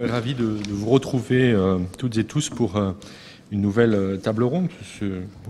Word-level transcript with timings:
Ravi 0.00 0.32
de, 0.34 0.56
vous 0.70 0.88
retrouver 0.88 1.52
euh, 1.52 1.76
toutes 1.98 2.16
et 2.16 2.24
tous 2.24 2.48
pour 2.48 2.76
euh, 2.76 2.92
une 3.50 3.60
nouvelle 3.60 3.92
euh, 3.92 4.16
table 4.16 4.44
ronde, 4.44 4.68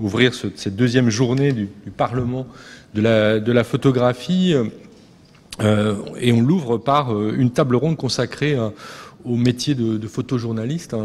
ouvrir 0.01 0.35
cette 0.35 0.75
deuxième 0.75 1.09
journée 1.09 1.53
du, 1.53 1.69
Parlement 1.97 2.47
de 2.95 3.01
la, 3.01 3.65
photographie. 3.65 4.55
et 5.61 6.33
on 6.33 6.41
l'ouvre 6.41 6.79
par 6.79 7.17
une 7.33 7.53
table 7.53 7.77
ronde 7.77 7.97
consacrée 7.97 8.57
au 9.25 9.37
métier 9.37 9.75
de, 9.77 10.09
photojournaliste, 10.09 10.97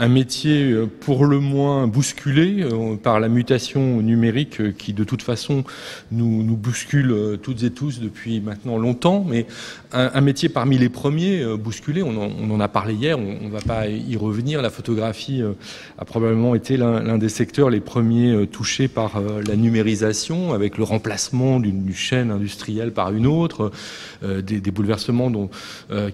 un 0.00 0.08
métier 0.08 0.72
euh, 0.72 0.86
pour 0.86 1.26
le 1.26 1.38
moins 1.38 1.86
bousculé 1.86 2.62
euh, 2.62 2.96
par 2.96 3.20
la 3.20 3.28
mutation 3.28 4.00
numérique 4.00 4.60
euh, 4.60 4.72
qui 4.72 4.94
de 4.94 5.04
toute 5.04 5.20
façon 5.20 5.62
nous, 6.10 6.56
bouscule 6.56 7.38
toutes 7.42 7.62
et 7.62 7.70
tous 7.70 8.00
depuis 8.00 8.40
maintenant 8.40 8.78
longtemps, 8.78 9.24
mais 9.28 9.46
un, 9.92 10.20
métier 10.20 10.48
parmi 10.48 10.78
les 10.78 10.88
premiers 10.88 11.44
bousculés, 11.56 12.02
on 12.02 12.16
en, 12.16 12.60
a 12.60 12.68
parlé 12.68 12.94
hier, 12.94 13.18
on 13.18 13.46
ne 13.46 13.50
va 13.50 13.60
pas 13.60 13.88
y 13.88 14.16
revenir, 14.16 14.62
la 14.62 14.70
photographie 14.70 15.42
a 15.98 16.04
probablement 16.04 16.54
été 16.54 16.76
l'un 16.76 17.18
des 17.18 17.28
secteurs 17.28 17.70
les 17.70 17.80
premiers 17.80 18.46
touchés 18.46 18.88
par 18.88 19.20
la 19.20 19.56
numérisation, 19.56 20.52
avec 20.52 20.78
le 20.78 20.84
remplacement 20.84 21.60
d'une 21.60 21.92
chaîne 21.94 22.30
industrielle 22.30 22.92
par 22.92 23.12
une 23.12 23.26
autre, 23.26 23.70
des, 24.22 24.60
bouleversements 24.70 25.32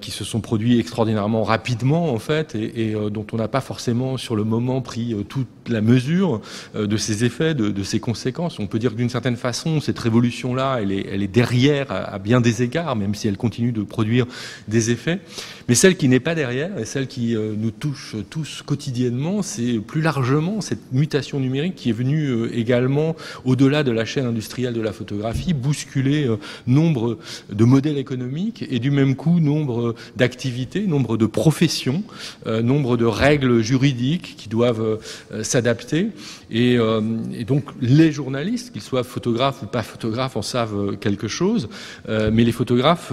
qui 0.00 0.10
se 0.10 0.24
sont 0.24 0.40
produits 0.40 0.78
extraordinairement 0.78 1.42
rapidement 1.42 2.12
en 2.12 2.18
fait, 2.18 2.54
et 2.54 2.94
dont 3.10 3.26
on 3.32 3.36
n'a 3.36 3.48
pas 3.48 3.60
forcément 3.60 3.75
forcément 3.76 4.16
sur 4.16 4.36
le 4.36 4.44
moment 4.44 4.80
pris 4.80 5.12
euh, 5.12 5.22
toute 5.22 5.48
la 5.68 5.82
mesure 5.82 6.40
euh, 6.74 6.86
de 6.86 6.96
ses 6.96 7.24
effets, 7.24 7.54
de, 7.54 7.82
ses 7.82 8.00
conséquences. 8.00 8.58
On 8.58 8.66
peut 8.66 8.78
dire 8.78 8.92
que 8.92 8.96
d'une 8.96 9.10
certaine 9.10 9.36
façon, 9.36 9.82
cette 9.82 9.98
révolution-là, 9.98 10.78
elle 10.80 10.92
est, 10.92 11.06
elle 11.12 11.22
est 11.22 11.28
derrière 11.28 11.88
à, 11.90 12.18
bien 12.18 12.40
des 12.40 12.62
égards, 12.62 12.96
même 12.96 13.14
si 13.14 13.28
elle 13.28 13.36
continue 13.36 13.72
de 13.72 13.82
produire 13.82 14.24
des 14.66 14.90
effets. 14.90 15.20
Mais 15.68 15.74
celle 15.74 15.96
qui 15.96 16.08
n'est 16.08 16.20
pas 16.20 16.34
derrière, 16.34 16.78
et 16.78 16.84
celle 16.84 17.06
qui 17.06 17.34
euh, 17.36 17.54
nous 17.56 17.70
touche 17.70 18.16
tous 18.30 18.62
quotidiennement, 18.62 19.42
c'est 19.42 19.78
plus 19.78 20.00
largement 20.00 20.60
cette 20.60 20.92
mutation 20.92 21.40
numérique 21.40 21.74
qui 21.74 21.90
est 21.90 21.92
venue 21.92 22.46
également, 22.52 23.16
au-delà 23.44 23.82
de 23.82 23.90
la 23.90 24.04
chaîne 24.04 24.26
industrielle 24.26 24.74
de 24.74 24.80
la 24.80 24.92
photographie, 24.92 25.54
bousculer 25.54 26.28
nombre 26.66 27.18
de 27.50 27.64
modèles 27.64 27.98
économiques 27.98 28.64
et 28.68 28.78
du 28.78 28.90
même 28.90 29.16
coup 29.16 29.40
nombre 29.40 29.94
d'activités, 30.16 30.86
nombre 30.86 31.16
de 31.16 31.26
professions, 31.26 32.02
nombre 32.46 32.96
de 32.96 33.04
règles 33.04 33.60
juridiques 33.60 34.36
qui 34.36 34.48
doivent 34.48 34.98
euh, 35.32 35.42
s'adapter. 35.42 36.08
Euh, 36.54 37.00
et, 37.34 37.44
donc 37.44 37.64
les 37.80 38.12
journalistes, 38.12 38.72
qu'ils 38.72 38.82
soient 38.82 39.04
photographes 39.04 39.62
ou 39.62 39.66
pas 39.66 39.82
photographes, 39.82 40.36
en 40.36 40.42
savent 40.42 40.76
euh, 40.76 40.96
quelque 40.96 41.28
chose. 41.28 41.68
mais 42.08 42.44
les 42.44 42.52
photographes 42.52 43.12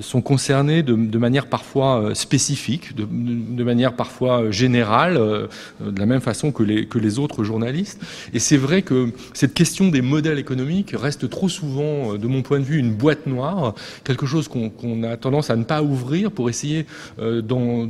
sont 0.00 0.20
concernés 0.20 0.82
de, 0.82 1.18
manière 1.18 1.35
parfois 1.44 2.14
spécifique, 2.14 2.96
de, 2.96 3.62
manière 3.62 3.92
parfois 3.92 4.50
générale, 4.50 5.14
de 5.14 5.98
la 5.98 6.06
même 6.06 6.22
façon 6.22 6.52
que 6.52 6.62
les, 6.62 7.18
autres 7.18 7.44
journalistes. 7.44 8.00
Et 8.32 8.38
c'est 8.38 8.56
vrai 8.56 8.80
que 8.80 9.12
cette 9.34 9.52
question 9.52 9.88
des 9.88 10.00
modèles 10.00 10.38
économiques 10.38 10.94
reste 10.96 11.28
trop 11.28 11.50
souvent, 11.50 12.14
de 12.14 12.26
mon 12.26 12.40
point 12.40 12.58
de 12.58 12.64
vue, 12.64 12.78
une 12.78 12.94
boîte 12.94 13.26
noire, 13.26 13.74
quelque 14.04 14.24
chose 14.26 14.48
qu'on 14.48 15.02
a 15.02 15.16
tendance 15.18 15.50
à 15.50 15.56
ne 15.56 15.64
pas 15.64 15.82
ouvrir 15.82 16.30
pour 16.30 16.48
essayer 16.48 16.86
d'en 17.18 17.86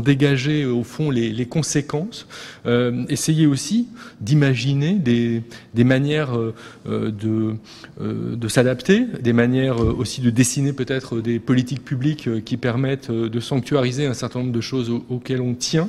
dégager 0.00 0.64
au 0.66 0.84
fond 0.84 1.10
les, 1.10 1.46
conséquences, 1.46 2.26
euh, 2.66 3.04
essayer 3.08 3.46
aussi 3.46 3.88
d'imaginer 4.20 4.94
des, 4.94 5.42
manières 5.84 6.38
euh, 6.38 6.54
euh, 6.86 8.36
de 8.36 8.48
s'adapter, 8.48 9.06
des 9.20 9.32
manières 9.32 9.78
aussi 9.80 10.20
de 10.20 10.30
dessiner 10.30 10.72
peut-être 10.72 11.20
des 11.20 11.38
politiques 11.38 11.84
publiques 11.84 12.44
qui 12.44 12.56
permettent 12.56 12.83
de 12.86 13.40
sanctuariser 13.40 14.06
un 14.06 14.14
certain 14.14 14.40
nombre 14.40 14.52
de 14.52 14.60
choses 14.60 14.90
auxquelles 15.08 15.40
on 15.40 15.54
tient. 15.54 15.88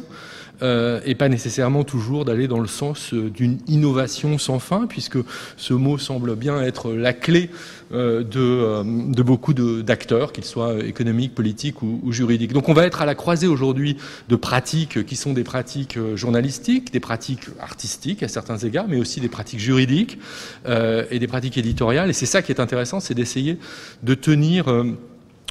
Euh, 0.61 1.02
et 1.05 1.15
pas 1.15 1.27
nécessairement 1.27 1.83
toujours 1.83 2.23
d'aller 2.23 2.47
dans 2.47 2.59
le 2.59 2.67
sens 2.67 3.13
euh, 3.13 3.29
d'une 3.29 3.57
innovation 3.67 4.37
sans 4.37 4.59
fin, 4.59 4.87
puisque 4.87 5.17
ce 5.57 5.73
mot 5.73 5.97
semble 5.97 6.36
bien 6.36 6.61
être 6.61 6.93
la 6.93 7.11
clé 7.11 7.49
euh, 7.93 8.23
de, 8.23 9.21
beaucoup 9.21 9.53
d'acteurs, 9.53 10.31
qu'ils 10.31 10.45
soient 10.45 10.75
économiques, 10.86 11.36
politiques 11.36 11.81
ou, 11.81 12.11
juridiques. 12.11 12.53
Donc 12.53 12.70
on 12.70 12.73
va 12.73 12.86
être 12.86 13.02
à 13.02 13.05
la 13.05 13.15
croisée 13.15 13.47
aujourd'hui 13.47 13.97
de 14.30 14.36
pratiques 14.37 15.05
qui 15.05 15.17
sont 15.17 15.33
des 15.33 15.43
pratiques 15.43 15.97
journalistiques, 16.15 16.93
des 16.93 16.99
pratiques 17.02 17.47
artistiques 17.59 18.23
à 18.23 18.30
certains 18.30 18.58
égards, 18.58 18.87
mais 18.87 18.97
aussi 18.97 19.20
des 19.20 19.30
pratiques 19.30 19.59
juridiques 19.59 20.20
et 20.67 21.20
des 21.20 21.27
pratiques 21.27 21.58
éditoriales. 21.58 22.09
Et 22.09 22.14
c'est 22.14 22.25
ça 22.25 22.41
qui 22.41 22.52
est 22.52 22.59
intéressant, 22.59 22.99
c'est 22.99 23.14
d'essayer 23.14 23.58
de 24.03 24.14
tenir 24.14 24.67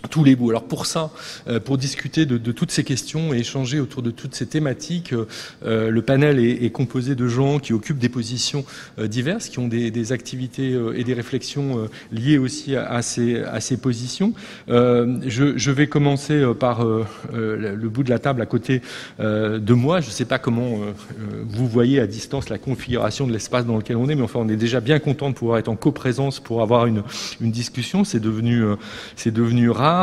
tous 0.09 0.25
les 0.25 0.37
bouts. 0.37 0.51
Alors 0.51 0.65
pour 0.65 0.87
ça, 0.87 1.11
euh, 1.49 1.61
pour 1.61 1.79
discuter 1.79 2.27
de, 2.27 2.53
toutes 2.53 2.71
ces 2.71 2.85
questions 2.85 3.35
et 3.35 3.39
échanger 3.39 3.81
autour 3.81 4.03
de 4.03 4.11
toutes 4.11 4.35
ces 4.35 4.47
thématiques, 4.47 5.13
euh, 5.13 5.27
euh, 5.65 5.91
le 5.91 6.03
panel 6.03 6.39
est, 6.39 6.71
composé 6.71 7.15
de 7.15 7.29
gens 7.29 7.59
qui 7.59 7.73
occupent 7.73 7.99
des 7.99 8.09
positions 8.09 8.65
diverses, 8.99 9.49
qui 9.49 9.61
ont 9.61 9.69
des, 9.69 10.13
activités 10.13 10.77
et 10.97 11.05
des 11.05 11.15
réflexions 11.15 11.89
liées 12.11 12.37
aussi 12.37 12.75
à, 12.75 13.01
ces, 13.01 13.43
à 13.43 13.61
ces, 13.61 13.77
positions. 13.77 14.33
Je, 14.67 15.71
vais 15.71 15.87
commencer 15.87 16.45
par 16.59 16.85
le 16.85 17.89
bout 17.89 18.03
de 18.03 18.11
la 18.11 18.19
table 18.19 18.43
à 18.43 18.47
côté 18.47 18.83
de 19.21 19.73
moi. 19.73 20.01
Je 20.01 20.09
ne 20.09 20.13
sais 20.13 20.25
pas 20.25 20.39
comment 20.39 20.81
vous 21.47 21.69
voyez 21.69 22.01
à 22.01 22.07
distance 22.09 22.49
la 22.49 22.59
configuration 22.59 23.27
de 23.27 23.33
l'espace 23.33 23.67
dans 23.67 23.77
lequel 23.77 23.97
on 23.97 24.09
est, 24.09 24.17
mais 24.17 24.23
enfin 24.23 24.41
on 24.43 24.49
est 24.49 24.57
déjà 24.57 24.81
bien 24.81 24.99
content 24.99 25.31
de 25.31 25.35
pouvoir 25.35 25.59
être 25.59 25.69
en 25.69 25.77
coprésence 25.77 26.41
pour 26.41 26.61
avoir 26.61 26.87
une, 26.87 27.05
une 27.41 27.53
discussion. 27.53 28.03
C'est 28.05 28.21
devenu, 28.21 28.65
c'est 29.17 29.33
devenu 29.33 29.71
rare. 29.71 29.94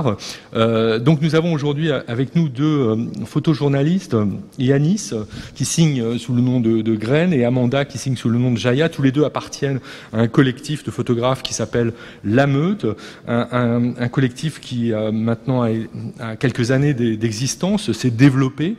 Euh, 0.53 0.99
donc 0.99 1.21
nous 1.21 1.35
avons 1.35 1.53
aujourd'hui 1.53 1.91
avec 1.91 2.35
nous 2.35 2.49
deux 2.49 2.65
euh, 2.65 2.95
photojournalistes, 3.25 4.15
Yanis 4.57 5.11
qui 5.55 5.65
signe 5.65 6.01
euh, 6.01 6.17
sous 6.17 6.33
le 6.33 6.41
nom 6.41 6.59
de, 6.59 6.81
de 6.81 6.95
Graine 6.95 7.33
et 7.33 7.45
Amanda 7.45 7.85
qui 7.85 7.97
signe 7.97 8.15
sous 8.15 8.29
le 8.29 8.37
nom 8.37 8.51
de 8.51 8.57
Jaya. 8.57 8.89
Tous 8.89 9.01
les 9.01 9.11
deux 9.11 9.23
appartiennent 9.23 9.79
à 10.13 10.19
un 10.19 10.27
collectif 10.27 10.83
de 10.83 10.91
photographes 10.91 11.43
qui 11.43 11.53
s'appelle 11.53 11.93
La 12.23 12.47
Meute, 12.47 12.85
un, 13.27 14.07
collectif 14.09 14.59
qui 14.59 14.91
maintenant 15.13 15.63
a, 16.19 16.35
quelques 16.35 16.71
années 16.71 16.93
d'existence, 16.93 17.91
s'est 17.91 18.11
développé 18.11 18.75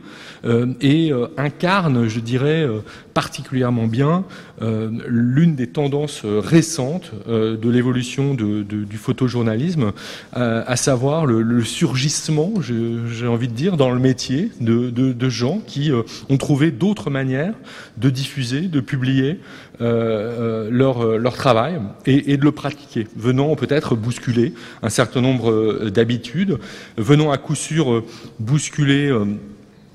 et 0.81 1.11
incarne, 1.37 2.07
je 2.07 2.19
dirais, 2.19 2.67
particulièrement 3.13 3.87
bien 3.87 4.23
l'une 4.61 5.55
des 5.55 5.67
tendances 5.67 6.21
récentes 6.25 7.11
de 7.27 7.69
l'évolution 7.69 8.33
du 8.33 8.97
photojournalisme, 8.97 9.91
à 10.33 10.75
savoir 10.75 11.25
le, 11.25 11.63
surgissement, 11.63 12.53
j'ai 12.61 13.27
envie 13.27 13.47
de 13.47 13.53
dire, 13.53 13.77
dans 13.77 13.91
le 13.91 13.99
métier 13.99 14.51
de, 14.59 15.29
gens 15.29 15.61
qui 15.65 15.91
euh, 15.91 16.03
ont 16.29 16.37
trouvé 16.37 16.71
d'autres 16.71 17.09
manières 17.09 17.53
de 17.97 18.09
diffuser, 18.09 18.61
de 18.61 18.79
publier 18.81 19.39
euh, 19.81 20.69
euh, 20.69 21.17
leur, 21.17 21.33
travail 21.33 21.79
et, 22.05 22.37
de 22.37 22.43
le 22.43 22.51
pratiquer, 22.51 23.07
venant 23.15 23.55
peut-être 23.55 23.95
bousculer 23.95 24.53
un 24.81 24.89
certain 24.89 25.21
nombre 25.21 25.89
d'habitudes, 25.89 26.59
venant 26.97 27.31
à 27.31 27.37
coup 27.37 27.55
sûr 27.55 28.03
bousculer 28.39 29.11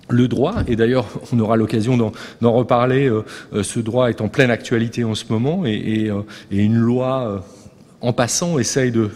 le 0.09 0.29
droit, 0.29 0.55
et 0.67 0.77
d'ailleurs 0.77 1.07
on 1.33 1.39
aura 1.41 1.57
l'occasion 1.57 1.97
d'en 1.97 2.53
reparler, 2.53 3.11
ce 3.63 3.81
droit 3.81 4.09
est 4.09 4.21
en 4.21 4.29
pleine 4.29 4.51
actualité 4.51 5.05
en 5.05 5.15
ce 5.15 5.25
moment, 5.31 5.65
et 5.67 6.11
une 6.51 6.77
loi 6.77 7.45
en 8.01 8.13
passant, 8.13 8.59
essaye 8.59 8.93
de, 8.93 9.11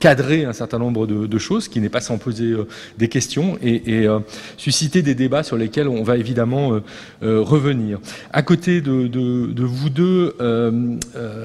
cadrer 0.00 0.44
un 0.44 0.52
certain 0.52 0.78
nombre 0.78 1.06
de, 1.06 1.38
choses, 1.38 1.68
qui 1.68 1.80
n'est 1.80 1.88
pas 1.88 2.00
sans 2.00 2.18
poser 2.18 2.46
euh, 2.46 2.66
des 2.98 3.08
questions 3.08 3.58
et, 3.62 4.06
euh, 4.06 4.18
susciter 4.56 5.02
des 5.02 5.14
débats 5.14 5.42
sur 5.42 5.56
lesquels 5.56 5.88
on 5.88 6.02
va 6.02 6.16
évidemment 6.16 6.80
euh, 7.22 7.40
revenir. 7.40 8.00
À 8.32 8.42
côté 8.42 8.80
de, 8.80 9.64
vous 9.64 9.90
deux, 9.90 10.34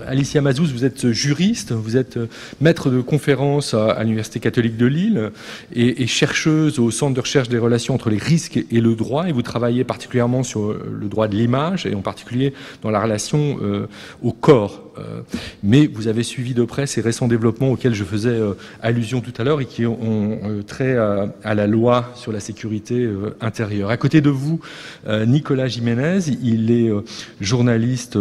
Alicia 0.08 0.42
Mazouz, 0.42 0.72
vous 0.72 0.86
êtes 0.86 1.12
juriste, 1.12 1.72
vous 1.72 1.98
êtes 1.98 2.18
maître 2.62 2.90
de 2.90 3.02
conférence 3.02 3.74
à, 3.74 4.02
l'Université 4.04 4.40
catholique 4.40 4.78
de 4.78 4.86
Lille 4.86 5.32
et, 5.74 6.04
et, 6.04 6.08
chercheuse 6.08 6.80
au 6.80 6.90
Centre 6.92 7.14
de 7.14 7.22
recherche 7.22 7.50
des 7.50 7.58
relations 7.58 7.94
entre 7.94 8.10
les 8.10 8.18
risques 8.18 8.58
et 8.72 8.82
le 8.82 8.96
droit, 8.96 9.28
et 9.28 9.32
vous 9.32 9.42
travaillez 9.42 9.84
particulièrement 9.84 10.44
sur 10.44 10.74
le 10.74 11.08
droit 11.08 11.28
de 11.28 11.36
l'image, 11.36 11.86
et 11.86 11.94
en 11.94 12.02
particulier 12.02 12.54
dans 12.82 12.90
la 12.90 13.02
relation 13.02 13.60
au 14.24 14.32
corps 14.32 14.89
mais 15.64 15.88
vous 15.88 16.08
avez 16.08 16.24
suivi 16.24 16.54
de 16.54 16.64
près 16.64 16.88
ces 16.88 17.02
récents 17.02 17.28
développements 17.28 17.72
auxquels 17.72 17.94
je 17.94 18.04
faisais 18.04 18.30
euh, 18.30 18.54
allusion 18.82 19.22
tout 19.22 19.34
à 19.38 19.44
l'heure 19.44 19.62
et 19.62 19.66
qui 19.66 19.86
ont 19.86 20.40
euh, 20.44 20.62
trait 20.64 20.98
à, 20.98 21.56
la 21.56 21.68
loi 21.68 22.12
sur 22.16 22.32
la 22.32 22.40
sécurité 22.40 23.10
intérieure. 23.42 23.90
À 23.90 23.98
côté 23.98 24.22
de 24.22 24.30
vous, 24.30 24.60
Nicolas 25.08 25.68
Jiménez, 25.68 26.20
il 26.44 26.72
est 26.72 26.92
journaliste, 27.42 28.18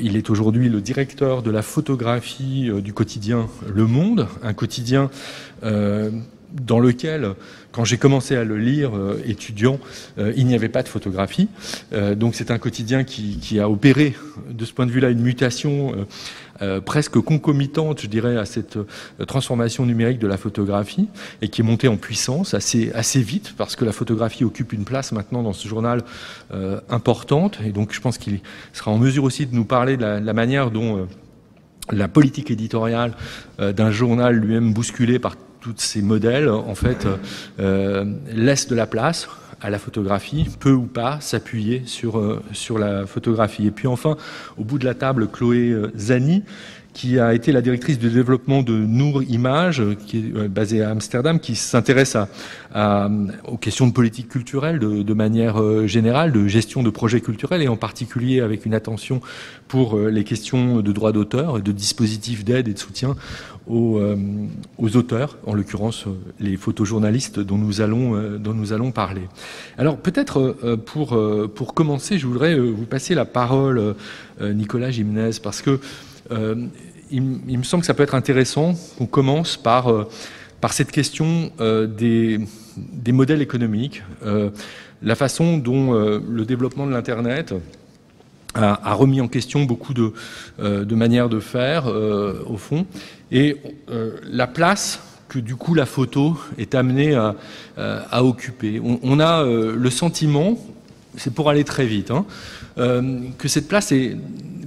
il 0.00 0.16
est 0.16 0.30
aujourd'hui 0.30 0.68
le 0.68 0.80
directeur 0.80 1.42
de 1.42 1.50
la 1.50 1.62
photographie 1.62 2.70
du 2.82 2.92
quotidien 2.92 3.48
Le 3.72 3.86
Monde, 3.86 4.26
un 4.42 4.54
quotidien 4.54 5.10
dans 5.62 6.80
lequel, 6.80 7.34
quand 7.76 7.84
j'ai 7.84 7.98
commencé 7.98 8.34
à 8.36 8.42
le 8.42 8.56
lire 8.56 8.92
étudiant, 9.26 9.78
il 10.18 10.46
n'y 10.46 10.54
avait 10.54 10.70
pas 10.70 10.82
de 10.82 10.88
photographie. 10.88 11.48
donc 12.16 12.34
c'est 12.34 12.50
un 12.50 12.58
quotidien 12.58 13.04
qui, 13.04 13.36
qui, 13.38 13.60
a 13.60 13.68
opéré, 13.68 14.14
de 14.50 14.64
ce 14.64 14.72
point 14.72 14.86
de 14.86 14.90
vue-là, 14.90 15.10
une 15.10 15.20
mutation 15.20 15.94
euh, 16.62 16.80
presque 16.80 17.18
concomitante, 17.20 18.00
je 18.00 18.06
dirais, 18.06 18.36
à 18.36 18.46
cette 18.46 18.76
euh, 18.76 19.24
transformation 19.26 19.84
numérique 19.84 20.18
de 20.18 20.26
la 20.26 20.38
photographie 20.38 21.08
et 21.42 21.48
qui 21.48 21.60
est 21.60 21.64
montée 21.64 21.88
en 21.88 21.96
puissance 21.96 22.54
assez, 22.54 22.90
assez 22.92 23.20
vite 23.20 23.54
parce 23.58 23.76
que 23.76 23.84
la 23.84 23.92
photographie 23.92 24.44
occupe 24.44 24.72
une 24.72 24.84
place 24.84 25.12
maintenant 25.12 25.42
dans 25.42 25.52
ce 25.52 25.68
journal 25.68 26.02
euh, 26.54 26.80
importante. 26.88 27.58
Et 27.64 27.72
donc, 27.72 27.92
je 27.92 28.00
pense 28.00 28.16
qu'il 28.16 28.40
sera 28.72 28.90
en 28.90 28.98
mesure 28.98 29.24
aussi 29.24 29.46
de 29.46 29.54
nous 29.54 29.64
parler 29.64 29.96
de 29.96 30.02
la, 30.02 30.32
manière 30.32 30.70
dont 30.70 31.06
la 31.90 32.08
politique 32.08 32.50
éditoriale 32.50 33.14
d'un 33.58 33.90
journal 33.90 34.34
lui-même 34.34 34.72
bousculé 34.72 35.18
par 35.18 35.36
tous 35.60 35.74
ces 35.78 36.02
modèles, 36.02 36.48
en 36.48 36.74
fait, 36.74 37.06
laisse 38.32 38.68
de 38.68 38.74
la 38.74 38.86
place 38.86 39.28
à 39.60 39.70
la 39.70 39.78
photographie, 39.78 40.46
peut 40.60 40.72
ou 40.72 40.86
pas 40.86 41.18
s'appuyer 41.20 41.82
sur, 41.86 42.18
euh, 42.18 42.42
sur 42.52 42.78
la 42.78 43.06
photographie. 43.06 43.66
Et 43.66 43.70
puis 43.70 43.86
enfin, 43.86 44.16
au 44.58 44.64
bout 44.64 44.78
de 44.78 44.84
la 44.84 44.94
table, 44.94 45.28
Chloé 45.28 45.70
euh, 45.70 45.90
Zani, 45.96 46.44
qui 46.96 47.18
a 47.20 47.34
été 47.34 47.52
la 47.52 47.60
directrice 47.60 47.98
du 47.98 48.08
développement 48.08 48.62
de 48.62 48.72
Nour 48.72 49.22
Image, 49.22 49.82
qui 50.06 50.18
est 50.18 50.34
euh, 50.34 50.48
basée 50.48 50.82
à 50.82 50.90
Amsterdam, 50.90 51.38
qui 51.38 51.54
s'intéresse 51.54 52.16
à, 52.74 53.10
aux 53.46 53.58
questions 53.58 53.86
de 53.86 53.92
politique 53.92 54.28
culturelle 54.28 54.78
de, 54.78 55.02
de, 55.02 55.14
manière 55.14 55.86
générale, 55.86 56.32
de 56.32 56.48
gestion 56.48 56.82
de 56.82 56.90
projets 56.90 57.20
culturels, 57.20 57.62
et 57.62 57.68
en 57.68 57.76
particulier 57.76 58.40
avec 58.40 58.64
une 58.64 58.74
attention 58.74 59.20
pour 59.68 59.98
les 59.98 60.24
questions 60.24 60.80
de 60.80 60.92
droits 60.92 61.12
d'auteur, 61.12 61.60
de 61.60 61.72
dispositifs 61.72 62.44
d'aide 62.44 62.68
et 62.68 62.72
de 62.72 62.78
soutien 62.78 63.14
aux, 63.66 63.98
euh, 63.98 64.16
aux 64.78 64.96
auteurs, 64.96 65.38
en 65.46 65.54
l'occurrence 65.54 66.06
euh, 66.06 66.12
les 66.38 66.56
photojournalistes 66.56 67.40
dont 67.40 67.58
nous 67.58 67.80
allons, 67.80 68.16
euh, 68.16 68.38
dont 68.38 68.54
nous 68.54 68.72
allons 68.72 68.92
parler. 68.92 69.22
Alors 69.76 69.96
peut-être 69.96 70.56
pour, 70.84 71.18
pour 71.54 71.74
commencer, 71.74 72.18
je 72.18 72.26
voudrais 72.26 72.58
vous 72.58 72.86
passer 72.86 73.14
la 73.14 73.24
parole, 73.24 73.94
Nicolas 74.40 74.90
Gimnez, 74.90 75.30
parce 75.42 75.62
que 75.62 75.80
il, 76.30 77.22
il, 77.48 77.58
me 77.58 77.62
semble 77.62 77.82
que 77.82 77.86
ça 77.86 77.94
peut 77.94 78.02
être 78.02 78.14
intéressant 78.14 78.74
qu'on 78.98 79.06
commence 79.06 79.56
par, 79.56 80.06
par 80.60 80.72
cette 80.72 80.90
question 80.90 81.50
des, 81.58 82.40
des 82.76 83.12
modèles 83.12 83.42
économiques, 83.42 84.02
la 85.02 85.14
façon 85.14 85.58
dont 85.58 85.92
le 85.92 86.44
développement 86.44 86.86
de 86.86 86.92
l'Internet 86.92 87.54
a, 88.56 88.94
remis 88.94 89.20
en 89.20 89.28
question 89.28 89.64
beaucoup 89.64 89.94
de, 89.94 90.12
euh, 90.60 90.84
manières 90.86 91.28
de 91.28 91.40
faire, 91.40 91.88
euh, 91.88 92.42
au 92.46 92.56
fond, 92.56 92.86
et 93.30 93.56
euh, 93.90 94.12
la 94.24 94.46
place 94.46 95.00
que 95.28 95.38
du 95.38 95.56
coup 95.56 95.74
la 95.74 95.86
photo 95.86 96.38
est 96.56 96.74
amenée 96.74 97.14
à, 97.14 98.24
occuper. 98.24 98.80
On, 98.80 99.18
a 99.18 99.44
le 99.44 99.90
sentiment, 99.90 100.56
c'est 101.16 101.34
pour 101.34 101.50
aller 101.50 101.64
très 101.64 101.84
vite, 101.84 102.12
hein, 102.12 102.24
que 102.76 103.48
cette 103.48 103.66
place 103.66 103.90
est 103.90 104.16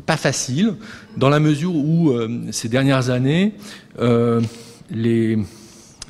pas 0.06 0.18
facile, 0.18 0.74
dans 1.20 1.30
la 1.30 1.40
mesure 1.40 1.76
où 1.76 2.12
ces 2.52 2.70
dernières 2.70 3.10
années, 3.10 3.54
les 4.92 5.38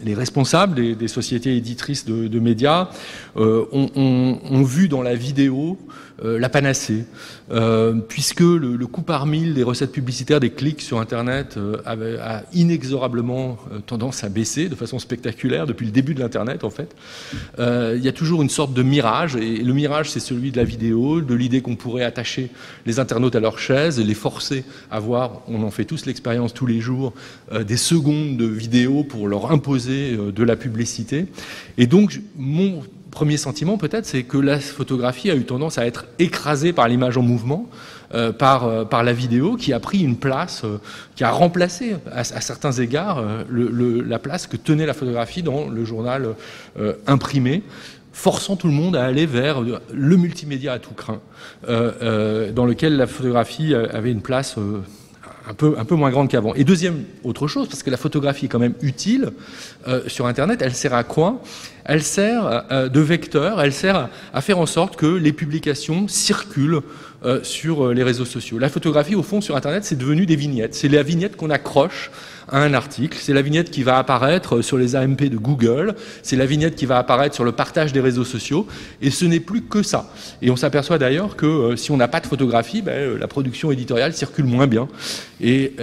les 0.01 0.13
responsables 0.13 0.95
des, 0.95 1.07
sociétés 1.09 1.57
éditrices 1.57 2.05
de, 2.05 2.39
médias 2.39 2.87
ont, 3.35 3.89
ont, 3.93 4.63
vu 4.63 4.87
dans 4.87 5.01
la 5.01 5.13
vidéo 5.13 5.77
euh, 5.77 6.08
la 6.23 6.49
panacée, 6.49 7.05
euh, 7.51 7.93
puisque 7.93 8.41
le, 8.41 8.77
coût 8.87 9.01
par 9.01 9.25
mille 9.25 9.53
des 9.53 9.63
recettes 9.63 9.91
publicitaires 9.91 10.39
des 10.39 10.49
clics 10.49 10.81
sur 10.81 10.99
Internet 10.99 11.55
euh, 11.57 11.77
a 11.85 12.43
inexorablement 12.53 13.57
tendance 13.85 14.23
à 14.23 14.29
baisser 14.29 14.69
de 14.69 14.75
façon 14.75 14.99
spectaculaire 14.99 15.65
depuis 15.65 15.85
le 15.85 15.91
début 15.91 16.13
de 16.13 16.19
l'Internet 16.19 16.63
en 16.63 16.69
fait. 16.69 16.95
il 17.59 18.03
y 18.03 18.07
a 18.07 18.11
toujours 18.11 18.41
une 18.41 18.49
sorte 18.49 18.73
de 18.73 18.83
mirage, 18.83 19.35
et 19.35 19.57
le 19.57 19.73
mirage 19.73 20.09
c'est 20.09 20.19
celui 20.19 20.51
de 20.51 20.57
la 20.57 20.63
vidéo, 20.63 21.21
de 21.21 21.33
l'idée 21.33 21.61
qu'on 21.61 21.75
pourrait 21.75 22.03
attacher 22.03 22.49
les 22.85 22.99
internautes 22.99 23.35
à 23.35 23.39
leur 23.39 23.59
chaise, 23.59 23.99
les 23.99 24.13
forcer 24.13 24.63
à 24.91 24.99
voir, 24.99 25.41
on 25.47 25.63
en 25.63 25.71
fait 25.71 25.85
tous 25.85 26.05
l'expérience 26.05 26.53
tous 26.53 26.65
les 26.65 26.79
jours, 26.79 27.13
des 27.53 27.77
secondes 27.77 28.37
de 28.37 28.45
vidéo 28.45 29.03
pour 29.03 29.27
leur 29.27 29.51
imposer 29.51 30.17
de 30.17 30.43
la 30.43 30.55
publicité. 30.55 31.27
Et 31.77 31.87
donc 31.87 32.21
mon 32.37 32.81
premier 33.11 33.37
sentiment 33.37 33.77
peut-être, 33.77 34.05
c'est 34.05 34.23
que 34.23 34.37
la 34.37 34.59
photographie 34.59 35.31
a 35.31 35.35
eu 35.35 35.43
tendance 35.43 35.77
à 35.77 35.85
être 35.85 36.05
écrasée 36.19 36.73
par 36.73 36.87
l'image 36.87 37.17
en 37.17 37.21
mouvement, 37.21 37.69
euh, 38.13 38.31
par, 38.31 38.65
euh, 38.65 38.85
par 38.85 39.03
la 39.03 39.13
vidéo, 39.13 39.55
qui 39.55 39.73
a 39.73 39.79
pris 39.79 39.99
une 39.99 40.17
place, 40.17 40.63
euh, 40.63 40.79
qui 41.15 41.23
a 41.23 41.31
remplacé 41.31 41.95
à, 42.11 42.23
certains 42.23 42.71
égards 42.71 43.23
la 43.51 44.19
place 44.19 44.47
que 44.47 44.57
tenait 44.57 44.85
la 44.85 44.93
photographie 44.93 45.43
dans 45.43 45.67
le 45.67 45.85
journal 45.85 46.35
imprimé 47.07 47.63
forçant 48.11 48.55
tout 48.55 48.67
le 48.67 48.73
monde 48.73 48.95
à 48.95 49.05
aller 49.05 49.25
vers 49.25 49.61
le 49.61 50.17
multimédia 50.17 50.73
à 50.73 50.79
tout 50.79 50.93
craint, 50.93 51.21
dans 51.67 52.65
lequel 52.65 52.97
la 52.97 53.07
photographie 53.07 53.73
avait 53.75 54.11
une 54.11 54.21
place 54.21 54.55
un 55.49 55.53
peu, 55.53 55.75
un 55.77 55.85
peu 55.85 55.95
moins 55.95 56.11
grande 56.11 56.29
qu'avant. 56.29 56.53
Et 56.55 56.63
deuxième, 56.63 57.03
autre 57.23 57.47
chose, 57.47 57.67
parce 57.67 57.83
que 57.83 57.89
la 57.89 57.97
photographie 57.97 58.45
est 58.45 58.49
quand 58.49 58.59
même 58.59 58.75
utile 58.81 59.31
sur 60.07 60.27
Internet, 60.27 60.61
elle 60.61 60.75
sert 60.75 60.93
à 60.93 61.03
quoi? 61.03 61.41
Elle 61.89 62.03
sert 62.03 62.65
euh, 62.71 62.87
de 62.87 62.99
vecteur, 62.99 63.59
elle 63.59 63.73
sert 63.73 64.09
à 64.31 64.41
faire 64.41 64.59
en 64.59 64.67
sorte 64.67 64.95
que 64.95 65.07
les 65.07 65.33
publications 65.33 66.07
circulent 66.07 66.81
euh, 67.25 67.39
sur 67.41 67.87
euh, 67.87 67.93
les 67.95 68.03
réseaux 68.03 68.25
sociaux. 68.25 68.59
La 68.59 68.69
photographie, 68.69 69.15
au 69.15 69.23
fond, 69.23 69.41
sur 69.41 69.55
Internet, 69.55 69.83
c'est 69.85 69.97
devenu 69.97 70.27
des 70.27 70.35
vignettes. 70.35 70.75
C'est 70.75 70.87
la 70.87 71.01
vignette 71.01 71.35
qu'on 71.35 71.49
accroche 71.49 72.11
un 72.51 72.73
article. 72.73 73.17
C'est 73.21 73.33
la 73.33 73.41
vignette 73.41 73.71
qui 73.71 73.83
va 73.83 73.97
apparaître 73.97 74.61
sur 74.61 74.77
les 74.77 74.95
AMP 74.95 75.23
de 75.29 75.37
Google. 75.37 75.95
C'est 76.23 76.35
la 76.35 76.45
vignette 76.45 76.75
qui 76.75 76.85
va 76.85 76.97
apparaître 76.97 77.35
sur 77.35 77.43
le 77.43 77.51
partage 77.51 77.93
des 77.93 77.99
réseaux 77.99 78.25
sociaux. 78.25 78.67
Et 79.01 79.11
ce 79.11 79.25
n'est 79.25 79.39
plus 79.39 79.61
que 79.61 79.83
ça. 79.83 80.11
Et 80.41 80.51
on 80.51 80.55
s'aperçoit 80.55 80.97
d'ailleurs 80.97 81.35
que 81.35 81.75
si 81.75 81.91
on 81.91 81.97
n'a 81.97 82.07
pas 82.07 82.19
de 82.19 82.27
photographie, 82.27 82.81
ben, 82.81 83.17
la 83.17 83.27
production 83.27 83.71
éditoriale 83.71 84.13
circule 84.13 84.45
moins 84.45 84.67
bien. 84.67 84.87
Et, 85.41 85.73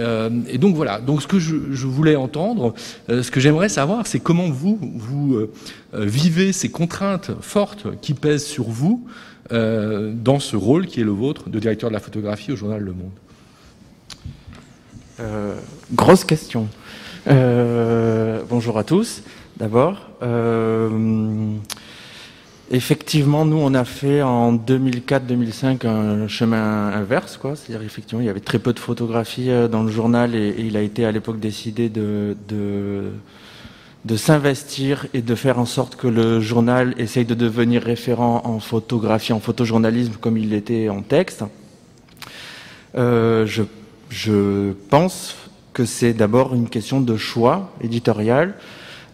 et 0.47 0.57
donc 0.57 0.75
voilà. 0.75 0.99
Donc 0.99 1.21
ce 1.21 1.27
que 1.27 1.39
je, 1.39 1.55
je 1.71 1.87
voulais 1.87 2.15
entendre, 2.15 2.73
ce 3.09 3.31
que 3.31 3.39
j'aimerais 3.39 3.69
savoir, 3.69 4.05
c'est 4.07 4.19
comment 4.19 4.49
vous, 4.49 4.79
vous 4.81 5.47
euh, 5.93 6.05
vivez 6.05 6.51
ces 6.51 6.69
contraintes 6.69 7.31
fortes 7.41 7.87
qui 8.01 8.13
pèsent 8.13 8.45
sur 8.45 8.65
vous 8.65 9.07
euh, 9.51 10.11
dans 10.13 10.39
ce 10.39 10.55
rôle 10.55 10.87
qui 10.87 10.99
est 10.99 11.05
le 11.05 11.11
vôtre 11.11 11.49
de 11.49 11.59
directeur 11.59 11.89
de 11.89 11.93
la 11.93 12.01
photographie 12.01 12.51
au 12.51 12.55
journal 12.55 12.81
Le 12.81 12.93
Monde 12.93 13.11
euh, 15.19 15.55
Grosse 15.93 16.23
question. 16.23 16.67
bonjour 17.25 18.77
à 18.77 18.83
tous. 18.83 19.23
D'abord, 19.57 20.09
effectivement, 22.69 23.45
nous, 23.45 23.57
on 23.57 23.73
a 23.73 23.85
fait 23.85 24.21
en 24.21 24.53
2004-2005 24.53 25.87
un 25.87 26.27
chemin 26.27 26.87
inverse, 26.93 27.37
quoi. 27.37 27.55
C'est-à-dire, 27.55 27.85
effectivement, 27.85 28.21
il 28.21 28.27
y 28.27 28.29
avait 28.29 28.39
très 28.39 28.59
peu 28.59 28.73
de 28.73 28.79
photographies 28.79 29.49
dans 29.71 29.83
le 29.83 29.91
journal 29.91 30.35
et, 30.35 30.55
il 30.59 30.77
a 30.77 30.81
été 30.81 31.05
à 31.05 31.11
l'époque 31.11 31.39
décidé 31.39 31.89
de 31.89 32.35
de 34.07 34.15
s'investir 34.15 35.05
et 35.13 35.21
de 35.21 35.35
faire 35.35 35.59
en 35.59 35.65
sorte 35.65 35.97
que 35.97 36.07
le 36.07 36.39
journal 36.39 36.95
essaye 36.97 37.25
de 37.25 37.35
devenir 37.35 37.83
référent 37.83 38.41
en 38.45 38.59
photographie, 38.59 39.33
en 39.33 39.41
photojournalisme 39.41 40.13
comme 40.21 40.37
il 40.37 40.49
l'était 40.49 40.87
en 40.87 41.01
texte. 41.01 41.43
Euh, 42.95 43.45
je, 43.45 43.63
pense 44.89 45.35
que 45.73 45.85
c'est 45.85 46.13
d'abord 46.13 46.55
une 46.55 46.69
question 46.69 47.01
de 47.01 47.17
choix 47.17 47.71
éditorial 47.81 48.55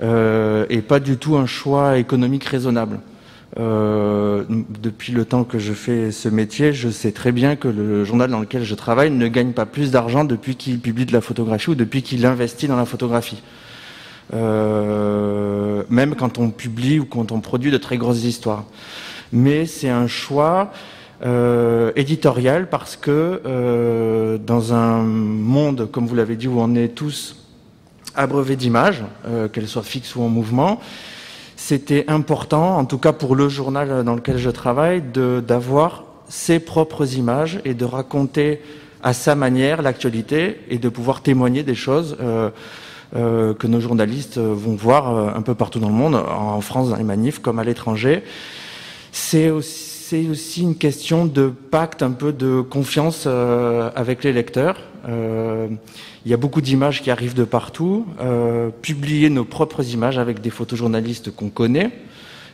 euh, 0.02 0.66
et 0.70 0.82
pas 0.82 1.00
du 1.00 1.18
tout 1.18 1.36
un 1.36 1.46
choix 1.46 1.98
économique 1.98 2.46
raisonnable. 2.46 3.00
Euh, 3.60 4.46
depuis 4.50 5.12
le 5.12 5.26
temps 5.26 5.44
que 5.44 5.60
je 5.60 5.74
fais 5.74 6.12
ce 6.12 6.28
métier, 6.28 6.74
je 6.74 6.90
sais 6.90 7.12
très 7.12 7.32
bien 7.32 7.56
que 7.56 7.68
le 7.68 8.04
journal 8.04 8.32
dans 8.32 8.40
lequel 8.40 8.64
je 8.64 8.74
travaille 8.74 9.12
ne 9.12 9.28
gagne 9.28 9.52
pas 9.52 9.68
plus 9.68 9.92
d'argent 9.92 10.24
depuis 10.24 10.56
qu'il 10.56 10.80
publie 10.80 11.06
de 11.06 11.14
la 11.14 11.22
photographie 11.22 11.70
ou 11.70 11.76
depuis 11.76 12.02
qu'il 12.02 12.26
investit 12.26 12.68
dans 12.68 12.78
la 12.78 12.86
photographie. 12.86 13.44
Euh, 14.34 15.84
même 15.90 16.16
quand 16.16 16.40
on 16.40 16.50
publie 16.50 17.00
ou 17.00 17.06
quand 17.06 17.32
on 17.32 17.42
produit 17.42 17.70
de 17.70 17.78
très 17.78 17.98
grosses 17.98 18.24
histoires. 18.24 18.66
Mais 19.32 19.66
c'est 19.66 19.90
un 19.90 20.08
choix 20.08 20.72
euh, 21.26 21.92
éditorial 21.96 22.70
parce 22.70 22.96
que 22.96 23.42
euh, 23.46 24.38
dans 24.38 24.74
un 24.74 25.04
monde, 25.04 25.90
comme 25.92 26.06
vous 26.06 26.16
l'avez 26.16 26.36
dit, 26.36 26.48
où 26.48 26.60
on 26.60 26.76
est 26.76 26.90
tous 26.90 27.38
abreuvés 28.16 28.56
d'images, 28.56 29.04
qu'elles 29.52 29.68
soient 29.68 29.82
fixes 29.82 30.16
ou 30.16 30.22
en 30.22 30.30
mouvement, 30.30 30.80
c'était 31.56 32.06
important, 32.08 32.78
en 32.78 32.86
tout 32.86 33.00
cas 33.00 33.12
pour 33.12 33.36
le 33.36 33.50
journal 33.50 34.04
dans 34.04 34.14
lequel 34.14 34.38
je 34.38 34.52
travaille, 34.52 35.02
d'avoir 35.02 36.04
ses 36.30 36.60
propres 36.60 37.16
images 37.16 37.60
et 37.66 37.74
de 37.74 37.86
raconter 37.86 38.62
à 39.02 39.14
sa 39.14 39.34
manière 39.34 39.82
l'actualité 39.82 40.60
et 40.70 40.78
de 40.78 40.90
pouvoir 40.90 41.22
témoigner 41.22 41.64
des 41.64 41.76
choses. 41.76 42.18
Euh, 43.16 43.54
que 43.54 43.68
nos 43.68 43.80
journalistes 43.80 44.40
vont 44.40 44.74
voir 44.74 45.16
euh, 45.16 45.30
un 45.36 45.44
peu 45.44 45.54
partout 45.54 45.78
dans 45.78 45.90
le 45.90 45.94
monde, 45.94 46.16
en 46.16 46.60
France 46.62 46.90
dans 46.90 46.96
les 46.96 47.04
manifs 47.04 47.38
comme 47.38 47.60
à 47.60 47.64
l'étranger. 47.64 48.24
C'est 49.12 49.52
aussi, 49.52 49.83
aussi, 50.30 50.62
une 50.62 50.76
question 50.76 51.26
de 51.26 51.52
pacte, 51.72 52.04
un 52.04 52.12
peu 52.12 52.34
de 52.34 52.62
confiance 52.62 53.24
euh, 53.26 53.90
avec 53.96 54.24
les 54.24 54.34
lecteurs. 54.34 54.78
il 55.08 56.32
y 56.32 56.34
a 56.34 56.38
beaucoup 56.38 56.62
d'images 56.62 57.02
qui 57.02 57.12
arrivent 57.12 57.34
de 57.34 57.44
partout. 57.44 58.06
publier 58.82 59.30
nos 59.30 59.46
propres 59.46 59.84
images 59.94 60.18
avec 60.18 60.42
des 60.42 60.50
photojournalistes 60.50 61.36
qu'on 61.36 61.50
connaît 61.50 61.92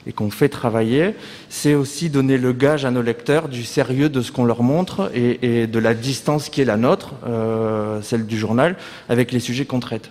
et 0.07 0.11
qu'on 0.11 0.31
fait 0.31 0.49
travailler, 0.49 1.13
c'est 1.49 1.75
aussi 1.75 2.09
donner 2.09 2.37
le 2.37 2.53
gage 2.53 2.85
à 2.85 2.91
nos 2.91 3.01
lecteurs 3.01 3.49
du 3.49 3.63
sérieux 3.63 4.09
de 4.09 4.21
ce 4.21 4.31
qu'on 4.31 4.45
leur 4.45 4.63
montre 4.63 5.11
et, 5.13 5.67
de 5.67 5.79
la 5.79 5.93
distance 5.93 6.49
qui 6.49 6.61
est 6.61 6.65
la 6.65 6.77
nôtre, 6.77 7.13
euh, 7.27 8.01
celle 8.01 8.25
du 8.25 8.37
journal, 8.37 8.75
avec 9.07 9.31
les 9.31 9.39
sujets 9.39 9.65
qu'on 9.65 9.79
traite. 9.79 10.09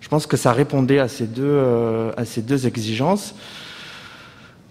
Je 0.00 0.08
pense 0.08 0.26
que 0.26 0.36
ça 0.36 0.52
répondait 0.52 1.00
euh, 1.00 2.12
à 2.16 2.24
ces 2.24 2.42
deux 2.42 2.66
exigences. 2.66 3.34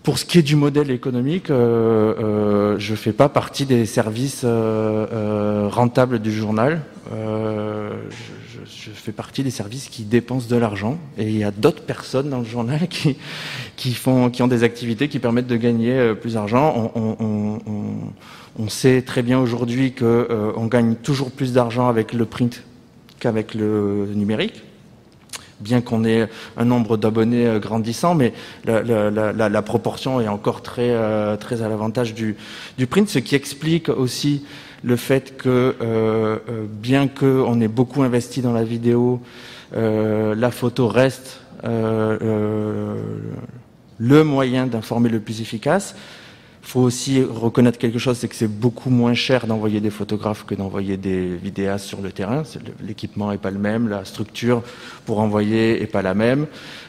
Pour 0.03 0.17
ce 0.17 0.25
qui 0.25 0.39
est 0.39 0.43
du 0.43 0.55
modèle 0.55 0.89
économique, 0.89 1.50
euh, 1.50 2.15
euh 2.17 2.79
je 2.79 2.91
ne 2.91 2.98
fais 2.98 3.13
pas 3.13 3.29
partie 3.29 3.65
des 3.65 3.86
services 3.86 4.46
rentables 4.46 6.20
du 6.20 6.31
journal. 6.31 6.81
Je, 7.12 8.81
je 8.81 8.89
fais 8.89 9.12
partie 9.12 9.43
des 9.43 9.51
services 9.51 9.89
qui 9.89 10.03
dépensent 10.03 10.48
de 10.50 10.55
l'argent 10.55 10.98
et 11.17 11.25
il 11.25 11.38
y 11.38 11.43
a 11.43 11.51
d'autres 11.51 11.84
personnes 11.84 12.29
dans 12.29 12.39
le 12.39 12.46
journal 12.46 12.88
qui, 12.89 13.17
qui, 13.75 13.93
font, 13.93 14.29
qui 14.29 14.41
ont 14.41 14.48
des 14.48 14.63
activités 14.63 15.08
qui 15.08 15.20
permettent 15.20 15.48
de 15.48 15.58
gagner 15.58 15.93
euh, 15.93 16.13
plus 16.15 16.34
d'argent. 16.34 16.91
On, 16.96 17.01
on, 17.01 17.60
on, 17.65 18.60
on, 18.60 18.70
sait 18.70 19.01
très 19.01 19.22
bien 19.22 19.39
aujourd'hui 19.39 19.93
qu'on 19.93 20.05
euh, 20.05 20.51
on 20.55 20.65
gagne 20.65 20.96
toujours 20.96 21.31
plus 21.31 21.53
d'argent 21.53 21.88
avec 21.88 22.13
le 22.13 22.25
print 22.25 22.63
qu'avec 23.20 23.53
le 23.53 24.08
numérique 24.15 24.63
bien 25.62 25.82
qu'on 25.82 26.03
ait 26.03 26.27
un 26.58 26.65
nombre 26.65 26.98
d'abonnés 26.98 27.48
euh, 27.48 27.60
grandissant, 27.60 28.15
mais 28.15 28.34
la, 28.65 29.62
proportion 29.62 30.20
est 30.20 30.27
encore 30.27 30.62
très, 30.62 30.89
euh, 30.89 31.38
très 31.38 31.62
à 31.62 31.70
l'avantage 31.70 32.13
du, 32.13 32.36
du 32.77 32.88
print, 32.88 33.08
ce 33.08 33.20
qui 33.20 33.36
explique 33.36 33.89
aussi 33.89 34.44
le 34.84 34.96
fait 34.96 35.38
que 35.38 35.50
euh, 35.50 35.75
euh, 36.50 36.65
bien 36.68 37.08
qu'on 37.08 37.62
ait 37.62 37.68
beaucoup 37.68 38.01
investi 38.01 38.41
dans 38.41 38.53
la 38.53 38.63
vidéo, 38.63 39.22
la 39.74 40.51
photo 40.51 40.89
reste 40.89 41.39
le 41.63 42.98
moyen 44.24 44.68
d'informer 44.68 45.08
le 45.08 45.22
plus 45.22 45.39
efficace. 45.39 45.96
Faut 46.62 46.82
aussi 46.82 47.24
reconnaître 47.24 47.80
quelque 47.80 48.00
chose, 48.00 48.18
c'est 48.18 48.27
que 48.27 48.36
c'est 48.36 48.48
beaucoup 48.48 48.89
moins 48.89 49.13
cher 49.13 49.48
d'envoyer 49.48 49.80
des 49.80 49.89
photographes 49.89 50.46
que 50.46 50.56
d'envoyer 50.56 50.96
des 50.96 51.36
vidéastes 51.36 51.86
sur 51.86 52.01
le 52.01 52.12
terrain. 52.12 52.44
L'équipement 52.82 53.32
est 53.32 53.38
pas 53.39 53.51
le 53.51 53.60
même, 53.60 53.88
la 53.89 54.06
structure 54.06 54.62
pour 55.06 55.20
envoyer 55.20 55.82
est 55.82 55.88
pas 55.88 56.01
la 56.01 56.13
même. 56.13 56.46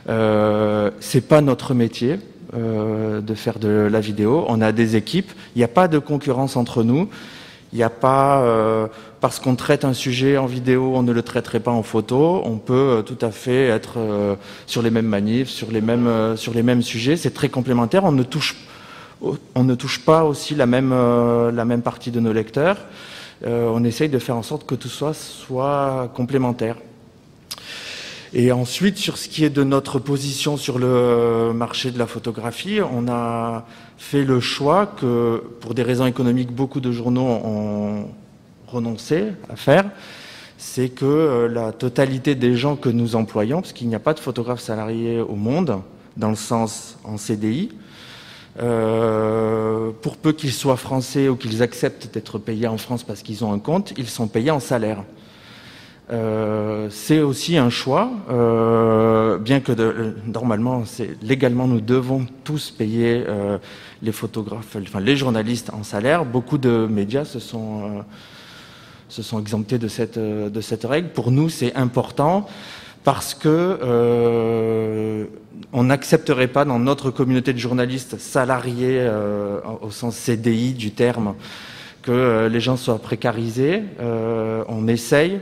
Euh, 0.09 0.91
c'est 1.01 1.27
pas 1.27 1.41
notre 1.41 1.75
métier 1.75 2.19
euh, 2.55 3.21
de 3.21 3.35
faire 3.35 3.59
de 3.59 3.89
la 3.91 4.01
vidéo. 4.01 4.45
On 4.49 4.61
a 4.61 4.73
des 4.73 4.97
équipes. 4.97 5.33
Il 5.57 5.59
n'y 5.59 5.65
a 5.65 5.69
pas 5.69 5.89
de 5.89 5.99
concurrence 5.99 6.57
entre 6.57 6.83
nous. 6.83 7.09
Il 7.73 7.77
n'y 7.77 7.83
a 7.83 7.91
pas, 7.91 8.43
euh, 8.43 8.87
parce 9.23 9.39
qu'on 9.39 9.57
traite 9.57 9.87
un 9.87 9.95
sujet 9.95 10.37
en 10.37 10.45
vidéo, 10.45 10.93
on 10.95 11.03
ne 11.03 11.13
le 11.13 11.23
traiterait 11.23 11.61
pas 11.61 11.71
en 11.71 11.83
photo. 11.83 12.43
On 12.45 12.59
peut 12.59 12.75
euh, 12.75 13.03
tout 13.03 13.17
à 13.23 13.31
fait 13.31 13.69
être 13.69 13.95
euh, 13.97 14.35
sur 14.67 14.83
les 14.83 14.91
mêmes 14.91 15.07
manifs, 15.07 15.49
sur 15.49 15.71
les 15.71 15.81
mêmes, 15.81 16.37
sur 16.37 16.53
les 16.53 16.63
mêmes 16.63 16.83
sujets. 16.83 17.17
C'est 17.17 17.31
très 17.31 17.49
complémentaire. 17.49 18.05
On 18.05 18.13
ne 18.13 18.25
touche, 18.25 18.57
on 19.55 19.65
ne 19.65 19.75
touche 19.75 20.05
pas 20.05 20.25
aussi 20.25 20.55
la 20.55 20.67
même, 20.67 20.91
la 20.91 21.65
même 21.65 21.83
partie 21.83 22.11
de 22.11 22.21
nos 22.21 22.33
lecteurs. 22.33 22.79
on 23.45 23.85
essaye 23.85 24.09
de 24.09 24.19
faire 24.19 24.37
en 24.37 24.43
sorte 24.43 24.67
que 24.67 24.75
tout 24.75 24.89
soit, 24.89 25.15
soit 25.15 26.11
complémentaire. 26.15 26.77
Et 28.35 28.51
ensuite, 28.51 28.97
sur 28.97 29.19
ce 29.19 29.29
qui 29.29 29.45
est 29.45 29.51
de 29.51 29.63
notre 29.63 29.99
position 29.99 30.57
sur 30.57 30.79
le 30.79 31.53
marché 31.55 31.91
de 31.91 31.99
la 31.99 32.07
photographie, 32.07 32.81
on 32.81 33.07
a 33.07 33.67
fait 33.99 34.25
le 34.25 34.41
choix 34.41 34.87
que, 34.87 35.43
pour 35.61 35.75
des 35.75 35.83
raisons 35.83 36.07
économiques, 36.07 36.51
beaucoup 36.51 36.81
de 36.81 36.91
journaux 36.93 37.27
ont 37.27 38.09
renoncé 38.67 39.25
à 39.51 39.57
faire. 39.57 39.85
C'est 40.57 40.89
que 40.89 41.05
euh, 41.05 41.49
la 41.49 41.73
totalité 41.73 42.35
des 42.35 42.57
gens 42.57 42.77
que 42.77 42.89
nous 42.89 43.17
employons, 43.17 43.61
parce 43.61 43.75
qu'il 43.75 43.89
n'y 43.89 43.95
a 43.95 44.01
pas 44.01 44.15
de 44.15 44.21
photographes 44.21 44.61
salariés 44.61 45.21
au 45.21 45.35
monde, 45.35 45.83
dans 46.17 46.31
le 46.31 46.37
sens 46.37 46.99
en 47.05 47.19
CDI, 47.19 47.71
euh, 48.61 49.91
pour 50.03 50.17
peu 50.17 50.33
qu'ils 50.33 50.53
soient 50.53 50.77
français 50.77 51.29
ou 51.29 51.37
qu'ils 51.37 51.63
acceptent 51.63 52.13
d'être 52.13 52.39
payés 52.39 52.67
en 52.67 52.79
France 52.79 53.03
parce 53.03 53.23
qu'ils 53.23 53.45
ont 53.45 53.53
un 53.53 53.59
compte, 53.59 53.95
ils 53.97 54.09
sont 54.09 54.29
payés 54.29 54.51
en 54.51 54.61
salaire. 54.61 55.05
Euh, 56.11 56.89
c'est 56.91 57.21
aussi 57.21 57.57
un 57.57 57.71
choix, 57.71 58.11
euh, 58.29 59.39
bien 59.39 59.61
que 59.61 59.73
de, 59.73 60.15
normalement, 60.27 60.83
légalement, 61.23 61.67
nous 61.67 61.81
devons 61.81 62.27
tous 62.45 62.71
payer 62.71 63.25
euh, 63.27 63.57
les 64.03 64.13
photographes, 64.13 64.77
enfin 64.77 65.01
les 65.01 65.17
journalistes 65.17 65.71
en 65.73 65.85
salaire. 65.85 66.25
Beaucoup 66.27 66.59
de 66.59 66.87
médias 66.91 67.25
se 67.25 67.39
sont, 67.39 67.85
euh, 67.85 68.03
se 69.09 69.23
sont 69.23 69.41
exemptés 69.41 69.79
de 69.79 69.89
cette, 69.89 70.19
de 70.19 70.61
cette 70.61 70.85
règle. 70.85 71.09
Pour 71.09 71.31
nous, 71.31 71.49
c'est 71.49 71.75
important 71.77 72.47
parce 73.05 73.35
que 73.35 73.49
euh, 73.49 75.25
on 75.73 75.85
n'accepterait 75.85 76.49
pas 76.49 76.65
dans 76.65 76.79
notre 76.79 77.11
communauté 77.11 77.53
de 77.53 77.59
journalistes 77.59 78.19
salariés 78.19 79.11
au 79.81 79.91
sens 79.91 80.17
CDI 80.17 80.73
du 80.75 80.93
terme 80.93 81.35
que 82.03 82.49
les 82.51 82.61
gens 82.61 82.77
soient 82.77 82.99
précarisés. 82.99 83.83
on 84.01 84.87
essaye 84.89 85.41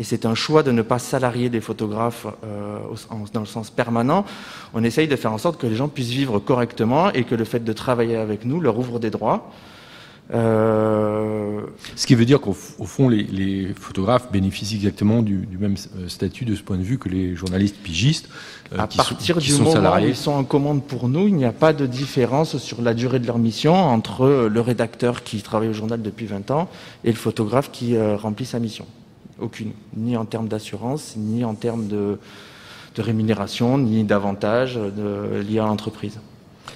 et 0.00 0.02
c'est 0.02 0.24
un 0.24 0.34
choix 0.34 0.62
de 0.62 0.72
ne 0.72 0.80
pas 0.80 0.98
salarier 0.98 1.50
des 1.50 1.60
photographes 1.60 2.26
euh, 2.42 2.78
dans 3.34 3.40
le 3.40 3.46
sens 3.46 3.68
permanent. 3.68 4.24
On 4.72 4.82
essaye 4.82 5.08
de 5.08 5.14
faire 5.14 5.30
en 5.30 5.36
sorte 5.36 5.60
que 5.60 5.66
les 5.66 5.76
gens 5.76 5.88
puissent 5.88 6.08
vivre 6.08 6.38
correctement 6.38 7.12
et 7.12 7.24
que 7.24 7.34
le 7.34 7.44
fait 7.44 7.62
de 7.62 7.72
travailler 7.74 8.16
avec 8.16 8.46
nous 8.46 8.60
leur 8.60 8.78
ouvre 8.78 8.98
des 8.98 9.10
droits. 9.10 9.52
Euh... 10.32 11.60
Ce 11.96 12.06
qui 12.06 12.14
veut 12.14 12.24
dire 12.24 12.40
qu'au 12.40 12.52
fond, 12.52 13.08
les, 13.08 13.24
les, 13.24 13.74
photographes 13.74 14.30
bénéficient 14.30 14.76
exactement 14.76 15.22
du, 15.22 15.46
du, 15.46 15.58
même 15.58 15.74
euh, 15.96 16.08
statut 16.08 16.44
de 16.44 16.54
ce 16.54 16.62
point 16.62 16.76
de 16.76 16.82
vue 16.82 16.98
que 16.98 17.08
les 17.08 17.34
journalistes 17.34 17.76
pigistes. 17.82 18.28
Euh, 18.72 18.78
à 18.78 18.86
qui 18.86 18.98
partir 18.98 19.34
sont, 19.34 19.40
qui 19.40 19.48
du 19.48 19.52
sont 19.52 19.64
moment 19.64 19.74
salariés. 19.74 20.06
où 20.06 20.10
ils 20.10 20.16
sont 20.16 20.32
en 20.32 20.44
commande 20.44 20.84
pour 20.84 21.08
nous, 21.08 21.26
il 21.26 21.34
n'y 21.34 21.44
a 21.44 21.52
pas 21.52 21.72
de 21.72 21.86
différence 21.86 22.58
sur 22.58 22.80
la 22.82 22.94
durée 22.94 23.18
de 23.18 23.26
leur 23.26 23.38
mission 23.38 23.74
entre 23.74 24.48
le 24.50 24.60
rédacteur 24.60 25.24
qui 25.24 25.42
travaille 25.42 25.68
au 25.68 25.72
journal 25.72 26.00
depuis 26.00 26.26
20 26.26 26.50
ans 26.52 26.68
et 27.04 27.10
le 27.10 27.16
photographe 27.16 27.70
qui 27.72 27.96
euh, 27.96 28.16
remplit 28.16 28.46
sa 28.46 28.60
mission. 28.60 28.86
Aucune. 29.40 29.72
Ni 29.96 30.16
en 30.16 30.26
termes 30.26 30.48
d'assurance, 30.48 31.14
ni 31.16 31.44
en 31.44 31.54
termes 31.54 31.88
de, 31.88 32.18
rémunération, 32.98 33.78
ni 33.78 34.04
d'avantages 34.04 34.78
liés 35.48 35.58
à 35.58 35.64
l'entreprise. 35.64 36.20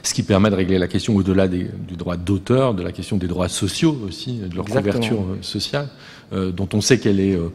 Ce 0.03 0.13
qui 0.13 0.23
permet 0.23 0.51
de 0.51 0.55
régler 0.55 0.79
la 0.79 0.87
question 0.87 1.17
au-delà 1.17 1.49
du 1.49 1.71
droit 1.97 2.17
d'auteur, 2.17 2.75
de 2.75 2.83
la 2.83 2.93
question 2.93 3.17
des 3.17 3.27
droits 3.27 3.49
sociaux 3.49 3.99
aussi, 4.07 4.39
de 4.39 4.55
leur 4.55 4.67
couverture 4.67 5.21
euh, 5.21 5.39
sociale, 5.41 5.89
euh, 6.33 6.53
dont 6.53 6.69
on 6.75 6.83
sait 6.83 6.99
qu'elle 6.99 7.21
est 7.21 7.35
euh, 7.35 7.49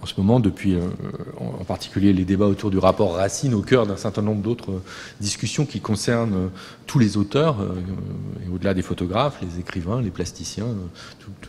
en 0.00 0.06
ce 0.06 0.14
moment, 0.16 0.40
depuis 0.40 0.76
en 1.38 1.62
particulier 1.62 2.12
les 2.12 2.24
débats 2.24 2.46
autour 2.46 2.72
du 2.72 2.78
rapport 2.78 3.14
Racine, 3.14 3.54
au 3.54 3.62
cœur 3.62 3.86
d'un 3.86 3.96
certain 3.96 4.20
nombre 4.20 4.42
d'autres 4.42 4.82
discussions 5.20 5.64
qui 5.64 5.78
concernent 5.78 6.50
tous 6.88 6.98
les 6.98 7.16
auteurs, 7.16 7.58
et 8.44 8.52
au-delà 8.52 8.74
des 8.74 8.82
photographes, 8.82 9.38
les 9.42 9.60
écrivains, 9.60 10.02
les 10.02 10.10
plasticiens, 10.10 10.66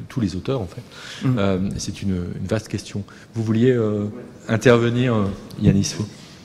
tous 0.08 0.22
les 0.22 0.36
auteurs 0.36 0.62
en 0.62 0.68
fait. 0.68 1.28
Mmh. 1.28 1.70
C'est 1.78 2.04
une, 2.04 2.12
une, 2.40 2.48
vaste 2.48 2.68
question. 2.68 3.04
Vous 3.34 3.44
vouliez 3.44 3.76
intervenir, 4.48 5.16
Yanis 5.60 5.96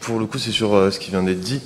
Pour 0.00 0.18
le 0.18 0.26
coup, 0.26 0.38
c'est 0.38 0.50
sur 0.50 0.70
ce 0.92 0.98
qui 0.98 1.10
vient 1.10 1.22
d'être 1.22 1.40
dit. 1.40 1.60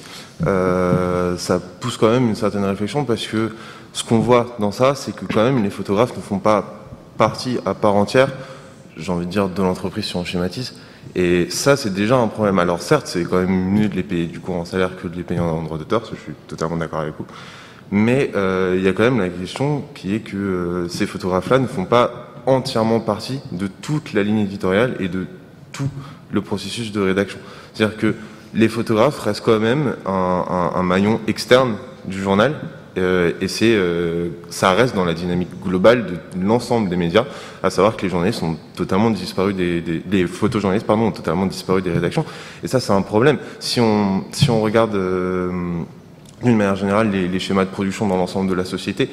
Euh, 0.47 1.37
ça 1.37 1.61
pousse 1.61 1.97
quand 1.97 2.11
même 2.11 2.29
une 2.29 2.35
certaine 2.35 2.65
réflexion 2.65 3.05
parce 3.05 3.27
que 3.27 3.55
ce 3.93 4.03
qu'on 4.05 4.19
voit 4.19 4.57
dans 4.59 4.73
ça, 4.73 4.95
c'est 4.95 5.15
que 5.15 5.25
quand 5.27 5.45
même 5.45 5.63
les 5.63 5.71
photographes 5.71 6.17
ne 6.17 6.23
font 6.23 6.39
pas 6.39 6.81
partie 7.17 7.59
à 7.67 7.75
part 7.75 7.95
entière 7.95 8.31
j'ai 8.97 9.13
envie 9.13 9.27
de 9.27 9.31
dire, 9.31 9.49
de 9.49 9.63
l'entreprise 9.63 10.05
si 10.05 10.17
on 10.17 10.25
schématise. 10.25 10.75
Et 11.15 11.51
ça, 11.51 11.77
c'est 11.77 11.93
déjà 11.93 12.17
un 12.17 12.29
problème. 12.29 12.59
Alors 12.59 12.81
certes, 12.81 13.07
c'est 13.07 13.25
quand 13.25 13.41
même 13.41 13.51
mieux 13.51 13.89
de 13.89 13.95
les 13.95 14.03
payer 14.03 14.27
du 14.27 14.41
coup 14.41 14.53
en 14.53 14.65
salaire 14.65 14.97
que 15.01 15.09
de 15.09 15.17
les 15.17 15.23
payer 15.23 15.41
en 15.41 15.63
droit 15.63 15.79
d'auteur, 15.79 16.03
je 16.05 16.17
suis 16.17 16.33
totalement 16.47 16.77
d'accord 16.77 17.01
avec 17.01 17.15
vous. 17.19 17.27
Mais 17.91 18.31
euh, 18.35 18.75
il 18.77 18.83
y 18.83 18.89
a 18.89 18.93
quand 18.93 19.03
même 19.03 19.21
la 19.21 19.29
question 19.29 19.85
qui 19.95 20.15
est 20.15 20.21
que 20.21 20.37
euh, 20.37 20.89
ces 20.89 21.07
photographes-là 21.07 21.59
ne 21.59 21.67
font 21.67 21.85
pas 21.85 22.29
entièrement 22.47 23.01
partie 23.01 23.41
de 23.53 23.67
toute 23.67 24.15
la 24.15 24.23
ligne 24.23 24.39
éditoriale 24.39 24.97
et 25.01 25.09
de 25.09 25.27
tout 25.73 25.89
le 26.33 26.41
processus 26.41 26.93
de 26.93 27.01
rédaction. 27.01 27.39
C'est-à-dire 27.73 27.97
que 27.97 28.15
les 28.55 28.69
photographes 28.69 29.19
restent 29.21 29.45
quand 29.45 29.61
même 29.61 29.97
un, 30.07 30.83
maillon 30.83 31.21
externe 31.27 31.77
du 32.05 32.21
journal 32.21 32.55
euh, 32.99 33.33
et 33.41 33.49
c'est, 33.49 33.75
euh, 33.75 34.29
ça 34.51 34.73
reste 34.73 34.95
dans 34.95 35.07
la 35.07 35.15
dynamique 35.15 35.49
globale 35.65 36.05
de 36.05 36.45
l'ensemble 36.45 36.91
des 36.91 36.97
médias, 36.97 37.25
à 37.63 37.71
savoir 37.71 37.97
que 37.97 38.03
les 38.03 38.11
journalistes 38.11 38.41
sont 38.41 38.59
totalement 38.77 39.11
disparus 39.11 39.57
des, 39.57 39.81
des 39.81 40.03
les 40.11 40.27
photojournalistes 40.27 40.87
pardon, 40.87 41.05
ont 41.05 41.13
totalement 41.13 41.47
disparu 41.47 41.81
des 41.81 41.91
rédactions. 41.91 42.27
Et 42.63 42.69
ça, 42.69 42.81
c'est 42.81 42.93
un 42.93 43.01
problème. 43.01 43.39
Si 43.61 43.81
on, 43.81 44.25
si 44.33 44.51
on 44.51 44.61
regarde 44.61 44.95
euh, 44.95 45.51
d'une 46.43 46.57
manière 46.57 46.77
générale 46.77 47.11
les, 47.11 47.39
schémas 47.39 47.65
de 47.65 47.71
production 47.71 48.07
dans 48.07 48.17
l'ensemble 48.17 48.51
de 48.51 48.55
la 48.55 48.67
société, 48.67 49.09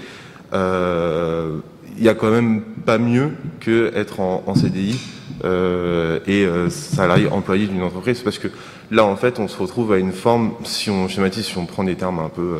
il 0.51 2.03
y 2.03 2.09
a 2.09 2.15
quand 2.15 2.31
même 2.31 2.61
pas 2.85 2.97
mieux 2.97 3.31
que 3.61 3.91
être 3.95 4.19
en 4.19 4.55
CDI 4.55 4.99
euh, 5.43 6.19
et 6.27 6.45
salarié 6.69 7.27
employé 7.27 7.67
d'une 7.67 7.83
entreprise, 7.83 8.21
parce 8.21 8.39
que 8.39 8.48
là, 8.91 9.05
en 9.05 9.15
fait, 9.15 9.39
on 9.39 9.48
se 9.48 9.57
retrouve 9.57 9.93
à 9.93 9.98
une 9.98 10.12
forme, 10.12 10.53
si 10.63 10.89
on 10.89 11.07
schématise, 11.07 11.45
si 11.45 11.57
on 11.57 11.65
prend 11.65 11.83
des 11.83 11.95
termes 11.95 12.19
un 12.19 12.29
peu 12.29 12.55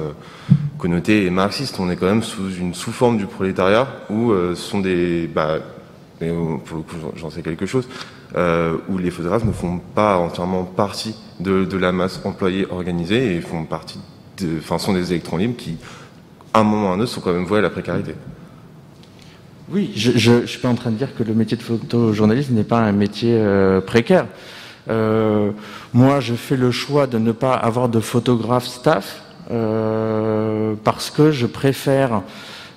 connoté 0.80 1.30
marxiste. 1.30 1.80
On 1.80 1.90
est 1.92 1.96
quand 1.96 2.08
même 2.08 2.24
sous 2.24 2.50
une 2.56 2.74
sous-forme 2.74 3.18
du 3.18 3.28
prolétariat 3.28 3.88
où 4.10 4.32
euh, 4.32 4.56
ce 4.56 4.62
sont 4.62 4.80
des, 4.80 5.28
bah, 5.28 5.60
pour 6.20 6.78
le 6.78 6.84
coup 6.84 6.96
j'en 7.16 7.30
sais 7.30 7.42
quelque 7.42 7.66
chose, 7.66 7.88
où 8.36 8.98
les 8.98 9.12
photographes 9.12 9.46
ne 9.46 9.52
font 9.52 9.80
pas 9.96 10.18
entièrement 10.18 10.64
partie 10.64 11.16
de, 11.40 11.66
de 11.66 11.78
la 11.78 11.92
masse 11.92 12.20
employée 12.26 12.66
organisée 12.70 13.36
et 13.36 13.42
font 13.42 13.64
partie 13.64 14.00
de, 14.40 14.58
enfin, 14.60 14.78
sont 14.78 14.94
des 14.94 15.12
électrons 15.12 15.38
libres 15.38 15.58
qui, 15.58 15.78
à 16.54 16.60
un 16.60 16.64
moment 16.64 16.90
ou 16.90 16.92
à 16.92 16.96
un 16.96 17.00
autre, 17.00 17.12
sont 17.12 17.22
quand 17.22 17.34
même 17.34 17.46
voués 17.46 17.60
à 17.60 17.62
la 17.62 17.70
précarité. 17.70 18.16
Oui, 19.72 19.92
je 19.96 20.48
suis 20.48 20.58
pas 20.58 20.68
en 20.68 20.74
train 20.74 20.90
de 20.90 20.96
dire 20.96 21.16
que 21.16 21.22
le 21.22 21.36
métier 21.36 21.56
de 21.56 21.62
photojournaliste 21.62 22.50
n'est 22.50 22.64
pas 22.64 22.80
un 22.80 22.92
métier 22.92 23.36
euh, 23.36 23.82
précaire. 23.82 24.26
Euh, 24.90 25.52
moi, 25.94 26.20
je 26.22 26.34
fais 26.34 26.58
le 26.58 26.72
choix 26.72 27.06
de 27.06 27.20
ne 27.20 27.32
pas 27.32 27.54
avoir 27.54 27.88
de 27.88 28.00
photographe 28.00 28.66
staff 28.66 29.22
euh, 29.52 30.74
parce 30.84 31.12
que 31.12 31.32
je 31.32 31.46
préfère 31.46 32.24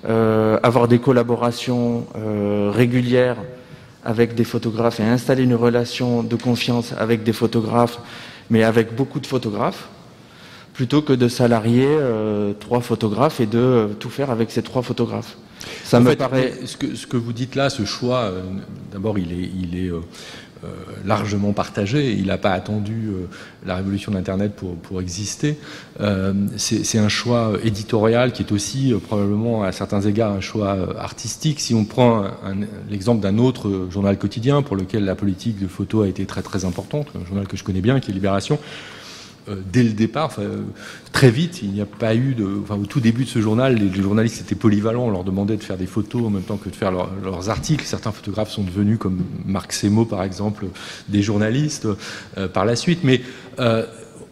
avoir 0.05 0.89
des 0.89 0.99
collaborations 0.99 2.07
régulières 2.75 3.37
avec 4.05 4.35
des 4.35 4.43
photographes 4.43 4.99
et 4.99 5.05
installer 5.05 5.45
une 5.45 5.55
relation 5.55 6.25
de 6.25 6.35
confiance 6.35 6.93
avec 6.99 7.23
des 7.23 7.33
photographes, 7.33 8.01
mais 8.51 8.65
avec 8.65 8.97
beaucoup 8.97 9.21
de 9.21 9.27
photographes 9.29 9.89
plutôt 10.75 11.03
que 11.03 11.13
de 11.13 11.29
salarier 11.29 11.87
trois 12.59 12.81
photographes 12.81 13.39
et 13.39 13.47
de 13.47 13.91
tout 14.01 14.11
faire 14.11 14.31
avec 14.31 14.51
ces 14.51 14.65
trois 14.65 14.83
photographes. 14.83 15.37
Ça 15.85 16.00
me 16.00 16.14
paraît. 16.14 16.52
Ce 16.64 16.76
que, 16.76 16.95
ce 16.95 17.07
que, 17.07 17.16
vous 17.16 17.33
dites 17.33 17.54
là, 17.54 17.71
ce 17.71 17.85
choix, 17.85 18.23
euh, 18.23 18.42
d'abord, 18.92 19.19
il 19.19 19.33
est, 19.33 19.50
il 19.61 19.76
est 19.76 19.90
largement 21.04 21.52
partagé. 21.52 22.12
Il 22.12 22.26
n'a 22.26 22.38
pas 22.38 22.52
attendu 22.52 23.11
la 23.66 23.75
révolution 23.75 24.12
d'Internet 24.12 24.54
pour, 24.54 24.76
pour 24.76 25.00
exister. 25.00 25.59
C'est 26.57 26.99
un 26.99 27.09
choix 27.09 27.54
éditorial 27.64 28.31
qui 28.31 28.45
est 28.45 28.52
aussi 28.52 28.95
probablement 29.09 29.64
à 29.64 29.73
certains 29.73 30.02
égards 30.02 30.31
un 30.31 30.40
choix 30.40 30.78
artistique. 31.00 31.59
Si 31.59 31.75
on 31.75 31.85
prend 31.85 32.26
l'exemple 32.88 33.21
d'un 33.21 33.38
autre 33.38 33.88
journal 33.90 34.16
quotidien 34.16 34.62
pour 34.62 34.76
lequel 34.76 35.04
la 35.04 35.16
politique 35.16 35.59
de 35.59 35.66
photo 35.66 36.02
a 36.02 36.07
été 36.07 36.26
très 36.26 36.42
très 36.42 36.64
importante, 36.64 37.09
un 37.21 37.26
journal 37.26 37.49
que 37.49 37.57
je 37.57 37.64
connais 37.64 37.81
bien, 37.81 37.99
qui 37.99 38.12
est 38.12 38.14
Libération, 38.14 38.61
euh, 39.49 39.57
dès 39.73 39.83
le 39.83 39.91
départ, 39.91 40.37
euh, 40.39 40.63
très 41.13 41.31
vite, 41.31 41.63
il 41.63 41.71
n'y 41.71 41.81
a 41.81 41.87
pas 41.87 42.15
eu 42.15 42.35
de. 42.35 42.45
Au 42.45 42.87
tout 42.87 43.01
début 43.01 43.25
de 43.25 43.29
ce 43.29 43.41
journal, 43.41 43.75
les, 43.75 44.03
journalistes 44.03 44.41
étaient 44.41 44.55
polyvalents. 44.55 45.07
On 45.07 45.11
leur 45.11 45.25
demandait 45.25 45.57
de 45.57 45.63
faire 45.63 45.77
des 45.77 45.87
photos 45.87 46.27
en 46.27 46.31
même 46.31 46.43
temps 46.43 46.57
que 46.57 46.69
de 46.69 46.77
faire 46.77 46.93
leurs 46.93 47.51
articles. 47.51 47.85
Certains 47.85 48.13
photographes 48.13 48.51
sont 48.51 48.63
devenus, 48.63 48.99
comme 48.99 49.23
Marc 49.45 49.73
Semo 49.73 50.05
par 50.05 50.23
exemple, 50.23 50.67
des 51.09 51.23
journalistes 51.23 51.89
euh, 52.39 52.49
par 52.49 52.65
la 52.65 52.77
suite. 52.77 53.01
Mais 53.03 53.21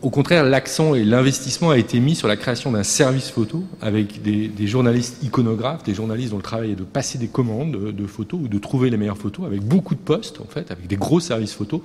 au 0.03 0.09
contraire, 0.09 0.45
l'accent 0.45 0.95
et 0.95 1.05
l'investissement 1.05 1.71
a 1.71 1.77
été 1.77 2.01
mis 2.01 2.15
sur 2.15 2.27
la 2.27 2.37
création 2.37 2.73
d'un 2.73 2.83
service 2.83 3.29
photo 3.29 3.65
avec 3.83 4.23
des, 4.23 4.67
journalistes 4.67 5.23
iconographes, 5.23 5.83
des 5.83 5.95
journalistes 5.95 6.31
dont 6.31 6.39
le 6.39 6.43
travail 6.43 6.73
est 6.73 6.77
de 6.77 6.85
passer 6.85 7.19
des 7.19 7.29
commandes 7.29 7.93
de, 7.93 8.07
photos 8.07 8.41
ou 8.43 8.49
de 8.49 8.59
trouver 8.59 8.89
les 8.89 8.97
meilleures 8.97 9.19
photos, 9.19 9.45
avec 9.47 9.63
beaucoup 9.63 9.95
de 9.95 10.01
postes 10.01 10.41
en 10.41 10.47
fait, 10.47 10.71
avec 10.71 10.87
des 10.87 10.97
gros 10.97 11.21
services 11.21 11.53
photos, 11.53 11.81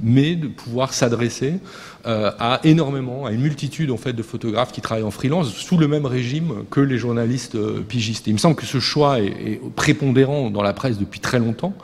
mais 0.00 0.34
de 0.34 0.48
pouvoir 0.48 0.92
s'adresser 0.92 1.54
euh, 2.06 2.32
à 2.40 2.60
énormément, 2.64 3.26
à 3.26 3.32
une 3.32 3.42
multitude 3.42 3.92
en 3.92 3.96
fait 3.96 4.12
de 4.12 4.22
photographes 4.24 4.72
qui 4.72 4.80
travaillent 4.80 5.04
en 5.04 5.12
freelance 5.12 5.52
sous 5.52 5.78
le 5.78 5.86
même 5.86 6.06
régime 6.06 6.64
que 6.68 6.80
les 6.80 6.98
journalistes 6.98 7.54
euh, 7.54 7.80
pigistes. 7.86 8.26
il 8.26 8.32
me 8.32 8.38
semble 8.38 8.56
que 8.56 8.66
ce 8.66 8.80
choix 8.80 9.20
est 9.20 9.60
prépondérant 9.76 10.50
dans 10.50 10.62
la 10.62 10.72
presse 10.72 10.98
depuis 10.98 11.20
très 11.20 11.38
longtemps. 11.38 11.74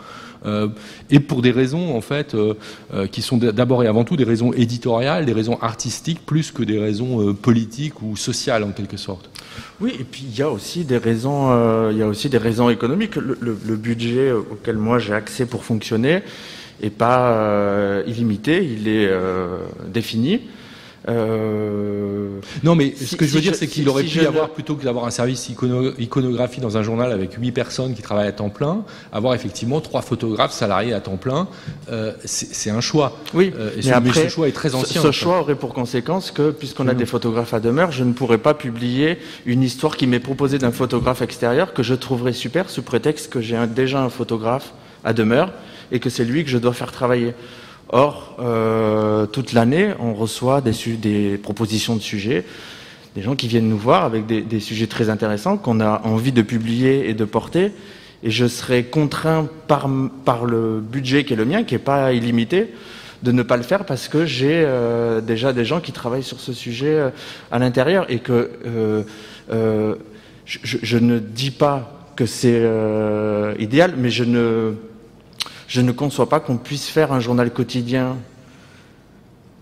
Euh, 0.46 0.68
et 1.10 1.20
pour 1.20 1.42
des 1.42 1.50
raisons 1.50 1.96
en 1.96 2.00
fait 2.00 2.34
euh, 2.34 2.54
euh, 2.94 3.06
qui 3.06 3.22
sont 3.22 3.36
d'abord 3.36 3.82
et 3.82 3.86
avant 3.86 4.04
tout 4.04 4.16
des 4.16 4.24
raisons 4.24 4.52
éditoriales, 4.52 5.26
des 5.26 5.32
raisons 5.32 5.58
artistiques, 5.60 6.24
plus 6.24 6.52
que 6.52 6.62
des 6.62 6.78
raisons 6.78 7.34
politiques 7.34 8.02
ou 8.02 8.16
sociales 8.16 8.64
en 8.64 8.70
quelque 8.70 8.96
sorte. 8.96 9.30
Oui, 9.80 9.92
et 9.98 10.04
puis 10.04 10.24
il 10.30 10.38
y 10.38 10.42
a 10.42 10.50
aussi 10.50 10.84
des 10.84 10.98
raisons, 10.98 11.90
il 11.90 11.96
y 11.96 12.02
a 12.02 12.06
aussi 12.06 12.28
des 12.28 12.38
raisons 12.38 12.70
économiques. 12.70 13.16
Le, 13.16 13.76
budget 13.76 14.32
auquel 14.32 14.76
moi 14.76 14.98
j'ai 14.98 15.14
accès 15.14 15.46
pour 15.46 15.64
fonctionner 15.64 16.22
est 16.80 16.90
pas 16.90 18.02
illimité, 18.06 18.64
il 18.64 18.88
est 18.88 19.10
défini. 19.86 20.40
Euh, 21.08 22.40
non, 22.64 22.74
mais 22.74 22.94
ce 22.94 23.16
que 23.16 23.24
je 23.24 23.32
veux 23.32 23.40
dire, 23.40 23.54
c'est 23.54 23.66
qu'il 23.66 23.88
aurait 23.88 24.02
pu 24.02 24.18
y 24.18 24.26
avoir, 24.26 24.50
plutôt 24.50 24.74
que 24.74 24.84
d'avoir 24.84 25.04
un 25.04 25.10
service 25.10 25.48
iconographie 25.48 26.60
dans 26.60 26.76
un 26.76 26.82
journal 26.82 27.12
avec 27.12 27.34
huit 27.34 27.52
personnes 27.52 27.94
qui 27.94 28.02
travaillent 28.02 28.28
à 28.28 28.32
temps 28.32 28.48
plein, 28.48 28.84
avoir 29.12 29.34
effectivement 29.34 29.80
trois 29.80 30.02
photographes 30.02 30.52
salariés 30.52 30.92
à 30.92 31.00
temps 31.00 31.16
plein. 31.16 31.48
Euh, 31.90 32.12
c'est 32.24 32.70
un 32.70 32.80
choix. 32.80 33.16
Oui, 33.34 33.52
euh, 33.56 33.70
et 33.76 33.86
mais, 33.86 33.92
après, 33.92 34.24
ce 34.24 34.28
choix 34.28 34.48
est 34.48 34.52
très 34.52 34.74
ancien. 34.74 35.00
Ce, 35.00 35.12
choix 35.12 35.40
aurait 35.40 35.54
pour 35.54 35.72
conséquence 35.72 36.30
que, 36.30 36.50
puisqu'on 36.50 36.88
a 36.88 36.94
des 36.94 37.06
photographes 37.06 37.54
à 37.54 37.60
demeure, 37.60 37.92
je 37.92 38.04
ne 38.04 38.12
pourrais 38.12 38.38
pas 38.38 38.54
publier 38.54 39.18
une 39.46 39.62
histoire 39.62 39.96
qui 39.96 40.06
m'est 40.06 40.20
proposée 40.20 40.58
d'un 40.58 40.72
photographe 40.72 41.22
extérieur 41.22 41.72
que 41.72 41.82
je 41.82 41.94
trouverais 41.94 42.32
super 42.32 42.70
sous 42.70 42.82
prétexte 42.82 43.30
que 43.30 43.40
j'ai 43.40 43.58
déjà 43.66 44.02
un 44.02 44.08
photographe 44.08 44.72
à 45.04 45.12
demeure 45.12 45.52
et 45.92 46.00
que 46.00 46.10
c'est 46.10 46.24
lui 46.24 46.44
que 46.44 46.50
je 46.50 46.58
dois 46.58 46.72
faire 46.72 46.92
travailler. 46.92 47.34
Or, 47.90 48.36
euh, 48.38 49.26
toute 49.26 49.54
l'année, 49.54 49.94
on 49.98 50.12
reçoit 50.12 50.60
des, 50.60 50.72
des, 50.96 51.38
propositions 51.38 51.96
de 51.96 52.02
sujets, 52.02 52.44
des 53.16 53.22
gens 53.22 53.34
qui 53.34 53.48
viennent 53.48 53.68
nous 53.68 53.78
voir 53.78 54.04
avec 54.04 54.26
des, 54.26 54.60
sujets 54.60 54.86
très 54.86 55.08
intéressants 55.08 55.56
qu'on 55.56 55.80
a 55.80 56.02
envie 56.04 56.32
de 56.32 56.42
publier 56.42 57.08
et 57.08 57.14
de 57.14 57.24
porter. 57.24 57.72
Et 58.22 58.30
je 58.30 58.46
serai 58.46 58.84
contraint 58.84 59.48
par, 59.68 59.88
par 60.24 60.44
le 60.44 60.80
budget 60.80 61.24
qui 61.24 61.32
est 61.32 61.36
le 61.36 61.46
mien, 61.46 61.64
qui 61.64 61.74
n'est 61.74 61.78
pas 61.78 62.12
illimité, 62.12 62.74
de 63.22 63.32
ne 63.32 63.42
pas 63.42 63.56
le 63.56 63.62
faire 63.62 63.86
parce 63.86 64.08
que 64.08 64.26
j'ai 64.26 64.64
euh, 64.66 65.20
déjà 65.22 65.52
des 65.52 65.64
gens 65.64 65.80
qui 65.80 65.92
travaillent 65.92 66.22
sur 66.22 66.40
ce 66.40 66.52
sujet 66.52 66.94
euh, 66.94 67.10
à 67.50 67.58
l'intérieur 67.58 68.04
et 68.10 68.18
que 68.18 68.50
je, 69.50 69.96
je, 70.46 70.98
ne 70.98 71.18
dis 71.18 71.50
pas 71.50 72.10
que 72.16 72.26
c'est 72.26 72.62
idéal, 73.58 73.94
mais 73.96 74.10
je 74.10 74.24
ne 74.24 74.74
je 75.68 75.80
ne 75.82 75.92
conçois 75.92 76.28
pas 76.28 76.40
qu'on 76.40 76.56
puisse 76.56 76.88
faire 76.88 77.12
un 77.12 77.20
journal 77.20 77.52
quotidien 77.52 78.16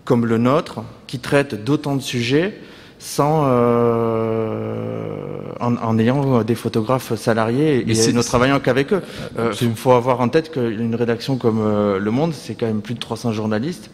comme 0.05 0.25
le 0.25 0.37
nôtre, 0.37 0.83
qui 1.05 1.19
traite 1.19 1.65
d'autant 1.65 1.97
de 1.97 2.01
sujets, 2.01 2.57
sans 2.97 3.43
euh, 3.45 5.17
en, 5.59 5.99
ayant 5.99 6.43
des 6.43 6.55
photographes 6.55 7.13
salariés 7.15 7.81
et, 7.81 8.13
ne 8.13 8.21
travaillant 8.21 8.61
qu'avec 8.61 8.93
eux. 8.93 9.01
Euh, 9.37 9.53
il 9.61 9.75
faut 9.75 9.91
avoir 9.91 10.21
en 10.21 10.29
tête 10.29 10.49
qu'une 10.51 10.95
rédaction 10.95 11.35
comme 11.35 11.59
euh, 11.59 11.99
Le 11.99 12.09
Monde, 12.09 12.33
c'est 12.33 12.55
quand 12.55 12.65
même 12.65 12.81
plus 12.81 12.93
de 12.93 12.99
300 12.99 13.33
journalistes. 13.33 13.91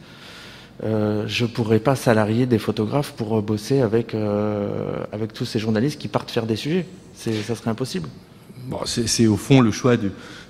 je 0.84 1.44
ne 1.44 1.50
pourrais 1.50 1.80
pas 1.80 1.96
salarier 1.96 2.46
des 2.46 2.60
photographes 2.60 3.14
pour 3.14 3.42
bosser 3.42 3.82
avec, 3.82 4.16
avec 5.12 5.34
tous 5.34 5.46
ces 5.46 5.58
journalistes 5.58 6.00
qui 6.00 6.08
partent 6.08 6.30
faire 6.30 6.46
des 6.46 6.58
sujets. 6.58 6.86
Ça 7.16 7.56
serait 7.56 7.72
impossible. 7.72 8.08
Bon, 8.68 8.80
c'est 8.86 9.28
au 9.28 9.36
fond 9.36 9.60
le 9.62 9.72
choix 9.72 9.98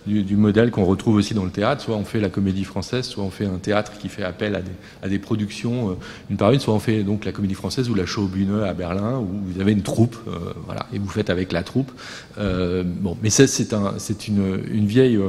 du, 0.06 0.24
du, 0.24 0.36
modèle 0.36 0.72
qu'on 0.72 0.86
retrouve 0.86 1.16
aussi 1.16 1.34
dans 1.34 1.46
le 1.46 1.52
théâtre. 1.52 1.82
Soit 1.82 1.96
on 1.96 2.06
fait 2.06 2.20
la 2.20 2.30
comédie 2.30 2.64
française, 2.64 3.06
soit 3.06 3.24
on 3.24 3.30
fait 3.30 3.46
un 3.46 3.58
théâtre 3.58 3.94
qui 3.98 4.10
fait 4.10 4.24
appel 4.24 4.56
à 4.56 4.62
des, 4.62 4.72
à 5.02 5.10
des 5.10 5.20
productions 5.20 5.92
euh, 5.92 5.94
une 6.30 6.38
par 6.38 6.52
une, 6.52 6.60
soit 6.60 6.74
on 6.74 6.80
fait 6.80 7.04
donc 7.04 7.26
la 7.26 7.32
comédie 7.32 7.56
française 7.56 7.90
ou 7.90 7.96
la 7.96 8.06
Schaubühne 8.06 8.64
à 8.64 8.74
Berlin, 8.74 9.20
où 9.20 9.54
vous 9.54 9.62
avez 9.62 9.72
une 9.72 9.84
troupe, 9.84 10.18
euh, 10.28 10.54
voilà, 10.66 10.88
et 10.94 11.00
vous 11.00 11.10
faites 11.10 11.30
avec 11.30 11.52
la 11.52 11.64
troupe. 11.64 11.92
Euh, 12.38 12.84
bon, 12.86 13.18
mais 13.22 13.30
ça 13.30 13.48
c'est 13.48 13.74
un, 13.74 13.94
une, 14.28 14.62
une 14.72 14.86
vieille 14.86 15.20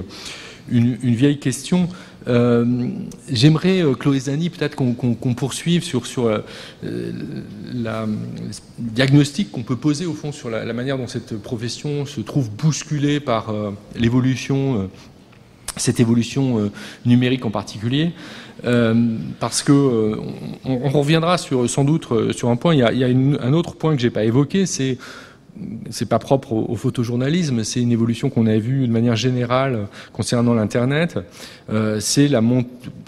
une, 0.71 0.97
vieille 0.97 1.39
question. 1.39 1.89
Euh, 2.27 2.65
j'aimerais, 3.31 3.83
euh, 3.83 3.95
Chloé 3.95 4.19
Zani, 4.19 4.51
peut-être 4.51 4.77
qu'on 4.77 5.35
poursuive 5.35 5.85
sur, 5.85 6.07
sur 6.07 6.27
euh, 6.27 6.39
le 6.83 8.07
diagnostic 8.79 9.51
qu'on 9.51 9.63
peut 9.63 9.77
poser 9.77 10.07
au 10.07 10.15
fond 10.15 10.33
sur 10.33 10.51
la, 10.51 10.73
manière 10.73 10.99
dont 10.99 11.07
cette 11.07 11.37
profession 11.37 12.07
se 12.07 12.21
trouve 12.21 12.51
bousculée 12.51 13.21
par 13.21 13.53
l'évolution, 13.95 14.89
cette 15.77 16.01
évolution 16.01 16.71
numérique 17.05 17.45
en 17.45 17.51
particulier. 17.51 18.13
parce 19.41 19.63
que 19.63 20.19
on, 20.65 20.89
reviendra 20.89 21.39
sur, 21.39 21.69
sans 21.69 21.85
doute 21.85 22.33
sur 22.33 22.49
un 22.49 22.57
point. 22.57 22.75
Il 22.75 22.79
y 22.79 22.83
a, 22.83 22.93
il 22.93 22.99
y 22.99 23.05
a 23.05 23.09
un 23.09 23.53
autre 23.53 23.77
point 23.77 23.95
que 23.95 24.03
j'ai 24.03 24.11
pas 24.11 24.25
évoqué, 24.25 24.67
c'est 24.67 24.99
c'est 25.91 26.09
pas 26.09 26.19
propre 26.19 26.53
au, 26.53 26.75
photojournalisme, 26.75 27.63
c'est 27.65 27.81
une 27.81 27.93
évolution 27.93 28.31
qu'on 28.31 28.47
a 28.47 28.57
vue 28.59 28.87
de 28.87 28.93
manière 28.93 29.17
générale 29.17 29.87
concernant 30.13 30.55
l'internet. 30.55 31.19
Euh, 31.71 32.01
c'est 32.01 32.29
la 32.29 32.43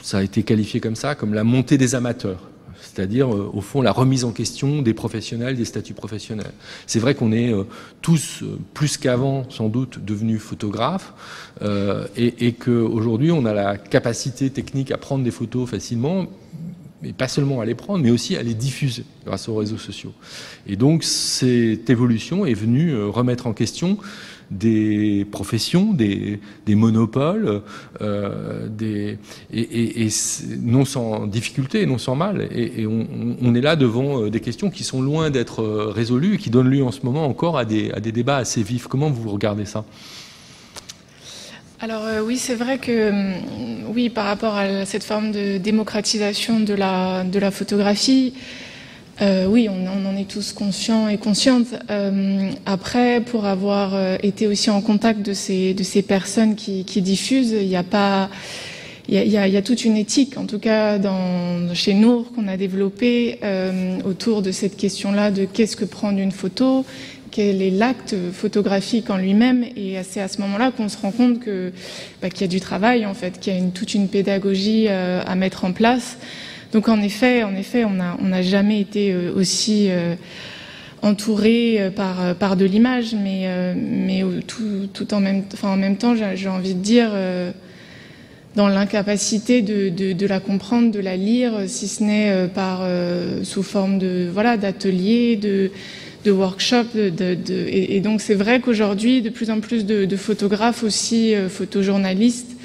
ça 0.02 0.18
a 0.18 0.22
été 0.22 0.42
qualifié 0.42 0.80
comme 0.80 0.96
ça, 0.96 1.14
comme 1.14 1.34
la 1.34 1.44
montée 1.44 1.76
des 1.76 1.94
amateurs, 1.94 2.40
c'est-à-dire 2.80 3.34
euh, 3.34 3.50
au 3.52 3.60
fond 3.60 3.82
la 3.82 3.90
remise 3.90 4.24
en 4.24 4.30
question 4.30 4.80
des 4.80 4.94
professionnels, 4.94 5.56
des 5.56 5.64
statuts 5.64 5.94
professionnels. 5.94 6.52
C'est 6.86 7.00
vrai 7.00 7.14
qu'on 7.14 7.32
est 7.32 7.52
euh, 7.52 7.64
tous 8.00 8.44
plus 8.74 8.96
qu'avant 8.96 9.48
sans 9.50 9.68
doute 9.68 10.04
devenus 10.04 10.40
photographes 10.40 11.12
et, 12.16 12.46
et 12.46 12.52
qu'aujourd'hui 12.52 13.32
on 13.32 13.44
a 13.44 13.54
la 13.54 13.76
capacité 13.76 14.50
technique 14.50 14.92
à 14.92 14.98
prendre 14.98 15.24
des 15.24 15.30
photos 15.30 15.68
facilement 15.68 16.26
mais 17.02 17.12
pas 17.12 17.28
seulement 17.28 17.60
à 17.60 17.64
les 17.64 17.74
prendre, 17.74 18.02
mais 18.02 18.10
aussi 18.10 18.36
à 18.36 18.42
les 18.42 18.54
diffuser 18.54 19.04
grâce 19.24 19.48
aux 19.48 19.56
réseaux 19.56 19.78
sociaux. 19.78 20.12
Et 20.66 20.76
donc 20.76 21.04
cette 21.04 21.90
évolution 21.90 22.46
est 22.46 22.54
venue 22.54 22.92
euh, 22.92 23.08
remettre 23.08 23.46
en 23.46 23.52
question 23.52 23.98
des 24.50 25.26
professions, 25.32 25.92
des, 25.92 26.38
monopoles, 26.68 27.62
euh, 28.00 28.68
des, 28.68 29.18
et, 29.52 30.08
non 30.60 30.84
sans 30.84 31.26
difficulté, 31.26 31.84
non 31.84 31.98
sans 31.98 32.14
mal. 32.14 32.48
Et, 32.52 32.86
on, 32.86 33.54
est 33.56 33.60
là 33.60 33.74
devant 33.74 34.22
euh, 34.22 34.30
des 34.30 34.40
questions 34.40 34.70
qui 34.70 34.84
sont 34.84 35.02
loin 35.02 35.30
d'être 35.30 35.64
résolues 35.64 36.34
et 36.34 36.38
qui 36.38 36.50
donnent 36.50 36.70
lieu 36.70 36.84
en 36.84 36.92
ce 36.92 37.00
moment 37.02 37.26
encore 37.26 37.58
à 37.58 37.64
des, 37.64 37.90
à 37.90 37.98
des 37.98 38.12
débats 38.12 38.36
assez 38.36 38.62
vifs. 38.62 38.86
Comment 38.86 39.10
vous 39.10 39.30
regardez 39.30 39.64
ça? 39.64 39.84
Alors 41.80 42.04
oui, 42.24 42.38
c'est 42.38 42.54
vrai 42.54 42.78
que 42.78 43.12
oui, 43.88 44.08
par 44.08 44.24
rapport 44.24 44.56
à 44.56 44.86
cette 44.86 45.04
forme 45.04 45.30
de 45.30 45.58
démocratisation 45.58 46.60
de 46.60 46.72
la, 46.72 47.50
photographie, 47.50 48.32
euh, 49.20 49.46
oui, 49.46 49.68
on, 49.68 50.06
en 50.06 50.16
est 50.16 50.28
tous 50.28 50.52
conscients 50.52 51.08
et 51.08 51.18
conscientes. 51.18 51.74
Euh, 51.90 52.50
après, 52.66 53.20
pour 53.20 53.46
avoir 53.46 53.94
euh, 53.94 54.16
été 54.22 54.46
aussi 54.46 54.70
en 54.70 54.80
contact 54.80 55.20
de 55.20 55.32
ces, 55.32 55.74
de 55.74 55.82
ces 55.82 56.02
personnes 56.02 56.54
qui, 56.54 56.84
diffusent, 57.02 57.52
il 57.52 57.68
n'y 57.68 57.76
a 57.76 57.82
pas, 57.82 58.30
il 59.08 59.22
y 59.22 59.36
a, 59.36 59.62
toute 59.62 59.84
une 59.84 59.96
éthique, 59.96 60.36
en 60.36 60.46
tout 60.46 60.58
cas 60.58 60.98
dans, 60.98 61.74
chez 61.74 61.94
Nour, 61.94 62.32
qu'on 62.32 62.48
a 62.48 62.56
développée 62.56 63.38
autour 64.04 64.42
de 64.42 64.50
cette 64.50 64.76
question-là 64.76 65.30
de 65.30 65.44
qu'est-ce 65.44 65.76
que 65.76 65.84
prendre 65.84 66.18
une 66.18 66.32
photo, 66.32 66.84
quel 67.36 67.60
est 67.60 67.70
l'acte 67.70 68.16
photographique 68.32 69.10
en 69.10 69.18
lui-même, 69.18 69.62
et 69.76 69.96
c'est 70.02 70.22
à 70.22 70.28
ce 70.28 70.40
moment-là 70.40 70.72
qu'on 70.74 70.88
se 70.88 70.96
rend 70.96 71.10
compte 71.10 71.40
bah, 72.22 72.30
qu'il 72.30 72.40
y 72.40 72.44
a 72.44 72.48
du 72.48 72.60
travail 72.60 73.04
en 73.04 73.12
fait, 73.12 73.38
qu'il 73.38 73.54
y 73.54 73.58
a 73.58 73.60
toute 73.74 73.92
une 73.92 74.08
pédagogie 74.08 74.88
à 74.88 75.34
mettre 75.34 75.66
en 75.66 75.72
place. 75.72 76.16
Donc 76.72 76.88
en 76.88 77.00
effet, 77.00 77.42
en 77.42 77.54
effet, 77.54 77.84
on 77.84 78.24
n'a 78.24 78.42
jamais 78.42 78.80
été 78.80 79.12
euh, 79.12 79.32
aussi 79.34 79.86
euh, 79.88 80.14
entouré 81.02 81.76
euh, 81.78 81.90
par, 81.90 82.56
de 82.56 82.64
l'image, 82.64 83.14
mais, 83.14 83.48
tout, 84.46 85.14
en, 85.14 85.20
même, 85.20 85.44
enfin, 85.52 85.70
en 85.70 85.76
même 85.76 85.96
temps, 85.96 86.14
j'ai 86.16 86.48
envie 86.48 86.74
de 86.74 86.80
dire, 86.80 87.10
dans 88.56 88.68
l'incapacité 88.68 89.62
de, 89.62 90.26
la 90.26 90.40
comprendre, 90.40 90.90
de 90.90 91.00
la 91.00 91.16
lire, 91.16 91.52
si 91.66 91.88
ce 91.88 92.02
n'est 92.02 92.48
par 92.48 92.86
sous 93.42 93.62
forme 93.62 93.98
de 93.98 94.28
voilà 94.32 94.56
d'ateliers, 94.56 95.36
de, 95.36 95.70
de 96.26 96.32
workshops. 96.32 96.96
et, 96.96 98.00
donc 98.00 98.20
c'est 98.20 98.34
vrai 98.34 98.60
qu'aujourd'hui, 98.60 99.22
de 99.22 99.30
plus 99.30 99.50
en 99.50 99.60
plus 99.60 99.86
de, 99.86 100.16
photographes 100.16 100.82
aussi, 100.82 101.34
photojournalistes 101.48 102.56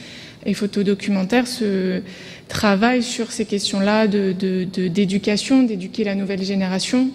et 0.45 0.53
photodocumentaires 0.53 1.47
se 1.47 2.01
travaille 2.47 3.03
sur 3.03 3.31
ces 3.31 3.45
questions-là 3.45 4.07
d'éducation, 4.07 5.63
de, 5.63 5.67
d'éduquer 5.67 6.03
la 6.03 6.15
nouvelle 6.15 6.43
génération, 6.43 7.09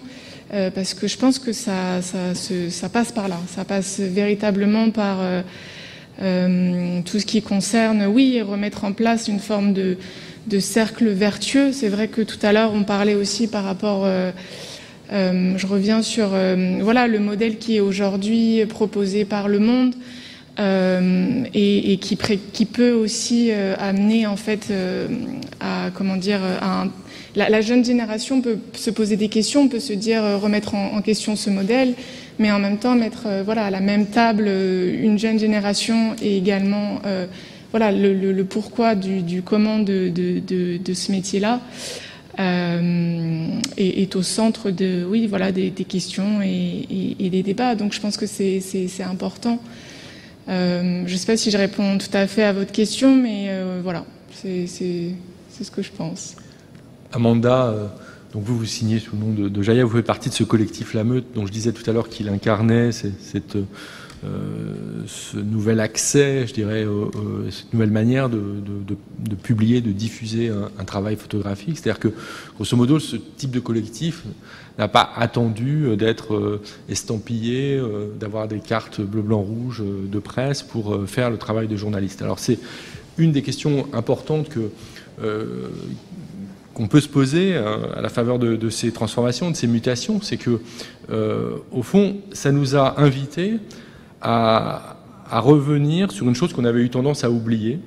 euh, 0.53 0.71
parce 0.71 0.93
que 0.93 1.07
je 1.07 1.17
pense 1.17 1.39
que 1.39 1.51
ça, 1.51 2.01
ça, 2.01 2.89
passe 2.89 3.11
par 3.11 3.27
là, 3.27 3.37
ça 3.47 3.65
passe 3.65 3.99
véritablement 3.99 4.89
par 4.91 5.17
euh, 5.19 5.41
euh, 6.21 7.01
tout 7.03 7.19
ce 7.19 7.25
qui 7.25 7.41
concerne, 7.41 8.05
oui, 8.05 8.41
remettre 8.41 8.85
en 8.85 8.93
place 8.93 9.27
une 9.27 9.39
forme 9.39 9.73
de, 9.73 9.97
cercle 10.59 11.09
vertueux. 11.09 11.71
C'est 11.73 11.89
vrai 11.89 12.07
que 12.07 12.21
tout 12.21 12.39
à 12.41 12.53
l'heure, 12.53 12.71
on 12.73 12.83
parlait 12.83 13.15
aussi 13.15 13.47
par 13.47 13.63
rapport... 13.63 14.07
je 15.11 15.67
reviens 15.67 16.01
sur 16.01 16.29
voilà 16.81 17.07
le 17.07 17.19
modèle 17.19 17.57
qui 17.57 17.77
est 17.77 17.79
aujourd'hui 17.79 18.65
proposé 18.65 19.25
par 19.25 19.47
le 19.47 19.59
monde. 19.59 19.93
Euh, 20.59 21.43
et, 21.53 21.99
qui, 22.01 22.17
qui, 22.51 22.65
peut 22.65 22.91
aussi 22.91 23.49
euh, 23.51 23.75
amener 23.77 24.25
en 24.25 24.37
fait 24.37 24.69
euh, 24.71 25.07
à 25.59 25.91
comment 25.93 26.15
dire 26.15 26.39
la, 27.35 27.61
jeune 27.61 27.85
génération 27.85 28.41
peut 28.41 28.57
se 28.73 28.89
poser 28.89 29.17
des 29.17 29.29
questions, 29.29 29.67
peut 29.67 29.79
se 29.79 29.93
dire 29.93 30.23
remettre 30.41 30.73
en, 30.73 30.99
question 31.03 31.35
ce 31.35 31.51
modèle, 31.51 31.93
mais 32.39 32.51
en 32.51 32.57
même 32.57 32.77
temps 32.79 32.95
mettre 32.95 33.27
voilà 33.45 33.65
à 33.65 33.69
la 33.69 33.81
même 33.81 34.07
table 34.07 34.47
une 34.47 35.19
jeune 35.19 35.37
génération 35.37 36.15
et 36.23 36.37
également 36.37 37.01
voilà 37.69 37.91
le, 37.91 38.43
pourquoi 38.43 38.95
du, 38.95 39.43
comment 39.43 39.77
de, 39.77 40.11
ce 40.91 41.11
métier-là. 42.37 43.61
est, 43.77 44.15
au 44.15 44.23
centre 44.23 44.71
de 44.71 45.05
oui 45.09 45.27
voilà 45.27 45.51
des, 45.51 45.71
questions 45.71 46.41
et, 46.41 47.15
des 47.19 47.43
débats 47.43 47.75
donc 47.75 47.93
je 47.93 47.99
pense 47.99 48.17
que 48.17 48.25
c'est 48.25 49.03
important 49.03 49.59
euh, 50.49 51.03
je 51.05 51.13
ne 51.13 51.17
sais 51.17 51.25
pas 51.25 51.37
si 51.37 51.51
je 51.51 51.57
réponds 51.57 51.97
tout 51.97 52.07
à 52.13 52.25
fait 52.27 52.43
à 52.43 52.53
votre 52.53 52.71
question, 52.71 53.15
mais 53.15 53.47
euh, 53.49 53.81
voilà, 53.83 54.05
c'est 54.33 54.65
ce 54.67 55.71
que 55.71 55.81
je 55.81 55.91
pense. 55.91 56.35
Amanda, 57.11 57.65
euh, 57.65 57.87
donc 58.33 58.43
vous 58.43 58.57
vous 58.57 58.65
signez 58.65 58.99
sous 58.99 59.15
le 59.15 59.21
nom 59.21 59.33
de, 59.33 59.49
de, 59.49 59.61
Jaya, 59.61 59.83
vous 59.83 59.97
faites 59.97 60.05
partie 60.05 60.29
de 60.29 60.33
ce 60.33 60.43
collectif 60.43 60.93
La 60.93 61.03
Meute, 61.03 61.25
dont 61.35 61.45
je 61.45 61.51
disais 61.51 61.73
tout 61.73 61.87
à 61.89 61.93
l'heure 61.93 62.07
qu'il 62.07 62.29
incarnait 62.29 62.91
cette, 62.91 63.57
ce 64.23 65.37
nouvel 65.37 65.79
accès, 65.79 66.47
je 66.47 66.53
dirais, 66.53 66.85
cette 67.49 67.71
nouvelle 67.71 67.91
manière 67.91 68.29
de, 68.29 68.39
publier, 69.43 69.81
de 69.81 69.91
diffuser 69.91 70.49
un, 70.49 70.83
travail 70.83 71.15
photographique. 71.15 71.77
C'est-à-dire 71.77 71.99
que, 71.99 72.09
grosso 72.55 72.75
modo, 72.75 72.99
ce 72.99 73.15
type 73.15 73.51
de 73.51 73.59
collectif 73.59 74.23
n'a 74.77 74.87
pas 74.87 75.09
attendu 75.15 75.85
euh, 75.85 75.95
d'être 75.95 76.35
euh, 76.35 76.61
estampillé, 76.89 77.77
euh, 77.77 78.07
d'avoir 78.19 78.47
des 78.47 78.59
cartes 78.59 79.01
bleu, 79.01 79.21
blanc, 79.21 79.41
rouge 79.41 79.83
de 79.83 80.19
presse 80.19 80.63
pour 80.63 81.07
faire 81.07 81.29
le 81.29 81.37
travail 81.37 81.67
de 81.67 81.75
journaliste. 81.75 82.21
Alors 82.21 82.39
c'est 82.39 82.59
une 83.17 83.31
des 83.31 83.41
questions 83.41 83.87
importantes 83.93 84.49
qu'on 86.73 86.87
peut 86.87 87.01
se 87.01 87.09
poser 87.09 87.55
à 87.55 87.99
la 88.01 88.09
faveur 88.09 88.37
de, 88.37 88.69
ces 88.69 88.91
transformations, 88.91 89.49
de 89.49 89.55
ces 89.55 89.65
mutations, 89.65 90.21
c'est 90.21 90.37
que, 90.37 90.59
au 91.71 91.81
fond, 91.81 92.17
ça 92.31 92.51
nous 92.51 92.75
a 92.75 93.01
invités 93.01 93.55
à, 94.21 94.95
revenir 95.29 96.11
sur 96.11 96.27
une 96.27 96.35
chose 96.35 96.53
qu'on 96.53 96.65
avait 96.65 96.81
eu 96.81 96.89
tendance 96.89 97.23
à 97.23 97.29
oublier. 97.29 97.79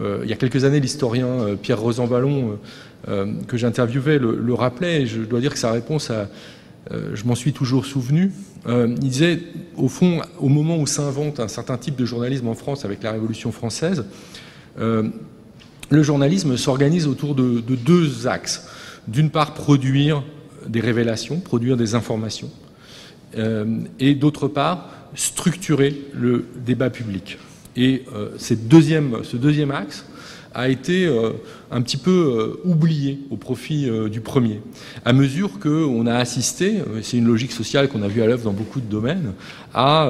il 0.00 0.28
y 0.28 0.32
a 0.32 0.36
quelques 0.36 0.64
années, 0.64 0.80
l'historien 0.80 1.56
Pierre 1.62 1.80
Rosanvallon 1.80 2.58
euh, 3.08 3.34
que 3.48 3.58
j'interviewais 3.58 4.18
le, 4.18 4.54
rappelait, 4.54 5.02
et 5.02 5.06
je 5.06 5.20
dois 5.20 5.40
dire 5.40 5.52
que 5.52 5.58
sa 5.58 5.72
réponse, 5.72 6.10
euh, 6.10 7.10
je 7.12 7.24
m'en 7.24 7.34
suis 7.34 7.52
toujours 7.52 7.84
souvenu. 7.84 8.32
Euh, 8.66 8.94
il 9.02 9.10
disait, 9.10 9.40
au 9.76 9.88
fond, 9.88 10.22
au 10.38 10.48
moment 10.48 10.78
où 10.78 10.86
s'invente 10.86 11.38
un 11.38 11.48
certain 11.48 11.76
type 11.76 11.96
de 11.96 12.06
journalisme 12.06 12.48
en 12.48 12.54
France 12.54 12.86
avec 12.86 13.02
la 13.02 13.12
Révolution 13.12 13.52
française, 13.52 14.06
le 14.78 16.02
journalisme 16.02 16.56
s'organise 16.56 17.06
autour 17.06 17.34
de, 17.34 17.60
deux 17.60 18.26
axes. 18.26 18.66
D'une 19.06 19.28
part, 19.28 19.52
produire 19.52 20.24
des 20.66 20.80
révélations, 20.80 21.40
produire 21.40 21.76
des 21.76 21.94
informations, 21.94 22.50
et 24.00 24.14
d'autre 24.14 24.48
part, 24.48 24.88
structurer 25.14 26.02
le 26.12 26.46
débat 26.56 26.90
public. 26.90 27.38
Et 27.76 28.04
ce 28.38 28.54
deuxième 28.54 29.70
axe 29.70 30.06
a 30.54 30.68
été 30.68 31.08
un 31.74 31.82
petit 31.82 31.96
peu 31.96 32.10
euh, 32.10 32.60
oublié 32.64 33.18
au 33.30 33.36
profit 33.36 33.88
euh, 33.88 34.08
du 34.08 34.20
premier. 34.20 34.60
À 35.04 35.12
mesure 35.12 35.58
qu'on 35.58 36.06
a 36.06 36.14
assisté, 36.14 36.78
euh, 36.78 37.00
c'est 37.02 37.16
une 37.16 37.26
logique 37.26 37.50
sociale 37.50 37.88
qu'on 37.88 38.02
a 38.02 38.08
vue 38.08 38.22
à 38.22 38.26
l'œuvre 38.26 38.44
dans 38.44 38.52
beaucoup 38.52 38.80
de 38.80 38.86
domaines, 38.86 39.32
à 39.74 40.08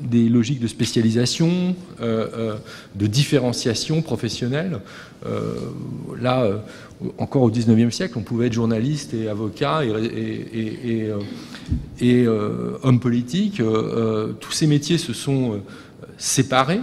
des 0.00 0.28
logiques 0.28 0.60
de 0.60 0.66
spécialisation, 0.66 1.74
de 1.98 3.06
différenciation 3.06 4.02
professionnelle. 4.02 4.80
Là, 6.20 6.46
encore 7.16 7.40
au 7.40 7.50
XIXe 7.50 7.94
siècle, 7.94 8.18
on 8.18 8.22
pouvait 8.22 8.48
être 8.48 8.52
journaliste 8.52 9.14
et 9.14 9.30
avocat 9.30 9.80
et, 12.02 12.26
homme 12.82 13.00
politique. 13.00 13.62
tous 14.40 14.52
ces 14.52 14.66
métiers 14.66 14.98
se 14.98 15.14
sont 15.14 15.62
séparés, 16.18 16.80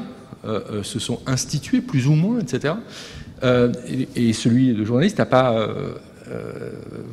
se 0.84 1.00
sont 1.00 1.20
institués 1.26 1.82
plus 1.82 2.08
ou 2.08 2.14
moins, 2.14 2.40
etc. 2.40 2.76
Euh, 3.44 3.72
et, 4.16 4.34
celui 4.34 4.74
de 4.74 4.86
journaliste 4.86 5.18
n'a 5.18 5.26
pas 5.26 5.54
euh, 5.54 5.94
euh, 6.30 6.72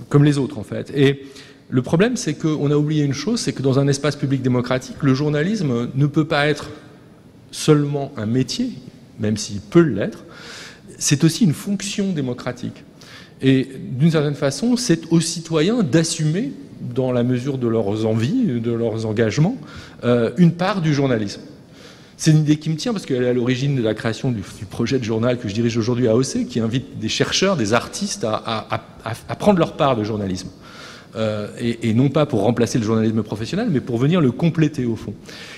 comme 0.09 0.25
les 0.25 0.39
autres 0.39 0.59
en 0.59 0.63
fait. 0.63 0.93
Et 0.95 1.27
le 1.69 1.83
problème, 1.83 2.17
c'est 2.17 2.35
qu'on 2.35 2.71
a 2.71 2.77
oublié 2.77 3.05
une 3.05 3.15
chose, 3.15 3.41
c'est 3.41 3.53
que 3.53 3.63
dans 3.63 3.79
un 3.79 3.89
espace 3.89 4.17
public 4.17 4.43
démocratique, 4.43 4.97
le 5.03 5.15
journalisme 5.15 5.89
ne 5.95 6.07
peut 6.07 6.27
pas 6.27 6.47
être 6.47 6.71
seulement 7.51 8.13
un 8.17 8.27
métier, 8.27 8.71
même 9.19 9.37
s'il 9.37 9.61
peut 9.61 9.81
l'être, 9.81 10.25
c'est 10.99 11.25
aussi 11.25 11.45
une 11.45 11.55
fonction 11.55 12.13
démocratique. 12.13 12.85
Et 13.41 13.69
d'une 13.99 14.11
certaine 14.11 14.35
façon, 14.35 14.77
c'est 14.77 15.11
aux 15.11 15.21
citoyens 15.21 15.83
d'assumer, 15.83 16.53
dans 16.95 17.11
la 17.13 17.23
mesure 17.23 17.59
de 17.59 17.69
leurs 17.69 18.07
envies, 18.07 18.61
de 18.61 18.73
leurs 18.73 19.07
engagements, 19.07 19.57
une 20.37 20.53
part 20.53 20.81
du 20.81 20.95
journalisme. 20.95 21.41
C'est 22.25 22.31
une 22.31 22.43
idée 22.43 22.57
qui 22.57 22.71
me 22.71 22.77
tient 22.77 22.93
parce 22.93 23.05
qu'elle 23.05 23.25
est 23.25 23.31
à 23.31 23.33
l'origine 23.33 23.75
de 23.75 23.83
la 23.83 23.95
création 23.95 24.31
du, 24.31 24.43
projet 24.71 25.01
de 25.01 25.03
journal 25.03 25.41
que 25.41 25.49
je 25.49 25.55
dirige 25.55 25.77
aujourd'hui 25.77 26.07
à 26.07 26.15
OC, 26.15 26.47
qui 26.49 26.61
invite 26.61 27.01
des 27.01 27.09
chercheurs, 27.09 27.57
des 27.57 27.73
artistes 27.75 28.25
à 28.25 29.35
prendre 29.41 29.59
leur 29.59 29.73
part 29.77 29.97
de 29.97 30.05
journalisme. 30.05 30.49
Euh, 31.15 31.49
et, 31.59 31.93
non 31.93 32.09
pas 32.09 32.25
pour 32.25 32.41
remplacer 32.41 32.79
le 32.79 32.85
journalisme 32.85 33.23
professionnel, 33.23 33.69
mais 33.71 33.81
pour 33.81 33.99
venir 33.99 34.21
le 34.23 34.31
compléter 34.31 34.87
au 34.87 34.97
fond. 34.97 35.13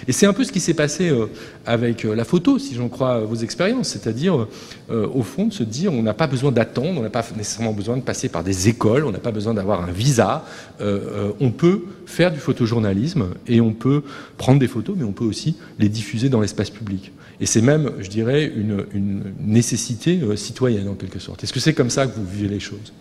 Et 0.08 0.12
c'est 0.12 0.26
un 0.26 0.32
peu 0.32 0.42
ce 0.42 0.50
qui 0.50 0.58
s'est 0.58 0.74
passé 0.74 1.10
euh, 1.10 1.26
avec 1.64 2.04
euh, 2.04 2.16
la 2.16 2.24
photo, 2.24 2.58
si 2.58 2.74
j'en 2.74 2.88
crois 2.88 3.20
vos 3.20 3.36
expériences, 3.36 3.88
c'est-à-dire 3.90 4.48
au 4.90 5.22
fond 5.22 5.46
de 5.46 5.52
se 5.52 5.62
dire 5.62 5.92
on 5.92 6.02
n'a 6.02 6.12
pas 6.12 6.26
besoin 6.26 6.50
d'attendre, 6.50 6.98
on 6.98 7.02
n'a 7.02 7.10
pas 7.10 7.24
nécessairement 7.36 7.72
besoin 7.72 7.96
de 7.96 8.02
passer 8.02 8.28
par 8.28 8.42
des 8.42 8.68
écoles, 8.68 9.04
on 9.04 9.12
n'a 9.12 9.18
pas 9.18 9.30
besoin 9.30 9.54
d'avoir 9.54 9.82
un 9.82 9.92
visa, 9.92 10.44
on 10.80 11.50
peut 11.50 11.84
faire 12.06 12.32
du 12.32 12.38
photojournalisme 12.38 13.28
et 13.46 13.60
on 13.60 13.72
peut 13.72 14.02
prendre 14.36 14.58
des 14.58 14.68
photos, 14.68 14.96
mais 14.98 15.04
on 15.04 15.12
peut 15.12 15.24
aussi 15.24 15.56
les 15.78 15.88
diffuser 15.88 16.28
dans 16.28 16.40
l'espace 16.40 16.70
public. 16.70 17.12
Et 17.40 17.46
c'est 17.46 17.62
même, 17.62 17.92
je 18.00 18.08
dirais, 18.08 18.52
une, 18.54 18.84
une 18.92 19.22
nécessité 19.40 20.20
citoyenne 20.36 20.88
en 20.88 20.94
quelque 20.94 21.18
sorte. 21.18 21.44
Est-ce 21.44 21.52
que 21.52 21.60
c'est 21.60 21.74
comme 21.74 21.90
ça 21.90 22.06
que 22.06 22.14
vous 22.14 22.26
vivez 22.26 22.48
les 22.48 22.60
choses? 22.60 22.92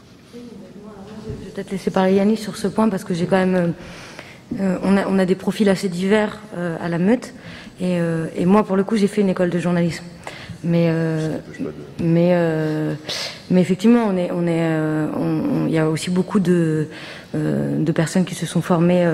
Peut-être 1.54 1.72
laisser 1.72 1.92
parler 1.92 2.16
Yannis 2.16 2.38
sur 2.38 2.58
ce 2.58 2.68
point 2.68 2.90
parce 2.90 3.04
que 3.04 3.14
j'ai 3.14 3.26
quand 3.26 3.38
même. 3.38 3.56
Euh, 3.56 3.68
euh, 4.60 4.78
on, 4.84 5.18
a, 5.18 5.26
des 5.26 5.36
profils 5.36 5.68
assez 5.68 5.90
divers 5.90 6.40
euh, 6.58 6.76
à 6.80 6.88
la 6.88 7.00
meute. 7.00 7.34
Et, 7.82 8.46
moi, 8.46 8.64
pour 8.64 8.76
le 8.76 8.84
coup, 8.84 8.98
j'ai 8.98 9.08
fait 9.08 9.22
une 9.22 9.30
école 9.30 9.50
de 9.50 9.60
journalisme. 9.60 10.04
Mais, 10.64 10.90
mais, 12.02 12.34
mais 13.50 13.62
effectivement, 13.62 14.06
on 14.08 14.16
est, 14.16 14.32
on 14.32 14.48
est, 14.48 15.68
il 15.68 15.74
y 15.74 15.78
a 15.78 15.90
aussi 15.90 16.10
beaucoup 16.10 16.40
de, 16.40 16.88
de 17.34 17.92
personnes 17.92 18.24
qui 18.24 18.36
se 18.36 18.46
sont 18.46 18.62
formées 18.62 19.06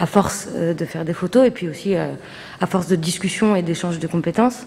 à 0.00 0.06
force 0.06 0.48
de 0.52 0.84
faire 0.84 1.04
des 1.04 1.12
photos 1.12 1.46
et 1.46 1.52
puis 1.52 1.68
aussi 1.68 1.94
à 1.94 2.66
force 2.66 2.88
de 2.88 2.96
discussion 2.96 3.54
et 3.54 3.62
d'échange 3.62 4.00
de 4.00 4.06
compétences. 4.08 4.66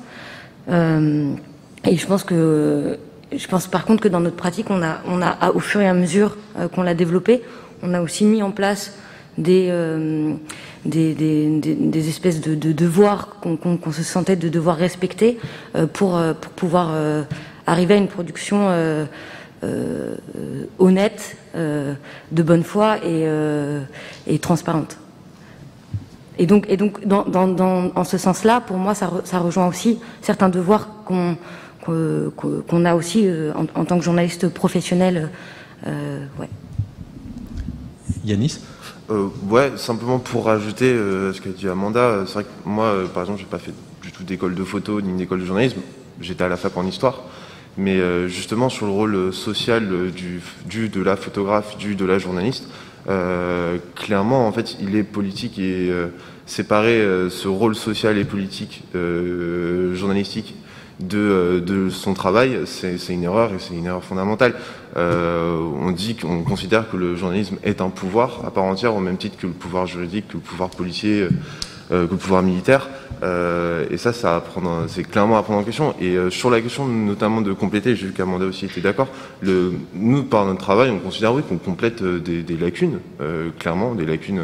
et 0.70 1.98
je 1.98 2.08
pense 2.08 2.24
que 2.24 2.98
je 3.36 3.48
pense 3.48 3.68
par 3.68 3.86
contre 3.86 4.04
que 4.04 4.08
dans 4.08 4.20
notre 4.20 4.36
pratique, 4.36 4.70
on 4.70 4.82
a, 4.84 5.00
on 5.08 5.22
a 5.22 5.52
au 5.52 5.60
fur 5.60 5.82
et 5.82 5.88
à 5.88 5.94
mesure 5.94 6.38
euh, 6.58 6.68
qu'on 6.68 6.84
l'a 6.84 6.94
développé, 6.94 7.42
on 7.84 7.94
a 7.94 8.02
aussi 8.02 8.26
mis 8.26 8.44
en 8.44 8.52
place 8.52 8.94
des, 9.38 9.70
euh, 9.72 10.34
des, 10.86 11.14
des, 11.14 12.10
espèces 12.10 12.42
de, 12.42 12.56
devoirs 12.74 13.38
qu'on 13.42 13.92
se 13.92 14.04
sentait 14.04 14.36
de 14.36 14.50
devoir 14.50 14.76
respecter 14.76 15.40
euh, 15.76 15.88
pour, 15.88 16.22
pour 16.42 16.52
pouvoir 16.52 16.92
arriver 17.66 17.94
à 17.94 17.98
une 17.98 18.10
production 18.10 18.68
honnête, 20.80 21.38
de 21.56 22.44
bonne 22.44 22.64
foi 22.64 22.98
et, 23.06 23.26
et 24.28 24.40
transparente. 24.40 24.98
Et 26.38 26.46
donc, 26.46 26.66
et 26.70 26.78
donc 26.78 27.06
dans, 27.06 27.24
dans, 27.24 27.48
dans, 27.48 27.92
en 27.96 28.04
ce 28.04 28.18
sens-là, 28.18 28.62
pour 28.62 28.78
moi, 28.78 28.96
ça, 28.96 29.12
ça 29.24 29.40
rejoint 29.40 29.68
aussi 29.68 30.00
certains 30.22 30.50
devoirs 30.50 30.90
qu'on 31.06 31.38
qu'on 31.82 32.86
a 32.86 32.96
aussi 32.96 33.28
euh, 33.28 33.52
en, 33.56 33.86
tant 33.86 33.98
que 33.98 34.04
journaliste 34.04 34.50
professionnel. 34.50 35.30
Euh, 35.88 36.26
ouais. 36.40 36.50
Yanis 38.24 38.60
euh, 39.10 39.28
Ouais, 39.50 39.72
simplement 39.78 40.20
pour 40.20 40.46
rajouter 40.46 40.94
ce 40.94 41.42
qu'a 41.42 41.50
dit 41.50 41.68
Amanda, 41.68 42.24
c'est 42.28 42.34
vrai 42.34 42.44
que 42.44 42.50
moi, 42.66 42.94
par 43.14 43.24
exemple, 43.24 43.40
j'ai 43.40 43.46
pas 43.46 43.58
fait 43.58 43.74
du 44.02 44.12
tout 44.12 44.24
d'école 44.24 44.56
de 44.56 44.64
photo 44.64 45.02
ni 45.02 45.18
d'école 45.18 45.42
de 45.42 45.46
journalisme. 45.46 45.80
J'étais 46.20 46.44
à 46.44 46.50
la 46.50 46.58
fac 46.58 46.76
en 46.78 46.86
histoire. 46.86 47.24
Mais 47.78 48.28
justement, 48.28 48.70
sur 48.70 48.86
le 48.86 48.92
rôle 48.92 49.34
social 49.34 50.12
du, 50.12 50.42
du, 50.66 50.90
de 50.90 51.02
la 51.02 51.16
photographe, 51.16 51.78
du, 51.78 51.96
de 51.96 52.06
la 52.06 52.20
journaliste, 52.20 52.68
clairement, 53.96 54.46
en 54.46 54.52
fait, 54.52 54.78
il 54.82 54.96
est 54.96 55.04
politique 55.04 55.58
et 55.58 55.90
séparer 56.46 57.02
ce 57.30 57.48
rôle 57.48 57.76
social 57.76 58.18
et 58.18 58.26
politique 58.26 58.84
journalistique 59.94 60.56
de, 61.04 61.64
de 61.66 61.90
son 61.90 62.14
travail, 62.14 62.60
c'est 62.66 62.98
une 63.10 63.24
erreur 63.24 63.54
et 63.54 63.60
c'est 63.60 63.76
une 63.76 63.86
erreur 63.86 64.04
fondamentale. 64.04 64.54
Euh, 64.98 65.58
on 65.58 65.92
dit 65.92 66.16
qu'on 66.16 66.44
considère 66.44 66.90
que 66.90 66.98
le 66.98 67.16
journalisme 67.16 67.58
est 67.64 67.82
un 67.82 67.90
pouvoir 67.90 68.42
à 68.46 68.52
part 68.52 68.64
entière, 68.64 68.96
au 68.96 69.00
même 69.00 69.18
titre 69.18 69.38
que 69.38 69.48
le 69.48 69.54
pouvoir 69.54 69.88
juridique, 69.88 70.28
que 70.28 70.34
le 70.34 70.40
pouvoir 70.40 70.70
policier, 70.70 71.28
euh, 71.92 72.08
que 72.08 72.12
le 72.12 72.18
pouvoir 72.18 72.44
militaire. 72.44 72.90
Euh, 73.24 73.86
et 73.92 73.98
ça, 73.98 74.14
ça 74.14 74.44
c'est 74.88 75.04
clairement 75.04 75.38
à 75.38 75.44
prendre 75.44 75.60
en 75.60 75.64
question. 75.64 75.94
Et 76.02 76.16
euh, 76.16 76.30
sur 76.30 76.50
la 76.50 76.60
question 76.60 76.88
notamment 76.88 77.42
de 77.42 77.54
compléter, 77.54 77.96
j'ai 77.96 78.08
vu 78.08 78.14
qu'Amanda 78.14 78.46
aussi 78.46 78.66
était 78.66 78.82
d'accord. 78.82 79.08
Nous, 79.44 80.24
par 80.24 80.46
notre 80.46 80.60
travail, 80.60 80.90
on 80.90 81.00
considère 81.00 81.34
oui 81.34 81.44
qu'on 81.48 81.58
complète 81.58 82.02
euh, 82.02 82.20
des, 82.20 82.42
des 82.42 82.58
lacunes, 82.58 83.00
euh, 83.22 83.50
clairement, 83.60 83.94
des 83.94 84.06
lacunes 84.06 84.42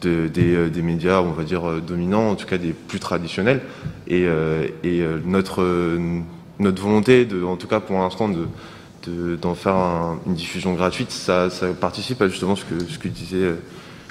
de, 0.00 0.28
des, 0.28 0.54
euh, 0.54 0.68
des, 0.68 0.82
médias, 0.82 1.20
on 1.20 1.32
va 1.32 1.44
dire, 1.44 1.68
euh, 1.68 1.80
dominants, 1.80 2.30
en 2.30 2.34
tout 2.34 2.46
cas 2.46 2.58
des 2.58 2.72
plus 2.72 3.00
traditionnels. 3.00 3.60
Et, 4.06 4.24
euh, 4.26 4.66
et 4.84 5.02
notre, 5.24 5.98
notre 6.58 6.82
volonté, 6.82 7.24
de, 7.24 7.42
en 7.42 7.56
tout 7.56 7.68
cas 7.68 7.80
pour 7.80 7.98
l'instant, 7.98 8.28
de 8.28 8.46
d'en 9.40 9.54
faire 9.54 9.74
une 10.26 10.34
diffusion 10.34 10.74
gratuite, 10.74 11.10
ça, 11.10 11.48
ça, 11.48 11.68
participe 11.68 12.20
à 12.20 12.28
justement 12.28 12.56
ce 12.56 12.66
que, 12.66 12.78
ce 12.86 12.98
que 12.98 13.08
disait 13.08 13.54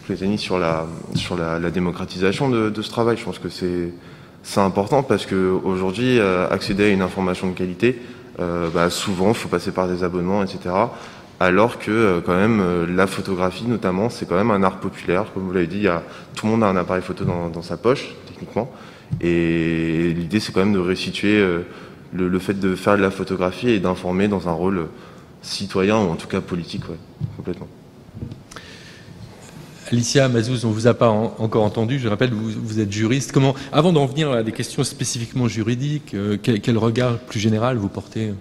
Clétanie 0.08 0.40
sur 0.40 0.58
la, 0.58 0.88
sur 1.14 1.38
la, 1.38 1.60
la 1.60 1.70
démocratisation 1.70 2.50
de, 2.50 2.72
de, 2.72 2.82
ce 2.82 2.90
travail. 2.90 3.16
Je 3.16 3.24
pense 3.24 3.38
que 3.38 3.50
c'est 3.50 3.94
c'est 4.42 4.62
important 4.62 5.04
parce 5.04 5.28
que 5.28 5.52
aujourd'hui, 5.64 6.20
accéder 6.20 6.86
à 6.86 6.88
une 6.88 7.04
information 7.04 7.48
de 7.48 7.54
qualité, 7.54 8.00
euh, 8.40 8.70
bah, 8.74 8.90
souvent, 8.90 9.30
il 9.30 9.36
faut 9.36 9.50
passer 9.50 9.72
par 9.72 9.88
des 9.88 10.04
abonnements, 10.04 10.44
etc 10.44 10.70
alors 11.40 11.80
que 11.80 11.92
euh, 11.92 12.22
quand 12.22 12.36
même 12.36 12.60
euh, 12.60 12.86
la 12.88 13.08
photographie 13.08 13.66
notamment 13.66 14.10
c'est 14.10 14.28
quand 14.28 14.36
même 14.36 14.52
un 14.52 14.64
art 14.64 14.80
populaire 14.80 15.26
comme 15.34 15.44
vous 15.44 15.54
l'avez 15.54 15.68
dit 15.68 15.86
tout 16.36 16.46
le 16.46 16.52
monde 16.52 16.64
a 16.64 16.68
un 16.68 16.76
appareil 16.76 17.04
photo 17.04 17.26
dans, 17.26 17.62
sa 17.62 17.78
poche 17.78 18.16
techniquement 18.28 18.72
et 19.22 20.14
l'idée 20.16 20.40
c'est 20.40 20.52
quand 20.52 20.62
même 20.62 20.74
de 20.74 20.80
restituer 20.80 21.38
euh, 21.38 21.62
le, 22.14 22.40
fait 22.40 22.56
de 22.56 22.76
faire 22.76 22.98
de 22.98 23.02
la 23.02 23.12
photographie 23.12 23.70
et 23.70 23.80
d'informer 23.80 24.28
dans 24.28 24.50
un 24.50 24.54
rôle 24.54 24.88
citoyen 25.42 25.98
ou 25.98 26.10
en 26.10 26.16
tout 26.16 26.28
cas 26.28 26.42
politique 26.42 26.84
complètement 27.36 27.68
Alicia 29.90 30.28
Mazouz, 30.28 30.66
on 30.66 30.72
vous 30.72 30.88
a 30.88 30.94
pas 30.94 31.08
en, 31.08 31.34
encore 31.38 31.64
entendu. 31.64 31.98
Je 31.98 32.10
rappelle, 32.10 32.34
vous, 32.34 32.82
êtes 32.82 32.92
juriste. 32.92 33.32
Comment, 33.32 33.56
avant 33.72 33.94
d'en 33.94 34.06
venir 34.06 34.30
à 34.34 34.44
des 34.44 34.52
questions 34.52 34.84
spécifiquement 34.84 35.48
juridiques, 35.48 36.14
quel 36.44 36.78
regard 36.78 37.20
plus 37.20 37.40
général 37.40 37.78
vous 37.78 37.88
portez? 37.88 38.34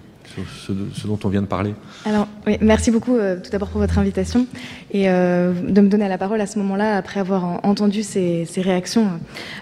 Ce, 0.45 1.07
dont 1.07 1.19
on 1.23 1.29
vient 1.29 1.41
de 1.41 1.47
parler 1.47 1.73
Alors, 2.05 2.27
oui, 2.45 2.57
merci 2.61 2.91
beaucoup 2.91 3.15
euh, 3.15 3.37
tout 3.41 3.49
d'abord 3.49 3.69
pour 3.69 3.81
votre 3.81 3.97
invitation 3.97 4.47
et 4.91 5.09
euh, 5.09 5.53
de 5.53 5.81
me 5.81 5.87
donner 5.87 6.07
la 6.07 6.17
parole 6.17 6.41
à 6.41 6.47
ce 6.47 6.59
moment-là 6.59 6.97
après 6.97 7.19
avoir 7.19 7.45
en, 7.45 7.59
entendu 7.63 8.03
ces, 8.03 8.47
réactions 8.57 9.07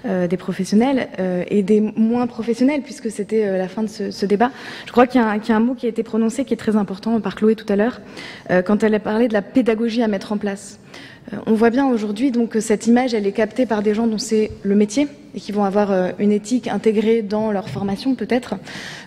euh, 0.05 0.27
des 0.27 0.37
professionnels 0.37 1.09
et 1.49 1.63
des 1.63 1.81
moins 1.81 2.27
professionnels 2.27 2.81
puisque 2.81 3.11
c'était 3.11 3.57
la 3.57 3.67
fin 3.67 3.83
de 3.83 3.87
ce, 3.87 4.25
débat. 4.25 4.51
Je 4.85 4.91
crois 4.91 5.07
qu'il 5.07 5.21
y, 5.21 5.23
a 5.23 5.55
un 5.55 5.59
mot 5.59 5.75
qui 5.75 5.85
a 5.85 5.89
été 5.89 6.03
prononcé 6.03 6.45
qui 6.45 6.53
est 6.53 6.57
très 6.57 6.75
important 6.75 7.19
par 7.19 7.35
Chloé 7.35 7.55
tout 7.55 7.71
à 7.71 7.75
l'heure 7.75 8.01
quand 8.65 8.83
elle 8.83 8.95
a 8.95 8.99
parlé 8.99 9.27
de 9.27 9.33
la 9.33 9.41
pédagogie 9.41 10.01
à 10.01 10.07
mettre 10.07 10.31
en 10.31 10.37
place. 10.37 10.79
On 11.45 11.53
voit 11.53 11.69
bien 11.69 11.87
aujourd'hui 11.87 12.31
donc 12.31 12.49
que 12.49 12.59
cette 12.59 12.87
image 12.87 13.13
elle 13.13 13.25
est 13.25 13.31
captée 13.31 13.65
par 13.65 13.81
des 13.81 13.93
gens 13.93 14.07
dont 14.07 14.17
c'est 14.17 14.51
le 14.63 14.75
métier 14.75 15.07
et 15.35 15.39
qui 15.39 15.51
vont 15.51 15.65
avoir 15.65 15.91
euh, 15.91 16.11
une 16.17 16.31
éthique 16.31 16.67
intégrée 16.67 17.21
dans 17.21 17.51
leur 17.51 17.69
formation 17.69 18.15
peut-être, 18.15 18.55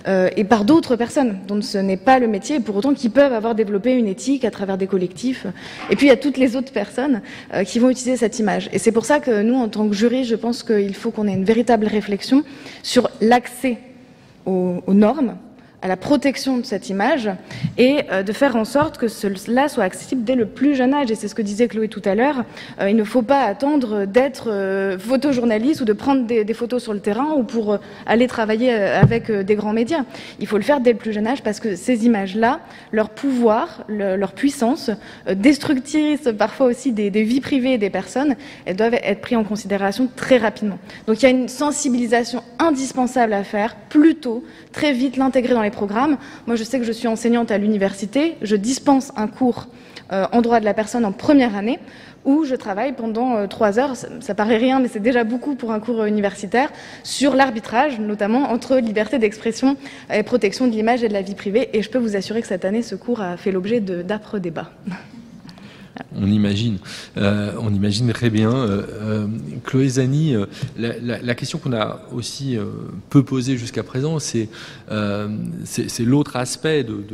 euh, 0.07 0.29
et 0.37 0.45
par 0.45 0.65
d'autres 0.65 0.95
personnes 0.95 1.39
dont 1.49 1.61
ce 1.63 1.79
n'est 1.79 1.97
pas 1.97 2.19
le 2.19 2.29
métier, 2.29 2.57
et 2.57 2.61
pour 2.61 2.77
autant 2.77 2.95
qui 2.95 3.09
peuvent 3.09 3.33
avoir 3.33 3.55
développé 3.55 3.95
une 3.95 4.07
éthique 4.07 4.45
à 4.45 4.51
travers 4.51 4.77
des 4.77 4.87
collectifs. 4.87 5.47
Et 5.91 5.97
puis 5.97 6.07
il 6.07 6.11
y 6.11 6.13
a 6.13 6.17
toutes 6.17 6.37
les 6.37 6.55
autres 6.55 6.73
personnes 6.73 7.23
euh, 7.55 7.65
qui 7.65 7.79
vont 7.79 7.89
utiliser 7.89 8.17
cette 8.17 8.39
image. 8.39 8.69
Et 8.73 8.79
c'est 8.79 8.93
pour 8.93 9.07
ça 9.07 9.21
que 9.21 9.43
nous, 9.43 9.55
en 9.55 9.69
tant 9.69 9.89
que 9.89 9.95
jury, 9.95 10.25
je 10.25 10.37
pense 10.37 10.63
qu'il 10.63 10.95
faut 10.95 11.11
qu'on 11.11 11.27
ait 11.27 11.33
une 11.33 11.45
véritable 11.45 11.87
réflexion 11.87 12.45
sur 12.83 13.11
l'accès 13.21 13.79
aux 14.47 14.95
normes 14.95 15.37
à 15.81 15.89
la 15.89 15.97
protection 15.97 16.59
de 16.59 16.65
cette 16.65 16.89
image 16.89 17.31
et 17.77 18.01
euh, 18.11 18.23
de 18.23 18.33
faire 18.33 18.57
en 18.57 18.65
sorte 18.65 18.99
que 18.99 19.07
cela 19.07 19.69
soit 19.69 19.85
accessible 19.85 20.25
dès 20.25 20.35
le 20.35 20.47
plus 20.47 20.75
jeune 20.75 20.93
âge. 20.93 21.11
Et 21.11 21.15
c'est 21.15 21.29
ce 21.29 21.35
que 21.35 21.43
disait 21.43 21.69
Chloé 21.69 21.89
tout 21.89 22.03
à 22.05 22.15
l'heure. 22.15 22.45
Euh, 22.81 22.91
il 22.91 22.97
ne 22.97 23.05
faut 23.05 23.23
pas 23.23 23.43
attendre 23.43 24.05
d'être 24.05 24.51
euh, 24.51 24.99
photojournaliste 24.99 25.83
ou 25.83 25.85
de 25.85 25.93
prendre 25.93 26.27
des, 26.27 26.55
photos 26.55 26.83
sur 26.83 26.93
le 26.93 27.01
terrain 27.01 27.35
ou 27.37 27.45
pour 27.45 27.79
aller 28.07 28.27
travailler 28.27 28.73
avec 28.73 29.31
des 29.31 29.55
grands 29.55 29.73
médias. 29.73 30.05
Il 30.41 30.47
faut 30.49 30.57
le 30.57 30.65
faire 30.65 30.81
dès 30.81 30.93
le 30.93 30.99
plus 30.99 31.13
jeune 31.13 31.27
âge 31.27 31.43
parce 31.43 31.61
que 31.61 31.77
ces 31.77 32.05
images-là, 32.05 32.61
leur 32.91 33.11
pouvoir, 33.11 33.85
le, 33.87 34.17
leur 34.17 34.33
puissance, 34.33 34.91
destructrice 35.31 36.29
parfois 36.37 36.67
aussi 36.67 36.91
des, 36.91 37.11
des 37.11 37.23
vies 37.23 37.41
privées 37.41 37.79
des 37.79 37.91
personnes, 37.91 38.35
elles 38.65 38.75
doivent 38.75 38.95
être 38.95 39.21
prises 39.21 39.39
en 39.39 39.45
considération 39.45 40.09
très 40.17 40.39
rapidement. 40.39 40.79
Donc 41.07 41.23
il 41.23 41.23
y 41.23 41.27
a 41.27 41.31
une 41.31 41.49
sensibilisation 41.49 42.43
indispensable 42.59 43.35
à 43.35 43.45
faire 43.45 43.77
plus 43.89 44.17
tôt, 44.17 44.43
très 44.73 44.93
vite 44.93 45.17
l'intégrer 45.17 45.55
dans 45.55 45.63
les 45.63 45.68
programmes. 45.71 46.17
Moi, 46.47 46.57
je 46.57 46.65
sais 46.65 46.79
que 46.79 46.85
je 46.85 46.93
suis 46.93 47.09
enseignante 47.09 47.51
à 47.51 47.59
l'université, 47.59 48.37
je 48.43 48.57
dispense 48.57 49.13
un 49.17 49.27
cours 49.27 49.69
euh, 50.13 50.27
en 50.33 50.41
droit 50.41 50.61
de 50.61 50.65
la 50.65 50.75
personne 50.75 51.05
en 51.05 51.13
première 51.13 51.57
année 51.57 51.79
où 52.25 52.45
je 52.45 52.55
travaille 52.55 52.93
pendant 52.93 53.37
euh, 53.37 53.47
trois 53.47 53.79
heures, 53.79 53.97
ça, 53.97 54.09
ça, 54.21 54.35
paraît 54.35 54.57
rien, 54.57 54.81
mais 54.81 54.89
c'est 54.89 55.01
déjà 55.01 55.25
beaucoup 55.25 55.55
pour 55.55 55.73
un 55.73 55.81
cours 55.81 56.05
universitaire, 56.05 56.71
sur 57.03 57.35
l'arbitrage, 57.35 57.99
notamment 58.01 58.51
entre 58.51 58.77
liberté 58.77 59.19
d'expression 59.19 59.77
et 60.13 60.23
protection 60.23 60.67
de 60.67 60.73
l'image 60.73 61.03
et 61.05 61.09
de 61.09 61.15
la 61.15 61.23
vie 61.23 61.35
privée. 61.35 61.71
Et 61.73 61.83
je 61.83 61.91
peux 61.91 61.99
vous 61.99 62.17
assurer 62.17 62.43
que 62.43 62.49
cette 62.49 62.65
année, 62.65 62.83
ce 62.83 62.95
cours 62.95 63.21
a 63.21 63.37
fait 63.37 63.53
l'objet 63.53 63.81
d'âpres 63.81 64.39
débats. 64.39 64.71
On 66.17 66.31
imagine, 66.31 66.79
euh, 67.17 67.53
on 67.61 67.73
imagine 67.73 68.13
très 68.13 68.31
bien. 68.31 68.53
Euh, 68.53 68.83
euh, 69.01 69.27
Chloé 69.65 69.89
Zani, 69.89 70.35
la, 70.77 71.35
question 71.35 71.59
qu'on 71.59 71.73
a 71.73 72.03
aussi 72.13 72.57
peu 73.11 73.23
posée 73.23 73.57
jusqu'à 73.57 73.83
présent, 73.83 74.19
c'est 74.19 74.49
l'autre 76.01 76.37
aspect 76.37 76.85
de, 76.85 77.05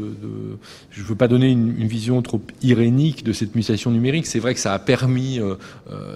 Je 0.90 1.02
ne 1.02 1.06
veux 1.06 1.14
pas 1.14 1.28
donner 1.28 1.50
une, 1.50 1.74
une, 1.78 1.88
vision 1.88 2.20
trop 2.22 2.40
irénique 2.62 3.24
de 3.24 3.32
cette 3.32 3.54
mutation 3.54 3.90
numérique. 3.90 4.26
C'est 4.26 4.38
vrai 4.38 4.54
que 4.54 4.60
ça 4.60 4.74
a 4.74 4.78
permis 4.78 5.40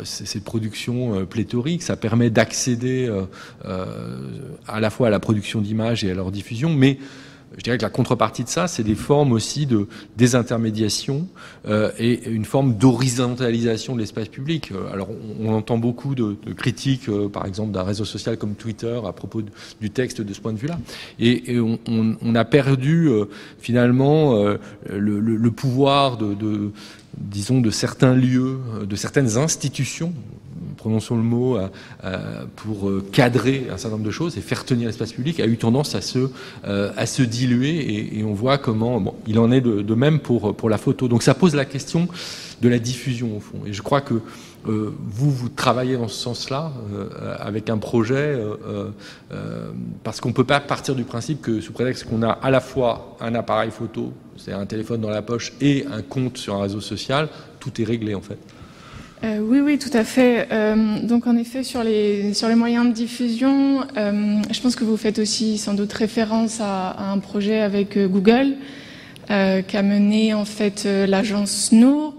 cette 0.04 0.44
production 0.44 1.26
pléthorique, 1.26 1.82
ça 1.82 1.96
permet 1.96 2.30
d'accéder 2.30 3.12
à 3.64 4.80
la 4.80 4.90
fois 4.90 5.08
à 5.08 5.10
la 5.10 5.20
production 5.20 5.60
d'images 5.60 6.04
et 6.04 6.10
à 6.10 6.14
leur 6.14 6.30
diffusion, 6.30 6.72
mais 6.72 6.98
je 7.58 7.64
dirais 7.64 7.76
que 7.76 7.82
la 7.82 7.90
contrepartie 7.90 8.44
de 8.44 8.48
ça, 8.48 8.68
c'est 8.68 8.84
des 8.84 8.94
formes 8.94 9.32
aussi 9.32 9.66
de 9.66 9.88
désintermédiation 10.16 11.26
euh, 11.66 11.90
et 11.98 12.28
une 12.28 12.44
forme 12.44 12.76
d'horizontalisation 12.76 13.96
de 13.96 14.00
l'espace 14.00 14.28
public. 14.28 14.70
Euh, 14.70 14.92
alors, 14.92 15.08
on, 15.40 15.52
entend 15.52 15.76
beaucoup 15.76 16.14
de, 16.14 16.36
critiques, 16.56 17.08
euh, 17.08 17.28
par 17.28 17.46
exemple, 17.46 17.72
d'un 17.72 17.82
réseau 17.82 18.04
social 18.04 18.36
comme 18.36 18.54
Twitter 18.54 19.00
à 19.04 19.12
propos 19.12 19.42
du 19.80 19.90
texte 19.90 20.20
de 20.20 20.32
ce 20.32 20.40
point 20.40 20.52
de 20.52 20.58
vue-là. 20.58 20.78
Et, 21.18 21.54
et 21.54 21.60
on, 21.60 21.80
on, 21.88 22.16
on, 22.22 22.34
a 22.36 22.44
perdu 22.44 23.08
euh, 23.08 23.24
finalement 23.58 24.36
euh, 24.36 24.58
le, 24.88 25.18
le, 25.18 25.34
le, 25.34 25.50
pouvoir 25.50 26.16
de, 26.16 26.34
de 26.34 26.70
disons, 27.16 27.60
de 27.60 27.70
certains 27.70 28.14
lieux, 28.14 28.60
de 28.88 28.94
certaines 28.94 29.36
institutions 29.36 30.12
prononçons 30.78 31.16
le 31.16 31.22
mot, 31.22 31.58
pour 32.56 32.90
cadrer 33.12 33.66
un 33.70 33.76
certain 33.76 33.96
nombre 33.96 34.06
de 34.06 34.10
choses 34.10 34.38
et 34.38 34.40
faire 34.40 34.64
tenir 34.64 34.86
l'espace 34.86 35.12
public, 35.12 35.40
a 35.40 35.46
eu 35.46 35.56
tendance 35.56 35.94
à 35.94 36.00
se, 36.00 37.22
diluer 37.22 38.18
et, 38.18 38.24
on 38.24 38.32
voit 38.32 38.58
comment 38.58 39.00
bon, 39.00 39.14
il 39.26 39.38
en 39.38 39.50
est 39.52 39.60
de, 39.60 39.94
même 39.94 40.20
pour, 40.20 40.70
la 40.70 40.78
photo. 40.78 41.08
Donc 41.08 41.22
ça 41.22 41.34
pose 41.34 41.54
la 41.54 41.64
question 41.64 42.08
de 42.60 42.68
la 42.68 42.78
diffusion 42.78 43.36
au 43.36 43.40
fond. 43.40 43.58
Et 43.66 43.72
je 43.72 43.82
crois 43.82 44.00
que 44.00 44.14
euh, 44.66 44.92
vous, 44.98 45.30
vous 45.30 45.48
travaillez 45.48 45.96
dans 45.96 46.08
ce 46.08 46.20
sens-là, 46.20 46.72
euh, 46.92 47.36
avec 47.38 47.70
un 47.70 47.78
projet, 47.78 48.36
euh, 48.36 48.90
parce 50.02 50.20
qu'on 50.20 50.28
ne 50.28 50.34
peut 50.34 50.44
pas 50.44 50.60
partir 50.60 50.94
du 50.94 51.04
principe 51.04 51.40
que 51.40 51.60
sous 51.60 51.72
prétexte 51.72 52.04
qu'on 52.04 52.22
a 52.22 52.30
à 52.30 52.50
la 52.50 52.60
fois 52.60 53.16
un 53.20 53.34
appareil 53.34 53.70
photo, 53.70 54.12
c'est 54.36 54.52
un 54.52 54.66
téléphone 54.66 55.00
dans 55.00 55.10
la 55.10 55.22
poche, 55.22 55.52
et 55.60 55.86
un 55.90 56.02
compte 56.02 56.38
sur 56.38 56.54
un 56.54 56.62
réseau 56.62 56.80
social, 56.80 57.28
tout 57.60 57.80
est 57.80 57.84
réglé 57.84 58.14
en 58.14 58.20
fait. 58.20 58.38
Oui, 59.22 59.60
oui, 59.60 59.78
tout 59.78 59.90
à 59.92 60.04
fait. 60.04 60.48
donc, 61.02 61.26
en 61.26 61.36
effet, 61.36 61.62
sur 61.62 61.82
les, 61.82 62.34
sur 62.34 62.48
les 62.48 62.54
moyens 62.54 62.86
de 62.86 62.92
diffusion, 62.92 63.82
je 63.96 64.60
pense 64.60 64.76
que 64.76 64.84
vous 64.84 64.96
faites 64.96 65.18
aussi 65.18 65.58
sans 65.58 65.74
doute 65.74 65.92
référence 65.92 66.60
à, 66.60 67.10
un 67.12 67.18
projet 67.18 67.60
avec 67.60 67.98
Google 67.98 68.54
qu'a 69.26 69.82
mené 69.82 70.34
en 70.34 70.44
fait 70.44 70.86
l'agence 71.06 71.72
Nour. 71.72 72.14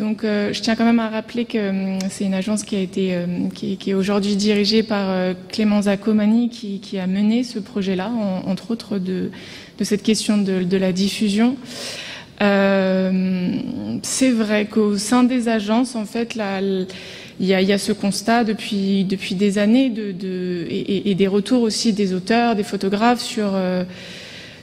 Donc, 0.00 0.24
euh, 0.24 0.52
je 0.54 0.62
tiens 0.62 0.76
quand 0.76 0.86
même 0.86 0.98
à 0.98 1.10
rappeler 1.10 1.44
que 1.44 1.98
c'est 2.08 2.24
une 2.24 2.32
agence 2.32 2.62
qui 2.62 2.74
a 2.74 2.80
été, 2.80 3.18
qui, 3.54 3.90
est 3.90 3.94
aujourd'hui 3.94 4.34
dirigée 4.34 4.82
par 4.82 5.10
euh, 5.10 5.34
Clément 5.50 5.82
Zacomani, 5.82 6.48
qui, 6.48 6.98
a 6.98 7.06
mené 7.06 7.44
ce 7.44 7.58
projet-là, 7.58 8.10
entre 8.46 8.70
autres 8.70 8.98
de, 8.98 9.30
cette 9.82 10.02
question 10.02 10.38
de, 10.38 10.76
la 10.76 10.92
diffusion. 10.92 11.56
Euh, 12.42 13.58
c'est 14.02 14.30
vrai 14.30 14.66
qu'au 14.66 14.96
sein 14.96 15.24
des 15.24 15.48
agences, 15.48 15.94
en 15.94 16.06
fait, 16.06 16.36
il 16.36 17.46
y 17.46 17.54
a, 17.54 17.78
ce 17.78 17.92
constat 17.92 18.44
depuis, 18.44 19.04
depuis 19.04 19.34
des 19.34 19.58
années 19.58 19.90
de, 19.90 20.66
et, 20.70 21.14
des 21.14 21.26
retours 21.26 21.62
aussi 21.62 21.92
des 21.92 22.14
auteurs, 22.14 22.56
des 22.56 22.62
photographes 22.62 23.20
sur 23.20 23.54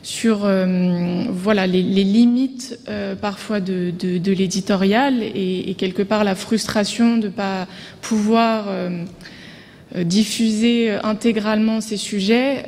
sur 0.07 0.45
euh, 0.45 1.25
voilà 1.29 1.67
les, 1.67 1.81
limites 1.81 2.79
euh, 2.87 3.13
parfois 3.13 3.59
de, 3.59 3.91
l'éditorial 4.31 5.21
et, 5.21 5.75
quelque 5.77 6.01
part 6.01 6.23
la 6.23 6.33
frustration 6.33 7.17
de 7.17 7.25
ne 7.25 7.29
pas 7.29 7.67
pouvoir 8.01 8.67
euh, 8.69 9.03
diffuser 10.03 10.91
intégralement 11.03 11.81
ces 11.81 11.97
sujets. 11.97 12.65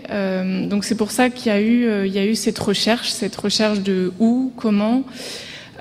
donc 0.70 0.84
c'est 0.84 0.96
pour 0.96 1.12
ça 1.12 1.30
qu'il 1.30 1.52
y 1.52 2.20
a 2.20 2.26
eu 2.26 2.36
cette 2.36 2.60
recherche, 2.60 3.10
cette 3.10 3.36
recherche 3.36 3.80
de 3.80 4.12
où, 4.20 4.52
comment. 4.56 5.04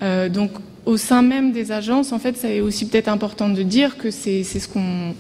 donc 0.01 0.51
au 0.89 0.97
sein 0.97 1.21
même 1.21 1.53
des 1.53 1.71
agences, 1.71 2.13
en 2.13 2.19
fait, 2.19 2.35
c'est 2.39 2.63
aussi 2.63 2.87
peut-être 2.89 3.09
important 3.09 3.51
de 3.51 3.63
dire 3.63 3.99
que 3.99 4.11
c'est 4.11 4.43
ce 4.43 4.67
qu'on 4.67 5.15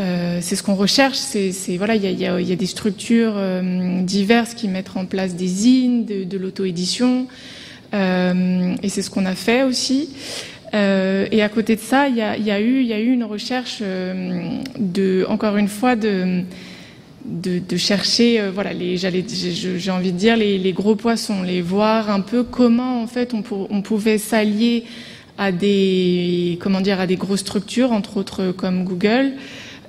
euh, 0.00 0.40
recherche. 0.70 1.16
C'est 1.16 1.76
voilà, 1.76 1.94
il 1.94 2.20
y 2.20 2.26
a, 2.26 2.56
des 2.56 2.66
structures 2.66 3.34
euh, 3.36 4.02
diverses 4.02 4.54
qui 4.54 4.66
mettent 4.66 4.96
en 4.96 5.06
place 5.06 5.36
des 5.36 5.46
zines, 5.46 6.04
de, 6.04 6.36
l'auto-édition, 6.36 7.28
euh, 7.94 8.74
et 8.82 8.88
c'est 8.88 9.02
ce 9.02 9.10
qu'on 9.10 9.24
a 9.24 9.36
fait 9.36 9.62
aussi. 9.62 10.08
Et 10.72 11.42
à 11.42 11.48
côté 11.48 11.76
de 11.76 11.80
ça, 11.80 12.08
il 12.08 12.16
y 12.16 12.22
a, 12.22 12.60
eu, 12.60 12.80
il 12.80 12.86
y 12.86 12.92
a 12.92 13.00
eu 13.00 13.12
une 13.12 13.24
recherche 13.24 13.82
de, 13.82 15.26
encore 15.28 15.56
une 15.56 15.68
fois, 15.68 15.96
de 15.96 16.42
de, 17.24 17.76
chercher, 17.76 18.42
voilà, 18.52 18.72
les, 18.72 18.96
j'ai 18.96 19.90
envie 19.90 20.12
de 20.12 20.18
dire 20.18 20.36
les, 20.36 20.72
gros 20.72 20.96
poissons, 20.96 21.42
les 21.42 21.62
voir 21.62 22.10
un 22.10 22.20
peu 22.20 22.42
comment 22.42 23.00
en 23.02 23.06
fait 23.06 23.32
on, 23.32 23.44
on 23.70 23.82
pouvait 23.82 24.18
s'allier 24.18 24.84
à 25.38 25.52
des, 25.52 26.58
comment 26.60 26.80
dire, 26.80 27.00
à 27.00 27.06
des 27.06 27.16
grosses 27.16 27.40
structures, 27.40 27.92
entre 27.92 28.16
autres 28.16 28.52
comme 28.52 28.84
Google, 28.84 29.32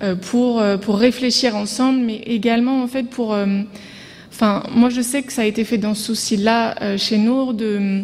euh, 0.01 0.15
pour, 0.15 0.59
euh, 0.59 0.77
pour 0.77 0.97
réfléchir 0.97 1.55
ensemble, 1.55 1.99
mais 1.99 2.17
également 2.25 2.83
en 2.83 2.87
fait 2.87 3.03
pour... 3.03 3.33
Euh, 3.33 3.61
enfin, 4.31 4.63
moi 4.75 4.89
je 4.89 5.01
sais 5.01 5.23
que 5.23 5.33
ça 5.33 5.43
a 5.43 5.45
été 5.45 5.63
fait 5.63 5.77
dans 5.77 5.93
ce 5.93 6.03
souci-là 6.03 6.97
chez 6.97 7.17
Nour 7.17 7.53
de 7.53 8.01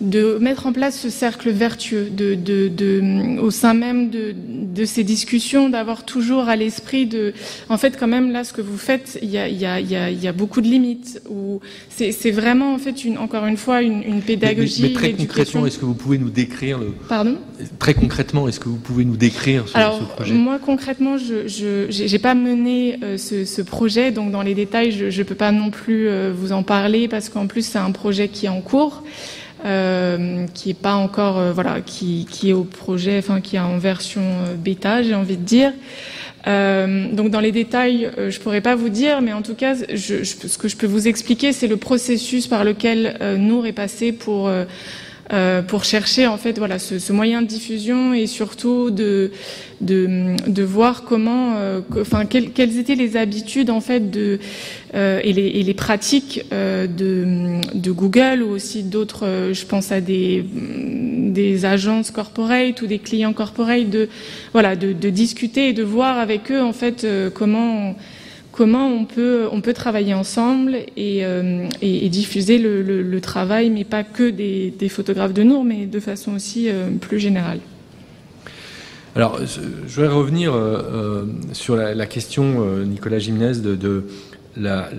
de 0.00 0.38
mettre 0.40 0.66
en 0.66 0.72
place 0.72 0.98
ce 0.98 1.10
cercle 1.10 1.50
vertueux, 1.50 2.08
de, 2.10 2.34
de, 2.34 2.68
de 2.68 3.38
au 3.40 3.50
sein 3.50 3.74
même 3.74 4.10
de, 4.10 4.34
de 4.34 4.84
ces 4.84 5.04
discussions, 5.04 5.68
d'avoir 5.68 6.04
toujours 6.04 6.48
à 6.48 6.56
l'esprit 6.56 7.06
de, 7.06 7.32
en 7.68 7.76
fait, 7.76 7.98
quand 7.98 8.06
même 8.08 8.30
là, 8.30 8.44
ce 8.44 8.52
que 8.52 8.62
vous 8.62 8.78
faites, 8.78 9.18
il 9.22 9.30
y 9.30 9.38
a, 9.38 9.48
y 9.48 9.66
a, 9.66 9.80
y 9.80 9.96
a, 9.96 10.10
y 10.10 10.26
a 10.26 10.32
beaucoup 10.32 10.60
de 10.60 10.68
limites. 10.68 11.20
Ou 11.28 11.60
c'est 11.88 12.30
vraiment 12.30 12.74
en 12.74 12.78
fait 12.78 13.04
une, 13.04 13.18
encore 13.18 13.46
une 13.46 13.56
fois 13.56 13.82
une, 13.82 14.02
une 14.02 14.22
pédagogie. 14.22 14.82
Mais, 14.82 14.88
mais, 14.88 14.94
très 14.94 15.12
concrètement, 15.12 15.66
est-ce 15.66 15.78
que 15.78 15.84
vous 15.84 15.94
pouvez 15.94 16.18
nous 16.18 16.30
décrire 16.30 16.78
le 16.78 16.92
Pardon? 17.08 17.36
Très 17.78 17.94
concrètement, 17.94 18.48
est-ce 18.48 18.60
que 18.60 18.68
vous 18.68 18.76
pouvez 18.76 19.04
nous 19.04 19.16
décrire 19.16 19.68
ce, 19.68 19.76
Alors, 19.76 19.98
ce 19.98 20.04
projet? 20.04 20.34
Moi, 20.34 20.58
concrètement, 20.58 21.18
je 21.18 22.12
n'ai 22.12 22.18
pas 22.18 22.34
mené 22.34 22.98
euh, 23.02 23.18
ce, 23.18 23.44
ce, 23.44 23.62
projet, 23.62 24.10
donc 24.10 24.30
dans 24.30 24.42
les 24.42 24.54
détails, 24.54 24.92
je 24.92 25.06
ne 25.06 25.24
peux 25.24 25.34
pas 25.34 25.52
non 25.52 25.70
plus 25.70 26.08
euh, 26.08 26.32
vous 26.34 26.52
en 26.52 26.62
parler 26.62 27.08
parce 27.08 27.28
qu'en 27.28 27.46
plus, 27.46 27.66
c'est 27.66 27.78
un 27.78 27.90
projet 27.90 28.28
qui 28.28 28.46
est 28.46 28.50
en 28.50 28.60
cours. 28.62 29.02
Euh, 29.66 30.46
qui 30.54 30.70
est 30.70 30.74
pas 30.74 30.94
encore 30.94 31.38
euh, 31.38 31.52
voilà 31.52 31.82
qui, 31.82 32.26
qui, 32.30 32.48
est 32.48 32.54
au 32.54 32.64
projet 32.64 33.18
enfin 33.18 33.42
qui 33.42 33.56
est 33.56 33.60
en 33.60 33.76
version 33.76 34.22
euh, 34.22 34.54
bêta 34.54 35.02
j'ai 35.02 35.14
envie 35.14 35.36
de 35.36 35.44
dire. 35.44 35.72
Donc 36.46 37.28
dans 37.28 37.40
les 37.40 37.52
détails 37.52 38.10
je 38.16 38.40
pourrais 38.40 38.62
pas 38.62 38.74
vous 38.74 38.88
dire 38.88 39.20
mais 39.20 39.34
en 39.34 39.42
tout 39.42 39.54
cas 39.54 39.74
je, 39.92 40.24
ce 40.24 40.56
que 40.56 40.68
je 40.68 40.76
peux 40.78 40.86
vous 40.86 41.08
expliquer 41.08 41.52
c'est 41.52 41.66
le 41.66 41.76
processus 41.76 42.46
par 42.46 42.64
lequel 42.64 43.18
Nour 43.38 43.66
est 43.66 43.74
passé 43.74 44.12
pour 44.12 44.50
euh, 45.32 45.62
pour 45.62 45.84
chercher 45.84 46.26
en 46.26 46.36
fait 46.36 46.58
voilà 46.58 46.78
ce, 46.78 46.98
ce, 46.98 47.12
moyen 47.12 47.42
de 47.42 47.46
diffusion 47.46 48.12
et 48.14 48.26
surtout 48.26 48.90
de 48.90 49.30
de, 49.80 50.36
de 50.46 50.62
voir 50.62 51.04
comment 51.04 51.54
euh, 51.56 51.80
enfin 52.00 52.26
quelles, 52.26 52.50
quelles, 52.50 52.78
étaient 52.78 52.94
les 52.96 53.16
habitudes 53.16 53.70
en 53.70 53.80
fait 53.80 54.10
de 54.10 54.38
euh, 54.94 55.20
et, 55.22 55.32
les, 55.32 55.46
et, 55.46 55.62
les, 55.62 55.74
pratiques 55.74 56.44
euh, 56.52 56.86
de, 56.86 57.60
de 57.78 57.90
Google 57.90 58.42
ou 58.42 58.50
aussi 58.50 58.82
d'autres 58.82 59.50
je 59.52 59.64
pense 59.64 59.92
à 59.92 60.00
des 60.00 60.44
des 60.52 61.64
agences 61.64 62.10
corporate 62.10 62.82
ou 62.82 62.86
des 62.86 62.98
clients 62.98 63.32
corporate 63.32 63.88
de 63.88 64.08
voilà 64.52 64.76
de, 64.76 64.92
de 64.92 65.10
discuter 65.10 65.68
et 65.68 65.72
de 65.72 65.84
voir 65.84 66.18
avec 66.18 66.50
eux 66.50 66.60
en 66.60 66.72
fait 66.72 67.06
comment 67.34 67.94
comment 68.52 68.88
on 68.88 69.04
peut, 69.04 69.48
on 69.50 69.60
peut 69.60 69.72
travailler 69.72 70.14
ensemble 70.14 70.76
et, 70.96 71.24
euh, 71.24 71.68
diffuser 71.82 72.58
le, 72.58 73.20
travail, 73.20 73.70
mais 73.70 73.84
pas 73.84 74.02
que 74.04 74.30
des, 74.30 74.88
photographes 74.88 75.34
de 75.34 75.42
Nour, 75.42 75.64
mais 75.64 75.86
de 75.86 76.00
façon 76.00 76.34
aussi 76.34 76.68
euh, 76.68 76.90
plus 77.00 77.18
générale. 77.18 77.60
Alors, 79.16 79.40
je 79.44 79.94
voudrais 79.94 80.12
revenir 80.12 80.54
euh, 80.54 81.24
sur 81.52 81.76
la, 81.76 82.06
question, 82.06 82.64
Nicolas 82.84 83.18
Gimnez, 83.18 83.58
de, 83.60 84.04
la, 84.56 84.90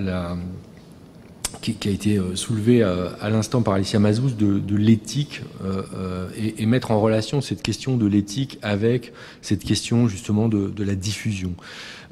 qui, 1.61 1.87
a 1.87 1.91
été 1.91 2.19
soulevée 2.35 2.83
à, 2.83 3.29
l'instant 3.29 3.61
par 3.61 3.75
Alicia 3.75 3.99
Mazouz 3.99 4.35
de, 4.35 4.75
l'éthique 4.75 5.41
et, 6.37 6.65
mettre 6.65 6.91
en 6.91 6.99
relation 6.99 7.41
cette 7.41 7.61
question 7.61 7.97
de 7.97 8.07
l'éthique 8.07 8.59
avec 8.61 9.13
cette 9.41 9.63
question 9.63 10.07
justement 10.07 10.49
de, 10.49 10.83
la 10.83 10.95
diffusion. 10.95 11.53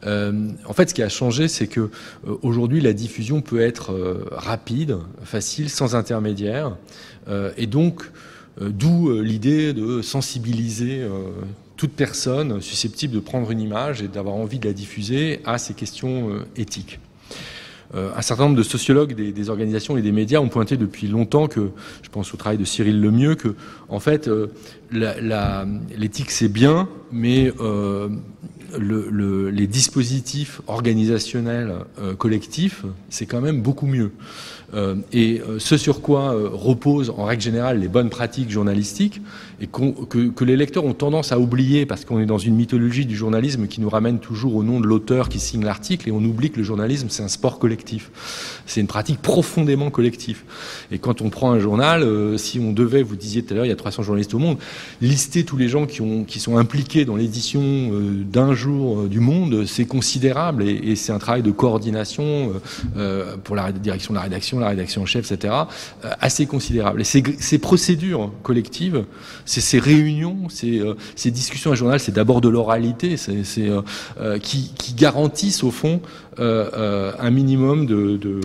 Euh, 0.05 0.49
en 0.65 0.73
fait, 0.73 0.89
ce 0.89 0.93
qui 0.93 1.03
a 1.03 1.09
changé, 1.09 1.47
c'est 1.47 1.67
que 1.67 1.81
euh, 1.81 2.35
aujourd'hui, 2.41 2.81
la 2.81 2.93
diffusion 2.93 3.41
peut 3.41 3.59
être 3.59 3.91
euh, 3.91 4.25
rapide, 4.31 4.97
facile, 5.23 5.69
sans 5.69 5.95
intermédiaire, 5.95 6.77
et 7.57 7.67
donc, 7.67 8.09
d'où 8.59 9.21
l'idée 9.21 9.71
de 9.71 10.01
sensibiliser 10.01 11.05
toute 11.77 11.91
personne 11.91 12.59
susceptible 12.59 13.13
de 13.13 13.19
prendre 13.19 13.51
une 13.51 13.61
image 13.61 14.01
et 14.01 14.07
d'avoir 14.07 14.33
envie 14.33 14.57
de 14.57 14.65
la 14.65 14.73
diffuser 14.73 15.39
à 15.45 15.59
ces 15.59 15.75
questions 15.75 16.43
éthiques. 16.57 16.99
Un 17.93 18.21
certain 18.21 18.43
nombre 18.43 18.57
de 18.57 18.63
sociologues 18.63 19.15
des, 19.15 19.49
organisations 19.49 19.97
et 19.97 20.01
des 20.01 20.11
médias 20.11 20.39
ont 20.39 20.49
pointé 20.49 20.77
depuis 20.77 21.07
longtemps 21.07 21.47
que, 21.47 21.69
je 22.03 22.09
pense 22.09 22.33
au 22.33 22.37
travail 22.37 22.57
de 22.57 22.65
Cyril 22.65 23.01
Lemieux, 23.01 23.35
que 23.35 23.55
en 23.87 23.99
fait 23.99 24.29
l'éthique 24.91 26.31
c'est 26.31 26.49
bien, 26.49 26.87
mais 27.11 27.51
le, 28.77 29.49
les 29.49 29.67
dispositifs 29.67 30.61
organisationnels 30.67 31.73
euh, 31.99 32.15
collectifs, 32.15 32.85
c'est 33.09 33.25
quand 33.25 33.41
même 33.41 33.61
beaucoup 33.61 33.87
mieux. 33.87 34.11
Euh, 34.73 34.95
et 35.11 35.41
euh, 35.41 35.57
ce 35.59 35.77
sur 35.77 36.01
quoi 36.01 36.35
reposent 36.51 37.09
en 37.09 37.25
règle 37.25 37.41
générale 37.41 37.79
les 37.79 37.87
bonnes 37.87 38.09
pratiques 38.09 38.51
journalistiques, 38.51 39.21
et 39.61 39.67
que, 39.67 40.29
que, 40.29 40.43
les 40.43 40.55
lecteurs 40.55 40.85
ont 40.85 40.93
tendance 40.93 41.31
à 41.31 41.39
oublier 41.39 41.85
parce 41.85 42.05
qu'on 42.05 42.19
est 42.19 42.25
dans 42.25 42.37
une 42.37 42.55
mythologie 42.55 43.05
du 43.05 43.15
journalisme 43.15 43.67
qui 43.67 43.81
nous 43.81 43.89
ramène 43.89 44.19
toujours 44.19 44.55
au 44.55 44.63
nom 44.63 44.79
de 44.79 44.87
l'auteur 44.87 45.29
qui 45.29 45.39
signe 45.39 45.63
l'article, 45.63 46.09
et 46.09 46.11
on 46.11 46.23
oublie 46.23 46.49
que 46.49 46.57
le 46.57 46.63
journalisme, 46.63 47.07
c'est 47.09 47.23
un 47.23 47.27
sport 47.27 47.59
collectif. 47.59 48.11
C'est 48.65 48.81
une 48.81 48.87
pratique 48.87 49.21
profondément 49.21 49.89
collective. 49.89 50.43
Et 50.91 50.99
quand 50.99 51.21
on 51.21 51.29
prend 51.29 51.51
un 51.51 51.59
journal, 51.59 52.05
si 52.37 52.59
on 52.59 52.71
devait, 52.71 53.03
vous 53.03 53.15
disiez 53.15 53.43
tout 53.43 53.53
à 53.53 53.57
l'heure, 53.57 53.65
il 53.65 53.69
y 53.69 53.71
a 53.71 53.75
300 53.75 54.03
journalistes 54.03 54.33
au 54.33 54.39
monde, 54.39 54.57
lister 55.01 55.43
tous 55.43 55.57
les 55.57 55.67
gens 55.67 55.85
qui, 55.85 56.01
ont, 56.01 56.23
qui 56.23 56.39
sont 56.39 56.57
impliqués 56.57 57.05
dans 57.05 57.15
l'édition 57.15 57.91
d'un 58.31 58.53
jour 58.53 59.03
du 59.07 59.19
monde, 59.19 59.65
c'est 59.65 59.85
considérable, 59.85 60.63
et, 60.63 60.91
et 60.91 60.95
c'est 60.95 61.11
un 61.11 61.19
travail 61.19 61.43
de 61.43 61.51
coordination 61.51 62.53
euh, 62.97 63.37
pour 63.43 63.55
la 63.55 63.71
direction 63.71 64.13
de 64.13 64.17
la 64.17 64.23
rédaction, 64.23 64.59
la 64.59 64.69
rédaction 64.69 65.01
en 65.01 65.05
chef, 65.05 65.31
etc., 65.31 65.53
euh, 66.05 66.09
assez 66.19 66.45
considérable. 66.45 67.01
Et 67.01 67.03
ces, 67.03 67.23
ces 67.39 67.57
procédures 67.57 68.31
collectives 68.43 69.05
c'est 69.49 69.61
ces 69.61 69.79
réunions, 69.79 70.47
ces, 70.49 70.81
ces 71.15 71.31
discussions 71.31 71.71
à 71.71 71.75
journal, 71.75 71.99
c'est 71.99 72.11
d'abord 72.11 72.41
de 72.41 72.49
l'oralité, 72.49 73.17
c'est 73.17 73.43
qui, 74.41 74.71
qui, 74.77 74.93
garantissent 74.93 75.63
au 75.63 75.71
fond 75.71 76.01
un 76.37 77.31
minimum 77.31 77.85
de, 77.85 78.17
de, 78.17 78.41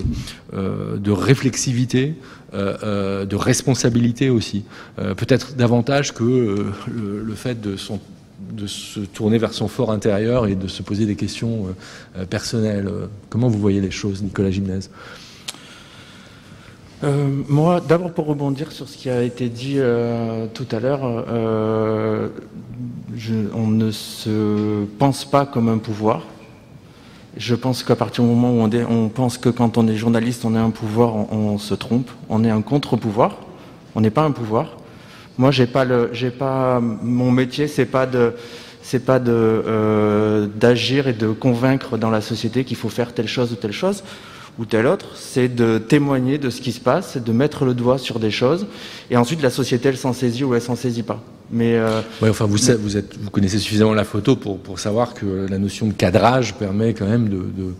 de 0.97 1.11
réflexivité, 1.11 2.15
de 2.53 3.37
responsabilité 3.37 4.31
aussi, 4.31 4.65
peut-être 4.97 5.57
davantage 5.57 6.15
que 6.15 6.25
le, 6.25 7.23
le, 7.23 7.35
fait 7.35 7.61
de 7.61 7.77
son 7.77 8.01
de 8.53 8.67
se 8.67 9.01
tourner 9.01 9.39
vers 9.39 9.53
son 9.53 9.69
fort 9.69 9.91
intérieur 9.91 10.47
et 10.47 10.55
de 10.55 10.69
se 10.69 10.83
poser 10.83 11.07
des 11.07 11.17
questions 11.17 11.67
euh, 11.67 12.21
euh, 12.21 12.27
personnelles. 12.27 12.91
Comment 13.31 13.49
vous 13.49 13.59
voyez 13.59 13.81
les 13.81 13.91
choses, 13.91 14.23
Nicolas 14.23 14.51
Gymnase? 14.51 14.91
Euh, 17.05 17.29
moi, 17.49 17.81
d'abord 17.81 18.13
pour 18.13 18.27
rebondir 18.27 18.73
sur 18.73 18.89
ce 18.89 18.97
qui 18.97 19.11
a 19.11 19.23
été 19.23 19.49
dit 19.49 19.79
tout 20.55 20.67
à 20.71 20.81
l'heure, 20.81 21.03
on 23.55 23.67
ne 23.67 23.91
se 23.91 24.85
pense 24.99 25.25
pas 25.25 25.47
comme 25.47 25.69
un 25.69 25.79
pouvoir. 25.79 26.23
Je 27.37 27.55
pense 27.55 27.83
qu'à 27.83 27.97
partir 27.97 28.23
du 28.25 28.31
moment 28.31 28.53
où 28.53 28.69
on, 28.89 29.09
pense 29.09 29.39
que 29.39 29.49
quand 29.49 29.77
on 29.77 29.89
est 29.89 29.97
journaliste, 29.97 30.45
on 30.45 30.55
est 30.55 30.59
un 30.59 30.71
pouvoir, 30.71 31.33
on 31.33 31.59
se 31.59 31.75
trompe. 31.75 32.11
On 32.29 32.45
est 32.45 32.51
un 32.51 32.63
contre-pouvoir. 32.63 33.39
On 33.95 34.01
n'est 34.01 34.11
pas 34.11 34.23
un 34.23 34.31
pouvoir. 34.31 34.77
Moi, 35.37 35.51
j'ai 35.51 35.67
pas 35.67 36.81
mon 36.81 37.31
métier, 37.31 37.67
c'est 37.67 37.87
pas 37.87 38.09
c'est 38.83 39.05
pas 39.05 39.19
de 39.19 39.33
euh, 39.33 40.47
d'agir 40.47 41.09
et 41.09 41.15
de 41.15 41.29
convaincre 41.29 41.97
dans 41.97 42.11
la 42.11 42.21
société 42.21 42.65
qu'il 42.65 42.77
faut 42.77 42.91
faire 42.91 43.15
telle 43.15 43.27
chose 43.27 43.51
ou 43.53 43.57
telle 43.57 43.73
chose 43.73 44.05
ou 44.59 44.65
telle 44.65 44.87
autre. 44.87 45.07
C'est 45.17 45.49
de 45.49 45.79
témoigner 45.79 46.39
de 46.39 46.51
ce 46.51 46.61
qui 46.61 46.73
se 46.73 46.81
passe, 46.81 47.17
de 47.17 47.33
mettre 47.33 47.65
le 47.65 47.75
doigt 47.75 47.99
sur 47.99 48.19
des 48.19 48.31
choses, 48.31 48.67
et 49.11 49.17
ensuite 49.17 49.43
la 49.43 49.51
société 49.51 49.89
elle 49.89 49.97
s'en 49.97 50.13
saisit 50.13 50.45
ou 50.45 50.55
elle 50.55 50.63
s'en 50.63 50.77
saisit 50.77 51.03
pas. 51.03 51.23
Mais 51.51 51.77
euh, 51.77 52.01
enfin 52.23 52.47
vous, 52.47 52.57
vous, 52.81 52.97
êtes, 52.97 53.19
vous 53.19 53.31
connaissez 53.31 53.59
suffisamment 53.59 53.93
la 53.93 54.05
photo 54.05 54.35
pour, 54.35 54.59
pour 54.59 54.79
savoir 54.79 55.13
que 55.13 55.47
la 55.49 55.59
notion 55.59 55.87
de 55.87 55.93
cadrage 55.93 56.55
permet 56.55 56.95
quand 56.95 57.07
même 57.07 57.29
de, 57.29 57.37
de 57.37 57.75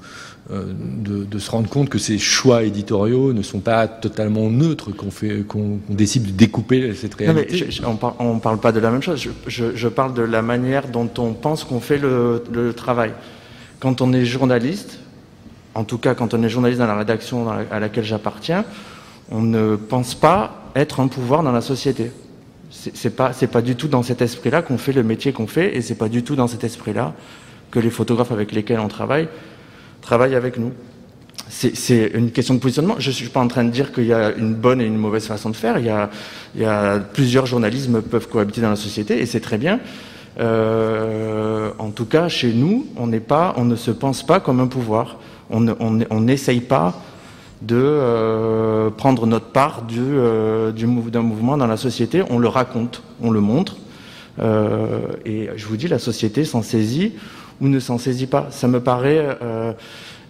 euh, 0.51 0.75
de, 0.77 1.39
se 1.39 1.51
rendre 1.51 1.71
compte 1.71 1.89
que 1.89 1.97
ces 1.99 2.19
choix 2.19 2.65
éditoriaux 2.65 3.33
ne 3.33 3.41
sont 3.41 3.61
pas 3.61 3.89
totalement 3.89 4.51
neutres, 4.51 4.93
qu'on 4.95 5.11
fait, 5.11 5.43
qu'on 5.47 5.79
décide 5.89 6.27
de 6.27 6.31
découper 6.33 6.95
cette 6.95 7.15
réalité. 7.15 7.67
on, 8.19 8.35
ne 8.35 8.41
parle 8.41 8.59
pas 8.59 8.71
de 8.71 8.79
la 8.79 8.91
même 8.91 9.03
chose. 9.03 9.27
Je, 9.47 9.89
parle 9.89 10.13
de 10.13 10.21
la 10.21 10.43
manière 10.43 10.89
dont 10.89 11.09
on 11.17 11.33
pense 11.33 11.65
qu'on 11.65 11.81
fait 11.81 11.97
le, 11.97 12.73
travail. 12.77 13.13
Quand 13.81 14.03
on 14.03 14.13
est 14.13 14.27
journaliste, 14.27 14.99
en 15.75 15.85
tout 15.85 15.99
cas 15.99 16.15
quand 16.15 16.35
on 16.35 16.43
est 16.43 16.49
journaliste 16.49 16.81
dans 16.81 16.87
la 16.87 16.97
rédaction 16.97 17.49
à 17.71 17.81
laquelle 17.81 18.05
j'appartiens, 18.05 18.65
on 19.31 19.41
ne 19.41 19.77
pense 19.77 20.15
pas 20.15 20.71
être 20.75 21.01
un 21.01 21.09
pouvoir 21.09 21.43
dans 21.43 21.53
la 21.53 21.61
société. 21.61 22.11
C'est 22.71 23.15
pas, 23.17 23.31
pas 23.31 23.63
du 23.63 23.77
tout 23.77 23.89
dans 23.89 24.03
cet 24.03 24.21
esprit-là 24.21 24.63
qu'on 24.63 24.79
fait 24.79 24.93
le 24.93 25.03
métier 25.03 25.33
qu'on 25.33 25.47
fait, 25.47 25.77
et 25.77 25.81
c'est 25.81 25.95
pas 25.95 26.09
du 26.09 26.23
tout 26.25 26.35
dans 26.35 26.49
cet 26.49 26.65
esprit-là 26.65 27.15
que 27.71 27.79
les 27.79 27.91
photographes 27.91 28.33
avec 28.33 28.53
lesquels 28.53 28.81
on 28.81 28.89
travaille 28.89 29.29
travaille 30.03 30.35
avec 30.35 30.59
nous. 30.59 30.73
C'est 31.49 32.11
une 32.15 32.31
question 32.31 32.55
de 32.55 32.59
positionnement. 32.59 32.97
Je 32.99 33.09
ne 33.09 33.15
suis 33.15 33.29
pas 33.29 33.41
en 33.41 33.49
train 33.49 33.65
de 33.65 33.71
dire 33.71 33.93
qu'il 33.93 34.07
y 34.07 34.13
a 34.13 34.33
une 34.33 34.55
bonne 34.55 34.81
et 34.81 34.87
une 34.87 34.97
mauvaise 34.97 35.27
façon 35.27 35.51
de 35.51 35.57
faire. 35.57 35.79
Il 35.79 35.87
y 35.87 35.91
a, 35.91 36.11
il 36.55 36.63
y 36.63 36.65
a 36.65 36.99
plusieurs 36.99 37.47
journalismes 37.47 38.03
peuvent 38.03 38.29
cohabiter 38.29 38.61
dans 38.61 38.71
la 38.71 38.77
société 38.77 39.21
et 39.21 39.27
c'est 39.27 39.41
très 39.41 39.59
bien. 39.59 39.81
Euh, 40.41 41.71
en 41.79 41.91
tout 41.91 42.07
cas, 42.07 42.29
chez 42.29 42.53
nous, 42.53 42.87
on 42.97 43.07
ne 43.07 43.77
se 43.77 43.91
pense 43.91 44.25
pas 44.25 44.41
comme 44.41 44.61
un 44.61 44.67
pouvoir. 44.67 45.19
On 45.51 46.21
n'essaye 46.21 46.61
pas 46.61 46.95
de 47.65 47.77
euh, 47.77 48.91
prendre 48.91 49.27
notre 49.27 49.47
part 49.47 49.85
euh, 49.97 50.71
du 50.73 50.87
d'un 51.11 51.23
mouvement 51.23 51.57
dans 51.57 51.67
la 51.67 51.77
société. 51.77 52.23
On 52.31 52.39
le 52.39 52.49
raconte, 52.49 53.03
on 53.23 53.31
le 53.31 53.41
montre. 53.41 53.77
Euh, 54.41 55.07
et 55.25 55.49
je 55.57 55.67
vous 55.67 55.77
dis, 55.77 55.89
la 55.89 55.99
société 55.99 56.45
s'en 56.45 56.63
saisit 56.63 57.13
ou 57.61 57.69
ne 57.69 57.81
s'en 57.81 57.99
saisit 57.99 58.27
pas. 58.27 58.49
Ça 58.51 58.69
me 58.69 58.81
paraît 58.81 59.39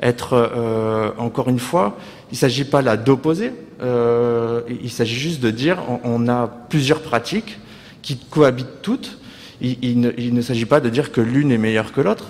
être, 0.01 1.15
encore 1.19 1.49
une 1.49 1.59
fois, 1.59 1.97
il 2.31 2.35
ne 2.35 2.39
s'agit 2.39 2.65
pas 2.65 2.83
là 2.83 2.97
d'opposer, 2.97 3.53
il 3.81 4.91
s'agit 4.91 5.15
juste 5.15 5.41
de 5.41 5.51
dire 5.51 5.79
on, 6.05 6.29
a 6.29 6.47
plusieurs 6.69 7.01
pratiques 7.01 7.59
qui 8.03 8.19
cohabitent 8.19 8.83
toutes. 8.83 9.19
Il, 9.61 10.01
ne, 10.01 10.41
s'agit 10.43 10.67
pas 10.67 10.81
de 10.81 10.89
dire 10.89 11.13
que 11.13 11.21
l'une 11.21 11.53
est 11.53 11.59
meilleure 11.59 11.93
que 11.93 12.01
l'autre, 12.01 12.27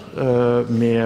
mais 0.68 1.01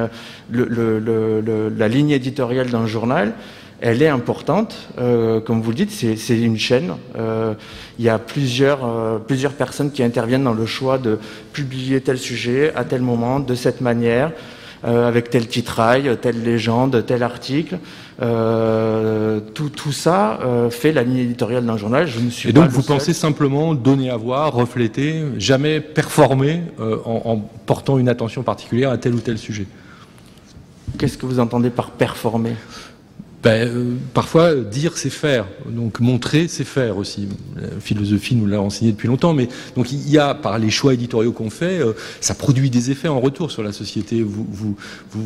la 0.53 1.89
ligne 1.89 2.11
éditoriale 2.11 2.71
d'un 2.71 2.87
journal, 2.87 3.35
elle 3.81 4.03
est 4.03 4.09
importante. 4.09 4.77
Euh, 4.99 5.41
comme 5.41 5.61
vous 5.61 5.71
le 5.71 5.77
dites, 5.77 5.93
c'est 5.93 6.39
une 6.39 6.59
chaîne. 6.59 6.95
Euh, 7.16 7.55
il 7.99 8.05
y 8.05 8.09
a 8.09 8.19
plusieurs, 8.19 8.85
euh, 8.85 9.19
plusieurs 9.19 9.53
personnes 9.53 9.93
qui 9.93 10.03
interviennent 10.03 10.45
dans 10.45 10.55
le 10.55 10.66
choix 10.66 10.99
de 10.99 11.19
publier 11.53 12.01
tel 12.01 12.19
sujet 12.19 12.73
à 12.75 12.85
tel 12.85 13.03
moment, 13.03 13.41
de 13.41 13.55
cette 13.55 13.81
manière, 13.81 14.33
avec 14.83 15.31
tel 15.31 15.49
titrail, 15.49 16.16
telle 16.20 16.43
légende, 16.43 17.05
tel 17.07 17.22
article. 17.22 17.79
tout, 18.18 19.68
tout 19.70 19.93
ça 19.93 20.39
fait 20.70 20.93
la 20.93 21.03
ligne 21.03 21.18
éditoriale 21.18 21.64
d'un 21.66 21.76
journal. 21.76 22.07
Je 22.07 22.20
ne 22.20 22.31
suis 22.31 22.51
Et 22.51 22.53
donc 22.53 22.68
vous 22.70 22.83
pensez 22.83 23.12
simplement 23.12 23.74
donner 23.74 24.11
à 24.11 24.16
voir, 24.16 24.53
refléter, 24.53 25.22
jamais 25.39 25.81
performer 25.81 26.62
en, 26.79 27.22
en 27.24 27.37
portant 27.66 27.99
une 27.99 28.09
attention 28.09 28.43
particulière 28.43 28.91
à 28.91 28.99
tel 28.99 29.14
ou 29.14 29.20
tel 29.20 29.39
sujet? 29.39 29.66
Qu'est-ce 30.99 31.18
que 31.18 31.26
vous 31.26 31.39
entendez 31.39 31.70
par 31.70 31.91
performer? 31.91 32.55
Ben, 33.43 33.68
euh, 33.68 33.95
parfois, 34.14 34.55
dire, 34.55 34.99
c'est 34.99 35.11
faire. 35.11 35.47
Donc, 35.66 36.01
montrer, 36.01 36.49
c'est 36.49 36.64
faire 36.64 36.97
aussi. 36.97 37.28
La 37.57 37.68
philosophie 37.80 38.34
nous 38.34 38.47
l'a 38.47 38.61
enseigné 38.61 38.91
depuis 38.93 39.07
longtemps. 39.07 39.32
Mais 39.32 39.49
donc, 39.76 39.93
il 39.93 40.11
y 40.11 40.18
a, 40.18 40.34
par 40.34 40.59
les 40.59 40.70
choix 40.70 40.95
éditoriaux 40.95 41.32
qu'on 41.32 41.51
fait, 41.51 41.78
euh, 41.78 41.93
ça 42.20 42.34
produit 42.34 42.68
des 42.68 42.91
effets 42.91 43.09
en 43.09 43.20
retour 43.20 43.51
sur 43.53 43.62
la 43.62 43.72
société. 43.72 44.22
Vous, 44.22 44.47
vous, 44.51 44.76
vous 45.12 45.24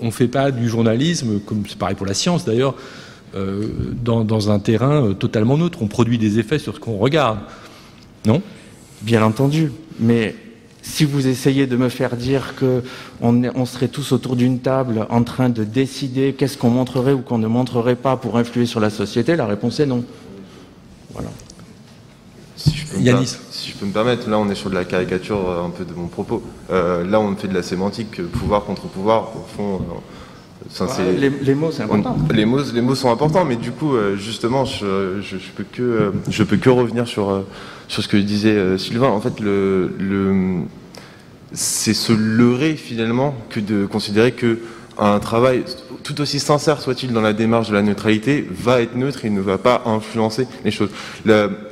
on 0.00 0.06
ne 0.06 0.10
fait 0.10 0.28
pas 0.28 0.50
du 0.50 0.68
journalisme, 0.68 1.40
comme 1.40 1.64
c'est 1.66 1.78
pareil 1.78 1.96
pour 1.96 2.06
la 2.06 2.14
science 2.14 2.44
d'ailleurs, 2.44 2.74
euh, 3.34 3.66
dans, 4.02 4.24
dans, 4.24 4.50
un 4.50 4.58
terrain 4.58 5.06
euh, 5.06 5.14
totalement 5.14 5.56
neutre. 5.56 5.78
On 5.80 5.86
produit 5.86 6.18
des 6.18 6.38
effets 6.38 6.58
sur 6.58 6.74
ce 6.74 6.80
qu'on 6.80 6.98
regarde. 6.98 7.38
Non? 8.26 8.42
Bien 9.00 9.22
entendu. 9.22 9.72
Mais 9.98 10.34
si 10.82 11.04
vous 11.04 11.28
essayez 11.28 11.66
de 11.66 11.76
me 11.76 11.88
faire 11.88 12.16
dire 12.16 12.54
que 12.56 12.82
on, 13.20 13.64
serait 13.64 13.88
tous 13.88 14.12
autour 14.12 14.34
d'une 14.36 14.58
table 14.58 15.06
en 15.10 15.22
train 15.22 15.48
de 15.48 15.62
décider 15.62 16.34
qu'est-ce 16.34 16.58
qu'on 16.58 16.70
montrerait 16.70 17.12
ou 17.12 17.20
qu'on 17.20 17.38
ne 17.38 17.46
montrerait 17.46 17.96
pas 17.96 18.16
pour 18.16 18.36
influer 18.36 18.66
sur 18.66 18.80
la 18.80 18.90
société, 18.90 19.36
la 19.36 19.46
réponse 19.46 19.78
est 19.78 19.86
non. 19.86 20.04
Voilà. 21.12 21.28
Si 22.56 22.76
je, 22.76 22.86
peux 22.86 23.00
Yanis. 23.00 23.36
si 23.50 23.70
je 23.70 23.76
peux 23.76 23.86
me 23.86 23.92
permettre, 23.92 24.28
là 24.28 24.38
on 24.38 24.48
est 24.50 24.54
sur 24.54 24.70
de 24.70 24.74
la 24.74 24.84
caricature 24.84 25.48
euh, 25.48 25.64
un 25.64 25.70
peu 25.70 25.84
de 25.84 25.94
mon 25.94 26.08
propos. 26.08 26.42
Euh, 26.70 27.04
là 27.04 27.20
on 27.20 27.34
fait 27.36 27.48
de 27.48 27.54
la 27.54 27.62
sémantique, 27.62 28.20
pouvoir 28.32 28.64
contre 28.64 28.82
pouvoir, 28.82 29.32
au 29.36 29.46
fond. 29.56 29.76
Euh, 29.76 29.98
les, 31.42 31.54
mots, 31.54 31.70
c'est 31.70 31.82
important. 31.82 32.16
les, 32.32 32.44
mots, 32.44 32.60
les 32.74 32.80
mots 32.80 32.94
sont 32.94 33.10
importants, 33.10 33.44
mais 33.44 33.56
du 33.56 33.70
coup, 33.70 33.94
justement, 34.16 34.64
je, 34.64 35.20
je, 35.20 35.36
peux 35.56 35.64
que 35.64 36.12
je 36.28 36.42
peux 36.42 36.56
que 36.56 36.70
revenir 36.70 37.06
sur 37.06 37.44
sur 37.92 38.02
ce 38.02 38.08
que 38.08 38.16
disait 38.16 38.56
euh, 38.56 38.78
Sylvain. 38.78 39.08
En 39.08 39.20
fait, 39.20 39.38
le, 39.38 40.62
c'est 41.52 41.92
se 41.92 42.12
leurrer 42.12 42.74
finalement 42.74 43.34
que 43.50 43.60
de 43.60 43.84
considérer 43.84 44.32
que 44.32 44.58
un 44.98 45.18
travail, 45.18 45.64
tout 46.02 46.20
aussi 46.20 46.38
sincère 46.40 46.80
soit-il 46.80 47.12
dans 47.12 47.20
la 47.20 47.32
démarche 47.32 47.68
de 47.68 47.74
la 47.74 47.82
neutralité, 47.82 48.46
va 48.50 48.80
être 48.80 48.94
neutre 48.94 49.24
et 49.24 49.30
ne 49.30 49.40
va 49.40 49.58
pas 49.58 49.82
influencer 49.84 50.46
les 50.64 50.70
choses. 50.70 50.90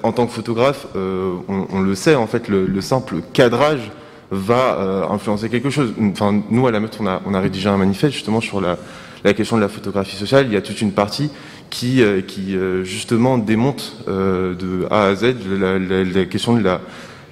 en 0.02 0.12
tant 0.12 0.26
que 0.26 0.32
photographe, 0.32 0.86
euh, 0.96 1.34
on, 1.48 1.80
le 1.80 1.94
sait, 1.94 2.14
en 2.14 2.26
fait, 2.26 2.48
le, 2.48 2.80
simple 2.80 3.16
cadrage 3.32 3.90
va 4.30 4.78
euh, 4.78 5.08
influencer 5.08 5.48
quelque 5.48 5.70
chose. 5.70 5.92
Enfin, 6.00 6.42
nous, 6.50 6.66
à 6.66 6.70
la 6.70 6.80
Meute, 6.80 6.96
on 7.00 7.06
a, 7.06 7.20
on 7.26 7.34
a 7.34 7.40
rédigé 7.40 7.68
un 7.68 7.76
manifeste 7.76 8.14
justement 8.14 8.40
sur 8.40 8.60
la, 8.60 8.78
la 9.24 9.34
question 9.34 9.56
de 9.56 9.62
la 9.62 9.68
photographie 9.68 10.16
sociale. 10.16 10.46
Il 10.46 10.52
y 10.52 10.56
a 10.56 10.62
toute 10.62 10.80
une 10.80 10.92
partie 10.92 11.30
qui, 11.68 12.02
euh, 12.02 12.20
qui 12.20 12.56
euh, 12.56 12.84
justement 12.84 13.38
démonte 13.38 14.04
de 14.06 14.86
A 14.90 15.06
à 15.06 15.14
Z 15.14 15.34
la, 15.48 16.24
question 16.26 16.54
de 16.54 16.62
la, 16.62 16.80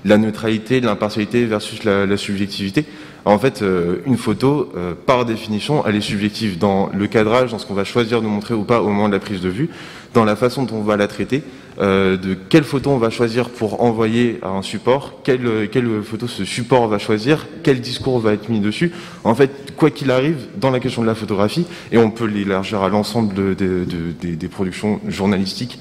la 0.05 0.19
neutralité, 0.19 0.81
de 0.81 0.87
l'impartialité 0.87 1.45
versus 1.45 1.85
la, 1.85 2.17
subjectivité. 2.17 2.85
en 3.25 3.39
fait, 3.39 3.63
une 4.07 4.17
photo, 4.17 4.73
par 5.07 5.25
définition, 5.25 5.85
elle 5.87 5.97
est 5.97 6.01
subjective 6.01 6.59
dans 6.59 6.91
le 6.95 7.07
cadrage, 7.07 7.51
dans 7.51 7.59
ce 7.59 7.67
qu'on 7.67 7.75
va 7.75 7.85
choisir 7.85 8.23
de 8.23 8.27
montrer 8.27 8.55
ou 8.55 8.65
pas 8.65 8.81
au 8.81 8.89
moment 8.89 9.09
de 9.09 9.15
la 9.15 9.21
prise 9.21 9.41
de 9.41 9.49
vue, 9.49 9.69
dans 10.15 10.25
la 10.25 10.37
façon 10.37 10.65
dont 10.65 10.77
on 10.77 10.83
va 10.83 10.97
la 10.97 11.09
traiter, 11.09 11.43
de 11.79 12.35
quelle 12.49 12.65
photo 12.65 12.91
on 12.91 12.99
va 12.99 13.11
choisir 13.11 13.51
pour 13.51 13.83
envoyer 13.83 14.39
à 14.43 14.49
un 14.49 14.63
support, 14.63 15.21
quelle, 15.23 15.69
quelle 15.71 16.03
photo 16.03 16.27
ce 16.27 16.45
support 16.45 16.89
va 16.89 16.99
choisir, 16.99 17.47
quel 17.63 17.81
discours 17.81 18.19
va 18.19 18.33
être 18.33 18.49
mis 18.49 18.61
dessus. 18.61 18.93
En 19.25 19.35
fait, 19.35 19.75
quoi 19.77 19.91
qu'il 19.91 20.11
arrive, 20.11 20.47
dans 20.57 20.71
la 20.71 20.81
question 20.81 21.03
de 21.03 21.07
la 21.07 21.15
photographie, 21.15 21.67
et 21.93 21.99
on 21.99 22.11
peut 22.11 22.27
l'élargir 22.27 22.83
à 22.83 22.89
l'ensemble 22.89 23.55
des 23.55 24.49
productions 24.49 25.01
journalistiques 25.07 25.79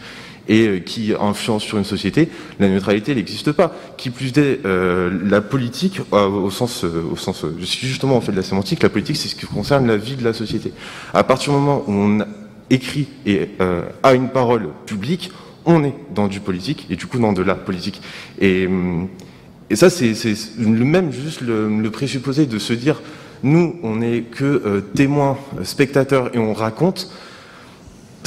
et 0.47 0.67
euh, 0.67 0.79
qui 0.79 1.13
influencent 1.19 1.65
sur 1.65 1.77
une 1.77 1.83
société, 1.83 2.29
la 2.59 2.69
neutralité 2.69 3.15
n'existe 3.15 3.51
pas. 3.51 3.75
Qui 3.97 4.09
plus 4.09 4.29
est, 4.37 4.65
euh, 4.65 5.09
la 5.25 5.41
politique, 5.41 6.01
euh, 6.13 6.27
au 6.27 6.51
sens, 6.51 6.83
au 6.83 7.15
sens, 7.15 7.45
suis 7.63 7.87
justement 7.87 8.17
en 8.17 8.21
fait 8.21 8.31
de 8.31 8.37
la 8.37 8.43
sémantique, 8.43 8.83
la 8.83 8.89
politique 8.89 9.17
c'est 9.17 9.29
ce 9.29 9.35
qui 9.35 9.45
concerne 9.45 9.87
la 9.87 9.97
vie 9.97 10.15
de 10.15 10.23
la 10.23 10.33
société. 10.33 10.71
À 11.13 11.23
partir 11.23 11.53
du 11.53 11.59
moment 11.59 11.83
où 11.87 11.91
on 11.91 12.25
écrit 12.69 13.07
et 13.25 13.49
a 14.03 14.13
une 14.13 14.29
parole 14.29 14.69
publique, 14.85 15.31
on 15.65 15.83
est 15.83 15.93
dans 16.13 16.27
du 16.27 16.39
politique 16.39 16.85
et 16.89 16.95
du 16.95 17.07
coup 17.07 17.19
dans 17.19 17.33
de 17.33 17.41
la 17.41 17.55
politique. 17.55 18.01
Et, 18.39 18.67
et 19.69 19.75
ça, 19.75 19.89
c'est 19.89 20.13
le 20.57 20.85
même 20.85 21.11
juste 21.11 21.41
le, 21.41 21.89
présupposé 21.91 22.45
de 22.45 22.57
se 22.57 22.73
dire, 22.73 23.01
nous, 23.43 23.75
on 23.83 23.97
n'est 23.97 24.21
que 24.21 24.45
euh, 24.45 24.81
témoins, 24.95 25.37
spectateurs 25.63 26.35
et 26.35 26.39
on 26.39 26.53
raconte. 26.53 27.11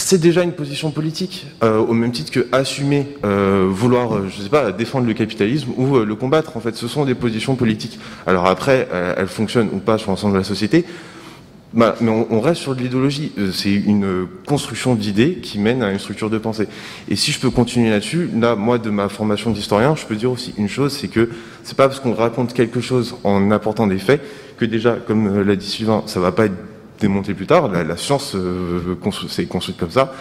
C'est 0.01 0.19
déjà 0.19 0.43
une 0.43 0.53
position 0.53 0.91
politique, 0.91 1.47
euh, 1.63 1.79
au 1.79 1.93
même 1.93 2.13
titre 2.13 2.33
que 2.33 2.47
assumer, 2.53 3.07
euh, 3.25 3.67
vouloir, 3.69 4.29
je 4.29 4.43
sais 4.43 4.49
pas, 4.49 4.73
défendre 4.73 5.07
le 5.07 5.15
capitalisme 5.15 5.71
ou 5.77 5.99
le 5.99 6.15
combattre. 6.15 6.57
En 6.57 6.61
fait, 6.61 6.75
ce 6.75 6.89
sont 6.89 7.05
des 7.05 7.15
positions 7.15 7.55
politiques. 7.55 7.99
Alors 8.27 8.47
après, 8.47 8.89
elles 9.17 9.29
fonctionnent 9.29 9.69
ou 9.73 9.79
pas 9.79 9.99
sur 9.99 10.11
l'ensemble 10.11 10.35
de 10.35 10.39
la 10.39 10.45
société. 10.45 10.85
Bah, 11.73 11.95
mais 12.01 12.11
on, 12.11 12.41
reste 12.41 12.63
sur 12.63 12.75
de 12.75 12.81
l'idéologie. 12.81 13.31
Euh, 13.39 13.53
c'est 13.53 13.73
une 13.73 14.27
construction 14.47 14.97
d'idées 14.97 15.37
qui 15.37 15.61
mène 15.61 15.83
à 15.85 15.93
une 15.93 16.01
structure 16.01 16.29
de 16.29 16.39
pensée. 16.39 16.67
Et 17.09 17.15
si 17.15 17.31
je 17.31 17.39
peux 17.39 17.51
continuer 17.51 17.91
là-dessus, 17.91 18.29
là, 18.37 18.57
moi, 18.57 18.79
de 18.79 18.91
ma 18.91 19.09
formation 19.09 19.53
d'historien, 19.53 19.95
je 19.95 20.05
peux 20.05 20.17
dire 20.17 20.33
aussi 20.33 20.53
une 20.59 20.69
chose, 20.69 20.93
c'est 20.93 21.07
que 21.07 21.31
c'est 21.63 21.77
pas 21.77 21.87
parce 21.87 22.01
qu'on 22.01 22.15
raconte 22.15 22.55
quelque 22.55 22.81
chose 22.81 23.15
en 23.23 23.53
apportant 23.53 23.87
des 23.87 23.99
faits 23.99 24.21
que 24.57 24.65
déjà, 24.65 24.97
comme 24.97 25.29
euh, 25.29 25.45
l'a 25.45 25.55
dit 25.55 25.67
Sylvain, 25.67 26.03
ça 26.07 26.19
va 26.19 26.33
pas 26.33 26.47
être 26.47 26.57
démonté 27.01 27.35
plus 27.35 27.47
tard. 27.47 27.69
La, 27.69 27.97
science 27.97 28.35
euh, 28.35 28.97
s'est 29.29 29.47
construite 29.47 29.77
comme 29.77 29.91
ça. 29.91 30.15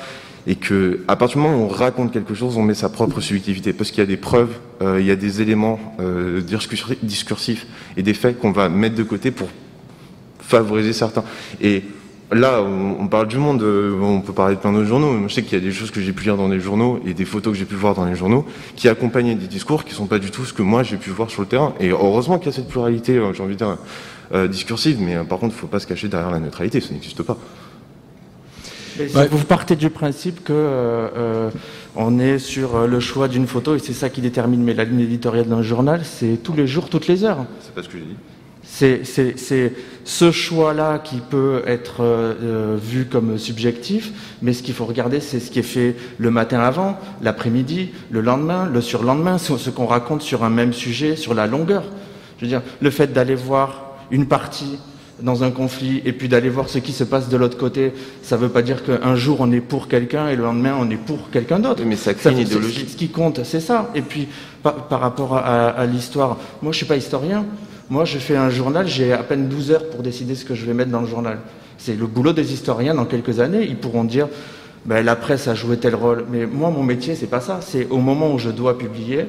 Et 0.48 0.56
que, 0.56 1.02
à 1.08 1.16
partir 1.16 1.38
du 1.38 1.44
moment 1.44 1.58
où 1.62 1.66
on 1.66 1.68
raconte 1.68 2.12
quelque 2.12 2.34
chose, 2.34 2.58
on 2.58 2.64
met 2.64 2.74
sa 2.74 2.90
propre 2.90 3.22
subjectivité, 3.22 3.74
parce 3.74 3.92
qu'il 3.92 4.00
y 4.00 4.04
a 4.04 4.08
des 4.08 4.18
preuves, 4.18 4.58
il 4.82 5.06
y 5.06 5.12
a 5.12 5.16
des 5.18 5.42
éléments 5.42 5.80
discursifs 7.04 7.68
et 7.98 8.04
des 8.04 8.14
faits 8.14 8.40
qu'on 8.40 8.52
va 8.52 8.70
mettre 8.70 8.96
de 8.96 9.04
côté 9.04 9.32
pour 9.32 9.50
favoriser 10.40 10.94
certains. 10.94 11.26
Et 11.62 11.84
là, 12.32 12.62
on, 12.62 13.08
parle 13.08 13.28
du 13.28 13.38
monde, 13.38 13.62
euh, 13.64 14.00
on 14.02 14.22
peut 14.22 14.34
parler 14.34 14.56
de 14.56 14.60
plein 14.60 14.72
d'autres 14.72 14.88
journaux, 14.88 15.14
mais 15.14 15.30
je 15.30 15.34
sais 15.34 15.44
qu'il 15.44 15.58
y 15.58 15.62
a 15.62 15.64
des 15.64 15.72
choses 15.72 15.92
que 15.92 16.02
j'ai 16.02 16.14
pu 16.14 16.26
lire 16.26 16.38
dans 16.38 16.48
les 16.48 16.60
journaux 16.60 17.00
et 17.06 17.14
des 17.14 17.26
photos 17.26 17.54
que 17.54 17.60
j'ai 17.60 17.66
pu 17.66 17.76
voir 17.76 17.96
dans 17.96 18.06
les 18.06 18.16
journaux 18.16 18.46
qui 18.76 18.88
accompagnaient 18.88 19.36
des 19.36 19.48
discours 19.48 19.84
qui 19.84 19.94
sont 19.94 20.06
pas 20.06 20.20
du 20.20 20.32
tout 20.32 20.46
ce 20.46 20.54
que 20.54 20.62
moi 20.62 20.84
j'ai 20.84 20.98
pu 20.98 21.10
voir 21.10 21.30
sur 21.30 21.42
le 21.42 21.48
terrain. 21.48 21.74
Et 21.80 21.90
heureusement 21.90 22.38
qu'il 22.38 22.48
y 22.48 22.50
a 22.50 22.56
cette 22.56 22.68
pluralité, 22.68 23.18
euh, 23.18 23.34
j'ai 23.34 23.44
envie 23.44 23.54
de 23.54 23.60
dire, 23.60 23.70
euh, 23.70 23.76
discursive, 24.50 25.00
mais 25.02 25.16
par 25.24 25.40
contre, 25.40 25.54
il 25.54 25.58
ne 25.58 25.62
faut 25.62 25.68
pas 25.68 25.80
se 25.80 25.88
cacher 25.88 26.08
derrière 26.08 26.32
la 26.32 26.40
neutralité, 26.40 26.82
ça 26.82 26.94
n'existe 26.94 27.24
pas. 27.24 27.38
Vous 29.32 29.46
partez 29.46 29.76
du 29.76 29.90
principe 29.90 30.44
que 30.44 31.50
on 31.96 32.20
est 32.20 32.38
sur 32.38 32.88
le 32.88 33.00
choix 33.00 33.28
d'une 33.28 33.48
photo 33.48 33.76
et 33.76 33.80
c'est 33.80 33.94
ça 33.94 34.10
qui 34.10 34.22
détermine 34.22 34.64
mais 34.64 34.74
la 34.74 34.84
ligne 34.84 35.02
éditoriale 35.02 35.48
d'un 35.48 35.62
journal, 35.62 36.02
c'est 36.04 36.38
tous 36.44 36.54
les 36.54 36.68
jours, 36.68 36.90
toutes 36.90 37.08
les 37.08 37.24
heures. 37.24 37.46
C'est 37.62 37.74
pas 37.74 37.82
ce 37.82 37.90
que 37.90 37.98
j'ai 37.98 38.06
dit. 38.06 38.16
C'est 38.72 39.74
ce 40.06 40.32
choix-là 40.32 41.00
qui 41.00 41.18
peut 41.18 41.64
être 41.66 42.02
euh, 42.02 42.78
vu 42.82 43.06
comme 43.06 43.38
subjectif, 43.38 44.12
mais 44.42 44.54
ce 44.54 44.64
qu'il 44.64 44.74
faut 44.74 44.86
regarder, 44.86 45.20
c'est 45.20 45.40
ce 45.40 45.50
qui 45.50 45.60
est 45.60 45.64
fait 45.64 45.96
le 46.18 46.30
matin 46.30 46.60
avant, 46.60 46.98
l'après-midi, 47.22 47.90
le 48.12 48.22
lendemain, 48.22 48.70
le 48.72 48.82
surlendemain, 48.82 49.38
ce 49.38 49.70
qu'on 49.70 49.88
raconte 49.88 50.22
sur 50.22 50.44
un 50.44 50.50
même 50.50 50.74
sujet, 50.74 51.16
sur 51.16 51.34
la 51.34 51.48
longueur. 51.48 51.84
Je 52.38 52.46
veux 52.46 52.50
dire, 52.50 52.62
le 52.80 52.90
fait 52.90 53.12
d'aller 53.12 53.36
voir 53.36 53.89
une 54.12 54.28
partie 54.28 54.78
dans 55.22 55.44
un 55.44 55.52
conflit 55.52 56.02
et 56.06 56.14
puis 56.14 56.30
d'aller 56.30 56.50
voir 56.50 56.70
ce 56.70 56.80
qui 56.80 56.94
se 56.94 57.04
passe 57.04 57.28
de 57.28 57.36
l'autre 57.36 57.58
côté, 57.58 57.94
ça 58.22 58.38
ne 58.38 58.42
veut 58.42 58.50
pas 58.50 58.62
dire 58.62 58.84
qu'un 58.84 59.16
jour 59.16 59.38
on 59.42 59.52
est 59.52 59.60
pour 59.60 59.90
quelqu'un 59.90 60.30
et 60.30 60.36
le 60.38 60.44
lendemain 60.44 60.78
on 60.80 60.90
est 60.90 60.98
pour 60.98 61.30
quelqu'un 61.30 61.60
d'autre. 61.60 61.84
Mais 61.86 61.98
ça 61.98 62.14
crée 62.14 62.32
une 62.32 62.40
idéologie. 62.40 62.88
Ce 62.88 62.96
qui 62.96 63.10
compte, 63.10 63.44
c'est 63.44 63.60
ça. 63.60 63.90
Et 63.96 64.02
puis 64.02 64.30
par, 64.64 64.88
rapport 64.90 65.36
à, 65.36 65.70
à 65.70 65.86
l'histoire, 65.86 66.38
moi 66.62 66.72
je 66.72 66.78
suis 66.78 66.86
pas 66.86 66.96
historien. 66.96 67.46
Moi, 67.90 68.06
je 68.06 68.20
fais 68.20 68.36
un 68.36 68.52
journal, 68.52 68.88
j'ai 68.88 69.14
à 69.14 69.24
peine 69.24 69.48
12 69.48 69.72
heures 69.72 69.90
pour 69.90 70.04
décider 70.04 70.36
ce 70.36 70.46
que 70.46 70.54
je 70.54 70.64
vais 70.64 70.76
mettre 70.76 70.92
dans 70.92 71.02
le 71.02 71.08
journal. 71.08 71.40
C'est 71.80 71.98
le 71.98 72.06
boulot 72.06 72.34
des 72.34 72.54
historiens 72.54 72.94
dans 72.94 73.06
quelques 73.06 73.40
années. 73.40 73.66
Ils 73.68 73.78
pourront 73.78 74.04
dire, 74.04 74.28
ben, 74.86 75.04
la 75.04 75.16
presse 75.16 75.48
a 75.48 75.56
joué 75.56 75.78
tel 75.78 75.96
rôle. 75.96 76.26
Mais 76.32 76.46
moi, 76.46 76.70
mon 76.70 76.84
métier, 76.84 77.16
c'est 77.16 77.28
pas 77.28 77.42
ça. 77.42 77.62
C'est 77.62 77.88
au 77.90 77.98
moment 77.98 78.32
où 78.32 78.38
je 78.38 78.52
dois 78.52 78.78
publier, 78.78 79.26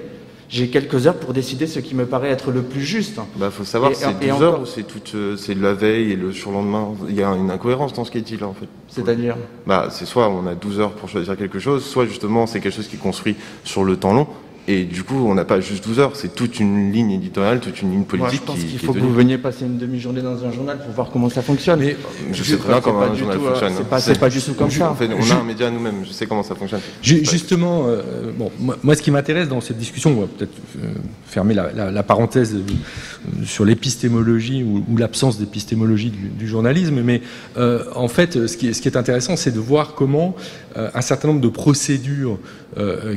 j'ai 0.51 0.69
quelques 0.69 1.07
heures 1.07 1.17
pour 1.17 1.33
décider 1.33 1.67
ce 1.69 1.79
qui 1.79 1.95
me 1.95 2.07
paraît 2.07 2.31
être 2.31 2.51
le 2.51 2.63
plus 2.63 2.83
juste. 2.83 3.21
Bah, 3.37 3.51
faut 3.51 3.65
savoir, 3.65 3.95
c'est 3.95 4.19
12 4.19 4.43
heures 4.43 4.61
ou 4.61 4.67
c'est 4.67 4.83
toute, 4.83 5.13
euh, 5.15 5.37
c'est 5.37 5.55
la 5.55 5.75
veille 5.75 6.13
et 6.13 6.17
le 6.17 6.33
surlendemain. 6.33 6.89
Il 7.09 7.15
y 7.15 7.23
a 7.23 7.29
une 7.29 7.51
incohérence 7.51 7.93
dans 7.93 8.05
ce 8.05 8.11
qui 8.11 8.19
est 8.19 8.23
dit 8.23 8.37
là, 8.37 8.49
en 8.49 8.55
fait. 8.55 8.67
C'est-à-dire? 8.89 9.37
Bah, 9.67 9.89
c'est 9.91 10.07
soit 10.07 10.29
on 10.29 10.47
a 10.49 10.57
12 10.57 10.81
heures 10.81 10.93
pour 10.93 11.09
choisir 11.09 11.37
quelque 11.37 11.61
chose, 11.61 11.85
soit 11.85 12.05
justement 12.05 12.47
c'est 12.49 12.61
quelque 12.61 12.75
chose 12.75 12.89
qui 12.89 12.97
construit 12.97 13.37
sur 13.63 13.85
le 13.85 13.97
temps 13.97 14.13
long. 14.13 14.27
Et 14.71 14.85
du 14.85 15.03
coup, 15.03 15.17
on 15.27 15.35
n'a 15.35 15.45
pas 15.45 15.61
juste 15.61 15.85
12 15.85 15.99
heures, 15.99 16.15
c'est 16.15 16.33
toute 16.33 16.61
une 16.61 16.93
ligne 16.93 17.11
éditoriale, 17.11 17.59
toute 17.59 17.83
une 17.83 17.91
ligne 17.91 18.05
politique. 18.05 18.47
Moi, 18.47 18.55
je 18.57 18.63
pense 18.63 18.71
qu'il 18.71 18.79
faut 18.79 18.93
que 18.93 19.01
vous 19.01 19.13
veniez 19.13 19.37
passer 19.37 19.65
une 19.65 19.79
demi-journée 19.79 20.23
dans 20.23 20.45
un 20.45 20.53
journal 20.53 20.79
pour 20.79 20.93
voir 20.93 21.11
comment 21.11 21.29
ça 21.29 21.43
fonctionne. 21.43 21.81
Mais 21.81 21.97
je, 22.31 22.45
sais 22.45 22.57
très 22.57 22.69
bien 22.69 22.81
comment 22.81 23.03
un 23.03 23.15
journal 23.17 23.37
fonctionne. 23.37 23.73
C'est 23.99 24.19
pas, 24.21 24.29
du 24.31 24.41
tout 24.41 24.55
comme 24.55 24.71
ça. 24.71 24.95
on 25.01 25.31
a 25.33 25.35
un 25.35 25.43
média 25.43 25.69
nous-mêmes, 25.73 26.05
je 26.07 26.13
sais 26.13 26.27
comment 26.27 26.45
ça 26.45 26.55
fonctionne. 26.55 26.79
Justement, 27.03 27.87
euh, 27.89 28.31
bon, 28.39 28.53
moi, 28.85 28.95
ce 28.95 29.03
qui 29.03 29.11
m'intéresse 29.11 29.49
dans 29.49 29.61
cette 29.61 29.77
discussion, 29.77 30.13
on 30.17 30.21
va 30.21 30.27
peut-être 30.29 30.55
euh, 30.79 30.93
fermer 31.27 31.55
la, 31.55 32.03
parenthèse 32.05 32.55
euh, 32.55 33.45
sur 33.45 33.65
l'épistémologie 33.65 34.63
ou, 34.63 34.97
l'absence 34.97 35.37
d'épistémologie 35.37 36.13
du, 36.13 36.47
journalisme, 36.47 37.01
mais 37.03 37.23
en 37.57 38.07
fait, 38.07 38.47
ce 38.47 38.57
qui 38.57 38.69
est, 38.69 38.73
ce 38.73 38.81
qui 38.81 38.87
est 38.87 38.97
intéressant, 38.97 39.35
c'est 39.35 39.51
de 39.51 39.59
voir 39.59 39.95
comment 39.95 40.37
un 40.77 41.01
certain 41.01 41.29
nombre 41.29 41.41
de 41.41 41.49
procédures 41.49 42.39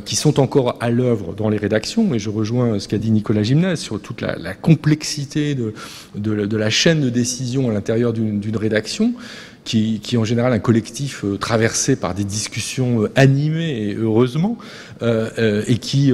qui 0.04 0.16
sont 0.16 0.40
encore 0.40 0.76
à 0.80 0.90
l'œuvre 0.90 1.34
dans 1.34 1.48
les 1.48 1.56
rédactions, 1.56 2.14
et 2.14 2.18
je 2.18 2.30
rejoins 2.30 2.78
ce 2.78 2.88
qu'a 2.88 2.98
dit 2.98 3.10
Nicolas 3.10 3.42
Gimnès 3.42 3.80
sur 3.80 4.00
toute 4.00 4.20
la, 4.20 4.54
complexité 4.54 5.54
de, 5.54 6.56
la 6.56 6.70
chaîne 6.70 7.00
de 7.00 7.10
décision 7.10 7.70
à 7.70 7.72
l'intérieur 7.72 8.12
d'une 8.12 8.56
rédaction, 8.56 9.14
qui, 9.64 10.00
est 10.12 10.16
en 10.16 10.24
général 10.24 10.52
un 10.52 10.58
collectif 10.58 11.24
euh, 11.24 11.38
traversé 11.38 11.96
par 11.96 12.14
des 12.14 12.24
discussions 12.24 13.04
euh, 13.04 13.12
animées 13.16 13.88
et 13.88 13.94
heureusement, 13.94 14.58
euh, 15.02 15.62
et 15.66 15.78
qui 15.78 16.12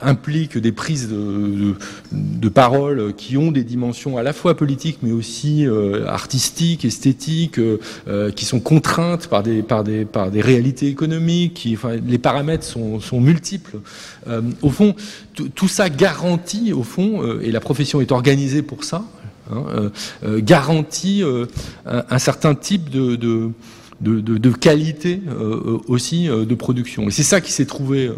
implique 0.00 0.56
des 0.58 0.72
prises 0.72 1.08
de, 1.08 1.74
de, 2.12 2.48
parole 2.48 3.12
qui 3.14 3.36
ont 3.36 3.50
des 3.50 3.64
dimensions 3.64 4.18
à 4.18 4.22
la 4.22 4.32
fois 4.32 4.56
politiques 4.56 4.98
mais 5.02 5.12
aussi 5.12 5.66
artistiques, 6.06 6.84
esthétiques, 6.84 7.60
qui 8.36 8.44
sont 8.44 8.60
contraintes 8.60 9.26
par 9.26 9.42
des, 9.42 9.62
par 9.62 9.84
des, 9.84 10.04
par 10.04 10.30
des 10.30 10.40
réalités 10.40 10.86
économiques. 10.86 11.54
Qui, 11.54 11.74
enfin, 11.74 11.96
les 12.06 12.18
paramètres 12.18 12.64
sont, 12.64 13.00
sont 13.00 13.20
multiples. 13.20 13.78
au 14.62 14.70
fond, 14.70 14.94
tout 15.54 15.68
ça 15.68 15.88
garantit, 15.88 16.72
au 16.72 16.82
fond, 16.82 17.40
et 17.40 17.50
la 17.50 17.60
profession 17.60 18.00
est 18.00 18.12
organisée 18.12 18.62
pour 18.62 18.84
ça, 18.84 19.04
Hein, 19.50 19.64
euh, 19.68 19.90
euh, 20.24 20.40
garantit 20.40 21.22
euh, 21.22 21.46
un, 21.86 22.18
certain 22.18 22.54
type 22.54 22.88
de, 22.90 23.52
qualité 24.60 25.20
aussi 25.88 26.28
de 26.28 26.54
production. 26.54 27.08
Et 27.08 27.10
c'est 27.10 27.22
ça 27.22 27.40
qui 27.40 27.52
s'est 27.52 27.66
trouvé 27.66 28.10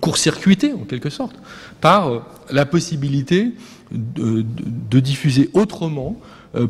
court-circuité, 0.00 0.72
en 0.72 0.84
quelque 0.84 1.10
sorte, 1.10 1.36
par 1.80 2.26
la 2.50 2.66
possibilité 2.66 3.52
de, 3.90 5.00
diffuser 5.00 5.50
autrement, 5.54 6.16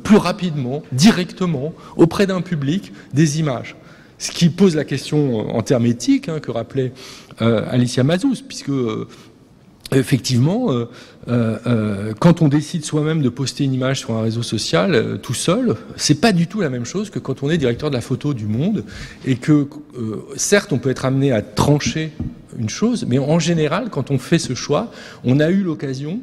plus 0.02 0.16
rapidement, 0.16 0.82
directement, 0.92 1.72
auprès 1.96 2.26
d'un 2.26 2.40
public, 2.40 2.92
des 3.12 3.40
images. 3.40 3.76
Ce 4.18 4.30
qui 4.30 4.48
pose 4.48 4.74
la 4.74 4.84
question 4.84 5.54
en 5.54 5.62
termes 5.62 5.86
éthiques, 5.86 6.28
hein, 6.28 6.40
que 6.40 6.50
rappelait 6.50 6.92
Alicia 7.38 8.04
Mazouz, 8.04 8.42
puisque 8.42 8.72
effectivement, 9.92 10.70
euh, 11.28 11.58
euh, 11.66 11.76
euh, 11.76 12.14
quand 12.18 12.42
on 12.42 12.48
décide 12.48 12.84
soi-même 12.84 13.22
de 13.22 13.28
poster 13.28 13.64
une 13.64 13.74
image 13.74 14.00
sur 14.00 14.14
un 14.14 14.22
réseau 14.22 14.42
social 14.42 15.18
tout 15.22 15.34
seul, 15.34 15.76
c'est 15.96 16.20
pas 16.20 16.32
du 16.32 16.46
tout 16.46 16.60
la 16.60 16.70
même 16.70 16.84
chose 16.84 17.10
que 17.10 17.18
quand 17.18 17.42
on 17.42 17.50
est 17.50 17.58
directeur 17.58 17.90
de 17.90 17.96
la 17.96 18.00
photo 18.00 18.34
du 18.34 18.46
Monde 18.46 18.84
et 19.24 19.36
que 19.36 19.68
certes 20.36 20.72
on 20.72 20.78
peut 20.78 20.90
être 20.90 21.04
amené 21.04 21.32
à 21.32 21.42
trancher 21.42 22.12
une 22.58 22.68
chose, 22.68 23.06
mais 23.08 23.18
en 23.18 23.38
général 23.38 23.88
quand 23.90 24.10
on 24.10 24.18
fait 24.18 24.38
ce 24.38 24.54
choix, 24.54 24.90
on 25.24 25.40
a 25.40 25.50
eu 25.50 25.62
l'occasion 25.62 26.20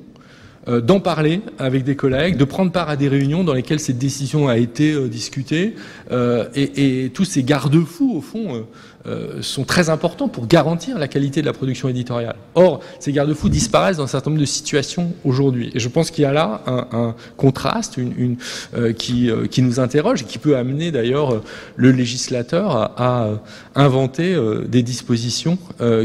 d'en 0.68 1.00
parler 1.00 1.42
avec 1.60 1.84
des 1.84 1.96
collègues, 1.96 2.38
de 2.38 2.46
prendre 2.46 2.72
part 2.72 2.90
à 2.90 2.96
des 2.96 3.10
réunions 3.10 3.44
dans 3.44 3.54
lesquelles 3.54 3.80
cette 3.82 3.98
décision 3.98 4.48
a 4.48 4.58
été 4.58 5.10
discutée, 5.10 5.76
et, 6.12 7.06
et, 7.06 7.10
tous 7.10 7.26
ces 7.26 7.44
garde-fous, 7.44 8.14
au 8.16 8.22
fond, 8.22 8.66
euh, 9.06 9.42
sont 9.42 9.66
très 9.66 9.90
importants 9.90 10.30
pour 10.30 10.48
garantir 10.48 10.98
la 10.98 11.10
qualité 11.10 11.42
de 11.42 11.46
la 11.46 11.52
production 11.52 11.90
éditoriale. 11.90 12.38
Or, 12.56 12.80
ces 13.02 13.12
garde-fous 13.12 13.50
disparaissent 13.50 13.98
dans 13.98 14.06
un 14.06 14.08
certain 14.08 14.30
nombre 14.30 14.40
de 14.40 14.46
situations 14.46 15.12
aujourd'hui. 15.26 15.72
Et 15.74 15.82
je 15.82 15.90
pense 15.90 16.10
qu'il 16.10 16.22
y 16.22 16.26
a 16.26 16.32
là 16.32 16.62
un, 16.66 17.14
contraste 17.36 18.00
euh, 18.00 18.36
euh, 18.78 18.94
qui, 18.94 19.62
nous 19.62 19.82
interroge 19.82 20.22
et 20.22 20.26
qui 20.26 20.38
peut 20.38 20.56
amener 20.56 20.92
d'ailleurs 20.92 21.42
le 21.76 21.92
législateur 21.92 22.78
à, 22.98 23.42
inventer 23.76 24.38
des 24.70 24.84
dispositions 24.84 25.58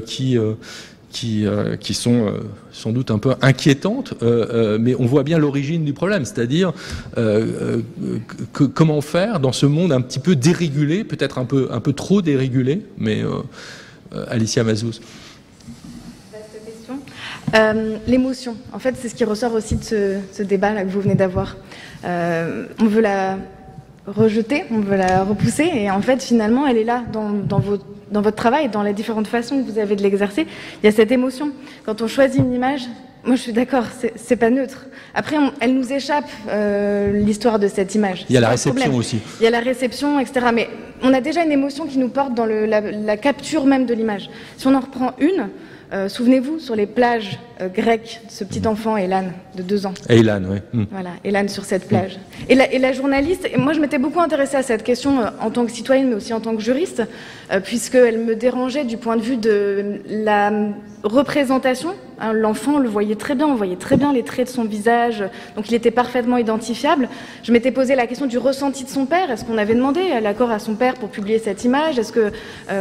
qui 0.05 0.37
qui, 1.11 1.47
qui, 1.81 1.95
sont 1.95 2.33
sans 2.73 2.93
doute 2.93 3.11
un 3.11 3.19
peu 3.19 3.35
inquiétantes, 3.41 4.15
mais 4.23 4.95
on 4.99 5.07
voit 5.07 5.23
bien 5.23 5.39
l'origine 5.39 5.85
du 5.85 5.93
problème, 5.93 6.25
c'est-à-dire 6.25 6.73
comment 8.53 9.01
faire 9.01 9.41
dans 9.41 9.53
ce 9.53 9.67
monde 9.67 9.93
un 9.93 10.01
petit 10.01 10.19
peu 10.19 10.37
dérégulé, 10.37 11.05
peut-être 11.05 11.39
un 11.39 11.45
peu, 11.45 11.69
un 11.71 11.81
peu 11.81 11.93
trop 11.93 12.23
dérégulé, 12.23 12.83
mais 12.99 13.23
Alicia 14.29 14.65
Mazouz. 14.65 15.01
L'émotion, 18.07 18.57
en 18.73 18.79
fait, 18.79 18.95
c'est 19.01 19.09
ce 19.09 19.15
qui 19.15 19.25
ressort 19.25 19.55
aussi 19.55 19.77
de 19.77 20.19
ce, 20.33 20.43
débat 20.43 20.83
que 20.83 20.89
vous 20.89 21.01
venez 21.01 21.15
d'avoir. 21.15 21.57
on 22.05 22.87
veut 22.87 23.01
la 23.01 23.39
rejeter, 24.09 24.65
on 24.71 24.81
veut 24.81 24.97
la 24.97 25.25
repousser, 25.25 25.71
et 25.75 25.91
en 25.91 26.01
fait, 26.03 26.23
finalement, 26.23 26.67
elle 26.67 26.77
est 26.77 26.85
là 26.85 27.03
dans, 27.13 27.31
dans, 27.31 27.63
dans 28.11 28.21
votre 28.21 28.37
travail, 28.37 28.69
dans 28.69 28.83
les 28.83 28.93
différentes 28.93 29.27
façons 29.27 29.63
que 29.63 29.71
vous 29.71 29.79
avez 29.79 29.97
de 29.97 30.03
l'exercer. 30.03 30.47
Il 30.83 30.87
y 30.87 30.89
a 30.89 30.93
cette 30.93 31.13
émotion. 31.13 31.51
Quand 31.85 32.03
on 32.03 32.09
choisit 32.09 32.41
une 32.41 32.53
image, 32.53 32.83
moi 33.25 33.37
je 33.37 33.43
suis 33.43 33.53
d'accord, 33.53 33.85
c'est 34.17 34.37
pas 34.37 34.51
neutre. 34.51 34.87
Après, 35.15 35.37
elle 35.61 35.75
nous 35.75 35.93
échappe, 35.93 36.29
euh, 36.49 37.13
l'histoire 37.13 37.59
de 37.59 37.69
cette 37.69 37.95
image. 37.95 38.27
Il 38.29 38.35
y 38.35 38.39
a 38.39 38.41
la 38.41 38.51
réception 38.51 38.95
aussi. 38.95 39.21
Il 39.41 39.45
y 39.45 39.47
a 39.47 39.51
la 39.51 39.61
réception, 39.61 40.21
etc. 40.21 40.47
Mais 40.55 40.69
on 41.03 41.13
a 41.13 41.21
déjà 41.21 41.45
une 41.45 41.53
émotion 41.53 41.87
qui 41.87 41.99
nous 41.99 42.09
porte 42.09 42.35
dans 42.35 42.47
le, 42.47 42.67
la, 42.67 42.81
la, 42.81 43.17
capture 43.17 43.65
même 43.65 43.87
de 43.87 43.95
l'image. 43.95 44.31
Si 44.57 44.67
on 44.67 44.75
en 44.75 44.81
reprend 44.81 45.13
une, 45.19 45.49
euh, 45.93 46.09
souvenez-vous, 46.09 46.59
sur 46.59 46.77
les 46.77 46.87
plages 46.87 47.39
euh, 47.61 47.69
grecques, 47.69 48.21
ce 48.29 48.45
petit 48.45 48.67
enfant, 48.67 48.97
Elan, 48.97 49.25
de 49.57 49.63
deux 49.63 49.87
ans. 49.87 49.95
Elan, 50.09 50.43
oui. 50.49 50.59
Hmm. 50.73 50.85
Voilà, 50.91 51.11
Elan 51.25 51.49
sur 51.49 51.65
cette 51.65 51.89
plage. 51.89 52.19
Et, 52.49 52.55
la, 52.55 52.73
et, 52.73 52.79
la, 52.79 52.93
journaliste, 52.93 53.49
moi 53.57 53.73
je 53.73 53.81
m'étais 53.81 53.99
beaucoup 53.99 54.21
intéressée 54.21 54.57
à 54.57 54.63
cette 54.63 54.85
question 54.85 55.21
euh, 55.21 55.31
en 55.41 55.51
tant 55.51 55.67
que 55.67 55.73
citoyenne, 55.73 56.09
mais 56.09 56.15
aussi 56.15 56.33
en 56.33 56.41
tant 56.41 56.55
que 56.55 56.63
juriste, 56.63 57.03
euh, 57.53 57.61
puisqu'elle 57.61 58.19
me 58.19 58.37
dérangeait 58.37 58.85
du 58.85 58.97
point 58.97 59.17
de 59.17 59.23
vue 59.23 59.37
de 59.37 60.01
la 60.09 60.53
représentation. 61.03 61.95
Hein, 62.21 62.33
L'enfant, 62.33 62.75
on 62.75 62.79
le 62.79 62.89
voyait 62.89 63.15
très 63.15 63.37
bien, 63.37 63.47
on 63.47 63.55
voyait 63.55 63.77
très 63.77 63.97
bien 63.97 64.13
les 64.13 64.25
traits 64.25 64.49
de 64.49 64.53
son 64.53 64.65
visage, 64.65 65.25
donc 65.55 65.71
il 65.71 65.75
était 65.75 65.93
parfaitement 65.93 66.37
identifiable. 66.37 67.09
Je 67.45 67.53
m'étais 67.53 67.71
posé 67.71 67.95
la 67.95 68.07
question 68.07 68.27
du 68.27 68.39
ressenti 68.39 68.83
de 68.85 68.89
son 68.89 69.07
père. 69.07 69.31
Est-ce 69.31 69.45
qu'on 69.45 69.59
avait 69.59 69.75
demandé 69.75 70.01
l'accord 70.21 70.51
à 70.51 70.59
son 70.59 70.75
père 70.75 70.95
pour 70.95 71.11
publier 71.11 71.39
cette 71.39 71.65
image? 71.65 71.99
Est-ce 71.99 72.13
que, 72.13 72.33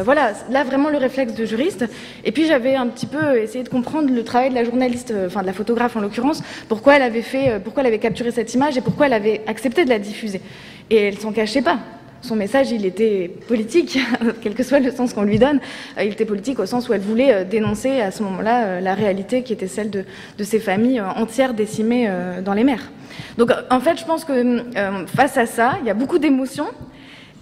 voilà, 0.03 0.33
là 0.49 0.63
vraiment 0.63 0.89
le 0.89 0.97
réflexe 0.97 1.33
de 1.33 1.45
juriste. 1.45 1.85
Et 2.23 2.31
puis 2.31 2.45
j'avais 2.45 2.75
un 2.75 2.87
petit 2.87 3.05
peu 3.05 3.37
essayé 3.37 3.63
de 3.63 3.69
comprendre 3.69 4.11
le 4.11 4.23
travail 4.23 4.49
de 4.49 4.55
la 4.55 4.63
journaliste, 4.67 5.11
euh, 5.11 5.27
enfin 5.27 5.41
de 5.41 5.47
la 5.47 5.53
photographe 5.53 5.95
en 5.95 6.01
l'occurrence, 6.01 6.43
pourquoi 6.67 6.95
elle 6.95 7.01
avait 7.01 7.21
fait, 7.21 7.49
euh, 7.49 7.59
pourquoi 7.59 7.81
elle 7.81 7.87
avait 7.87 7.99
capturé 7.99 8.31
cette 8.31 8.53
image 8.53 8.77
et 8.77 8.81
pourquoi 8.81 9.07
elle 9.07 9.13
avait 9.13 9.41
accepté 9.47 9.85
de 9.85 9.89
la 9.89 9.99
diffuser. 9.99 10.41
Et 10.89 10.95
elle 10.95 11.17
s'en 11.17 11.31
cachait 11.31 11.61
pas 11.61 11.79
son 12.21 12.35
message, 12.35 12.71
il 12.71 12.83
était 12.85 13.29
politique, 13.47 13.99
quel 14.41 14.55
que 14.55 14.63
soit 14.63 14.79
le 14.79 14.91
sens 14.91 15.13
qu'on 15.13 15.21
lui 15.21 15.37
donne. 15.37 15.59
Euh, 15.97 16.03
il 16.03 16.11
était 16.11 16.25
politique 16.25 16.59
au 16.59 16.65
sens 16.65 16.89
où 16.89 16.93
elle 16.93 17.01
voulait 17.01 17.45
dénoncer 17.45 18.01
à 18.01 18.11
ce 18.11 18.23
moment-là 18.23 18.81
la 18.81 18.95
réalité 18.95 19.43
qui 19.43 19.53
était 19.53 19.67
celle 19.67 19.91
de, 19.91 20.03
de 20.37 20.43
ces 20.43 20.59
familles 20.59 20.99
entières 20.99 21.53
décimées 21.53 22.11
dans 22.43 22.53
les 22.53 22.63
mers. 22.63 22.91
Donc 23.37 23.51
en 23.69 23.79
fait, 23.79 23.99
je 23.99 24.05
pense 24.05 24.25
que 24.25 24.63
face 25.05 25.37
à 25.37 25.45
ça, 25.45 25.77
il 25.81 25.87
y 25.87 25.91
a 25.91 25.93
beaucoup 25.93 26.17
d'émotions. 26.17 26.67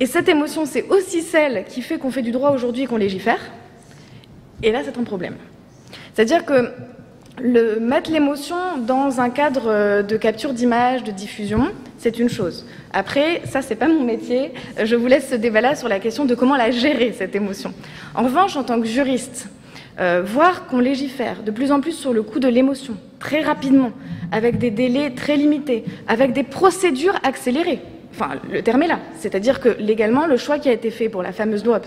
Et 0.01 0.05
cette 0.05 0.27
émotion, 0.27 0.65
c'est 0.65 0.85
aussi 0.89 1.21
celle 1.21 1.63
qui 1.69 1.81
fait 1.81 1.97
qu'on 1.97 2.11
fait 2.11 2.21
du 2.21 2.31
droit 2.31 2.51
aujourd'hui 2.51 2.83
et 2.83 2.85
qu'on 2.85 2.97
légifère. 2.97 3.39
Et 4.61 4.71
là, 4.71 4.81
c'est 4.83 4.97
un 4.97 5.03
problème. 5.03 5.35
C'est-à-dire 6.13 6.45
que 6.45 6.71
le, 7.41 7.79
mettre 7.79 8.11
l'émotion 8.11 8.55
dans 8.79 9.19
un 9.19 9.29
cadre 9.29 10.01
de 10.01 10.17
capture 10.17 10.53
d'image, 10.53 11.03
de 11.03 11.11
diffusion, 11.11 11.67
c'est 11.97 12.19
une 12.19 12.29
chose. 12.29 12.65
Après, 12.93 13.41
ça, 13.45 13.61
c'est 13.61 13.75
pas 13.75 13.87
mon 13.87 14.03
métier. 14.03 14.53
Je 14.83 14.95
vous 14.95 15.07
laisse 15.07 15.29
ce 15.29 15.35
débat-là 15.35 15.75
sur 15.75 15.89
la 15.89 15.99
question 15.99 16.25
de 16.25 16.35
comment 16.35 16.55
la 16.55 16.71
gérer, 16.71 17.13
cette 17.17 17.35
émotion. 17.35 17.73
En 18.13 18.23
revanche, 18.23 18.55
en 18.55 18.63
tant 18.63 18.79
que 18.79 18.87
juriste, 18.87 19.49
euh, 19.99 20.21
voir 20.25 20.67
qu'on 20.67 20.79
légifère 20.79 21.41
de 21.43 21.51
plus 21.51 21.71
en 21.71 21.79
plus 21.79 21.93
sur 21.93 22.11
le 22.11 22.21
coup 22.21 22.39
de 22.39 22.47
l'émotion, 22.47 22.95
très 23.19 23.41
rapidement, 23.41 23.91
avec 24.31 24.57
des 24.57 24.69
délais 24.69 25.11
très 25.11 25.37
limités, 25.37 25.85
avec 26.07 26.33
des 26.33 26.43
procédures 26.43 27.17
accélérées. 27.23 27.79
Enfin, 28.15 28.35
le 28.49 28.61
terme 28.61 28.83
est 28.83 28.87
là. 28.87 28.99
C'est-à-dire 29.19 29.59
que 29.59 29.69
légalement, 29.79 30.25
le 30.25 30.37
choix 30.37 30.57
qui 30.57 30.69
a 30.69 30.71
été 30.71 30.89
fait 30.89 31.09
pour 31.09 31.21
la 31.21 31.33
fameuse 31.33 31.65
loi, 31.65 31.81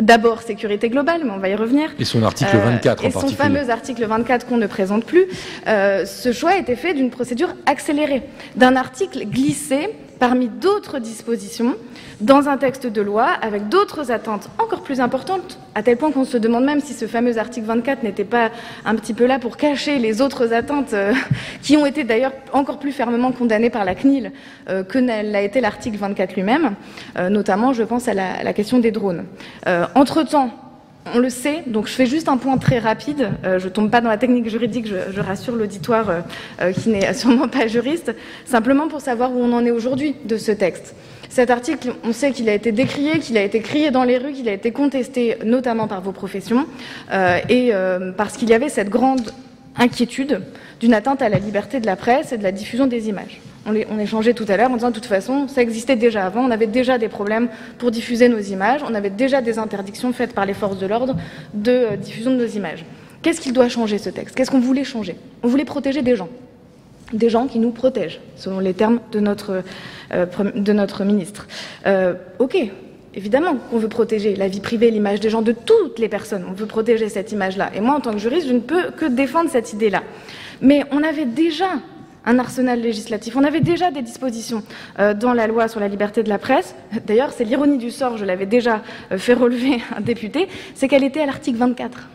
d'abord 0.00 0.42
sécurité 0.42 0.90
globale, 0.90 1.22
mais 1.24 1.30
on 1.30 1.38
va 1.38 1.48
y 1.48 1.54
revenir. 1.54 1.90
Et 1.98 2.04
son 2.04 2.22
article 2.22 2.56
24 2.56 2.66
euh, 3.04 3.08
en 3.08 3.10
particulier. 3.10 3.26
Et 3.26 3.30
son 3.30 3.42
fameux 3.42 3.70
article 3.70 4.04
24 4.06 4.46
qu'on 4.46 4.58
ne 4.58 4.66
présente 4.66 5.04
plus. 5.04 5.26
Euh, 5.66 6.04
ce 6.04 6.32
choix 6.32 6.50
a 6.50 6.58
été 6.58 6.76
fait 6.76 6.92
d'une 6.92 7.10
procédure 7.10 7.54
accélérée, 7.64 8.22
d'un 8.56 8.76
article 8.76 9.24
glissé 9.24 9.90
parmi 10.18 10.48
d'autres 10.48 10.98
dispositions 10.98 11.76
dans 12.20 12.48
un 12.48 12.56
texte 12.56 12.86
de 12.86 13.02
loi 13.02 13.26
avec 13.42 13.68
d'autres 13.68 14.10
attentes 14.10 14.48
encore 14.58 14.82
plus 14.82 15.00
importantes, 15.00 15.58
à 15.74 15.82
tel 15.82 15.96
point 15.96 16.10
qu'on 16.10 16.24
se 16.24 16.36
demande 16.38 16.64
même 16.64 16.80
si 16.80 16.94
ce 16.94 17.06
fameux 17.06 17.38
article 17.38 17.66
24 17.66 18.02
n'était 18.02 18.24
pas 18.24 18.50
un 18.84 18.94
petit 18.94 19.12
peu 19.12 19.26
là 19.26 19.38
pour 19.38 19.56
cacher 19.56 19.98
les 19.98 20.22
autres 20.22 20.52
attentes 20.52 20.94
euh, 20.94 21.12
qui 21.62 21.76
ont 21.76 21.86
été 21.86 22.04
d'ailleurs 22.04 22.32
encore 22.52 22.78
plus 22.78 22.92
fermement 22.92 23.32
condamnées 23.32 23.70
par 23.70 23.84
la 23.84 23.94
CNIL 23.94 24.32
euh, 24.68 24.82
que 24.82 24.98
l'a 24.98 25.42
été 25.42 25.60
l'article 25.60 25.98
24 25.98 26.34
lui-même, 26.34 26.74
euh, 27.18 27.28
notamment 27.28 27.72
je 27.72 27.82
pense 27.82 28.08
à 28.08 28.14
la, 28.14 28.42
la 28.42 28.52
question 28.52 28.78
des 28.78 28.90
drones. 28.90 29.24
Entre-temps, 29.94 30.50
on 31.14 31.18
le 31.18 31.30
sait, 31.30 31.62
donc 31.66 31.86
je 31.86 31.92
fais 31.92 32.06
juste 32.06 32.28
un 32.28 32.36
point 32.36 32.58
très 32.58 32.78
rapide. 32.78 33.30
Euh, 33.44 33.58
je 33.58 33.68
tombe 33.68 33.90
pas 33.90 34.00
dans 34.00 34.08
la 34.08 34.16
technique 34.16 34.48
juridique, 34.48 34.86
je, 34.86 35.20
rassure 35.20 35.54
l'auditoire 35.54 36.10
euh, 36.10 36.20
euh, 36.60 36.72
qui 36.72 36.88
n'est 36.88 37.12
sûrement 37.14 37.48
pas 37.48 37.66
juriste, 37.66 38.14
simplement 38.44 38.88
pour 38.88 39.00
savoir 39.00 39.32
où 39.32 39.40
on 39.40 39.52
en 39.52 39.64
est 39.64 39.70
aujourd'hui 39.70 40.16
de 40.24 40.36
ce 40.36 40.52
texte. 40.52 40.94
Cet 41.28 41.50
article, 41.50 41.92
on 42.04 42.12
sait 42.12 42.32
qu'il 42.32 42.48
a 42.48 42.54
été 42.54 42.72
décrié, 42.72 43.18
qu'il 43.18 43.36
a 43.36 43.42
été 43.42 43.60
crié 43.60 43.90
dans 43.90 44.04
les 44.04 44.16
rues, 44.16 44.32
qu'il 44.32 44.48
a 44.48 44.52
été 44.52 44.70
contesté 44.72 45.36
notamment 45.44 45.86
par 45.86 46.00
vos 46.00 46.12
professions, 46.12 46.66
et 47.50 47.72
parce 48.16 48.36
qu'il 48.38 48.48
y 48.48 48.54
avait 48.54 48.70
cette 48.70 48.88
grande 48.88 49.32
inquiétude 49.76 50.40
d'une 50.80 50.94
atteinte 50.94 51.22
à 51.22 51.28
la 51.28 51.38
liberté 51.38 51.80
de 51.80 51.86
la 51.86 51.96
presse 51.96 52.32
et 52.32 52.38
de 52.38 52.42
la 52.42 52.52
diffusion 52.52 52.86
des 52.86 53.08
images. 53.08 53.40
On, 53.66 53.72
les, 53.72 53.86
on 53.90 53.98
échangeait 53.98 54.34
tout 54.34 54.44
à 54.48 54.56
l'heure 54.56 54.70
en 54.70 54.74
disant 54.74 54.90
de 54.90 54.94
toute 54.94 55.06
façon, 55.06 55.48
ça 55.48 55.62
existait 55.62 55.96
déjà 55.96 56.24
avant, 56.24 56.44
on 56.44 56.50
avait 56.50 56.66
déjà 56.66 56.98
des 56.98 57.08
problèmes 57.08 57.48
pour 57.78 57.90
diffuser 57.90 58.28
nos 58.28 58.38
images, 58.38 58.82
on 58.88 58.94
avait 58.94 59.10
déjà 59.10 59.40
des 59.40 59.58
interdictions 59.58 60.12
faites 60.12 60.34
par 60.34 60.46
les 60.46 60.54
forces 60.54 60.78
de 60.78 60.86
l'ordre 60.86 61.16
de 61.54 61.72
euh, 61.72 61.96
diffusion 61.96 62.30
de 62.30 62.36
nos 62.36 62.46
images. 62.46 62.84
Qu'est-ce 63.22 63.40
qu'il 63.40 63.52
doit 63.52 63.68
changer 63.68 63.98
ce 63.98 64.10
texte? 64.10 64.36
Qu'est-ce 64.36 64.50
qu'on 64.50 64.60
voulait 64.60 64.84
changer? 64.84 65.16
On 65.42 65.48
voulait 65.48 65.64
protéger 65.64 66.02
des 66.02 66.14
gens, 66.14 66.28
des 67.12 67.28
gens 67.28 67.48
qui 67.48 67.58
nous 67.58 67.70
protègent, 67.70 68.20
selon 68.36 68.60
les 68.60 68.74
termes 68.74 69.00
de 69.10 69.18
notre, 69.18 69.64
euh, 70.12 70.26
de 70.54 70.72
notre 70.72 71.02
ministre. 71.02 71.48
Euh, 71.86 72.14
ok, 72.38 72.56
évidemment 73.16 73.56
qu'on 73.56 73.78
veut 73.78 73.88
protéger 73.88 74.36
la 74.36 74.46
vie 74.46 74.60
privée, 74.60 74.92
l'image 74.92 75.18
des 75.18 75.30
gens, 75.30 75.42
de 75.42 75.52
toutes 75.52 75.98
les 75.98 76.08
personnes. 76.08 76.44
On 76.48 76.52
veut 76.52 76.66
protéger 76.66 77.08
cette 77.08 77.32
image-là. 77.32 77.70
Et 77.74 77.80
moi, 77.80 77.96
en 77.96 78.00
tant 78.00 78.12
que 78.12 78.18
juriste, 78.18 78.46
je 78.46 78.52
ne 78.52 78.60
peux 78.60 78.90
que 78.96 79.06
défendre 79.06 79.50
cette 79.50 79.72
idée-là. 79.72 80.02
Mais 80.60 80.84
on 80.90 81.02
avait 81.02 81.26
déjà 81.26 81.68
un 82.26 82.38
arsenal 82.40 82.80
législatif. 82.80 83.36
On 83.36 83.44
avait 83.44 83.60
déjà 83.60 83.90
des 83.90 84.02
dispositions 84.02 84.62
euh, 84.98 85.14
dans 85.14 85.32
la 85.32 85.46
loi 85.46 85.68
sur 85.68 85.80
la 85.80 85.88
liberté 85.88 86.22
de 86.22 86.28
la 86.28 86.38
presse. 86.38 86.74
D'ailleurs, 87.06 87.32
c'est 87.32 87.44
l'ironie 87.44 87.78
du 87.78 87.90
sort, 87.90 88.18
je 88.18 88.24
l'avais 88.24 88.46
déjà 88.46 88.82
euh, 89.12 89.18
fait 89.18 89.32
relever 89.32 89.80
un 89.96 90.00
député, 90.00 90.48
c'est 90.74 90.88
qu'elle 90.88 91.04
était 91.04 91.20
à 91.20 91.26
l'article 91.26 91.58
24. 91.58 92.08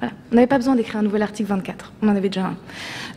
Voilà. 0.00 0.14
On 0.32 0.34
n'avait 0.34 0.46
pas 0.46 0.56
besoin 0.56 0.74
d'écrire 0.74 0.96
un 0.96 1.02
nouvel 1.02 1.22
article 1.22 1.50
24, 1.50 1.92
on 2.02 2.08
en 2.08 2.16
avait 2.16 2.28
déjà 2.28 2.46
un. 2.46 2.56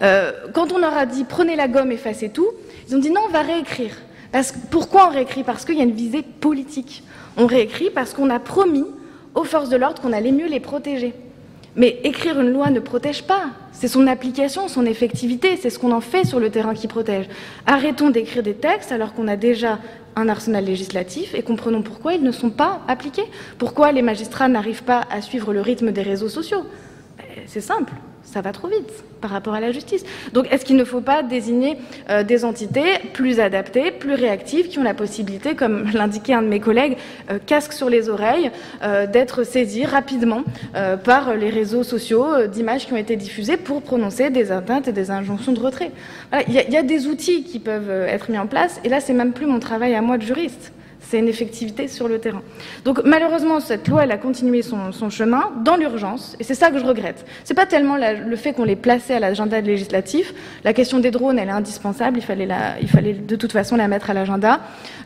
Euh, 0.04 0.32
quand 0.54 0.72
on 0.72 0.78
leur 0.78 0.96
a 0.96 1.06
dit 1.06 1.24
prenez 1.24 1.56
la 1.56 1.68
gomme, 1.68 1.92
effacez 1.92 2.30
tout, 2.30 2.50
ils 2.88 2.96
ont 2.96 3.00
dit 3.00 3.10
non, 3.10 3.22
on 3.28 3.32
va 3.32 3.42
réécrire. 3.42 3.96
Parce, 4.32 4.54
pourquoi 4.70 5.08
on 5.08 5.12
réécrit? 5.12 5.44
Parce 5.44 5.64
qu'il 5.64 5.76
y 5.78 5.80
a 5.80 5.84
une 5.84 5.94
visée 5.94 6.22
politique. 6.22 7.04
On 7.38 7.48
réécrit 7.48 7.90
parce 7.90 8.14
qu'on 8.14 8.30
a 8.30 8.40
promis 8.40 8.86
aux 9.34 9.46
forces 9.46 9.70
de 9.70 9.78
l'ordre 9.78 10.02
qu'on 10.02 10.12
allait 10.12 10.34
mieux 10.34 10.48
les 10.48 10.60
protéger. 10.60 11.14
Mais 11.76 12.00
écrire 12.04 12.40
une 12.40 12.52
loi 12.52 12.70
ne 12.70 12.80
protège 12.80 13.24
pas. 13.24 13.50
C'est 13.74 13.90
son 13.90 14.08
application, 14.08 14.68
son 14.68 14.86
effectivité, 14.86 15.58
c'est 15.58 15.70
ce 15.70 15.78
qu'on 15.78 15.92
en 15.92 16.02
fait 16.02 16.26
sur 16.26 16.40
le 16.40 16.50
terrain 16.50 16.74
qui 16.74 16.88
protège. 16.88 17.28
Arrêtons 17.66 18.10
d'écrire 18.10 18.44
des 18.44 18.54
textes 18.54 18.92
alors 18.92 19.14
qu'on 19.14 19.28
a 19.28 19.36
déjà 19.36 19.80
un 20.16 20.30
arsenal 20.30 20.64
législatif 20.64 21.36
et 21.36 21.42
comprenons 21.42 21.82
pourquoi 21.82 22.14
ils 22.14 22.24
ne 22.24 22.32
sont 22.32 22.50
pas 22.50 22.82
appliqués. 22.88 23.26
Pourquoi 23.58 23.92
les 23.92 24.02
magistrats 24.02 24.48
n'arrivent 24.48 24.84
pas 24.84 25.04
à 25.12 25.22
suivre 25.22 25.54
le 25.54 25.60
rythme 25.60 25.92
des 25.92 26.04
réseaux 26.04 26.30
sociaux? 26.30 26.66
C'est 27.48 27.62
simple 27.62 27.92
ça 28.36 28.42
va 28.42 28.52
trop 28.52 28.68
vite 28.68 28.92
par 29.22 29.32
rapport 29.32 29.54
à 29.54 29.62
la 29.62 29.72
justice. 29.72 30.04
Donc 30.34 30.52
est-ce 30.52 30.66
qu'il 30.66 30.76
ne 30.76 30.84
faut 30.84 31.00
pas 31.00 31.24
désigner 31.24 31.78
euh, 32.10 32.22
des 32.24 32.44
entités 32.44 33.00
plus 33.14 33.40
adaptées, 33.40 33.92
plus 33.92 34.14
réactives, 34.14 34.68
qui 34.68 34.78
ont 34.78 34.84
la 34.84 34.94
possibilité, 34.94 35.56
comme 35.56 35.90
l'indiquait 35.94 36.34
un 36.34 36.42
de 36.42 36.50
mes 36.50 36.60
collègues, 36.60 36.98
euh, 37.32 37.40
casque 37.46 37.72
sur 37.72 37.90
les 37.90 38.10
oreilles, 38.10 38.52
euh, 38.84 39.08
d'être 39.08 39.46
saisies 39.46 39.86
rapidement 39.86 40.44
par 41.06 41.36
les 41.36 41.50
réseaux 41.50 41.84
sociaux 41.84 42.48
d'images 42.48 42.86
qui 42.86 42.94
ont 42.94 42.98
été 42.98 43.16
diffusées 43.16 43.56
pour 43.56 43.82
prononcer 43.82 44.30
des 44.30 44.52
atteintes 44.52 44.90
et 44.90 44.92
des 44.92 45.10
injonctions 45.12 45.54
de 45.54 45.60
retrait 45.60 45.92
Il 46.48 46.54
y, 46.54 46.72
y, 46.72 46.78
a 46.78 46.84
des 46.84 47.08
outils 47.08 47.44
qui 47.44 47.60
peuvent 47.60 47.90
être 47.90 48.30
mis 48.30 48.38
en 48.38 48.48
place, 48.48 48.82
et 48.84 48.90
là 48.90 49.00
c'est 49.00 49.14
même 49.14 49.32
plus 49.32 49.46
mon 49.46 49.60
travail 49.60 49.96
à 49.96 50.02
moi 50.02 50.18
de 50.18 50.24
juriste 50.24 50.74
c'est 51.10 51.20
une 51.20 51.28
effectivité 51.28 51.88
sur 51.88 52.08
le 52.08 52.20
terrain. 52.20 52.42
Donc 52.84 53.02
malheureusement, 53.06 53.60
cette 53.60 53.88
loi, 53.88 54.04
elle 54.04 54.12
a 54.12 54.18
continué 54.18 54.62
son, 54.62 55.10
chemin 55.10 55.52
dans 55.64 55.76
l'urgence, 55.76 56.36
et 56.40 56.44
c'est 56.44 56.56
ça 56.56 56.72
que 56.72 56.80
je 56.80 56.86
regrette. 56.86 57.26
C'est 57.44 57.54
pas 57.54 57.66
tellement 57.66 57.98
le 57.98 58.36
fait 58.36 58.54
qu'on 58.54 58.64
l'ait 58.64 58.76
placé 58.76 59.14
à 59.14 59.20
l'agenda 59.20 59.62
législatif. 59.62 60.34
La 60.64 60.74
question 60.74 61.00
des 61.00 61.12
drones, 61.12 61.38
elle 61.38 61.50
est 61.50 61.52
indispensable. 61.52 62.18
Il 62.18 62.24
fallait, 62.24 62.46
la, 62.46 62.80
il 62.82 62.90
fallait 62.90 63.14
de 63.14 63.36
toute 63.36 63.52
façon 63.52 63.76
la 63.76 63.88
mettre 63.88 64.10
à 64.10 64.14
l'agenda. 64.14 64.62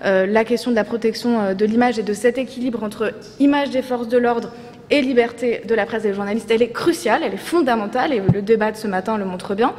Euh, 0.06 0.26
la 0.26 0.46
question 0.46 0.72
de 0.72 0.76
la 0.76 0.84
protection 0.84 1.40
euh, 1.40 1.54
de 1.54 1.66
l'image 1.66 2.00
et 2.00 2.04
de 2.04 2.14
cet 2.14 2.38
équilibre 2.38 2.84
entre 2.84 3.14
image 3.40 3.70
des 3.70 3.82
forces 3.82 4.08
de 4.08 4.18
l'ordre 4.18 4.52
et 4.90 5.02
liberté 5.02 5.62
de 5.68 5.76
la 5.76 5.86
presse 5.86 6.06
et 6.06 6.10
des 6.10 6.14
journalistes, 6.14 6.50
elle 6.50 6.62
est 6.62 6.72
cruciale, 6.72 7.22
elle 7.24 7.34
est 7.34 7.38
fondamentale, 7.38 8.14
et 8.14 8.22
le 8.22 8.42
débat 8.42 8.72
de 8.72 8.78
ce 8.78 8.88
matin 8.88 9.18
le 9.18 9.26
montre 9.26 9.54
bien. 9.54 9.74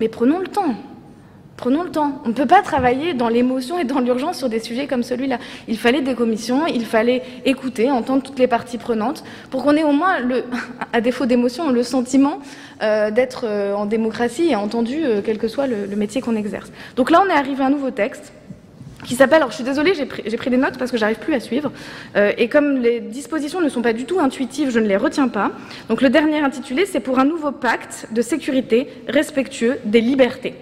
Mais 0.00 0.08
prenons 0.08 0.38
le 0.38 0.46
temps. 0.46 0.74
Prenons 1.56 1.84
le 1.84 1.90
temps. 1.90 2.20
On 2.24 2.28
ne 2.28 2.34
peut 2.34 2.46
pas 2.46 2.60
travailler 2.60 3.14
dans 3.14 3.28
l'émotion 3.28 3.78
et 3.78 3.84
dans 3.84 4.00
l'urgence 4.00 4.36
sur 4.36 4.50
des 4.50 4.60
sujets 4.60 4.86
comme 4.86 5.02
celui-là. 5.02 5.38
Il 5.68 5.78
fallait 5.78 6.02
des 6.02 6.14
commissions, 6.14 6.66
il 6.66 6.84
fallait 6.84 7.22
écouter, 7.46 7.90
entendre 7.90 8.22
toutes 8.22 8.38
les 8.38 8.46
parties 8.46 8.76
prenantes, 8.76 9.24
pour 9.50 9.64
qu'on 9.64 9.74
ait 9.74 9.84
au 9.84 9.92
moins, 9.92 10.16
à 10.92 11.00
défaut 11.00 11.24
d'émotion, 11.24 11.70
le 11.70 11.82
sentiment 11.82 12.40
euh, 12.82 13.10
d'être 13.10 13.44
euh, 13.44 13.72
en 13.74 13.86
démocratie 13.86 14.48
et 14.50 14.56
entendu, 14.56 14.98
euh, 15.02 15.22
quel 15.24 15.38
que 15.38 15.48
soit 15.48 15.66
le, 15.66 15.96
métier 15.96 16.20
qu'on 16.20 16.36
exerce. 16.36 16.70
Donc 16.94 17.10
là, 17.10 17.22
on 17.26 17.30
est 17.30 17.36
arrivé 17.36 17.62
à 17.62 17.66
un 17.66 17.70
nouveau 17.70 17.90
texte 17.90 18.34
qui 19.06 19.14
s'appelle, 19.14 19.38
alors 19.38 19.50
je 19.50 19.54
suis 19.54 19.64
désolée, 19.64 19.94
j'ai 19.94 20.04
pris, 20.04 20.50
des 20.50 20.56
notes 20.56 20.76
parce 20.78 20.90
que 20.90 20.98
j'arrive 20.98 21.18
plus 21.18 21.32
à 21.32 21.38
suivre, 21.38 21.70
et 22.16 22.48
comme 22.48 22.78
les 22.78 22.98
dispositions 22.98 23.60
ne 23.60 23.68
sont 23.68 23.82
pas 23.82 23.92
du 23.92 24.04
tout 24.04 24.18
intuitives, 24.18 24.70
je 24.70 24.80
ne 24.80 24.86
les 24.86 24.96
retiens 24.96 25.28
pas. 25.28 25.52
Donc 25.88 26.02
le 26.02 26.10
dernier 26.10 26.40
intitulé, 26.40 26.86
c'est 26.86 26.98
pour 26.98 27.20
un 27.20 27.24
nouveau 27.24 27.52
pacte 27.52 28.08
de 28.10 28.20
sécurité 28.20 28.88
respectueux 29.06 29.78
des 29.84 30.00
libertés. 30.00 30.54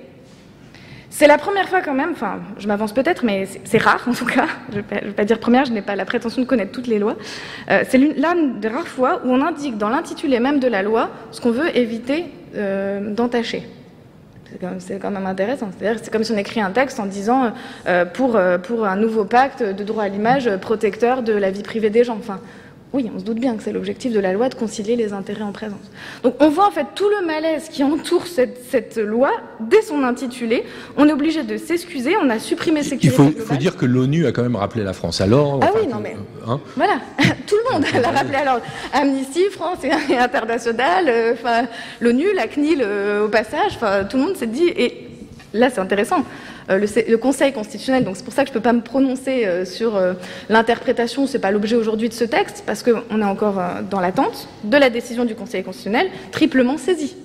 C'est 1.17 1.29
la 1.29 1.39
première 1.39 1.69
fois 1.69 1.81
quand 1.81 1.95
même, 1.95 2.11
enfin 2.11 2.41
je 2.59 2.67
m'avance 2.67 2.93
peut-être, 2.93 3.25
mais 3.25 3.47
c'est 3.63 3.79
rare 3.79 4.05
en 4.09 4.15
tout 4.15 4.25
cas, 4.25 4.47
je 4.73 4.79
ne 4.79 4.83
vais, 4.83 5.13
pas 5.13 5.25
dire 5.25 5.39
première, 5.39 5.65
je 5.65 5.71
n'ai 5.71 5.81
pas 5.81 5.95
la 5.95 6.05
prétention 6.05 6.43
de 6.43 6.47
connaître 6.47 6.73
toutes 6.73 6.89
les 6.89 6.99
lois, 6.99 7.15
euh, 7.71 7.85
c'est 7.89 7.99
l'une 7.99 8.15
des 8.59 8.67
rares 8.67 8.89
fois 8.89 9.21
où 9.25 9.31
on 9.31 9.41
indique 9.41 9.79
dans 9.79 9.91
l'intitulé 9.91 10.41
même 10.41 10.59
de 10.59 10.67
la 10.67 10.83
loi 10.83 11.11
ce 11.31 11.41
qu'on 11.41 11.53
veut 11.53 11.77
éviter 11.79 12.25
euh, 12.57 13.15
d'entacher. 13.15 13.63
C'est 14.79 15.01
quand, 15.01 15.11
même 15.11 15.27
intéressant. 15.27 15.71
C'est 15.79 16.11
comme 16.11 16.23
si 16.23 16.31
on 16.33 16.37
écrit 16.37 16.61
un 16.61 16.71
texte 16.71 17.01
en 17.01 17.07
disant 17.07 17.53
euh, 17.89 18.05
pour, 18.05 18.39
pour 18.63 18.85
un 18.85 18.95
nouveau 18.95 19.25
pacte 19.25 19.65
de 19.65 19.85
droit 19.85 20.05
à 20.05 20.09
l'image 20.09 20.49
protecteur 20.59 21.23
de 21.23 21.33
la 21.33 21.51
vie 21.51 21.63
privée 21.63 21.91
des 21.91 22.05
gens. 22.05 22.19
Oui, 22.95 23.11
on 23.13 23.19
se 23.19 23.25
doute 23.25 23.41
bien 23.41 23.57
que 23.57 23.63
c'est 23.65 23.73
l'objectif 23.73 24.13
de 24.13 24.21
la 24.21 24.33
loi 24.33 24.49
de 24.49 24.55
concilier 24.55 24.95
les 24.95 25.13
intérêts 25.13 25.43
en 25.43 25.51
présence. 25.51 25.91
Donc 26.23 26.37
on 26.39 26.49
voit 26.49 26.69
en 26.69 26.71
fait 26.71 26.87
tout 26.95 27.09
le 27.09 27.27
malaise 27.27 27.69
qui 27.69 27.83
entoure 27.83 28.29
cette, 28.29 28.97
loi 28.97 29.33
dès 29.59 29.83
son 29.83 30.05
intitulé. 30.05 30.63
On 30.97 31.09
est 31.09 31.13
obligé 31.13 31.43
de 31.43 31.57
s'excuser, 31.57 32.15
on 32.23 32.31
a 32.31 32.39
supprimé 32.39 32.85
sécurité. 32.85 33.35
Il 33.37 33.43
faut, 33.43 33.57
dire 33.57 33.77
que 33.77 33.85
l'ONU 33.85 34.27
a 34.27 34.33
quand 34.33 34.45
même 34.45 34.55
rappelé 34.55 34.85
la 34.85 34.93
France 34.93 35.21
alors. 35.21 35.59
Ah 35.61 35.73
oui, 35.75 35.89
non 35.89 35.99
mais 36.01 36.17
hein 36.47 36.61
voilà, 36.77 37.01
tout 37.49 37.57
le 37.67 37.73
monde 37.75 37.85
l'a 38.01 38.11
rappelé 38.13 38.37
alors. 38.37 38.61
Amnesty, 38.93 39.43
France 39.51 39.79
et 39.83 40.17
international, 40.17 41.07
euh, 41.09 41.35
l'ONU, 42.01 42.27
la 42.33 42.47
CNIL 42.47 42.81
euh, 42.81 43.27
au 43.27 43.29
passage, 43.29 43.77
tout 44.09 44.17
le 44.17 44.23
monde 44.23 44.37
s'est 44.37 44.47
dit 44.47 44.69
et 44.69 45.09
là 45.53 45.69
c'est 45.69 45.81
intéressant. 45.81 46.25
Euh, 46.71 46.79
le, 47.09 47.17
Conseil 47.17 47.53
constitutionnel, 47.53 48.05
donc 48.05 48.17
c'est 48.17 48.25
pour 48.25 48.33
ça 48.33 48.43
que 48.43 48.49
je 48.49 48.53
ne 48.53 48.59
peux 48.59 48.63
pas 48.63 48.73
me 48.73 48.81
prononcer 48.81 49.47
euh, 49.47 49.65
sur 49.65 49.97
euh, 49.97 50.15
l'interprétation, 50.49 51.27
ce 51.27 51.35
n'est 51.35 51.39
pas 51.39 51.51
l'objet 51.51 51.77
aujourd'hui 51.77 52.09
de 52.09 52.15
ce 52.15 52.25
texte, 52.25 52.65
parce 52.67 52.83
qu'on 52.83 53.21
est 53.21 53.25
encore 53.25 53.61
dans 53.91 54.01
l'attente 54.01 54.49
de 54.65 54.77
la 54.77 54.91
décision 54.91 55.25
du 55.25 55.35
Conseil 55.35 55.63
constitutionnel, 55.63 56.09
triplement 56.33 56.79
saisie, 56.79 57.17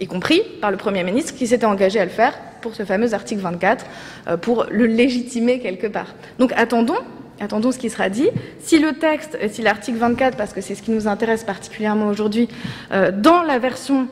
y 0.00 0.06
compris 0.06 0.42
par 0.60 0.70
le 0.70 0.76
Premier 0.76 1.02
ministre 1.02 1.34
qui 1.34 1.46
s'était 1.46 1.66
engagé 1.66 1.98
à 1.98 2.04
le 2.04 2.10
faire 2.10 2.34
pour 2.60 2.74
ce 2.74 2.84
fameux 2.84 3.14
article 3.14 3.40
24, 3.40 3.86
pour 4.40 4.66
le 4.70 4.86
légitimer 4.86 5.60
quelque 5.60 5.86
part. 5.86 6.14
Donc 6.38 6.52
attendons 6.56 6.96
attendons 7.40 7.70
ce 7.70 7.78
qui 7.78 7.88
sera 7.88 8.08
dit. 8.08 8.28
Si 8.58 8.80
le 8.80 8.94
texte, 8.94 9.38
si 9.48 9.62
l'article 9.62 9.98
24, 9.98 10.36
parce 10.36 10.52
que 10.52 10.60
c'est 10.60 10.74
ce 10.74 10.82
qui 10.82 10.90
nous 10.90 11.06
intéresse 11.06 11.44
particulièrement 11.44 12.08
aujourd'hui, 12.08 12.48
dans 12.90 13.42
la 13.42 13.60
version 13.60 14.08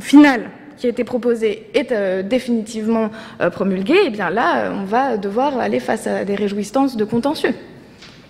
finale 0.00 0.50
qui 0.80 0.88
été 0.88 1.04
proposé 1.04 1.66
est 1.74 1.92
euh, 1.92 2.22
définitivement 2.22 3.10
euh, 3.40 3.50
promulgué, 3.50 3.92
et 3.92 4.06
eh 4.06 4.10
bien 4.10 4.30
là, 4.30 4.72
on 4.72 4.84
va 4.84 5.18
devoir 5.18 5.58
aller 5.58 5.78
face 5.78 6.06
à 6.06 6.24
des 6.24 6.34
réjouissances 6.34 6.96
de 6.96 7.04
contentieux. 7.04 7.54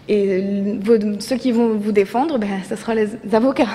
Et 0.09 0.45
ceux 1.21 1.37
qui 1.37 1.53
vont 1.53 1.75
vous 1.75 1.93
défendre, 1.93 2.39
ben, 2.39 2.49
ce 2.69 2.75
sera 2.75 2.97
les 2.97 3.11
avocats. 3.33 3.69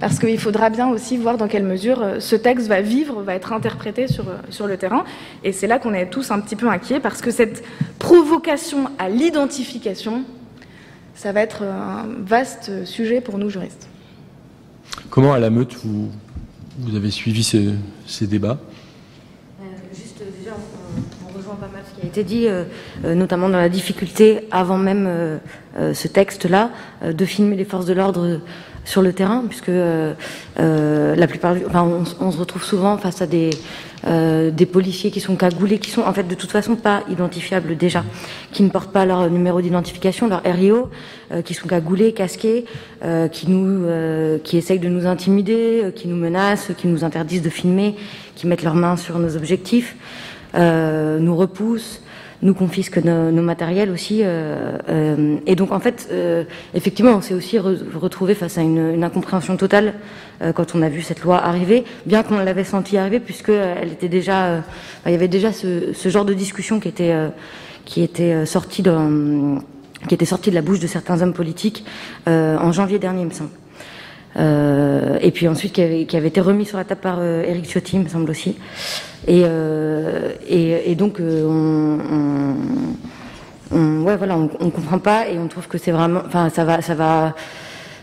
Parce 0.00 0.18
qu'il 0.18 0.38
faudra 0.38 0.68
bien 0.68 0.88
aussi 0.88 1.16
voir 1.16 1.38
dans 1.38 1.48
quelle 1.48 1.64
mesure 1.64 2.02
euh, 2.02 2.20
ce 2.20 2.36
texte 2.36 2.68
va 2.68 2.82
vivre, 2.82 3.22
va 3.22 3.34
être 3.34 3.52
interprété 3.54 4.08
sur, 4.08 4.24
sur 4.50 4.66
le 4.66 4.76
terrain. 4.76 5.04
Et 5.42 5.52
c'est 5.52 5.66
là 5.66 5.78
qu'on 5.78 5.94
est 5.94 6.10
tous 6.10 6.30
un 6.30 6.40
petit 6.40 6.56
peu 6.56 6.68
inquiets, 6.68 7.00
parce 7.00 7.22
que 7.22 7.30
cette 7.30 7.64
provocation 7.98 8.90
à 8.98 9.08
l'identification, 9.08 10.24
ça 11.14 11.32
va 11.32 11.40
être 11.40 11.62
un 11.62 12.06
vaste 12.18 12.84
sujet 12.84 13.22
pour 13.22 13.38
nous 13.38 13.48
juristes. 13.48 13.88
Comment 15.08 15.32
à 15.32 15.38
la 15.38 15.48
meute 15.48 15.74
vous, 15.82 16.10
vous 16.82 16.96
avez 16.96 17.10
suivi 17.10 17.44
ces, 17.44 18.26
débats 18.26 18.58
euh, 19.60 19.64
Juste 19.94 20.22
déjà, 20.38 20.56
on, 21.28 21.36
rejoint 21.36 21.54
pas 21.54 21.68
mal 21.68 21.82
ce 21.88 22.00
qui 22.00 22.04
a 22.06 22.08
été 22.08 22.24
dit, 22.24 22.48
euh, 22.48 22.64
euh, 23.04 23.14
notamment 23.14 23.48
dans 23.48 23.58
la 23.58 23.68
difficulté, 23.68 24.48
avant 24.50 24.78
même 24.78 25.40
ce 25.76 26.08
texte-là, 26.08 26.70
de 27.04 27.24
filmer 27.24 27.56
les 27.56 27.64
forces 27.64 27.86
de 27.86 27.94
l'ordre 27.94 28.40
sur 28.84 29.02
le 29.02 29.12
terrain, 29.12 29.44
puisque 29.48 29.68
euh, 29.68 30.14
euh, 30.58 31.14
la 31.14 31.26
plupart, 31.26 31.54
enfin, 31.66 32.04
on, 32.20 32.30
se 32.30 32.38
retrouve 32.38 32.64
souvent 32.64 32.98
face 32.98 33.22
à 33.22 33.26
des, 33.26 33.50
euh, 34.06 34.50
des 34.50 34.66
policiers 34.66 35.10
qui 35.10 35.20
sont 35.20 35.36
cagoulés, 35.36 35.78
qui 35.78 35.90
sont 35.90 36.02
en 36.02 36.12
fait 36.12 36.24
de 36.24 36.34
toute 36.34 36.50
façon 36.50 36.74
pas 36.74 37.02
identifiables 37.08 37.76
déjà, 37.76 38.04
qui 38.50 38.62
ne 38.62 38.70
portent 38.70 38.92
pas 38.92 39.06
leur 39.06 39.30
numéro 39.30 39.60
d'identification, 39.60 40.28
leur 40.28 40.42
RIO, 40.44 40.90
qui 41.44 41.54
sont 41.54 41.68
cagoulés, 41.68 42.12
casqués, 42.12 42.66
qui 43.30 43.50
nous, 43.50 43.86
qui 44.44 44.58
essayent 44.58 44.78
de 44.78 44.88
nous 44.88 45.06
intimider, 45.06 45.92
qui 45.94 46.08
nous 46.08 46.16
menacent, 46.16 46.72
qui 46.76 46.88
nous 46.88 47.04
interdisent 47.04 47.42
de 47.42 47.48
filmer, 47.48 47.96
qui 48.34 48.46
mettent 48.46 48.62
leurs 48.62 48.74
mains 48.74 48.96
sur 48.96 49.18
nos 49.18 49.34
objectifs, 49.36 49.96
nous 50.54 51.36
repoussent 51.36 52.02
nous 52.42 52.54
confisque 52.54 52.98
nos, 52.98 53.30
nos 53.30 53.42
matériels 53.42 53.90
aussi. 53.90 54.20
Euh, 54.22 54.76
euh, 54.88 55.36
et 55.46 55.54
donc 55.56 55.72
en 55.72 55.80
fait, 55.80 56.08
euh, 56.10 56.44
effectivement, 56.74 57.12
on 57.12 57.20
s'est 57.20 57.34
aussi 57.34 57.58
retrouvé 57.58 58.34
face 58.34 58.58
à 58.58 58.62
une, 58.62 58.94
une 58.94 59.04
incompréhension 59.04 59.56
totale 59.56 59.94
quand 60.56 60.74
on 60.74 60.82
a 60.82 60.88
vu 60.88 61.02
cette 61.02 61.22
loi 61.22 61.38
arriver, 61.38 61.84
bien 62.04 62.24
qu'on 62.24 62.38
l'avait 62.38 62.64
senti 62.64 62.98
arriver, 62.98 63.20
puisque 63.20 63.50
elle 63.50 63.92
était 63.92 64.08
déjà, 64.08 64.64
il 65.06 65.12
y 65.12 65.14
avait 65.14 65.28
déjà 65.28 65.52
ce, 65.52 65.92
ce, 65.92 66.08
genre 66.08 66.24
de 66.24 66.34
discussion 66.34 66.80
qui 66.80 66.88
était 66.88 67.14
qui 67.84 68.02
était 68.02 68.44
sorti 68.44 68.82
dans 68.82 69.60
qui 70.08 70.14
était 70.16 70.24
sorti 70.24 70.50
de 70.50 70.56
la 70.56 70.62
bouche 70.62 70.80
de 70.80 70.88
certains 70.88 71.22
hommes 71.22 71.32
politiques 71.32 71.84
en 72.26 72.72
janvier 72.72 72.98
dernier, 72.98 73.24
me 73.24 73.30
semble. 73.30 73.50
Euh, 74.36 75.18
et 75.20 75.30
puis 75.30 75.48
ensuite 75.48 75.72
qui 75.72 75.82
avait, 75.82 76.06
qui 76.06 76.16
avait, 76.16 76.28
été 76.28 76.40
remis 76.40 76.64
sur 76.64 76.78
la 76.78 76.84
table 76.84 77.00
par 77.00 77.18
euh, 77.18 77.44
Eric 77.46 77.66
Ciotti, 77.66 77.98
me 77.98 78.08
semble 78.08 78.30
aussi. 78.30 78.56
Et, 79.26 79.42
euh, 79.44 80.32
et, 80.48 80.90
et, 80.90 80.94
donc 80.94 81.20
euh, 81.20 81.46
on, 81.46 83.76
on, 83.76 83.78
on, 83.78 84.02
ouais, 84.02 84.16
voilà, 84.16 84.36
on, 84.36 84.50
on, 84.60 84.70
comprend 84.70 84.98
pas 84.98 85.28
et 85.28 85.38
on 85.38 85.46
trouve 85.46 85.68
que 85.68 85.78
c'est 85.78 85.92
vraiment, 85.92 86.22
enfin 86.26 86.48
ça 86.48 86.64
va, 86.64 86.82
ça 86.82 86.94
va, 86.94 87.34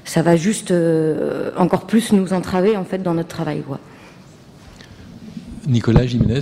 ça 0.05 0.21
va 0.21 0.37
juste 0.37 0.71
euh, 0.71 1.51
encore 1.57 1.87
plus 1.87 2.13
nous 2.13 2.31
entraver 2.31 2.77
en 2.77 2.85
fait 2.85 2.99
dans 2.99 3.13
notre 3.13 3.27
travail. 3.27 3.63
Quoi. 3.67 3.79
Nicolas 5.67 6.05
Jiménez. 6.05 6.39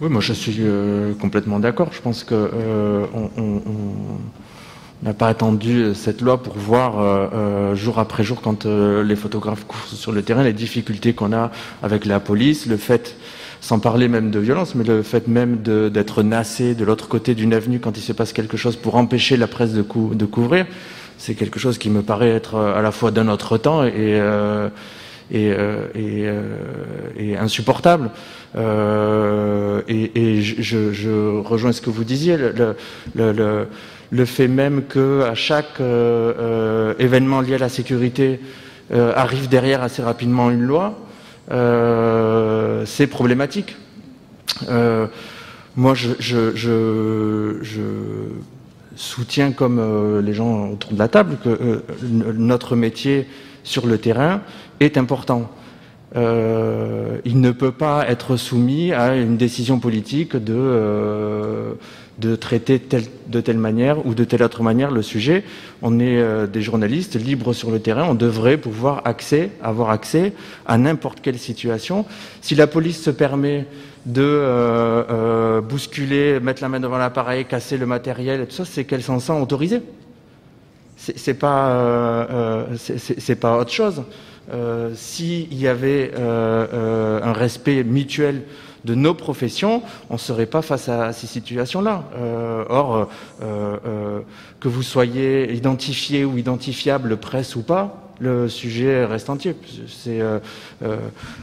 Oui, 0.00 0.08
moi 0.08 0.20
je 0.20 0.32
suis 0.32 0.60
complètement 1.20 1.60
d'accord. 1.60 1.90
Je 1.92 2.00
pense 2.00 2.24
que 2.24 2.50
on 3.14 3.30
on 5.02 5.08
n'a 5.08 5.14
pas 5.14 5.26
attendu 5.26 5.94
cette 5.94 6.20
loi 6.20 6.40
pour 6.40 6.54
voir 6.54 7.00
euh, 7.00 7.26
euh, 7.34 7.74
jour 7.74 7.98
après 7.98 8.22
jour, 8.22 8.40
quand 8.40 8.66
euh, 8.66 9.02
les 9.02 9.16
photographes 9.16 9.66
courent 9.66 9.86
sur 9.86 10.12
le 10.12 10.22
terrain, 10.22 10.44
les 10.44 10.52
difficultés 10.52 11.12
qu'on 11.12 11.32
a 11.32 11.50
avec 11.82 12.04
la 12.04 12.20
police, 12.20 12.66
le 12.66 12.76
fait, 12.76 13.16
sans 13.62 13.78
parler 13.78 14.08
même 14.08 14.30
de 14.30 14.38
violence, 14.38 14.74
mais 14.74 14.84
le 14.84 15.02
fait 15.02 15.26
même 15.28 15.62
d'être 15.62 16.22
nassé 16.22 16.74
de 16.74 16.84
l'autre 16.84 17.08
côté 17.08 17.34
d'une 17.34 17.54
avenue 17.54 17.80
quand 17.80 17.96
il 17.96 18.02
se 18.02 18.12
passe 18.12 18.34
quelque 18.34 18.58
chose 18.58 18.76
pour 18.76 18.96
empêcher 18.96 19.38
la 19.38 19.46
presse 19.46 19.72
de, 19.72 19.82
de 19.82 20.26
couvrir, 20.26 20.66
c'est 21.16 21.34
quelque 21.34 21.58
chose 21.58 21.78
qui 21.78 21.88
me 21.88 22.02
paraît 22.02 22.28
être 22.30 22.56
à 22.56 22.82
la 22.82 22.92
fois 22.92 23.10
d'un 23.10 23.28
autre 23.28 23.56
temps 23.56 23.84
et, 23.84 24.20
et, 25.30 25.54
et, 25.94 26.28
et, 27.16 27.36
insupportable. 27.38 28.10
et, 28.56 30.42
je, 30.42 30.92
je, 30.92 31.38
rejoins 31.40 31.72
ce 31.72 31.80
que 31.80 31.90
vous 31.90 32.04
disiez. 32.04 32.36
le, 32.36 32.74
le, 33.14 33.32
le 33.32 33.66
le 34.12 34.26
fait 34.26 34.46
même 34.46 34.84
que 34.84 35.22
à 35.22 35.34
chaque 35.34 35.80
euh, 35.80 36.32
euh, 36.38 36.94
événement 36.98 37.40
lié 37.40 37.54
à 37.54 37.58
la 37.58 37.70
sécurité 37.70 38.38
euh, 38.92 39.12
arrive 39.16 39.48
derrière 39.48 39.82
assez 39.82 40.02
rapidement 40.02 40.50
une 40.50 40.60
loi, 40.60 40.98
c'est 41.48 43.06
problématique. 43.06 43.76
moi, 45.76 45.94
je, 45.94 47.58
soutiens, 48.94 49.52
comme 49.52 50.20
les 50.20 50.34
gens 50.34 50.70
autour 50.70 50.92
de 50.92 50.98
la 50.98 51.08
table, 51.08 51.36
que 51.42 51.82
notre 52.02 52.76
métier 52.76 53.26
sur 53.64 53.86
le 53.86 53.98
terrain 53.98 54.42
est 54.80 54.96
important. 54.98 55.50
il 56.14 57.40
ne 57.40 57.50
peut 57.50 57.72
pas 57.72 58.06
être 58.08 58.36
soumis 58.36 58.92
à 58.92 59.16
une 59.16 59.36
décision 59.36 59.78
politique 59.78 60.36
de 60.36 61.76
de 62.18 62.36
traiter 62.36 62.80
de 63.26 63.40
telle 63.40 63.58
manière 63.58 64.04
ou 64.06 64.14
de 64.14 64.24
telle 64.24 64.42
autre 64.42 64.62
manière 64.62 64.90
le 64.90 65.02
sujet. 65.02 65.44
On 65.80 65.98
est 65.98 66.18
euh, 66.18 66.46
des 66.46 66.60
journalistes 66.60 67.16
libres 67.16 67.52
sur 67.52 67.70
le 67.70 67.80
terrain, 67.80 68.04
on 68.04 68.14
devrait 68.14 68.58
pouvoir 68.58 69.02
accès, 69.04 69.50
avoir 69.62 69.90
accès 69.90 70.32
à 70.66 70.76
n'importe 70.76 71.20
quelle 71.20 71.38
situation. 71.38 72.04
Si 72.42 72.54
la 72.54 72.66
police 72.66 73.02
se 73.02 73.10
permet 73.10 73.66
de 74.04 74.22
euh, 74.22 75.04
euh, 75.10 75.60
bousculer, 75.60 76.38
mettre 76.40 76.62
la 76.62 76.68
main 76.68 76.80
devant 76.80 76.98
l'appareil, 76.98 77.46
casser 77.46 77.78
le 77.78 77.86
matériel 77.86 78.46
tout 78.46 78.56
ça, 78.56 78.64
c'est 78.64 78.84
qu'elle 78.84 79.02
s'en 79.02 79.18
sent 79.18 79.32
autorisée. 79.32 79.82
C'est 80.96 81.34
pas, 81.34 82.68
c'est 82.76 83.34
pas 83.34 83.58
autre 83.58 83.72
chose. 83.72 84.04
S'il 84.94 85.52
y 85.52 85.66
avait 85.66 86.12
un 86.16 87.32
respect 87.32 87.82
mutuel 87.82 88.42
de 88.84 88.94
nos 88.94 89.14
professions, 89.14 89.82
on 90.10 90.14
ne 90.14 90.18
serait 90.18 90.46
pas 90.46 90.62
face 90.62 90.88
à 90.88 91.12
ces 91.12 91.26
situations-là. 91.26 92.04
Euh, 92.16 92.64
or, 92.68 92.96
euh, 92.96 93.04
euh, 93.42 94.20
que 94.60 94.68
vous 94.68 94.82
soyez 94.82 95.52
identifié 95.52 96.24
ou 96.24 96.36
identifiable, 96.38 97.16
presse 97.16 97.56
ou 97.56 97.62
pas, 97.62 97.98
le 98.20 98.48
sujet 98.48 99.04
reste 99.04 99.30
entier. 99.30 99.56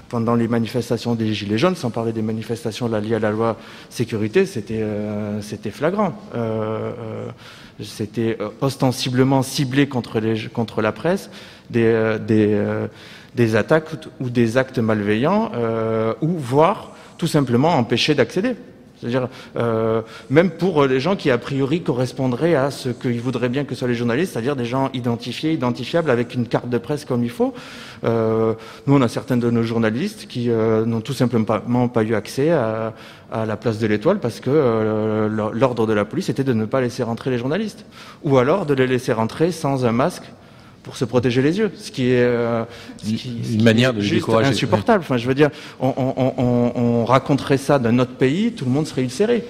Pendant 0.07 0.35
les 0.35 0.47
manifestations 0.47 1.15
des 1.15 1.33
Gilets 1.33 1.57
jaunes, 1.57 1.75
sans 1.75 1.89
parler 1.89 2.13
des 2.13 2.21
manifestations 2.21 2.87
liées 2.87 3.15
à 3.15 3.19
la 3.19 3.31
loi 3.31 3.57
sécurité, 3.89 4.45
c'était 4.45 5.71
flagrant. 5.71 6.13
c'était 7.83 8.37
ostensiblement 8.61 9.43
ciblé 9.43 9.89
contre, 9.89 10.21
la 10.81 10.91
presse, 10.93 11.29
des, 11.69 12.17
des, 12.25 12.57
des 13.35 13.55
attaques 13.57 13.89
ou 14.21 14.29
des 14.29 14.55
actes 14.55 14.79
malveillants, 14.79 15.51
ou 16.21 16.29
voire 16.37 16.93
tout 17.19 17.27
simplement 17.27 17.75
empêcher 17.75 18.15
d'accéder. 18.15 18.55
C'est-à-dire, 18.99 19.29
euh, 19.55 20.01
même 20.29 20.49
pour 20.49 20.85
les 20.85 20.99
gens 20.99 21.15
qui, 21.15 21.31
a 21.31 21.37
priori, 21.37 21.81
correspondraient 21.81 22.55
à 22.55 22.69
ce 22.69 22.89
qu'ils 22.89 23.21
voudraient 23.21 23.47
bien 23.47 23.63
que 23.63 23.73
soient 23.73 23.87
les 23.87 23.95
journalistes, 23.95 24.33
c'est-à-dire 24.33 24.57
des 24.57 24.65
gens 24.65 24.89
identifiés, 24.93 25.53
identifiables, 25.53 26.09
avec 26.09 26.33
une 26.33 26.47
carte 26.47 26.67
de 26.67 26.77
presse 26.77 27.05
comme 27.05 27.23
il 27.23 27.29
faut. 27.29 27.53
Euh, 28.03 28.55
nous, 28.87 28.95
on 28.97 29.01
a 29.01 29.07
certains 29.07 29.37
de 29.37 29.49
nos 29.49 29.63
journalistes 29.63 30.27
qui 30.27 30.49
euh, 30.49 30.85
n'ont 30.85 30.99
tout 30.99 31.13
simplement 31.13 31.87
pas 31.87 32.03
eu 32.03 32.13
accès 32.13 32.51
à, 32.51 32.93
à 33.31 33.45
la 33.45 33.55
place 33.55 33.79
de 33.79 33.87
l'Étoile 33.87 34.19
parce 34.19 34.41
que 34.41 34.49
euh, 34.49 35.29
l'ordre 35.53 35.87
de 35.87 35.93
la 35.93 36.03
police 36.03 36.27
était 36.27 36.43
de 36.43 36.53
ne 36.53 36.65
pas 36.65 36.81
laisser 36.81 37.03
rentrer 37.03 37.29
les 37.29 37.37
journalistes. 37.37 37.85
Ou 38.23 38.37
alors 38.37 38.65
de 38.65 38.73
les 38.73 38.87
laisser 38.87 39.13
rentrer 39.13 39.53
sans 39.53 39.85
un 39.85 39.93
masque 39.93 40.29
pour 40.83 40.97
se 40.97 41.05
protéger 41.05 41.41
les 41.41 41.57
yeux, 41.57 41.71
ce 41.75 41.91
qui 41.91 42.11
est, 42.11 42.23
euh, 42.23 42.63
une 43.05 43.63
manière 43.63 43.93
de 43.93 44.01
juste 44.01 44.29
insupportable. 44.29 45.03
Enfin, 45.03 45.17
je 45.17 45.27
veux 45.27 45.35
dire, 45.35 45.49
on, 45.79 47.05
raconterait 47.05 47.57
ça 47.57 47.79
d'un 47.79 47.99
autre 47.99 48.13
pays, 48.13 48.51
tout 48.53 48.65
le 48.65 48.71
monde 48.71 48.87
serait 48.87 49.03
ulcéré. 49.03 49.43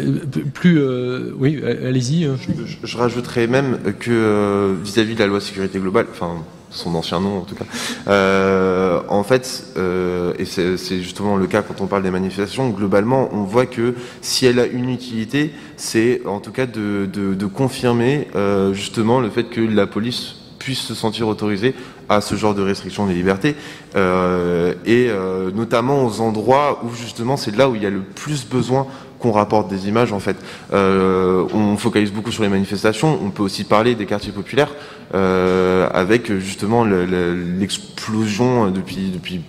Euh, 0.00 0.20
plus, 0.52 0.78
euh, 0.78 1.32
oui, 1.36 1.62
allez-y. 1.64 2.24
Je, 2.24 2.86
je, 2.86 2.96
rajouterais 2.96 3.46
même 3.46 3.78
que 3.98 4.76
vis-à-vis 4.82 5.12
-vis 5.12 5.14
de 5.14 5.20
la 5.20 5.26
loi 5.26 5.40
sécurité 5.40 5.78
globale, 5.78 6.06
enfin 6.10 6.44
son 6.70 6.94
ancien 6.94 7.20
nom 7.20 7.38
en 7.38 7.42
tout 7.42 7.54
cas. 7.54 7.64
Euh, 8.08 9.00
en 9.08 9.22
fait, 9.22 9.64
euh, 9.76 10.32
et 10.38 10.44
c'est 10.44 11.00
justement 11.02 11.36
le 11.36 11.46
cas 11.46 11.62
quand 11.62 11.80
on 11.80 11.86
parle 11.86 12.02
des 12.02 12.10
manifestations, 12.10 12.68
globalement, 12.70 13.28
on 13.32 13.44
voit 13.44 13.66
que 13.66 13.94
si 14.20 14.46
elle 14.46 14.58
a 14.58 14.66
une 14.66 14.90
utilité, 14.90 15.52
c'est 15.76 16.22
en 16.26 16.40
tout 16.40 16.52
cas 16.52 16.66
de, 16.66 17.08
de, 17.12 17.34
de 17.34 17.46
confirmer 17.46 18.28
euh, 18.34 18.72
justement 18.72 19.20
le 19.20 19.30
fait 19.30 19.44
que 19.44 19.60
la 19.60 19.86
police 19.86 20.36
puisse 20.58 20.80
se 20.80 20.94
sentir 20.94 21.28
autorisée 21.28 21.74
à 22.08 22.20
ce 22.20 22.34
genre 22.34 22.54
de 22.54 22.62
restriction 22.62 23.06
des 23.06 23.14
libertés, 23.14 23.54
euh, 23.96 24.74
et 24.84 25.08
euh, 25.08 25.50
notamment 25.50 26.04
aux 26.04 26.20
endroits 26.20 26.82
où 26.84 26.94
justement 26.94 27.36
c'est 27.36 27.54
là 27.54 27.68
où 27.68 27.74
il 27.74 27.82
y 27.82 27.86
a 27.86 27.90
le 27.90 28.00
plus 28.00 28.46
besoin 28.46 28.86
qu'on 29.18 29.32
rapporte 29.32 29.68
des 29.68 29.88
images 29.88 30.12
en 30.12 30.20
fait. 30.20 30.36
Euh, 30.72 31.44
on 31.52 31.76
focalise 31.76 32.12
beaucoup 32.12 32.32
sur 32.32 32.42
les 32.42 32.48
manifestations, 32.48 33.18
on 33.22 33.30
peut 33.30 33.42
aussi 33.42 33.64
parler 33.64 33.94
des 33.94 34.06
quartiers 34.06 34.32
populaires 34.32 34.74
euh, 35.14 35.88
avec 35.92 36.32
justement 36.38 36.84
l'explosion 36.84 38.70
depuis 38.70 39.10
depuis 39.10 39.42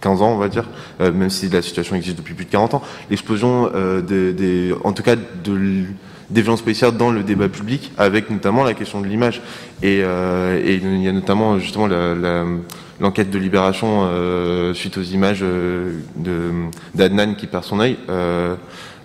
15 0.00 0.22
ans, 0.22 0.32
on 0.32 0.38
va 0.38 0.48
dire, 0.48 0.68
euh, 1.00 1.12
même 1.12 1.30
si 1.30 1.48
la 1.48 1.62
situation 1.62 1.96
existe 1.96 2.18
depuis 2.18 2.34
plus 2.34 2.44
de 2.44 2.50
40 2.50 2.74
ans, 2.74 2.82
l'explosion 3.10 3.70
euh, 3.74 4.00
des, 4.00 4.74
en 4.84 4.92
tout 4.92 5.02
cas 5.02 5.16
de 5.16 5.84
des 6.28 6.42
violences 6.42 6.62
policières 6.62 6.92
dans 6.92 7.12
le 7.12 7.22
débat 7.22 7.48
public, 7.48 7.92
avec 7.98 8.30
notamment 8.30 8.64
la 8.64 8.74
question 8.74 9.00
de 9.00 9.06
l'image. 9.06 9.42
Et, 9.82 10.00
euh, 10.02 10.60
et, 10.60 10.74
il 10.74 11.02
y 11.02 11.08
a 11.08 11.12
notamment 11.12 11.60
justement 11.60 11.86
l'enquête 13.00 13.30
de 13.30 13.38
libération 13.38 14.08
euh, 14.10 14.74
suite 14.74 14.98
aux 14.98 15.02
images 15.02 15.40
euh, 15.42 16.00
d'Adnan 16.94 17.34
qui 17.34 17.46
perd 17.46 17.64
son 17.64 17.80
œil. 17.80 17.96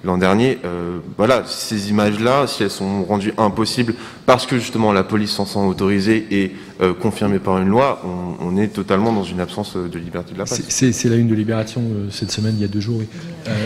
Euh, 0.03 0.07
l'an 0.11 0.17
dernier. 0.17 0.59
Euh, 0.65 0.99
voilà, 1.17 1.43
ces 1.45 1.89
images-là, 1.89 2.47
si 2.47 2.63
elles 2.63 2.71
sont 2.71 3.03
rendues 3.03 3.33
impossibles 3.37 3.93
parce 4.25 4.45
que 4.45 4.57
justement 4.57 4.93
la 4.93 5.03
police 5.03 5.31
s'en 5.31 5.45
sent 5.45 5.59
autorisée 5.59 6.25
et 6.31 6.51
euh, 6.81 6.93
confirmée 6.93 7.39
par 7.39 7.57
une 7.59 7.67
loi, 7.67 8.01
on, 8.39 8.57
est 8.57 8.67
totalement 8.67 9.13
dans 9.13 9.23
une 9.23 9.39
absence 9.39 9.77
de 9.77 9.99
liberté 9.99 10.33
de 10.33 10.39
la 10.39 10.45
presse. 10.45 10.61
C'est 10.67 11.09
la 11.09 11.15
une 11.15 11.29
de 11.29 11.35
Libération 11.35 11.81
euh, 11.81 12.09
cette 12.09 12.31
semaine, 12.31 12.55
il 12.57 12.61
y 12.61 12.65
a 12.65 12.67
deux 12.67 12.81
jours. 12.81 12.97
Oui. 12.99 13.07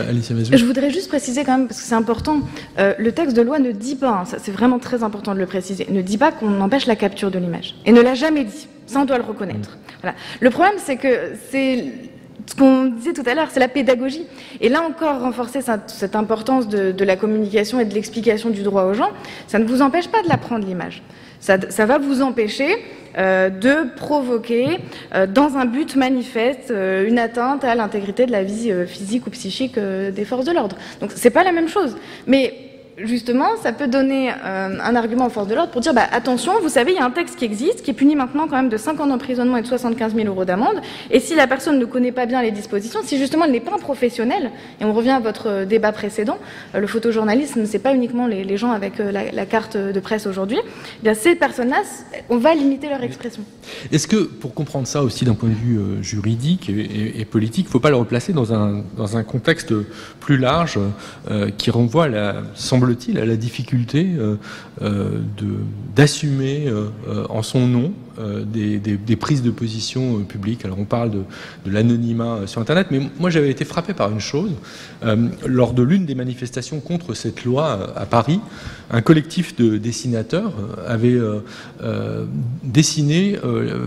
Alicia 0.07 0.35
Mazou. 0.35 0.55
Je 0.55 0.65
voudrais 0.65 0.91
juste 0.91 1.07
préciser 1.07 1.43
quand 1.43 1.57
même, 1.57 1.67
parce 1.67 1.81
que 1.81 1.87
c'est 1.87 1.95
important, 1.95 2.41
le 2.77 3.11
texte 3.11 3.35
de 3.35 3.41
loi 3.41 3.57
ne 3.57 3.71
dit 3.71 3.95
pas, 3.95 4.21
hein, 4.21 4.37
c'est 4.37 4.51
vraiment 4.51 4.77
très 4.77 5.03
important 5.03 5.33
de 5.33 5.39
le 5.39 5.47
préciser, 5.47 5.87
ne 5.89 6.01
dit 6.01 6.17
pas 6.17 6.31
qu'on 6.31 6.61
empêche 6.61 6.85
la 6.85 6.95
capture 6.95 7.31
de 7.31 7.39
l'image. 7.39 7.75
Et 7.85 7.91
ne 7.91 8.01
l'a 8.01 8.13
jamais 8.13 8.43
dit. 8.43 8.67
Ça, 8.85 8.99
on 8.99 9.05
doit 9.05 9.17
le 9.17 9.23
reconnaître. 9.23 9.77
Voilà. 10.01 10.15
Le 10.39 10.49
problème, 10.51 10.75
c'est 10.77 10.97
que 10.97 11.31
c'est 11.49 11.91
ce 12.45 12.55
qu'on 12.55 12.85
disait 12.85 13.13
tout 13.13 13.23
à 13.25 13.33
l'heure, 13.33 13.47
c'est 13.51 13.59
la 13.59 13.67
pédagogie. 13.67 14.25
Et 14.61 14.69
là 14.69 14.81
encore, 14.81 15.21
renforcer 15.21 15.59
cette 15.87 16.15
importance 16.15 16.67
de, 16.67 17.03
la 17.03 17.15
communication 17.15 17.79
et 17.79 17.85
de 17.85 17.93
l'explication 17.93 18.49
du 18.49 18.63
droit 18.63 18.83
aux 18.83 18.93
gens, 18.93 19.11
ça 19.47 19.59
ne 19.59 19.65
vous 19.65 19.81
empêche 19.81 20.07
pas 20.07 20.21
de 20.21 20.29
l'apprendre 20.29 20.65
l'image. 20.65 21.01
Ça, 21.39 21.85
va 21.85 21.97
vous 21.99 22.21
empêcher 22.21 22.75
euh, 23.17 23.49
de 23.49 23.95
provoquer, 23.95 24.79
euh, 25.13 25.27
dans 25.27 25.57
un 25.57 25.65
but 25.65 25.95
manifeste, 25.95 26.71
euh, 26.71 27.07
une 27.07 27.19
atteinte 27.19 27.63
à 27.63 27.75
l'intégrité 27.75 28.25
de 28.25 28.31
la 28.31 28.43
vie 28.43 28.73
physique 28.87 29.27
ou 29.27 29.29
psychique 29.29 29.77
des 29.77 30.25
forces 30.25 30.45
de 30.45 30.51
l'ordre. 30.51 30.75
Donc 31.01 31.11
c'est 31.15 31.29
pas 31.29 31.43
la 31.43 31.51
même 31.51 31.67
chose. 31.67 31.95
Mais 32.25 32.64
justement, 32.97 33.57
ça 33.61 33.73
peut 33.73 33.87
donner 33.87 34.31
euh, 34.31 34.77
un 34.81 34.95
argument 34.95 35.27
aux 35.27 35.29
forces 35.29 35.47
de 35.47 35.55
l'ordre 35.55 35.71
pour 35.71 35.81
dire 35.81 35.93
bah, 35.93 36.07
attention, 36.11 36.53
vous 36.61 36.69
savez, 36.69 36.93
il 36.93 36.95
y 36.95 36.99
a 36.99 37.05
un 37.05 37.11
texte 37.11 37.35
qui 37.35 37.45
existe, 37.45 37.81
qui 37.81 37.91
est 37.91 37.93
puni 37.93 38.15
maintenant 38.15 38.47
quand 38.47 38.55
même 38.55 38.69
de 38.69 38.77
5 38.77 38.99
ans 38.99 39.07
d'emprisonnement 39.07 39.57
et 39.57 39.61
de 39.61 39.67
75 39.67 40.15
000 40.15 40.27
euros 40.27 40.45
d'amende. 40.45 40.81
Et 41.11 41.19
si 41.19 41.35
la 41.35 41.47
personne 41.47 41.79
ne 41.79 41.85
connaît 41.85 42.11
pas 42.11 42.25
bien 42.25 42.41
les 42.41 42.51
dispositions, 42.51 43.01
si 43.03 43.17
justement 43.17 43.45
elle 43.45 43.51
n'est 43.51 43.59
pas 43.59 43.73
un 43.73 43.79
professionnel, 43.79 44.51
et 44.79 44.85
on 44.85 44.93
revient 44.93 45.11
à 45.11 45.19
votre 45.19 45.47
euh, 45.47 45.65
débat 45.65 45.91
précédent, 45.91 46.37
euh, 46.73 46.79
le 46.79 46.87
photojournalisme, 46.87 47.65
c'est 47.65 47.79
pas 47.79 47.93
uniquement 47.93 48.27
les, 48.27 48.57
gens 48.57 48.71
avec 48.71 48.99
la, 48.99 49.45
carte 49.45 49.75
de 49.75 49.99
presse 49.99 50.27
aujourd'hui, 50.27 50.57
eh 50.63 51.03
bien 51.03 51.13
ces 51.13 51.35
personnes-là, 51.35 51.81
on 52.29 52.37
va 52.37 52.53
limiter 52.53 52.87
leur 52.87 53.03
expression. 53.03 53.43
Est-ce 53.91 54.07
que, 54.07 54.23
pour 54.23 54.53
comprendre 54.53 54.87
ça 54.87 55.03
aussi 55.03 55.25
d'un 55.25 55.33
point 55.33 55.49
de 55.49 55.55
vue 55.55 55.79
juridique 56.01 56.69
et, 56.69 57.25
politique, 57.25 57.65
il 57.65 57.69
ne 57.69 57.71
faut 57.71 57.79
pas 57.79 57.89
le 57.89 57.97
replacer 57.97 58.31
dans 58.31 58.53
un, 58.53 58.83
dans 58.95 59.17
un 59.17 59.23
contexte 59.23 59.73
plus 60.19 60.37
large 60.37 60.79
qui 61.57 61.69
renvoie 61.69 62.05
à 62.05 62.07
la, 62.07 62.35
semble 62.53 62.84
il 63.07 63.19
à 63.19 63.25
la 63.25 63.35
difficulté 63.35 64.07
euh, 64.17 64.35
euh, 64.81 65.21
d'assumer 65.95 66.67
euh, 66.67 66.89
en 67.29 67.41
son 67.41 67.67
nom 67.67 67.93
des, 68.17 69.15
prises 69.15 69.41
de 69.41 69.51
position 69.51 70.19
publiques. 70.23 70.65
Alors 70.65 70.79
on 70.79 70.85
parle 70.85 71.11
de, 71.11 71.23
l'anonymat 71.65 72.41
sur 72.45 72.61
Internet, 72.61 72.87
mais 72.91 73.01
moi 73.19 73.29
j'avais 73.29 73.49
été 73.49 73.65
frappé 73.65 73.93
par 73.93 74.11
une 74.11 74.19
chose. 74.19 74.51
lors 75.45 75.73
de 75.73 75.83
l'une 75.83 76.05
des 76.05 76.15
manifestations 76.15 76.79
contre 76.79 77.13
cette 77.13 77.43
loi 77.45 77.93
à 77.95 78.05
Paris, 78.05 78.39
un 78.91 79.01
collectif 79.01 79.55
de 79.55 79.77
dessinateurs 79.77 80.53
avait 80.87 81.19
dessiné, 82.63 83.37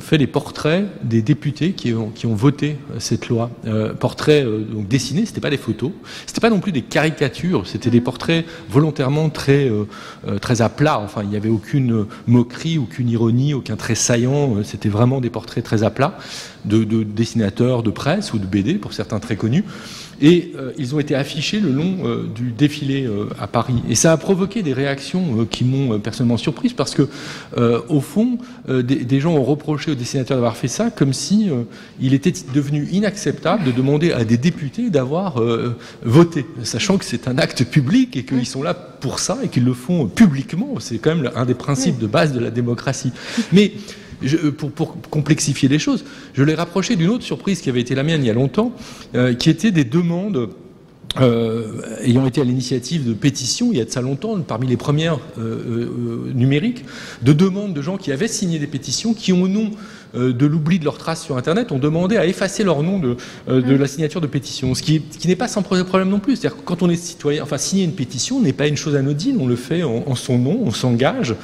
fait 0.01 0.19
des 0.19 0.27
portraits 0.27 0.87
des 1.03 1.23
députés 1.23 1.73
qui 1.73 1.95
ont, 1.95 2.11
qui 2.11 2.27
ont 2.27 2.35
voté 2.35 2.77
cette 2.99 3.29
loi. 3.29 3.51
portraits 3.99 4.45
donc 4.45 4.89
dessinés, 4.89 5.27
c'était 5.27 5.41
pas 5.41 5.51
des 5.51 5.57
photos, 5.57 5.93
c'était 6.27 6.41
pas 6.41 6.51
non 6.51 6.61
plus 6.61 6.73
des 6.73 6.83
caricatures, 6.83 7.67
c'était 7.67 7.91
des 7.91 8.01
portraits 8.01 8.45
volontairement 8.69 9.29
très, 9.31 9.69
euh, 9.69 9.85
euh, 10.27 10.39
très 10.39 10.63
à 10.63 10.69
plat. 10.69 11.01
Enfin, 11.01 11.23
il 11.23 11.29
n'y 11.29 11.37
avait 11.37 11.49
aucune 11.49 12.07
moquerie, 12.27 12.79
aucune 12.79 13.09
ironie, 13.09 13.55
aucun 13.55 13.77
trait 13.77 13.95
Euh, 14.27 14.63
c'était 14.65 14.89
vraiment 14.89 15.21
des 15.21 15.31
portraits 15.31 15.65
très 15.65 15.83
à 15.83 15.91
plat 15.91 16.19
de, 16.65 16.85
de 16.85 17.03
dessinateurs 17.03 17.83
de 17.83 17.91
presse 17.91 18.33
ou 18.33 18.39
de 18.39 18.47
BD, 18.47 18.75
pour 18.75 18.93
certains 18.93 19.21
très 19.21 19.37
connus 19.37 19.65
et 20.21 20.53
euh, 20.57 20.73
ils 20.79 20.95
ont 20.95 21.01
été 21.01 21.15
affichés 21.15 21.61
le 21.61 21.71
long 21.71 21.99
euh, 22.05 22.27
du 22.35 22.51
défilé 22.51 23.07
euh, 23.07 23.29
à 23.39 23.47
Paris. 23.47 23.83
Et 23.89 23.95
ça 23.95 24.13
a 24.13 24.17
provoqué 24.17 24.63
des 24.63 24.73
réactions 24.73 25.47
qui 25.51 25.65
m'ont 25.65 25.99
personnellement 26.01 26.37
surprise 26.37 26.73
parce 26.73 26.95
que, 26.95 27.09
au 27.89 28.01
fond, 28.01 28.39
des, 28.69 29.21
gens 29.21 29.35
ont 29.35 29.45
reproché 29.45 29.91
aux 29.91 29.95
dessinateurs 29.95 30.37
d'avoir 30.37 30.57
fait 30.57 30.69
ça 30.69 30.91
comme 30.91 31.13
si 31.13 31.49
il 32.01 32.15
était 32.15 32.33
devenu 32.55 32.87
inacceptable 32.91 33.65
de 33.65 33.73
demander 33.73 34.13
à 34.13 34.25
des 34.25 34.37
députés 34.37 34.91
d'avoir 34.91 35.43
voté, 36.05 36.47
sachant 36.63 36.99
que 36.99 37.05
c'est 37.05 37.29
un 37.29 37.39
acte 37.39 37.65
public 37.65 38.17
et 38.17 38.25
qu'ils 38.25 38.47
sont 38.47 38.63
là 38.63 38.75
pour 38.75 39.19
ça 39.19 39.39
et 39.43 39.49
qu'ils 39.49 39.65
le 39.65 39.75
font 39.75 40.07
publiquement. 40.07 40.75
C'est 40.79 40.99
quand 40.99 41.15
même 41.15 41.31
un 41.35 41.45
des 41.45 41.55
principes 41.55 41.99
de 41.99 42.07
base 42.07 42.33
de 42.33 42.41
la 42.41 42.51
démocratie. 42.51 43.13
Mais 43.53 43.73
euh, 44.25 44.51
pour, 44.51 45.01
complexifier 45.11 45.69
les 45.69 45.79
choses, 45.79 46.05
je 46.35 46.43
l'ai 46.43 46.55
rapproché 46.55 46.97
d'une 46.97 47.11
autre 47.11 47.25
surprise 47.25 47.61
qui 47.61 47.69
avait 47.69 47.81
été 47.81 47.95
la 47.95 48.03
mienne 48.03 48.23
il 48.23 48.27
y 48.27 48.31
a 48.31 48.35
longtemps, 48.35 48.73
euh, 49.15 49.35
qui 49.35 49.49
était 49.51 49.71
des 49.71 49.85
demandes 49.85 50.51
euh, 51.21 51.81
ayant 52.03 52.27
été 52.27 52.41
à 52.41 52.45
l'initiative 52.45 53.07
de 53.09 53.15
pétitions, 53.15 53.69
il 53.73 53.79
y 53.79 53.81
a 53.81 53.85
de 53.85 53.91
ça 53.91 54.03
longtemps, 54.03 54.39
parmi 54.41 54.67
les 54.67 54.77
premières 54.77 55.19
numériques, 56.35 56.85
de 57.23 57.33
demandes 57.33 57.73
de 57.73 57.81
gens 57.81 57.97
qui 57.97 58.13
avaient 58.13 58.29
signé 58.29 58.59
des 58.59 58.67
pétitions, 58.67 59.15
qui, 59.15 59.33
au 59.33 59.49
nom 59.49 59.71
de 60.15 60.47
l'oubli 60.47 60.79
de 60.79 60.85
leurs 60.85 60.99
traces 60.99 61.25
sur 61.25 61.37
Internet, 61.37 61.73
ont 61.73 61.79
demandé 61.79 62.19
à 62.19 62.27
effacer 62.27 62.63
leur 62.63 62.83
nom 62.83 62.99
de, 62.99 63.17
de 63.49 63.75
la 63.75 63.87
signature 63.87 64.21
de 64.21 64.27
pétition. 64.27 64.75
Ce 64.75 64.83
qui, 64.83 65.01
qui 65.01 65.29
n'est 65.29 65.37
pas 65.37 65.49
sans 65.49 65.63
problème 65.63 66.09
non 66.09 66.21
plus. 66.21 66.37
C'est-à-dire 66.37 66.59
que 66.59 66.65
quand 66.65 66.83
on 66.83 66.91
est 66.91 66.97
citoyen, 66.97 67.43
enfin, 67.43 67.57
signer 67.57 67.85
une 67.85 67.95
pétition 67.95 68.41
n'est 68.41 68.53
pas 68.53 68.69
une 68.69 68.77
chose 68.77 68.95
anodine, 68.95 69.39
on 69.41 69.47
le 69.47 69.57
fait 69.57 69.83
en 69.83 70.15
son 70.15 70.39
nom, 70.39 70.61
on 70.63 70.71
s'engage, 70.73 71.35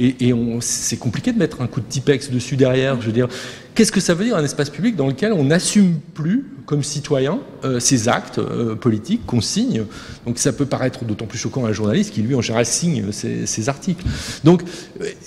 et, 0.00 0.32
c'est 0.60 0.96
compliqué 0.96 1.32
de 1.32 1.38
mettre 1.38 1.60
un 1.60 1.66
coup 1.66 1.80
de 1.80 1.86
Tipex 1.86 2.30
dessus 2.30 2.56
derrière. 2.56 3.00
Je 3.00 3.06
veux 3.06 3.12
dire, 3.12 3.28
qu'est-ce 3.74 3.92
que 3.92 4.00
ça 4.00 4.14
veut 4.14 4.24
dire 4.24 4.36
un 4.36 4.44
espace 4.44 4.70
public 4.70 4.96
dans 4.96 5.06
lequel 5.06 5.32
on 5.32 5.44
n'assume 5.44 5.98
plus, 6.14 6.44
comme 6.66 6.82
citoyen, 6.82 7.40
ces 7.78 8.08
actes 8.08 8.40
politiques 8.80 9.26
qu'on 9.26 9.40
signe? 9.40 9.84
Donc 10.26 10.38
ça 10.38 10.52
peut 10.52 10.66
paraître 10.66 11.04
d'autant 11.04 11.26
plus 11.26 11.38
choquant 11.38 11.64
à 11.64 11.70
un 11.70 11.72
journaliste 11.72 12.12
qui, 12.12 12.22
lui, 12.22 12.34
en 12.34 12.40
général, 12.40 12.66
signe 12.66 13.10
ces, 13.12 13.68
articles. 13.68 14.04
Donc 14.44 14.62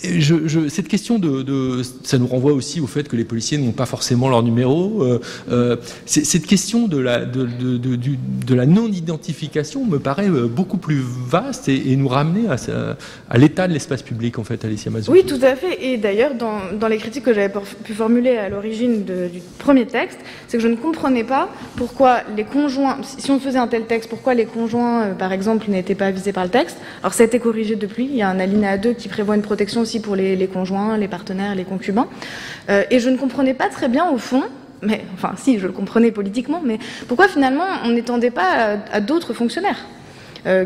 je, 0.03 0.69
cette 0.69 0.87
question 0.87 1.19
de, 1.19 1.81
Ça 2.03 2.17
nous 2.17 2.27
renvoie 2.27 2.53
aussi 2.53 2.79
au 2.79 2.87
fait 2.87 3.07
que 3.07 3.15
les 3.15 3.25
policiers 3.25 3.57
n'ont 3.57 3.71
pas 3.71 3.85
forcément 3.85 4.29
leur 4.29 4.43
numéro. 4.43 5.03
cette 6.05 6.45
question 6.45 6.87
de 6.87 6.97
la, 6.97 7.25
de, 7.25 7.45
de 7.45 8.55
la 8.55 8.65
non-identification 8.65 9.85
me 9.85 9.99
paraît 9.99 10.29
beaucoup 10.29 10.77
plus 10.77 11.01
vaste 11.01 11.69
et, 11.69 11.95
nous 11.95 12.07
ramener 12.07 12.47
à, 12.49 13.37
l'état 13.37 13.67
de 13.67 13.73
l'espace 13.73 14.01
public, 14.01 14.39
en 14.39 14.43
fait, 14.43 14.63
Alicia 14.65 14.91
Mazou. 14.91 15.11
Oui, 15.11 15.23
tout 15.25 15.39
à 15.41 15.55
fait. 15.55 15.83
Et 15.83 15.97
d'ailleurs, 15.97 16.33
dans, 16.35 16.87
les 16.87 16.97
critiques 16.97 17.23
que 17.23 17.33
j'avais 17.33 17.53
pu 17.83 17.93
formuler 17.93 18.32
à 18.37 18.49
l'origine 18.49 19.03
du 19.03 19.41
premier 19.59 19.85
texte, 19.85 20.19
c'est 20.47 20.57
que 20.57 20.63
je 20.63 20.67
ne 20.67 20.75
comprenais 20.75 21.23
pas 21.23 21.49
pourquoi 21.75 22.21
les 22.35 22.43
conjoints, 22.43 22.97
si 23.03 23.31
on 23.31 23.39
faisait 23.39 23.59
un 23.59 23.67
tel 23.67 23.85
texte, 23.85 24.09
pourquoi 24.09 24.33
les 24.33 24.45
conjoints, 24.45 25.03
euh, 25.03 25.13
par 25.13 25.31
exemple, 25.31 25.69
n'étaient 25.69 25.95
pas 25.95 26.11
visés 26.11 26.33
par 26.33 26.43
le 26.43 26.49
texte. 26.49 26.77
Alors, 27.01 27.13
ça 27.13 27.23
a 27.23 27.25
été 27.25 27.39
corrigé 27.39 27.75
depuis. 27.75 28.05
Il 28.05 28.15
y 28.15 28.21
a 28.21 28.29
un 28.29 28.39
alinéa 28.39 28.77
2 28.77 28.93
qui 28.93 29.09
prévoit 29.09 29.35
une 29.35 29.41
protection 29.41 29.81
aussi 29.81 29.99
pour 29.99 30.15
les, 30.15 30.47
conjoints, 30.47 30.97
les 30.97 31.07
partenaires, 31.07 31.55
les 31.55 31.63
concubins. 31.63 32.07
Euh, 32.69 32.83
et 32.91 32.99
je 32.99 33.09
ne 33.09 33.17
comprenais 33.17 33.53
pas 33.53 33.69
très 33.69 33.89
bien, 33.89 34.09
au 34.09 34.17
fond, 34.17 34.43
mais 34.81 35.01
enfin 35.13 35.33
si, 35.37 35.59
je 35.59 35.67
le 35.67 35.73
comprenais 35.73 36.11
politiquement, 36.11 36.61
mais 36.63 36.79
pourquoi 37.07 37.27
finalement 37.27 37.65
on 37.85 37.89
n'étendait 37.89 38.31
pas 38.31 38.77
à 38.91 38.99
d'autres 38.99 39.33
fonctionnaires? 39.33 39.85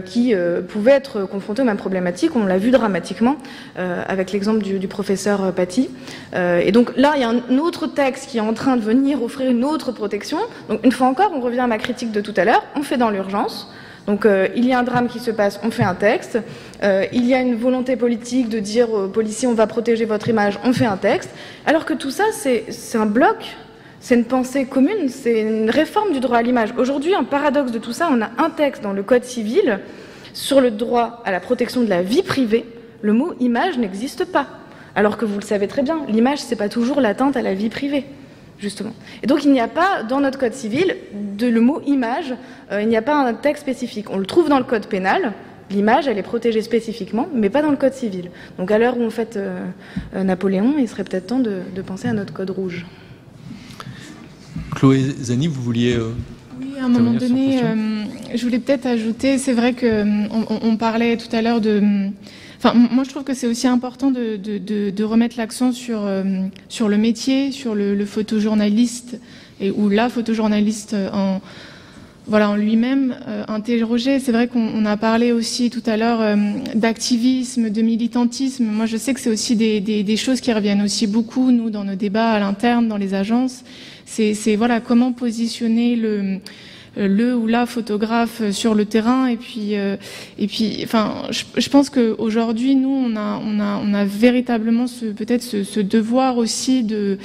Qui 0.05 0.33
euh, 0.33 0.61
pouvaient 0.61 0.91
être 0.91 1.23
confrontés 1.25 1.61
aux 1.61 1.65
mêmes 1.65 1.77
problématiques. 1.77 2.35
On 2.35 2.45
l'a 2.45 2.57
vu 2.57 2.71
dramatiquement 2.71 3.37
euh, 3.77 4.03
avec 4.07 4.31
l'exemple 4.31 4.63
du, 4.63 4.87
professeur 4.87 5.53
Paty. 5.53 5.89
et 6.33 6.71
donc 6.71 6.95
là, 6.95 7.13
il 7.15 7.21
y 7.21 7.23
a 7.23 7.29
un 7.29 7.57
autre 7.57 7.87
texte 7.87 8.29
qui 8.29 8.37
est 8.37 8.41
en 8.41 8.53
train 8.53 8.77
de 8.77 8.81
venir 8.81 9.21
offrir 9.21 9.49
une 9.49 9.63
autre 9.63 9.91
protection. 9.91 10.37
Donc 10.69 10.79
une 10.83 10.91
fois 10.91 11.07
encore, 11.07 11.31
on 11.35 11.41
revient 11.41 11.59
à 11.59 11.67
ma 11.67 11.77
critique 11.77 12.11
de 12.11 12.21
tout 12.21 12.33
à 12.37 12.45
l'heure. 12.45 12.63
On 12.75 12.83
fait 12.83 12.97
dans 12.97 13.09
l'urgence. 13.09 13.71
Donc 14.07 14.25
il 14.55 14.65
y 14.65 14.71
a 14.71 14.79
un 14.79 14.83
drame 14.83 15.07
qui 15.09 15.19
se 15.19 15.31
passe, 15.31 15.59
on 15.63 15.71
fait 15.71 15.83
un 15.83 15.95
texte. 15.95 16.39
il 16.81 17.25
y 17.25 17.33
a 17.33 17.41
une 17.41 17.55
volonté 17.55 17.97
politique 17.97 18.47
de 18.47 18.59
dire 18.59 18.89
aux 18.91 19.07
policiers 19.09 19.49
on 19.49 19.53
va 19.53 19.67
protéger 19.67 20.05
votre 20.05 20.29
image, 20.29 20.57
on 20.63 20.71
fait 20.71 20.85
un 20.85 20.97
texte. 20.97 21.29
Alors 21.65 21.83
que 21.85 21.93
tout 21.93 22.11
ça, 22.11 22.23
c'est 22.31 22.97
un 22.97 23.05
bloc 23.05 23.57
c'est 24.07 24.15
une 24.15 24.23
pensée 24.23 24.63
commune, 24.63 25.09
c'est 25.09 25.41
une 25.41 25.69
réforme 25.69 26.13
du 26.13 26.21
droit 26.21 26.37
à 26.37 26.41
l'image. 26.41 26.69
Aujourd'hui, 26.77 27.13
un 27.13 27.25
paradoxe 27.25 27.73
de 27.73 27.77
tout 27.77 27.91
ça, 27.91 28.07
on 28.09 28.21
a 28.21 28.29
un 28.37 28.49
texte 28.49 28.81
dans 28.81 28.93
le 28.93 29.03
Code 29.03 29.25
civil 29.25 29.81
sur 30.31 30.61
le 30.61 30.71
droit 30.71 31.21
à 31.25 31.31
la 31.33 31.41
protection 31.41 31.81
de 31.81 31.89
la 31.89 32.03
vie 32.03 32.23
privée. 32.23 32.63
Le 33.01 33.11
mot 33.11 33.33
image 33.41 33.77
n'existe 33.77 34.23
pas. 34.23 34.47
Alors 34.95 35.17
que 35.17 35.25
vous 35.25 35.37
le 35.37 35.43
savez 35.43 35.67
très 35.67 35.81
bien, 35.81 36.05
l'image, 36.07 36.39
ce 36.39 36.49
n'est 36.49 36.55
pas 36.55 36.69
toujours 36.69 37.01
l'atteinte 37.01 37.35
à 37.35 37.41
la 37.41 37.53
vie 37.53 37.67
privée, 37.67 38.05
justement. 38.59 38.93
Et 39.23 39.27
donc, 39.27 39.43
il 39.43 39.51
n'y 39.51 39.59
a 39.59 39.67
pas 39.67 40.03
dans 40.03 40.21
notre 40.21 40.39
Code 40.39 40.53
civil 40.53 40.95
de 41.13 41.47
le 41.47 41.59
mot 41.59 41.81
image, 41.85 42.33
euh, 42.71 42.81
il 42.81 42.87
n'y 42.87 42.95
a 42.95 43.01
pas 43.01 43.15
un 43.15 43.33
texte 43.33 43.63
spécifique. 43.63 44.09
On 44.09 44.17
le 44.19 44.25
trouve 44.25 44.47
dans 44.47 44.59
le 44.59 44.63
Code 44.63 44.87
pénal, 44.87 45.33
L'image, 45.69 46.07
elle 46.07 46.17
est 46.17 46.23
protégée 46.23 46.61
spécifiquement, 46.61 47.27
mais 47.33 47.49
pas 47.49 47.61
dans 47.61 47.71
le 47.71 47.75
code 47.75 47.91
civil. 47.91 48.31
Donc 48.57 48.71
à 48.71 48.77
l'heure 48.77 48.97
où 48.97 49.01
on 49.01 49.09
fait 49.09 49.35
euh, 49.35 49.65
euh, 50.15 50.23
Napoléon, 50.23 50.75
il 50.79 50.87
serait 50.87 51.03
peut-être 51.03 51.27
temps 51.27 51.39
de 51.39 51.81
penser 51.85 52.07
à 52.07 52.13
notre 52.13 52.31
code 52.31 52.51
rouge. 52.51 52.85
Chloé 54.75 55.15
Zani, 55.21 55.47
vous 55.47 55.61
vouliez. 55.61 55.93
Euh, 55.93 56.11
oui, 56.59 56.67
à 56.79 56.85
un 56.85 56.89
moment 56.89 57.13
donné, 57.13 57.63
euh, 57.63 58.03
je 58.35 58.43
voulais 58.43 58.59
peut-être 58.59 58.85
ajouter, 58.85 59.37
c'est 59.37 59.53
vrai 59.53 59.73
qu'on 59.73 59.85
euh, 59.85 60.59
on 60.61 60.77
parlait 60.77 61.17
tout 61.17 61.33
à 61.35 61.41
l'heure 61.41 61.61
de. 61.61 62.09
Enfin, 62.57 62.73
moi, 62.73 63.03
je 63.03 63.09
trouve 63.09 63.23
que 63.23 63.33
c'est 63.33 63.47
aussi 63.47 63.67
important 63.67 64.09
de, 64.09 64.35
de, 64.35 64.89
de, 64.89 65.03
remettre 65.03 65.37
l'accent 65.37 65.71
sur, 65.71 66.09
sur 66.69 66.89
le 66.89 66.97
métier, 66.97 67.51
sur 67.51 67.75
le, 67.75 67.93
le 67.93 68.05
photojournaliste 68.05 69.19
et 69.61 69.69
ou 69.69 69.89
la 69.89 70.09
photojournaliste 70.09 70.95
en, 71.13 71.39
voilà, 72.27 72.49
en 72.49 72.55
lui-même 72.55 73.15
euh, 73.27 73.43
interrogé. 73.47 74.19
C'est 74.19 74.31
vrai 74.31 74.47
qu'on 74.47 74.85
a 74.85 74.97
parlé 74.97 75.31
aussi 75.31 75.69
tout 75.69 75.83
à 75.85 75.97
l'heure 75.97 76.37
d'activisme, 76.75 77.69
de 77.69 77.81
militantisme. 77.81 78.65
Moi, 78.65 78.85
je 78.85 78.97
sais 78.97 79.13
que 79.13 79.19
c'est 79.19 79.29
aussi 79.29 79.55
des, 79.55 79.79
des, 79.79 80.03
des, 80.03 80.17
choses 80.17 80.41
qui 80.41 80.51
reviennent 80.51 80.81
aussi 80.81 81.07
beaucoup, 81.07 81.51
nous, 81.51 81.69
dans 81.69 81.83
nos 81.83 81.95
débats 81.95 82.31
à 82.31 82.39
l'interne, 82.39 82.87
dans 82.87 82.97
les 82.97 83.13
agences 83.13 83.63
c'est 84.07 84.55
voilà 84.55 84.79
comment 84.79 85.11
positionner 85.11 85.95
le 85.95 86.39
le 86.99 87.35
ou 87.35 87.45
la 87.45 87.67
photographe 87.67 88.49
sur 88.49 88.73
le 88.73 88.85
terrain 88.85 89.27
et 89.27 89.35
puis 89.35 89.75
euh, 89.75 89.97
et 90.39 90.47
puis 90.47 90.79
enfin 90.83 91.27
je, 91.29 91.69
pense 91.69 91.91
qu'aujourd'hui 91.91 92.75
nous 92.75 92.89
on 92.89 93.15
a 93.15 93.39
on 93.43 93.59
a 93.59 93.79
on 93.83 93.93
a 93.93 94.03
véritablement 94.03 94.87
ce 94.87 95.05
peut-être 95.05 95.43
ce, 95.43 95.63
ce, 95.63 95.79
devoir 95.79 96.39
aussi 96.39 96.83
de 96.83 97.19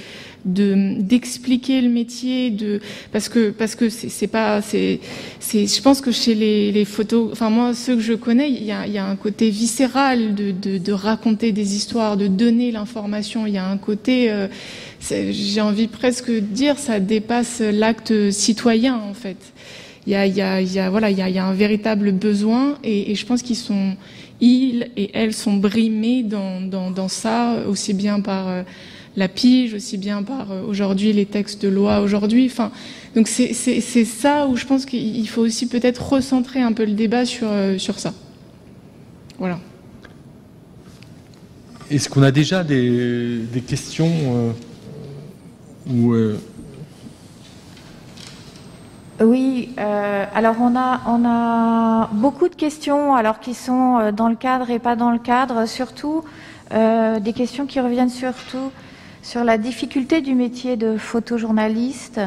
de 0.44 1.00
d'expliquer 1.00 1.80
le 1.80 1.88
métier 1.88 2.50
de 2.50 2.80
parce 3.12 3.28
que 3.28 3.50
parce 3.50 3.74
que 3.74 3.88
c'est 3.88 4.26
pas 4.26 4.60
c'est 4.62 5.00
c'est 5.40 5.66
je 5.66 5.82
pense 5.82 6.00
que 6.00 6.10
chez 6.10 6.34
les, 6.34 6.72
les 6.72 6.84
photos 6.84 7.30
enfin 7.32 7.50
moi 7.50 7.74
ceux 7.74 7.96
que 7.96 8.02
je 8.02 8.14
connais 8.14 8.50
il 8.50 8.64
y 8.64 8.72
a, 8.72 8.86
il 8.86 8.92
y 8.92 8.98
a 8.98 9.06
un 9.06 9.16
côté 9.16 9.50
viscéral 9.50 10.34
de, 10.34 10.50
de, 10.50 10.78
de 10.78 10.92
raconter 10.92 11.52
des 11.52 11.76
histoires 11.76 12.16
de 12.16 12.26
donner 12.26 12.72
l'information. 12.72 13.46
Il 13.46 13.54
y 13.54 13.58
a 13.58 13.66
un 13.68 13.78
côté 13.78 14.30
euh, 14.30 14.48
j'ai 15.00 15.60
envie 15.60 15.88
presque 15.88 16.30
de 16.30 16.40
dire 16.40 16.78
ça 16.78 17.00
dépasse 17.00 17.60
l'acte 17.60 18.30
citoyen 18.30 18.96
en 18.96 19.14
fait. 19.14 19.36
Il 20.06 20.12
y 20.12 20.16
a, 20.16 20.26
il 20.26 20.34
y 20.34 20.42
a, 20.42 20.60
il 20.60 20.72
y 20.72 20.80
a 20.80 20.90
voilà 20.90 21.10
il 21.10 21.18
y 21.18 21.22
a, 21.22 21.28
il 21.28 21.34
y 21.34 21.38
a 21.38 21.46
un 21.46 21.54
véritable 21.54 22.12
besoin 22.12 22.78
et, 22.82 23.12
et 23.12 23.14
je 23.14 23.24
pense 23.24 23.42
qu'ils 23.42 23.56
sont 23.56 23.96
ils 24.40 24.90
et 24.96 25.10
elles 25.14 25.34
sont 25.34 25.54
brimés 25.54 26.24
dans, 26.24 26.60
dans, 26.60 26.90
dans 26.90 27.08
ça 27.08 27.58
aussi 27.68 27.94
bien 27.94 28.20
par 28.20 28.48
euh, 28.48 28.62
la 29.16 29.28
pige, 29.28 29.74
aussi 29.74 29.98
bien 29.98 30.22
par 30.22 30.50
euh, 30.50 30.62
aujourd'hui 30.66 31.12
les 31.12 31.26
textes 31.26 31.62
de 31.62 31.68
loi 31.68 32.00
aujourd'hui. 32.00 32.46
Enfin, 32.50 32.70
donc 33.14 33.28
c'est 33.28 33.52
ça 34.04 34.46
où 34.46 34.56
je 34.56 34.66
pense 34.66 34.86
qu'il 34.86 35.28
faut 35.28 35.42
aussi 35.42 35.68
peut-être 35.68 36.12
recentrer 36.12 36.60
un 36.60 36.72
peu 36.72 36.84
le 36.84 36.92
débat 36.92 37.24
sur, 37.24 37.48
euh, 37.50 37.78
sur 37.78 37.98
ça. 37.98 38.14
Voilà. 39.38 39.58
Est-ce 41.90 42.08
qu'on 42.08 42.22
a 42.22 42.30
déjà 42.30 42.64
des, 42.64 43.38
des 43.52 43.60
questions 43.60 44.10
euh, 44.10 44.52
ou 45.90 46.14
Oui, 49.20 49.70
alors 49.76 50.56
on 50.60 50.74
a, 50.74 51.02
on 51.06 51.24
a 51.26 52.08
beaucoup 52.14 52.48
de 52.48 52.54
questions, 52.54 53.14
alors 53.14 53.40
qui 53.40 53.52
sont 53.52 54.10
dans 54.12 54.28
le 54.28 54.36
cadre 54.36 54.70
et 54.70 54.78
pas 54.78 54.96
dans 54.96 55.10
le 55.10 55.18
cadre, 55.18 55.66
surtout 55.66 56.22
des 56.70 57.32
questions 57.34 57.66
qui 57.66 57.80
reviennent 57.80 58.08
surtout 58.08 58.70
sur 59.22 59.44
la 59.44 59.56
difficulté 59.56 60.20
du 60.20 60.34
métier 60.34 60.76
de 60.76 60.96
photojournaliste 60.98 62.20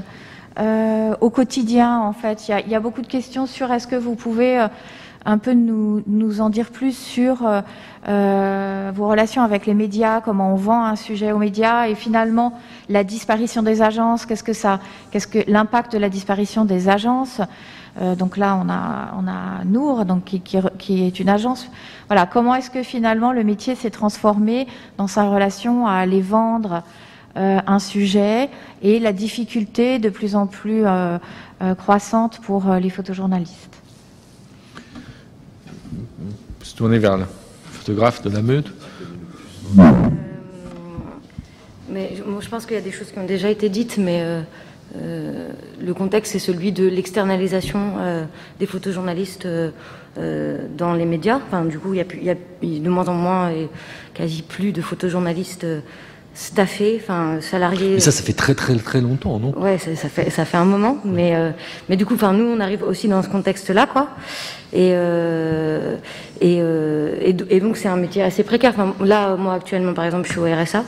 euh, 0.58 1.14
au 1.20 1.30
quotidien. 1.30 2.00
En 2.00 2.14
fait, 2.14 2.48
il 2.48 2.70
y 2.70 2.76
a, 2.76 2.80
beaucoup 2.80 3.02
de 3.02 3.08
questions 3.08 3.46
sur 3.46 3.72
est-ce 3.72 3.86
que 3.86 3.98
vous 3.98 4.16
pouvez 4.16 4.60
euh, 4.60 4.68
un 5.26 5.38
peu 5.38 5.52
nous, 5.52 6.40
en 6.40 6.50
dire 6.50 6.72
plus 6.72 6.98
sur 6.98 7.46
euh, 8.08 8.92
vos 8.96 9.10
relations 9.10 9.42
avec 9.42 9.66
les 9.66 9.74
médias, 9.74 10.22
comment 10.22 10.54
on 10.54 10.56
vend 10.56 10.86
un 10.86 10.96
sujet 10.96 11.34
aux 11.34 11.38
médias 11.38 11.90
et 11.90 11.96
finalement 11.96 12.54
la 12.88 13.04
disparition 13.04 13.62
des 13.62 13.82
agences. 13.82 14.26
Qu'est-ce 14.26 14.44
que 14.44 14.54
ça, 14.54 14.80
qu'est-ce 15.12 15.28
que 15.28 15.40
l'impact 15.48 15.92
de 15.92 15.98
la 15.98 16.10
disparition 16.10 16.64
des 16.64 16.88
agences 16.88 17.42
euh, 18.02 18.16
donc 18.16 18.38
là, 18.38 18.60
on 18.62 18.70
a, 18.70 19.14
on 19.18 19.28
a 19.28 19.64
Nour, 19.64 20.06
donc 20.06 20.26
qui, 20.26 20.42
qui, 20.42 21.04
est 21.04 21.20
une 21.20 21.30
agence. 21.30 21.68
Voilà, 22.08 22.26
comment 22.26 22.56
est-ce 22.56 22.70
que 22.70 22.84
finalement 22.84 23.32
le 23.32 23.44
métier 23.44 23.76
s'est 23.76 23.90
transformé 23.90 24.68
dans 24.98 25.08
sa 25.08 25.30
relation 25.30 25.88
à 25.88 25.94
aller 25.94 26.22
vendre 26.22 26.84
euh, 27.38 27.60
un 27.66 27.80
sujet 27.80 28.50
et 28.82 29.00
la 29.00 29.14
difficulté 29.14 30.00
de 30.00 30.10
plus 30.10 30.36
en 30.36 30.48
plus 30.48 30.84
euh, 30.86 31.18
croissante 31.78 32.40
pour 32.42 32.70
les 32.74 32.90
photojournalistes? 32.90 33.70
Se 36.64 36.76
tourner 36.76 36.98
vers 36.98 37.18
le 37.18 37.26
photographe 37.72 38.22
de 38.24 38.30
la 38.30 38.42
meute. 38.42 38.74
mais 41.90 42.14
je 42.18 42.50
pense 42.50 42.66
qu'il 42.66 42.76
y 42.76 42.80
a 42.80 42.84
des 42.84 42.92
choses 42.92 43.12
qui 43.12 43.20
ont 43.20 43.26
déjà 43.26 43.50
été 43.50 43.70
dites, 43.70 43.98
mais 43.98 44.44
euh, 45.02 45.50
le 45.80 45.94
contexte, 45.94 46.34
c'est 46.34 46.40
celui 46.40 46.72
de 46.72 46.88
l'externalisation 46.88 47.94
euh, 48.00 48.24
des 48.60 48.66
photojournalistes 48.66 49.46
euh, 49.46 50.60
dans 50.78 50.94
les 50.94 51.06
médias. 51.06 51.40
Enfin, 51.48 51.66
du 51.66 51.80
coup, 51.80 51.94
il 51.94 52.06
y, 52.24 52.30
a, 52.30 52.36
de 52.36 52.90
moins 52.90 53.08
en 53.08 53.14
moins 53.14 53.50
et 53.52 53.70
quasi 54.14 54.42
plus 54.42 54.72
de 54.72 54.82
photojournalistes 54.82 55.66
staffés, 56.34 57.00
enfin 57.02 57.40
salariés. 57.42 57.94
Mais 57.96 58.00
ça, 58.00 58.12
ça 58.12 58.24
fait 58.24 58.34
très 58.34 58.56
très 58.56 58.76
très 58.76 59.00
longtemps, 59.00 59.40
non? 59.40 59.58
Ouais, 59.58 59.78
ça, 59.78 60.10
fait 60.10 60.30
ça 60.30 60.44
fait 60.44 60.58
un 60.58 60.66
moment, 60.66 60.98
mais 61.06 61.34
mais 61.88 61.96
du 61.96 62.06
coup, 62.06 62.16
enfin 62.16 62.34
nous, 62.34 62.44
on 62.44 62.60
arrive 62.60 62.84
aussi 62.84 63.08
dans 63.08 63.24
ce 63.24 63.30
contexte-là, 63.30 63.88
quoi. 63.88 64.10
Et 64.74 64.94
et, 66.42 66.62
et, 67.22 67.60
donc 67.62 67.78
c'est 67.78 67.88
un 67.88 67.96
métier 67.96 68.22
assez 68.22 68.44
précaire. 68.44 68.74
Enfin, 68.78 68.94
là, 69.06 69.38
moi 69.38 69.54
actuellement, 69.54 69.94
par 69.94 70.04
exemple, 70.04 70.28
je 70.28 70.34
suis 70.34 70.42
au 70.42 70.46
RSA. 70.46 70.84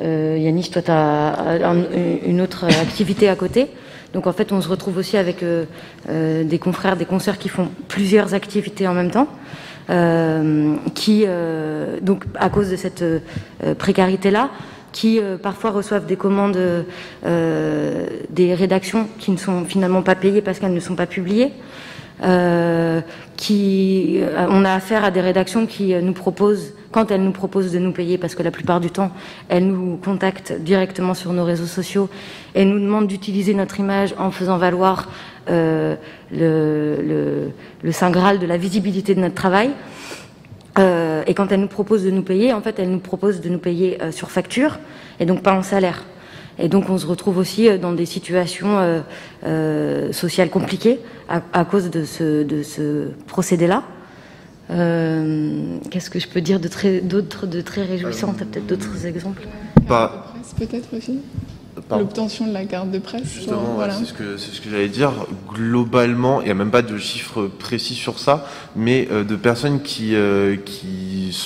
Euh, 0.00 0.36
Yanis, 0.38 0.70
toi, 0.70 0.82
tu 0.82 0.90
as 0.90 1.74
une 2.26 2.40
autre 2.40 2.64
activité 2.64 3.28
à 3.28 3.36
côté. 3.36 3.68
Donc 4.12 4.26
en 4.26 4.32
fait, 4.32 4.52
on 4.52 4.60
se 4.60 4.68
retrouve 4.68 4.96
aussi 4.96 5.16
avec 5.16 5.42
euh, 5.42 5.64
euh, 6.08 6.42
des 6.42 6.58
confrères, 6.58 6.96
des 6.96 7.04
concerts 7.04 7.38
qui 7.38 7.48
font 7.48 7.68
plusieurs 7.88 8.34
activités 8.34 8.88
en 8.88 8.94
même 8.94 9.10
temps. 9.10 9.28
qui, 10.94 11.26
donc 12.00 12.24
à 12.38 12.48
cause 12.48 12.70
de 12.70 12.76
cette 12.76 13.04
précarité-là, 13.78 14.50
qui 14.92 15.20
parfois 15.42 15.70
reçoivent 15.70 16.06
des 16.06 16.16
commandes 16.16 16.58
des 17.24 18.54
rédactions 18.54 19.08
qui 19.18 19.32
ne 19.32 19.36
sont 19.36 19.64
finalement 19.64 20.02
pas 20.02 20.14
payées 20.14 20.42
parce 20.42 20.60
qu'elles 20.60 20.74
ne 20.74 20.86
sont 20.88 20.94
pas 20.94 21.06
publiées. 21.06 21.52
Qui, 23.36 24.20
on 24.50 24.64
a 24.64 24.72
affaire 24.72 25.04
à 25.04 25.10
des 25.10 25.20
rédactions 25.20 25.66
qui 25.66 25.94
nous 25.94 26.12
proposent 26.12 26.74
quand 26.92 27.10
elles 27.10 27.22
nous 27.22 27.32
proposent 27.32 27.72
de 27.72 27.78
nous 27.78 27.92
payer, 27.92 28.18
parce 28.18 28.34
que 28.34 28.42
la 28.42 28.50
plupart 28.50 28.80
du 28.80 28.90
temps, 28.90 29.10
elles 29.48 29.66
nous 29.66 29.96
contactent 29.96 30.52
directement 30.52 31.14
sur 31.14 31.32
nos 31.32 31.44
réseaux 31.44 31.66
sociaux 31.66 32.08
et 32.54 32.64
nous 32.64 32.80
demandent 32.80 33.06
d'utiliser 33.06 33.54
notre 33.54 33.78
image 33.78 34.14
en 34.18 34.30
faisant 34.30 34.58
valoir 34.58 35.08
euh, 35.48 35.94
le, 36.32 37.50
Saint 37.92 38.10
Graal 38.10 38.38
de 38.38 38.46
la 38.46 38.56
visibilité 38.56 39.14
de 39.14 39.20
notre 39.20 39.34
travail. 39.34 39.70
Euh, 40.78 41.22
et 41.26 41.34
quand 41.34 41.50
elles 41.52 41.60
nous 41.60 41.68
proposent 41.68 42.04
de 42.04 42.10
nous 42.10 42.22
payer, 42.22 42.52
en 42.52 42.60
fait, 42.60 42.78
elles 42.78 42.90
nous 42.90 42.98
proposent 42.98 43.40
de 43.40 43.48
nous 43.48 43.58
payer 43.58 44.02
euh, 44.02 44.12
sur 44.12 44.30
facture 44.30 44.78
et 45.18 45.26
donc 45.26 45.42
pas 45.42 45.52
en 45.52 45.62
salaire. 45.62 46.04
Et 46.60 46.68
donc 46.68 46.90
on 46.90 46.98
se 46.98 47.06
retrouve 47.06 47.38
aussi 47.38 47.68
dans 47.78 47.92
des 47.92 48.06
situations 48.06 49.02
sociales 50.12 50.50
compliquées 50.50 51.00
à, 51.28 51.64
cause 51.64 51.90
de 51.90 52.04
ce, 52.04 52.42
de 52.42 52.62
ce 52.62 53.08
procédé-là. 53.26 53.84
Euh, 54.70 55.78
qu'est-ce 55.90 56.10
que 56.10 56.20
je 56.20 56.28
peux 56.28 56.40
dire 56.40 56.60
de 56.60 56.68
très, 56.68 57.00
d'autres 57.00 57.46
de 57.46 57.60
très 57.60 57.82
réjouissant? 57.82 58.34
T'as 58.38 58.44
peut-être 58.44 58.66
d'autres 58.66 59.06
exemples? 59.06 59.46
Pas. 59.88 60.32
Peut-être 60.56 60.96
aussi? 60.96 61.18
L'obtention 61.90 62.46
de 62.46 62.52
la 62.52 62.64
carte 62.64 62.90
de 62.90 62.98
presse. 62.98 63.24
Justement, 63.24 63.78
c'est 63.90 64.04
ce 64.04 64.12
que, 64.12 64.36
ce 64.36 64.60
que 64.60 64.70
j'allais 64.70 64.88
dire. 64.88 65.12
Globalement, 65.52 66.40
il 66.40 66.44
n'y 66.44 66.50
a 66.50 66.54
même 66.54 66.70
pas 66.70 66.82
de 66.82 66.98
chiffres 66.98 67.46
précis 67.46 67.94
sur 67.94 68.18
ça, 68.18 68.46
mais 68.76 69.08
euh, 69.10 69.24
de 69.24 69.34
personnes 69.34 69.80
qui, 69.80 70.14
euh, 70.14 70.56
qui 70.56 71.36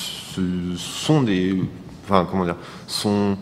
sont 0.77 1.23
des. 1.23 1.63
Enfin, 2.05 2.27
comment 2.31 2.45
dire 2.45 2.57
Sont 2.87 3.39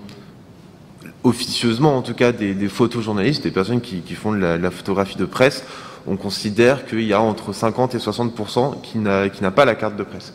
officieusement, 1.24 1.96
en 1.96 2.02
tout 2.02 2.14
cas, 2.14 2.32
des, 2.32 2.68
photojournalistes, 2.68 3.42
des 3.42 3.50
personnes 3.50 3.80
qui, 3.80 4.00
qui 4.00 4.14
font 4.14 4.32
de 4.32 4.38
la 4.38 4.70
photographie 4.70 5.16
de 5.16 5.24
presse 5.24 5.64
on 6.06 6.16
considère 6.16 6.86
qu'il 6.86 7.02
y 7.02 7.12
a 7.12 7.20
entre 7.20 7.52
50 7.52 7.94
et 7.94 7.98
60% 7.98 8.80
qui 8.80 8.98
n'a 8.98 9.50
pas 9.50 9.64
la 9.64 9.74
carte 9.74 9.96
de 9.96 10.02
presse. 10.02 10.32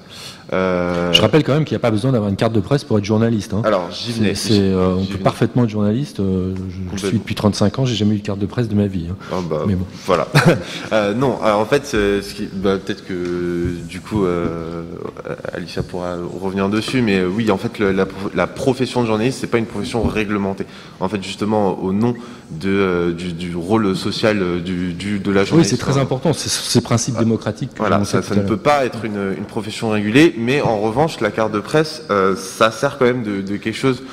Euh, 0.54 1.12
je 1.12 1.22
rappelle 1.22 1.44
quand 1.44 1.54
même 1.54 1.66
qu'il 1.66 1.76
n'y 1.76 1.82
a 1.82 1.82
pas 1.82 1.92
besoin 1.92 2.12
d'avoir 2.12 2.30
une 2.30 2.38
carte 2.38 2.54
de 2.54 2.60
presse 2.60 2.84
pour 2.84 2.98
être 2.98 3.06
journaliste. 3.06 3.54
Hein. 3.54 3.62
Alors, 3.66 3.90
j'y 3.92 4.14
venais. 4.14 4.34
Euh, 4.52 4.96
on 4.98 5.06
peut 5.06 5.18
parfaitement 5.18 5.64
être 5.66 5.70
journaliste. 5.70 6.20
Euh, 6.20 6.54
je, 6.96 7.08
suis 7.08 7.18
depuis 7.18 7.36
35 7.36 7.80
ans, 7.80 7.86
j'ai 7.86 7.96
jamais 7.96 8.16
eu 8.16 8.20
de 8.20 8.26
carte 8.26 8.40
de 8.40 8.46
presse 8.46 8.70
de 8.70 8.76
ma 8.76 8.88
vie. 8.88 9.08
Hein. 9.12 9.16
Ah, 9.32 9.36
bah, 9.48 9.64
Mais 9.68 9.76
bon. 9.76 9.86
Voilà. 10.06 10.28
non, 11.16 11.42
alors 11.42 11.60
en 11.60 11.66
fait, 11.66 11.96
bah, 12.54 12.78
peut-être 12.78 13.06
que 13.06 13.74
du 13.88 14.00
coup, 14.00 14.26
Alicia 15.54 15.84
pourra 15.84 16.16
revenir 16.42 16.70
dessus, 16.70 17.02
mais 17.02 17.24
oui, 17.24 17.52
en 17.52 17.58
fait, 17.58 17.80
la, 17.80 18.48
profession 18.48 19.02
de 19.02 19.08
journaliste, 19.08 19.40
c'est 19.42 19.48
pas 19.48 19.58
une 19.58 19.66
profession 19.66 20.04
réglementée. 20.04 20.66
En 21.00 21.10
fait, 21.10 21.22
justement, 21.22 21.80
au 21.80 21.92
nom 21.92 22.16
de, 22.50 23.12
du, 23.12 23.56
rôle 23.56 23.96
social 23.96 24.62
du, 24.64 24.94
de 25.20 25.32
la 25.32 25.44
journaliste. 25.44 25.74
Oui, 25.74 25.78
c'est 25.78 25.84
très 25.84 26.00
important. 26.00 26.32
C'est 26.34 26.50
ces 26.50 26.82
principes 26.82 27.18
démocratiques. 27.18 27.72
Voilà, 27.78 28.06
ça, 28.06 28.22
ça 28.22 28.36
ne 28.36 28.42
peut 28.42 28.58
pas 28.58 28.86
être 28.86 29.04
une, 29.04 29.36
une 29.38 29.46
profession 29.46 29.90
régulée 29.90 30.37
mais 30.38 30.62
en 30.62 30.80
revanche, 30.80 31.20
la 31.22 31.32
carte 31.32 31.52
de 31.52 31.60
presse, 31.60 32.04
euh, 32.10 32.36
ça 32.36 32.72
sert 32.72 32.98
quand 32.98 33.06
même 33.06 33.24
de, 33.24 33.58
quelque 33.58 33.76
chose 33.76 34.04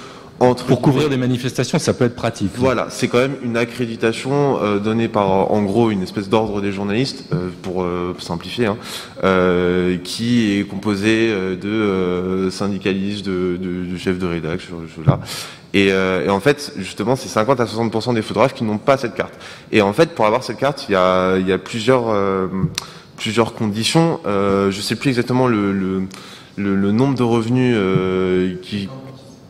entre 0.40 0.66
pour 0.66 0.82
couvrir 0.82 1.08
des 1.08 1.16
manifestations, 1.16 1.78
ça 1.78 1.94
peut 1.94 2.06
être 2.06 2.16
pratique. 2.16 2.50
Voilà, 2.56 2.88
c'est 2.90 3.06
quand 3.06 3.18
même 3.18 3.36
une 3.44 3.56
accréditation 3.56 4.58
euh, 4.60 4.78
donnée 4.80 5.06
par, 5.06 5.52
en 5.52 5.62
gros, 5.62 5.90
une 5.90 6.02
espèce 6.02 6.28
d'ordre 6.28 6.60
des 6.60 6.72
journalistes, 6.72 7.26
euh, 7.32 7.50
pour 7.62 7.86
simplifier, 8.18 8.66
hein, 8.66 8.76
qui 10.02 10.58
est 10.58 10.64
composé 10.64 11.30
de 11.56 12.48
syndicalistes, 12.50 13.24
de, 13.24 13.56
de, 13.56 13.96
chefs 13.96 14.18
de 14.18 14.26
rédaction, 14.26 14.76
là. 15.06 15.20
Et, 15.72 15.88
et, 15.88 16.30
en 16.30 16.40
fait, 16.40 16.72
justement, 16.78 17.16
c'est 17.16 17.28
50 17.28 17.60
à 17.60 17.64
60% 17.64 18.14
des 18.14 18.22
photographes 18.22 18.54
qui 18.54 18.62
n'ont 18.62 18.78
pas 18.78 18.96
cette 18.96 19.14
carte. 19.14 19.34
Et 19.72 19.82
en 19.82 19.92
fait, 19.92 20.14
pour 20.14 20.26
avoir 20.26 20.44
cette 20.44 20.58
carte, 20.58 20.86
il 20.88 20.92
y 20.92 20.96
a, 20.96 21.36
il 21.36 21.48
y 21.48 21.52
a 21.52 21.58
plusieurs 21.58 22.12
plusieurs 23.24 23.54
conditions. 23.54 24.20
Euh, 24.26 24.70
je 24.70 24.82
sais 24.82 24.96
plus 24.96 25.08
exactement 25.08 25.48
le, 25.48 25.72
le, 25.72 26.06
le, 26.58 26.92
nombre 26.92 27.14
de 27.14 27.22
revenus 27.22 27.74
euh, 27.74 28.56
qui. 28.60 28.90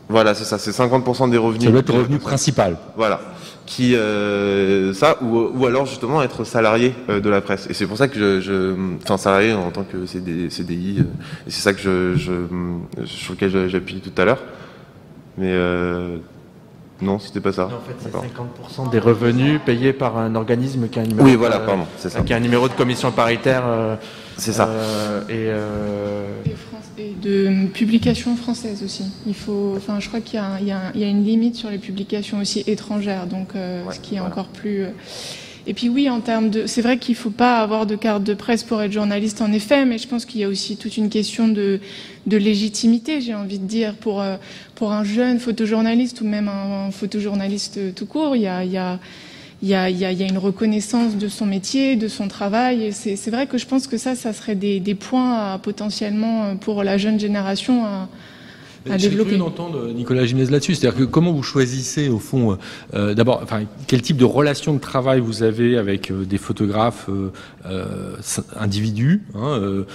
Voilà, 0.07 0.33
c'est 0.33 0.45
ça, 0.45 0.57
c'est 0.57 0.71
50% 0.71 1.29
des 1.29 1.37
revenus. 1.37 1.65
Ça 1.65 1.71
doit 1.71 1.81
être 1.81 1.91
le 1.91 1.99
revenu 1.99 2.19
principal. 2.19 2.77
Voilà. 2.95 3.19
Qui, 3.65 3.95
euh, 3.95 4.93
ça, 4.93 5.17
ou, 5.21 5.49
ou, 5.53 5.65
alors 5.65 5.87
justement 5.87 6.23
être 6.23 6.45
salarié 6.45 6.93
euh, 7.09 7.19
de 7.19 7.29
la 7.29 7.41
presse. 7.41 7.67
Et 7.69 7.73
c'est 7.73 7.85
pour 7.85 7.97
ça 7.97 8.07
que 8.07 8.17
je, 8.17 8.39
je, 8.39 8.75
enfin 9.03 9.17
salarié 9.17 9.51
en 9.51 9.71
tant 9.71 9.83
que 9.83 10.05
CDI, 10.05 10.99
euh, 10.99 11.03
et 11.45 11.49
c'est 11.49 11.61
ça 11.61 11.73
que 11.73 11.81
je, 11.81 12.15
je, 12.15 13.05
sur 13.05 13.33
lequel 13.33 13.67
j'appuie 13.67 13.99
tout 13.99 14.21
à 14.21 14.23
l'heure. 14.23 14.41
Mais 15.37 15.51
euh, 15.51 16.19
non, 17.05 17.19
c'était 17.19 17.39
pas 17.39 17.53
ça. 17.53 17.65
en 17.65 17.69
fait, 17.69 17.95
c'est 17.99 18.83
50% 18.85 18.89
des 18.89 18.99
revenus 18.99 19.59
payés 19.65 19.93
par 19.93 20.17
un 20.17 20.35
organisme 20.35 20.89
qui 20.89 20.99
a 20.99 21.03
un 21.03 21.05
numéro, 21.05 21.27
oui, 21.27 21.35
voilà, 21.35 21.59
pardon, 21.59 21.85
c'est 21.97 22.09
ça. 22.09 22.21
Qui 22.21 22.33
a 22.33 22.37
un 22.37 22.41
numéro 22.41 22.67
de 22.67 22.73
commission 22.73 23.11
paritaire. 23.11 23.63
Euh, 23.65 23.95
c'est 24.37 24.51
ça. 24.51 24.67
Euh, 24.67 25.21
et, 25.29 25.33
euh, 25.33 26.27
et, 26.97 27.13
de 27.21 27.67
publications 27.67 28.35
françaises 28.35 28.83
aussi. 28.83 29.05
Il 29.25 29.35
faut, 29.35 29.73
enfin, 29.77 29.99
je 29.99 30.07
crois 30.07 30.19
qu'il 30.19 30.39
y, 30.39 30.63
y, 30.63 30.99
y, 30.99 31.03
a 31.03 31.07
une 31.07 31.23
limite 31.23 31.55
sur 31.55 31.69
les 31.69 31.77
publications 31.77 32.39
aussi 32.39 32.63
étrangères, 32.67 33.27
donc 33.27 33.49
ce 33.53 33.99
qui 33.99 34.15
est 34.15 34.19
encore 34.19 34.47
plus. 34.47 34.85
Et 35.67 35.73
puis 35.73 35.89
oui, 35.89 36.09
en 36.09 36.19
termes 36.19 36.49
de, 36.49 36.67
c'est 36.67 36.81
vrai 36.81 36.99
qu'il 36.99 37.15
faut 37.15 37.31
pas 37.31 37.59
avoir 37.59 37.85
de 37.85 37.95
carte 37.95 38.23
de 38.23 38.33
presse 38.33 38.63
pour 38.63 38.81
être 38.81 38.91
journaliste 38.91 39.41
en 39.41 39.51
effet, 39.51 39.85
mais 39.85 39.97
je 39.97 40.07
pense 40.07 40.25
qu'il 40.25 40.41
y 40.41 40.43
a 40.43 40.47
aussi 40.47 40.77
toute 40.77 40.95
une 40.97 41.09
question 41.09 41.47
de, 41.47 41.79
de 42.27 42.37
légitimité, 42.37 43.19
j'ai 43.19 43.33
envie 43.33 43.57
de 43.57 43.65
dire, 43.65 43.95
pour 43.95 44.21
euh, 44.21 44.37
pour 44.75 44.91
un 44.91 45.03
jeune 45.03 45.39
photojournaliste 45.39 46.21
ou 46.21 46.25
même 46.25 46.47
un, 46.47 46.91
photojournaliste 46.91 47.95
tout 47.95 48.05
court, 48.05 48.35
il 48.35 48.43
y 48.43 48.47
a, 48.47 48.63
il 48.63 48.71
y 48.71 48.77
a 48.77 48.99
il 49.61 49.69
y, 49.69 49.73
a, 49.73 49.89
il, 49.89 49.97
y 49.97 50.05
a, 50.05 50.11
une 50.11 50.37
reconnaissance 50.37 51.15
de 51.15 51.27
son 51.27 51.45
métier, 51.45 51.95
de 51.95 52.07
son 52.07 52.27
travail. 52.27 52.83
Et 52.83 52.91
c'est 52.91 53.31
vrai 53.31 53.47
que 53.47 53.57
je 53.57 53.65
pense 53.65 53.87
que 53.87 53.97
ça, 53.97 54.13
ça 54.13 54.31
serait 54.33 54.53
des, 54.53 54.79
des 54.79 54.95
points 54.95 55.57
potentiellement 55.57 56.55
pour 56.57 56.83
la 56.83 56.97
jeune 56.99 57.19
génération 57.19 57.83
à, 57.85 58.09
j'ai 58.97 59.09
cru 59.09 59.37
d'entendre 59.37 59.91
Nicolas 59.91 60.25
Gimez 60.25 60.45
là-dessus. 60.45 60.75
C'est-à-dire 60.75 60.99
que 60.99 61.03
comment 61.05 61.31
vous 61.31 61.43
choisissez, 61.43 62.09
au 62.09 62.19
fond, 62.19 62.51
euh, 62.51 62.55
euh, 62.93 63.13
d'abord, 63.13 63.41
enfin, 63.43 63.63
quel 63.87 64.01
type 64.01 64.17
de 64.17 64.25
relation 64.25 64.73
de 64.73 64.79
travail 64.79 65.19
vous 65.19 65.43
avez 65.43 65.77
avec 65.77 66.11
euh, 66.11 66.25
des 66.25 66.37
photographes 66.37 67.09
individus, 68.55 69.23
hein, 69.33 69.85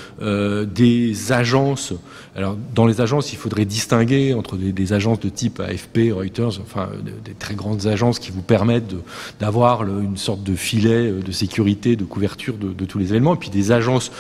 des 0.67 1.33
agences? 1.33 1.93
Alors, 2.35 2.57
dans 2.75 2.87
les 2.87 3.01
agences, 3.01 3.33
il 3.33 3.37
faudrait 3.37 3.65
distinguer 3.65 4.35
entre 4.35 4.57
des, 4.57 4.93
agences 4.93 5.21
de 5.21 5.29
type 5.29 5.61
AFP, 5.61 6.13
Reuters, 6.13 6.61
enfin, 6.61 6.89
des 7.25 7.35
très 7.35 7.55
grandes 7.55 7.87
agences 7.87 8.19
qui 8.19 8.33
vous 8.33 8.43
permettent 8.43 8.95
d'avoir 9.39 9.83
une 9.85 10.17
sorte 10.17 10.43
de 10.43 10.55
filet 10.55 11.13
de 11.13 11.33
sécurité, 11.33 11.97
de 11.97 12.05
couverture 12.05 12.55
de, 12.55 12.73
de 12.73 12.85
tous 12.85 12.99
les 12.99 13.11
événements, 13.11 13.35
et 13.35 13.39
puis 13.39 13.51
des 13.51 13.73
agences 13.73 14.11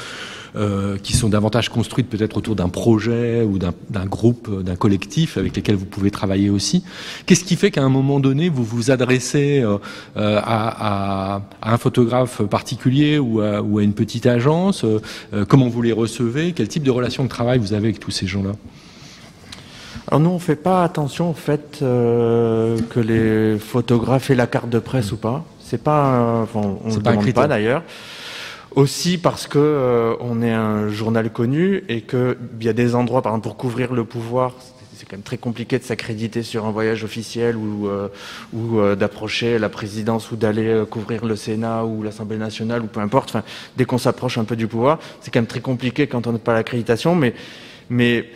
euh, 0.56 0.98
qui 0.98 1.12
sont 1.12 1.28
davantage 1.28 1.68
construites 1.68 2.08
peut-être 2.08 2.36
autour 2.36 2.56
d'un 2.56 2.68
projet 2.68 3.42
ou 3.42 3.58
d'un 3.58 4.06
groupe, 4.06 4.48
euh, 4.50 4.62
d'un 4.62 4.74
collectif 4.74 5.38
avec 5.38 5.54
lesquels 5.54 5.76
vous 5.76 5.84
pouvez 5.84 6.10
travailler 6.10 6.50
aussi. 6.50 6.82
Qu'est-ce 7.24 7.44
qui 7.44 7.54
fait 7.54 7.70
qu'à 7.70 7.84
un 7.84 7.88
moment 7.88 8.18
donné, 8.18 8.48
vous 8.48 8.64
vous 8.64 8.90
adressez 8.90 9.60
euh, 9.62 9.78
à, 10.16 11.36
à, 11.36 11.42
à, 11.62 11.72
un 11.72 11.78
photographe 11.78 12.42
particulier 12.42 13.20
ou 13.20 13.40
à, 13.40 13.62
ou 13.62 13.78
à 13.78 13.84
une 13.84 13.92
petite 13.92 14.26
agence 14.26 14.84
Comment 15.48 15.68
vous 15.68 15.82
les 15.82 15.92
recevez? 15.92 16.52
Quel 16.52 16.66
type 16.66 16.82
de 16.82 16.90
relation 16.90 17.22
de 17.22 17.28
travail 17.28 17.58
vous 17.58 17.72
avez 17.72 17.88
avec 17.88 18.00
tous 18.00 18.10
ces 18.10 18.26
gens-là? 18.26 18.52
Alors 20.08 20.20
nous, 20.20 20.30
on 20.30 20.40
fait 20.40 20.56
pas 20.56 20.82
attention 20.82 21.30
au 21.30 21.34
fait 21.34 21.78
que 21.80 23.00
les 23.00 23.56
photographes 23.58 24.30
aient 24.30 24.34
la 24.34 24.48
carte 24.48 24.68
de 24.68 24.80
presse 24.80 25.12
ou 25.12 25.16
pas. 25.16 25.44
C'est 25.60 25.82
pas, 25.82 26.42
enfin, 26.42 26.76
on 26.84 26.88
ne 26.88 26.96
demande 26.96 27.32
pas 27.32 27.46
d'ailleurs. 27.46 27.82
Aussi 28.76 29.18
parce 29.18 29.48
que 29.48 29.58
euh, 29.58 30.14
on 30.20 30.42
est 30.42 30.52
un 30.52 30.88
journal 30.88 31.32
connu 31.32 31.82
et 31.88 32.02
qu'il 32.02 32.36
y 32.60 32.68
a 32.68 32.72
des 32.72 32.94
endroits, 32.94 33.20
par 33.20 33.32
exemple, 33.32 33.48
pour 33.48 33.56
couvrir 33.56 33.92
le 33.92 34.04
pouvoir, 34.04 34.54
c'est 34.94 35.06
quand 35.08 35.16
même 35.16 35.22
très 35.22 35.38
compliqué 35.38 35.78
de 35.78 35.82
s'accréditer 35.82 36.44
sur 36.44 36.66
un 36.66 36.70
voyage 36.70 37.02
officiel 37.02 37.56
ou, 37.56 37.88
euh, 37.88 38.08
ou 38.52 38.78
euh, 38.78 38.94
d'approcher 38.94 39.58
la 39.58 39.68
présidence 39.68 40.30
ou 40.30 40.36
d'aller 40.36 40.84
couvrir 40.88 41.24
le 41.24 41.34
Sénat 41.34 41.84
ou 41.84 42.02
l'Assemblée 42.04 42.36
nationale 42.36 42.82
ou 42.82 42.86
peu 42.86 43.00
importe. 43.00 43.30
Enfin, 43.30 43.42
dès 43.76 43.84
qu'on 43.84 43.98
s'approche 43.98 44.38
un 44.38 44.44
peu 44.44 44.54
du 44.54 44.68
pouvoir, 44.68 45.00
c'est 45.20 45.32
quand 45.32 45.40
même 45.40 45.46
très 45.46 45.60
compliqué 45.60 46.06
quand 46.06 46.28
on 46.28 46.32
n'a 46.32 46.38
pas 46.38 46.54
l'accréditation. 46.54 47.16
Mais, 47.16 47.34
mais 47.88 48.26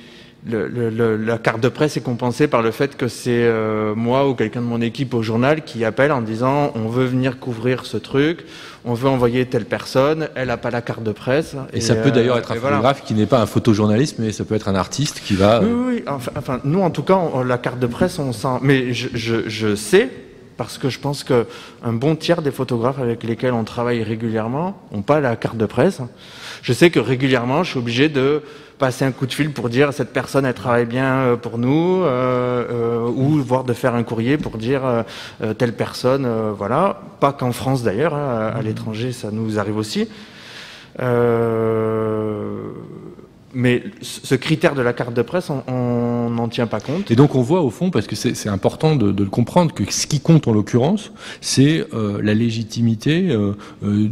le, 0.47 1.17
la 1.17 1.39
carte 1.39 1.61
de 1.61 1.69
presse 1.69 1.97
est 1.97 2.03
compensée 2.03 2.49
par 2.49 2.63
le 2.63 2.71
fait 2.71 2.97
que 2.97 3.09
c'est 3.09 3.31
euh, 3.45 3.95
moi 3.95 4.29
ou 4.29 4.35
quelqu'un 4.35 4.61
de 4.61 4.67
mon 4.67 4.81
équipe 4.81 5.15
au 5.15 5.23
journal 5.23 5.65
qui 5.65 5.85
appelle 5.85 6.13
en 6.13 6.21
disant 6.21 6.73
on 6.75 6.89
veut 6.89 7.07
venir 7.07 7.39
couvrir 7.39 7.87
ce 7.87 7.97
truc, 7.97 8.45
on 8.85 8.95
veut 8.95 9.09
envoyer 9.09 9.47
telle 9.47 9.65
personne, 9.65 10.29
elle 10.35 10.49
n'a 10.49 10.57
pas 10.57 10.71
la 10.71 10.83
carte 10.83 11.03
de 11.03 11.13
presse. 11.13 11.57
Et, 11.73 11.81
ça 11.81 11.95
peut 11.95 12.11
d'ailleurs 12.11 12.37
euh, 12.37 12.41
être 12.41 12.53
un 12.53 12.57
photographe 12.57 13.05
qui 13.05 13.15
n'est 13.15 13.27
pas 13.27 13.41
un 13.41 13.47
photojournaliste, 13.47 14.19
mais 14.19 14.33
ça 14.33 14.45
peut 14.45 14.55
être 14.55 14.69
un 14.69 14.75
artiste 14.75 15.23
qui 15.25 15.35
va. 15.35 15.61
Oui, 15.63 15.73
oui. 15.73 16.05
Enfin, 16.07 16.33
enfin 16.37 16.61
nous 16.65 16.81
en 16.81 16.91
tout 16.91 17.03
cas, 17.03 17.19
la 17.47 17.59
carte 17.59 17.79
de 17.79 17.87
presse, 17.87 18.19
on 18.19 18.33
sent. 18.33 18.59
Mais 18.61 18.93
je, 18.93 19.09
je, 19.15 19.49
je 19.49 19.75
sais 19.75 20.11
parce 20.57 20.79
que 20.79 20.89
je 20.89 20.99
pense 20.99 21.25
qu'un 21.25 21.93
bon 21.93 22.17
tiers 22.17 22.43
des 22.43 22.51
photographes 22.51 23.01
avec 23.01 23.25
lesquels 23.25 23.53
on 23.53 23.65
travaille 23.65 24.03
régulièrement 24.03 24.81
n'ont 24.93 25.03
pas 25.03 25.21
la 25.21 25.37
carte 25.37 25.57
de 25.57 25.67
presse. 25.67 26.01
Je 26.63 26.73
sais 26.73 26.91
que 26.91 27.01
régulièrement, 27.01 27.65
je 27.65 27.71
suis 27.71 27.79
obligé 27.79 28.09
de 28.09 28.43
passer 28.79 29.05
un 29.05 29.13
coup 29.13 29.27
de 29.27 29.33
fil 29.33 29.53
pour 29.53 29.69
dire 29.69 29.93
cette 29.93 30.13
personne 30.13 30.45
elle 30.45 30.55
travaille 30.55 30.87
bien 30.87 31.15
euh, 31.17 31.37
pour 31.37 31.59
nous 31.59 32.03
euh, 32.03 32.65
euh, 32.71 33.09
ou 33.09 33.43
voire 33.43 33.65
de 33.65 33.73
faire 33.73 33.95
un 33.95 34.03
courrier 34.03 34.39
pour 34.39 34.59
dire 34.59 35.05
telle 35.59 35.75
personne 35.75 36.29
voilà. 36.57 37.01
Pas 37.21 37.33
qu'en 37.33 37.53
France 37.53 37.83
d'ailleurs 37.83 38.15
hein, 38.15 38.53
à, 38.55 38.63
l'étranger 38.63 39.13
ça 39.13 39.31
nous 39.31 39.59
arrive 39.59 39.77
aussi 39.77 40.09
mais 43.55 43.85
ce 44.03 44.35
critère 44.35 44.75
de 44.75 44.83
la 44.83 44.93
carte 44.93 45.15
de 45.15 45.23
presse, 45.23 45.51
on 45.51 46.31
n'en 46.31 46.49
tient 46.49 46.67
pas 46.67 46.81
compte. 46.81 47.11
Et 47.11 47.17
donc 47.17 47.35
on 47.35 47.43
voit 47.43 47.63
au 47.63 47.71
fond, 47.71 47.91
parce 47.91 48.07
que 48.07 48.17
c'est 48.17 48.49
important 48.49 48.97
de, 48.97 49.23
le 49.23 49.31
comprendre, 49.31 49.73
que 49.73 49.91
ce 49.91 50.07
qui 50.07 50.21
compte 50.21 50.49
en 50.49 50.53
l'occurrence, 50.53 51.13
c'est 51.41 51.87
euh, 51.95 52.21
la 52.23 52.35
légitimité 52.35 53.31
euh, 53.31 53.53
euh, 53.85 54.09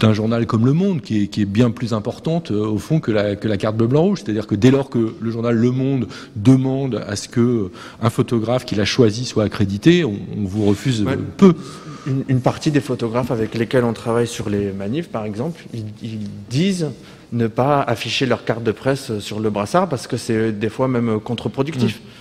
d'un 0.00 0.12
journal 0.12 0.46
comme 0.46 0.66
Le 0.66 0.72
Monde, 0.72 1.02
qui 1.02 1.22
est, 1.22 1.44
bien 1.46 1.70
plus 1.70 1.92
importante 1.92 2.50
au 2.50 2.78
fond 2.78 2.98
que 2.98 3.12
la, 3.12 3.36
que 3.36 3.46
la 3.46 3.56
carte 3.56 3.76
bleu-blanc-rouge. 3.76 4.22
C'est-à-dire 4.24 4.46
que 4.46 4.54
dès 4.54 4.70
lors 4.70 4.90
que 4.90 5.14
le 5.20 5.30
journal 5.30 5.54
Le 5.54 5.70
Monde 5.70 6.08
demande 6.34 7.02
à 7.06 7.14
ce 7.14 7.28
que 7.28 7.70
un 8.02 8.10
photographe 8.10 8.64
qu'il 8.64 8.80
a 8.80 8.84
choisi 8.84 9.24
soit 9.24 9.44
accrédité, 9.44 10.04
on, 10.04 10.16
vous 10.44 10.66
refuse 10.66 11.04
peu. 11.36 11.54
Une, 12.28 12.40
partie 12.40 12.70
des 12.70 12.80
photographes 12.80 13.30
avec 13.30 13.54
lesquels 13.54 13.84
on 13.84 13.92
travaille 13.92 14.28
sur 14.28 14.48
les 14.48 14.72
manifs, 14.72 15.08
par 15.08 15.24
exemple, 15.24 15.64
ils 15.72 16.28
disent 16.48 16.88
ne 17.32 17.46
pas 17.46 17.82
afficher 17.82 18.26
leur 18.26 18.44
carte 18.44 18.62
de 18.62 18.72
presse 18.72 19.18
sur 19.18 19.40
le 19.40 19.50
brassard 19.50 19.88
parce 19.88 20.06
que 20.06 20.16
c'est 20.16 20.52
des 20.52 20.68
fois 20.68 20.88
même 20.88 21.20
contre-productif. 21.20 22.00
Mm. 22.00 22.16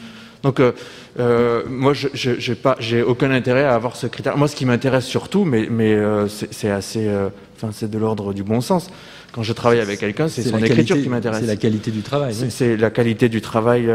Donc, 0.46 0.60
euh, 0.60 0.74
euh, 1.20 1.64
moi, 1.68 1.94
je 1.94 2.96
n'ai 2.96 3.02
aucun 3.02 3.32
intérêt 3.32 3.64
à 3.64 3.74
avoir 3.74 3.96
ce 3.96 4.06
critère. 4.06 4.38
Moi, 4.38 4.48
ce 4.48 4.56
qui 4.56 4.68
m'intéresse 4.68 5.06
surtout, 5.06 5.44
mais, 5.44 5.68
mais 5.72 5.96
euh, 5.96 6.28
c'est 6.28 6.70
assez, 6.70 7.10
enfin, 7.58 7.70
c'est 7.74 7.90
de 7.90 7.98
l'ordre 7.98 8.32
du 8.32 8.44
bon 8.44 8.62
sens. 8.62 8.92
Quand 9.32 9.42
je 9.42 9.54
travaille 9.54 9.80
avec 9.80 10.00
quelqu'un, 10.00 10.28
c'est 10.28 10.44
son 10.44 10.60
écriture 10.60 11.02
qui 11.02 11.10
m'intéresse. 11.10 11.42
C'est 11.42 11.48
la 11.48 11.56
qualité 11.56 11.90
du 11.90 12.02
travail. 12.02 12.36
C'est 12.50 12.78
la 12.78 12.92
qualité 12.92 13.28
du 13.28 13.42
travail 13.42 13.90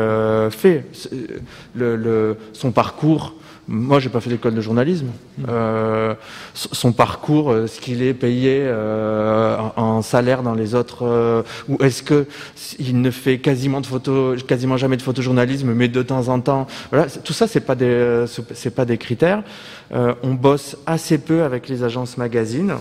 fait. 0.51 0.87
Le, 1.77 2.37
son 2.53 2.73
parcours, 2.73 3.37
moi, 3.73 4.01
j'ai 4.01 4.09
pas 4.09 4.19
fait 4.21 4.31
d'école 4.31 4.57
de 4.57 4.61
journalisme. 4.61 5.07
Euh, 5.49 6.15
son 6.55 6.91
parcours, 6.91 7.53
euh, 7.53 7.69
ce 7.69 7.81
qu'il 7.81 8.03
est 8.03 8.15
payé 8.15 8.63
euh, 8.65 9.57
en, 9.77 10.03
salaire 10.03 10.43
dans 10.43 10.55
les 10.55 10.75
autres, 10.75 11.45
ou 11.69 11.81
est-ce 11.81 12.03
que 12.03 12.27
il 12.81 13.01
ne 13.01 13.13
fait 13.13 13.39
quasiment 13.39 13.81
de 13.81 13.87
photos, 13.87 14.43
quasiment 14.43 14.77
jamais 14.77 14.97
de 14.97 15.03
photojournalisme, 15.03 15.73
mais 15.73 15.87
de 15.87 16.03
temps 16.03 16.27
en 16.29 16.41
temps, 16.41 16.67
voilà, 16.91 17.07
tout 17.07 17.33
ça, 17.33 17.47
c'est 17.47 17.61
pas 17.61 17.77
des, 17.77 18.25
c'est 18.55 18.75
pas 18.75 18.85
des 18.85 18.99
critères. 18.99 19.45
on 19.93 20.35
bosse 20.35 20.77
assez 20.85 21.19
peu 21.19 21.45
avec 21.45 21.69
les 21.69 21.85
agences 21.85 22.17
magazines 22.19 22.75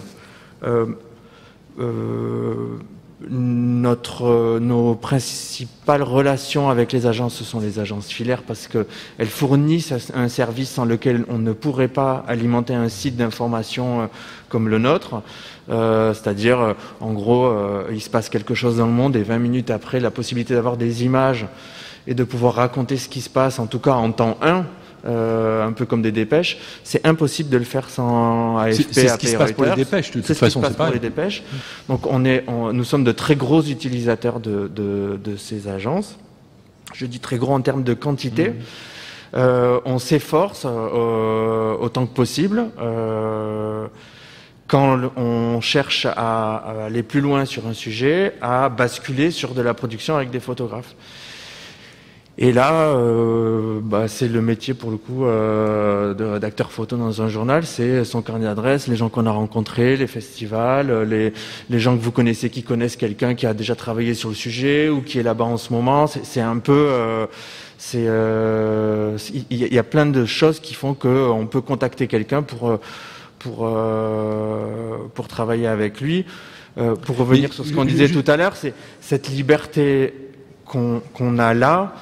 notre, 3.28 4.60
nos 4.60 4.96
principales 4.96 6.04
relations 6.04 6.70
avec 6.70 6.94
les 6.94 7.06
agences, 7.06 7.36
ce 7.36 7.44
sont 7.44 7.60
les 7.60 7.80
agences 7.80 8.08
filaires 8.08 8.44
parce 8.44 8.68
qu'elles 8.68 9.28
fournissent 9.28 9.94
un 10.14 10.30
service 10.30 10.70
sans 10.70 10.86
lequel 10.86 11.26
on 11.28 11.38
ne 11.38 11.52
pourrait 11.52 11.90
pas 11.90 12.24
alimenter 12.28 12.74
un 12.74 12.88
site 12.88 13.18
d'information 13.18 14.02
euh, 14.02 14.06
comme 14.48 14.70
le 14.70 14.78
nôtre. 14.78 15.22
Euh, 15.70 16.14
c'est-à-dire, 16.14 16.60
euh, 16.60 16.74
en 17.02 17.12
gros, 17.12 17.54
il 17.92 18.02
se 18.02 18.10
passe 18.10 18.30
quelque 18.30 18.54
chose 18.54 18.78
dans 18.78 18.86
le 18.86 18.94
monde 18.94 19.16
et 19.16 19.24
20 19.24 19.40
minutes 19.40 19.70
après, 19.70 20.00
la 20.00 20.12
possibilité 20.12 20.54
d'avoir 20.54 20.78
des 20.78 21.04
images 21.04 21.46
et 22.08 22.14
de 22.14 22.24
pouvoir 22.24 22.56
raconter 22.56 22.98
ce 22.98 23.10
qui 23.10 23.22
se 23.22 23.30
passe, 23.30 23.60
en 23.60 23.68
tout 23.68 23.80
cas 23.80 23.94
en 23.94 24.12
temps 24.12 24.38
1, 24.42 24.66
euh, 25.06 25.66
un 25.66 25.72
peu 25.72 25.86
comme 25.86 26.02
des 26.02 26.12
dépêches. 26.12 26.58
C'est 26.84 27.06
impossible 27.08 27.50
de 27.50 27.58
le 27.58 27.64
faire 27.64 27.90
sans 27.90 28.58
AFP, 28.58 28.88
C'est 28.92 29.08
ce 29.08 29.18
qui 29.18 29.28
se 29.28 29.38
passe 29.38 29.54
pour 29.54 29.66
les 29.66 29.76
dépêches, 29.76 30.12
de 30.12 30.22
toute 30.22 30.36
façon, 30.36 30.62
c'est 30.64 30.78
pas 30.78 30.92
les 30.92 31.00
dépêches. 31.00 31.44
Donc 31.88 32.06
on 32.06 32.26
est, 32.26 32.46
nous 32.48 32.84
sommes 32.84 33.04
de 33.04 33.12
très 33.12 33.36
gros 33.36 33.62
utilisateurs 33.62 34.40
de, 34.40 34.68
de, 34.68 35.36
ces 35.38 35.68
agences. 35.68 36.18
Je 36.94 37.06
dis 37.06 37.20
très 37.20 37.38
gros 37.38 37.54
en 37.54 37.62
termes 37.62 37.84
de 37.84 37.94
quantité. 37.94 38.50
Mmh. 38.50 38.54
Euh, 39.36 39.80
on 39.86 40.00
s'efforce 40.00 40.64
euh, 40.66 41.78
autant 41.80 42.08
que 42.08 42.14
possible. 42.14 42.66
quand 44.68 45.00
on 45.16 45.62
cherche 45.62 46.06
à, 46.06 46.86
aller 46.88 47.04
plus 47.04 47.22
loin 47.22 47.46
sur 47.46 47.68
un 47.68 47.74
sujet, 47.74 48.34
à 48.42 48.70
basculer 48.70 49.32
sur 49.32 49.54
de 49.54 49.62
la 49.62 49.74
production 49.74 50.16
avec 50.16 50.30
des 50.30 50.40
photographes. 50.40 50.96
Et 52.42 52.54
là, 52.54 52.96
euh, 52.96 53.82
bah, 53.84 54.08
c'est 54.08 54.30
le 54.30 54.42
métier 54.42 54.74
pour 54.74 54.92
le 54.92 54.96
coup 54.96 55.26
euh, 55.26 56.14
de 56.14 56.24
rédacteur 56.24 56.72
photo 56.72 56.96
dans 56.96 57.22
un 57.22 57.28
journal, 57.28 57.66
c'est 57.66 58.06
son 58.06 58.22
carnet 58.22 58.46
d'adresse, 58.46 58.88
les 58.88 58.96
gens 58.96 59.10
qu'on 59.10 59.26
a 59.26 59.32
rencontrés, 59.32 59.98
les 59.98 60.08
festivals, 60.08 61.04
les, 61.04 61.34
les, 61.70 61.80
gens 61.82 61.98
que 61.98 62.02
vous 62.02 62.14
connaissez 62.14 62.50
qui 62.50 62.64
connaissent 62.64 62.96
quelqu'un 62.96 63.36
qui 63.36 63.46
a 63.46 63.54
déjà 63.54 63.76
travaillé 63.76 64.14
sur 64.14 64.30
le 64.30 64.36
sujet 64.36 64.88
ou 64.88 65.02
qui 65.02 65.20
est 65.20 65.24
là-bas 65.24 65.44
en 65.44 65.58
ce 65.58 65.74
moment. 65.74 66.08
C'est 66.08 66.40
un 66.40 66.60
peu, 66.60 66.72
euh, 66.72 67.26
c'est, 67.78 68.06
euh, 68.08 69.18
il 69.50 69.58
y, 69.58 69.78
a 69.78 69.84
plein 69.84 70.06
de 70.06 70.26
choses 70.26 70.62
qui 70.62 70.76
font 70.76 70.94
qu'on 70.94 71.46
peut 71.46 71.62
contacter 71.62 72.08
quelqu'un 72.08 72.42
pour 72.42 72.80
pour 73.38 73.70
pour 75.14 75.28
travailler 75.28 75.68
avec 75.68 76.00
lui. 76.00 76.24
pour 77.04 77.18
revenir 77.18 77.52
sur 77.52 77.66
ce 77.66 77.74
qu'on 77.74 77.84
disait 77.84 78.08
tout 78.08 78.24
à 78.32 78.38
l'heure, 78.38 78.56
c'est 78.56 78.74
cette 79.02 79.28
liberté 79.28 80.14
qu'on 80.64 81.38
a 81.38 81.54
là 81.54 81.96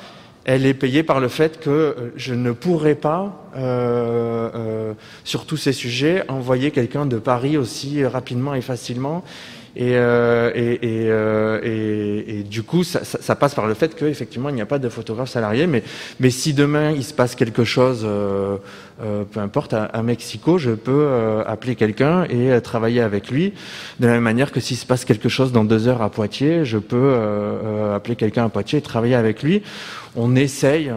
elle 0.47 0.65
est 0.65 0.73
payée 0.73 1.03
par 1.03 1.19
le 1.19 1.27
fait 1.27 1.59
que 1.59 1.69
euh, 1.69 1.93
je 2.15 2.33
ne 2.33 2.53
pourrais 2.53 2.95
pas, 2.95 3.49
euh, 3.57 4.49
euh, 4.55 4.93
sur 5.25 5.45
tous 5.45 5.57
ces 5.57 5.73
sujets, 5.73 6.23
envoyer 6.29 6.71
quelqu'un 6.71 7.05
de 7.05 7.19
Paris 7.19 7.57
aussi 7.57 8.03
rapidement 8.05 8.55
et 8.55 8.61
facilement. 8.61 9.23
Et, 9.75 9.95
euh, 9.95 10.51
et, 10.55 10.79
euh, 10.83 11.59
et, 11.63 12.43
du 12.43 12.63
coup, 12.63 12.83
ça, 12.83 13.03
ça, 13.03 13.35
passe 13.35 13.53
par 13.53 13.67
le 13.67 13.73
fait 13.73 13.95
qu'effectivement, 13.95 14.49
il 14.49 14.55
n'y 14.55 14.61
a 14.61 14.65
pas 14.65 14.79
de 14.79 14.89
photographe 14.89 15.29
salarié. 15.29 15.67
Mais, 15.67 15.83
mais 16.19 16.29
si 16.29 16.53
demain, 16.53 16.91
il 16.91 17.03
se 17.03 17.13
passe 17.13 17.35
quelque 17.35 17.63
chose, 17.63 18.01
euh, 18.03 18.57
peu 18.99 19.39
importe, 19.39 19.73
à, 19.73 19.85
à, 19.85 20.01
Mexico, 20.01 20.57
je 20.57 20.71
peux 20.71 21.09
appeler 21.45 21.75
quelqu'un 21.75 22.25
et 22.25 22.59
travailler 22.61 23.01
avec 23.01 23.29
lui. 23.29 23.53
De 23.99 24.07
la 24.07 24.13
même 24.13 24.23
manière 24.23 24.51
que 24.51 24.59
s'il 24.59 24.77
se 24.77 24.85
passe 24.85 25.05
quelque 25.05 25.29
chose 25.29 25.51
dans 25.51 25.63
deux 25.63 25.87
heures 25.87 26.01
à 26.01 26.09
Poitiers, 26.09 26.65
je 26.65 26.77
peux 26.77 27.15
appeler 27.93 28.15
quelqu'un 28.15 28.45
à 28.45 28.49
Poitiers 28.49 28.79
et 28.79 28.81
travailler 28.81 29.15
avec 29.15 29.43
lui. 29.43 29.61
On 30.15 30.35
essaye 30.35 30.91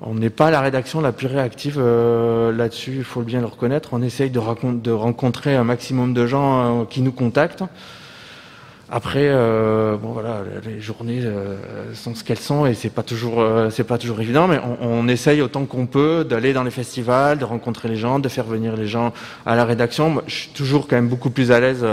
on 0.00 0.14
n'est 0.14 0.30
pas 0.30 0.50
la 0.50 0.60
rédaction 0.60 1.00
la 1.00 1.12
plus 1.12 1.26
réactive 1.26 1.76
euh, 1.78 2.52
là-dessus, 2.52 2.96
il 2.98 3.04
faut 3.04 3.22
bien 3.22 3.40
le 3.40 3.46
reconnaître. 3.46 3.90
On 3.92 4.02
essaye 4.02 4.30
de, 4.30 4.40
de 4.80 4.90
rencontrer 4.90 5.56
un 5.56 5.64
maximum 5.64 6.14
de 6.14 6.26
gens 6.26 6.82
euh, 6.82 6.84
qui 6.84 7.02
nous 7.02 7.12
contactent. 7.12 7.64
Après, 8.90 9.28
euh, 9.28 9.98
bon 9.98 10.12
voilà, 10.12 10.40
les 10.64 10.80
journées 10.80 11.20
euh, 11.22 11.56
sont 11.94 12.14
ce 12.14 12.24
qu'elles 12.24 12.38
sont 12.38 12.64
et 12.64 12.72
c'est 12.72 12.88
pas 12.88 13.02
toujours, 13.02 13.42
euh, 13.42 13.68
c'est 13.68 13.84
pas 13.84 13.98
toujours 13.98 14.18
évident, 14.22 14.48
mais 14.48 14.58
on, 14.80 15.02
on 15.02 15.08
essaye 15.08 15.42
autant 15.42 15.66
qu'on 15.66 15.84
peut 15.84 16.24
d'aller 16.24 16.54
dans 16.54 16.62
les 16.62 16.70
festivals, 16.70 17.36
de 17.36 17.44
rencontrer 17.44 17.90
les 17.90 17.96
gens, 17.96 18.18
de 18.18 18.30
faire 18.30 18.46
venir 18.46 18.76
les 18.76 18.86
gens 18.86 19.12
à 19.44 19.56
la 19.56 19.66
rédaction. 19.66 20.08
Moi, 20.08 20.24
je 20.26 20.34
suis 20.34 20.50
toujours 20.52 20.88
quand 20.88 20.96
même 20.96 21.08
beaucoup 21.08 21.28
plus 21.28 21.52
à 21.52 21.60
l'aise 21.60 21.84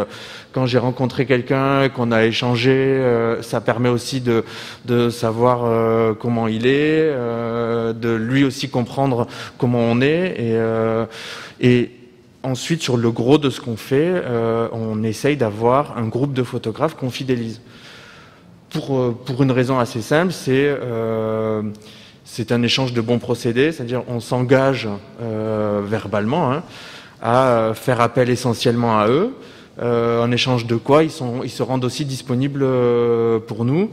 quand 0.54 0.68
j'ai 0.68 0.78
rencontré 0.78 1.26
quelqu'un, 1.26 1.90
qu'on 1.90 2.14
a 2.14 2.24
échangé. 2.24 3.02
ça 3.42 3.60
permet 3.60 3.90
aussi 3.90 4.22
de, 4.22 4.46
de 4.86 5.10
savoir 5.10 6.16
comment 6.18 6.48
il 6.48 6.66
est, 6.66 7.12
de 7.12 8.16
lui 8.16 8.46
aussi 8.46 8.70
comprendre 8.70 9.28
comment 9.58 9.80
on 9.82 10.00
est 10.00 10.34
et, 10.40 10.58
et 11.60 11.92
ensuite, 12.46 12.82
sur 12.82 12.98
le 12.98 13.12
gros 13.12 13.38
de 13.38 13.50
ce 13.50 13.60
qu'on 13.60 13.78
fait, 13.78 14.12
euh, 14.14 14.68
on 14.72 15.04
essaye 15.04 15.36
d'avoir 15.36 15.98
un 15.98 16.08
groupe 16.08 16.34
de 16.34 16.44
photographes 16.44 16.96
qu'on 16.96 17.10
fidélise. 17.10 17.62
Pour, 18.70 18.98
euh, 18.98 19.18
pour 19.26 19.42
une 19.44 19.52
raison 19.52 19.80
assez 19.80 20.02
simple, 20.02 20.32
c'est 20.32 20.68
euh, 20.68 21.62
c'est 22.24 22.52
un 22.52 22.62
échange 22.64 22.94
de 22.94 23.02
bons 23.02 23.20
procédés, 23.20 23.72
c'est-à-dire 23.72 24.04
on 24.08 24.20
s'engage 24.20 24.90
verbalement 25.20 26.52
hein, 26.52 26.64
à 27.22 27.74
faire 27.76 28.02
appel 28.02 28.32
essentiellement 28.32 29.00
à 29.00 29.08
eux, 29.08 29.36
en 29.80 30.32
échange 30.32 30.66
de 30.66 30.76
quoi 30.76 31.04
ils, 31.04 31.12
sont, 31.12 31.44
ils 31.44 31.52
se 31.52 31.62
rendent 31.62 31.86
aussi 31.86 32.04
disponibles 32.04 32.66
pour 33.46 33.64
nous. 33.64 33.92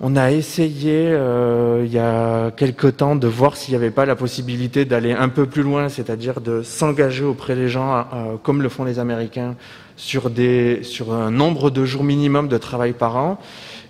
On 0.00 0.14
a 0.14 0.30
essayé 0.30 1.08
euh, 1.08 1.82
il 1.84 1.92
y 1.92 1.98
a 1.98 2.52
quelque 2.52 2.86
temps 2.86 3.16
de 3.16 3.26
voir 3.26 3.56
s'il 3.56 3.72
n'y 3.72 3.76
avait 3.76 3.90
pas 3.90 4.06
la 4.06 4.14
possibilité 4.14 4.84
d'aller 4.84 5.10
un 5.10 5.28
peu 5.28 5.46
plus 5.46 5.62
loin, 5.62 5.88
c'est-à-dire 5.88 6.40
de 6.40 6.62
s'engager 6.62 7.24
auprès 7.24 7.56
des 7.56 7.68
gens, 7.68 7.96
euh, 7.96 8.36
comme 8.40 8.62
le 8.62 8.68
font 8.68 8.84
les 8.84 9.00
Américains, 9.00 9.56
sur, 9.96 10.30
des, 10.30 10.84
sur 10.84 11.12
un 11.12 11.32
nombre 11.32 11.70
de 11.70 11.84
jours 11.84 12.04
minimum 12.04 12.46
de 12.46 12.58
travail 12.58 12.92
par 12.92 13.16
an. 13.16 13.40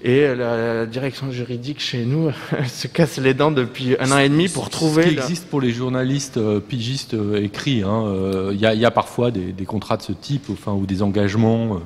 Et 0.03 0.35
la, 0.35 0.87
direction 0.87 1.31
juridique 1.31 1.81
chez 1.81 2.07
nous 2.07 2.31
se 2.67 2.87
casse 2.87 3.19
les 3.19 3.35
dents 3.35 3.51
depuis 3.51 3.95
un 4.01 4.11
an 4.11 4.19
et 4.19 4.31
demi 4.31 4.49
pour 4.49 4.71
trouver. 4.71 5.03
Ce 5.03 5.09
qui 5.09 5.15
existe 5.15 5.49
pour 5.49 5.61
les 5.61 5.73
journalistes 5.73 6.39
euh, 6.39 6.59
pigistes 6.59 7.17
écrits. 7.37 7.83
Hein, 7.83 8.05
il 8.53 8.59
y, 8.59 8.65
a, 8.65 8.73
y, 8.73 8.87
a, 8.87 8.91
parfois 8.91 9.31
des, 9.31 9.53
des, 9.53 9.65
contrats 9.67 9.99
de 9.99 10.03
ce 10.03 10.13
type, 10.13 10.47
enfin, 10.51 10.73
ou 10.73 10.87
des 10.87 11.03
engagements 11.03 11.81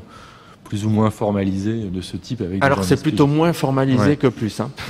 plus 0.72 0.86
ou 0.86 0.88
moins 0.88 1.10
formalisé 1.10 1.90
de 1.92 2.00
ce 2.00 2.16
type 2.16 2.40
avec 2.40 2.64
Alors 2.64 2.82
c'est 2.82 3.02
plutôt 3.02 3.26
moins 3.26 3.52
formalisé 3.52 4.16
que 4.16 4.28
plus. 4.28 4.58
Hein. 4.60 4.70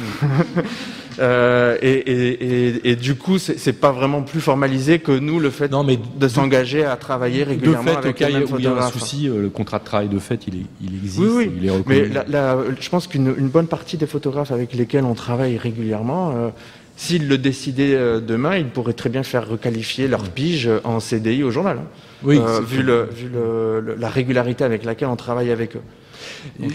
Euh, 1.18 1.76
et, 1.82 2.96
du 2.96 3.16
coup, 3.16 3.36
c'est 3.36 3.74
pas 3.74 3.92
vraiment 3.92 4.22
plus 4.22 4.40
formalisé 4.40 4.98
que 4.98 5.12
nous 5.12 5.40
le 5.40 5.50
fait 5.50 5.70
non, 5.70 5.84
mais 5.84 5.98
de 6.18 6.26
s'engager 6.26 6.86
à 6.86 6.96
travailler 6.96 7.44
régulièrement 7.44 7.92
fait, 7.92 7.98
avec 7.98 8.20
le 8.20 8.50
où 8.50 8.58
il 8.58 8.64
y 8.64 8.66
a 8.66 8.72
un 8.72 8.90
souci, 8.90 9.28
euh, 9.28 9.42
le 9.42 9.50
contrat 9.50 9.78
de 9.78 9.84
travail 9.84 10.08
de 10.08 10.18
fait, 10.18 10.46
il, 10.48 10.64
il 10.80 10.94
existe, 10.94 11.18
oui, 11.18 11.28
oui. 11.36 11.52
il 11.58 11.66
est 11.66 11.70
reconnu. 11.70 12.08
Mais 12.08 12.74
je 12.80 12.88
pense 12.88 13.08
qu'une 13.08 13.30
bonne 13.48 13.66
partie 13.66 13.98
des 13.98 14.06
photographes 14.06 14.52
avec 14.52 14.72
lesquels 14.72 15.04
on 15.04 15.12
travaille 15.12 15.58
régulièrement, 15.58 16.32
euh, 16.34 16.48
s'ils 16.96 17.28
le 17.28 17.36
décidaient 17.36 17.94
demain, 18.26 18.56
ils 18.56 18.68
pourraient 18.68 18.94
très 18.94 19.10
bien 19.10 19.22
faire 19.22 19.46
requalifier 19.46 20.08
leur 20.08 20.30
pige 20.30 20.70
en 20.82 20.98
CDI 20.98 21.42
au 21.42 21.50
journal. 21.50 21.80
Oui, 22.24 22.40
vu, 22.66 22.82
le, 22.82 23.08
vu 23.12 23.28
le, 23.28 23.96
la 23.98 24.08
régularité 24.08 24.64
avec 24.64 24.84
laquelle 24.84 25.08
on 25.08 25.16
travaille 25.16 25.50
avec 25.50 25.76
eux. 25.76 25.82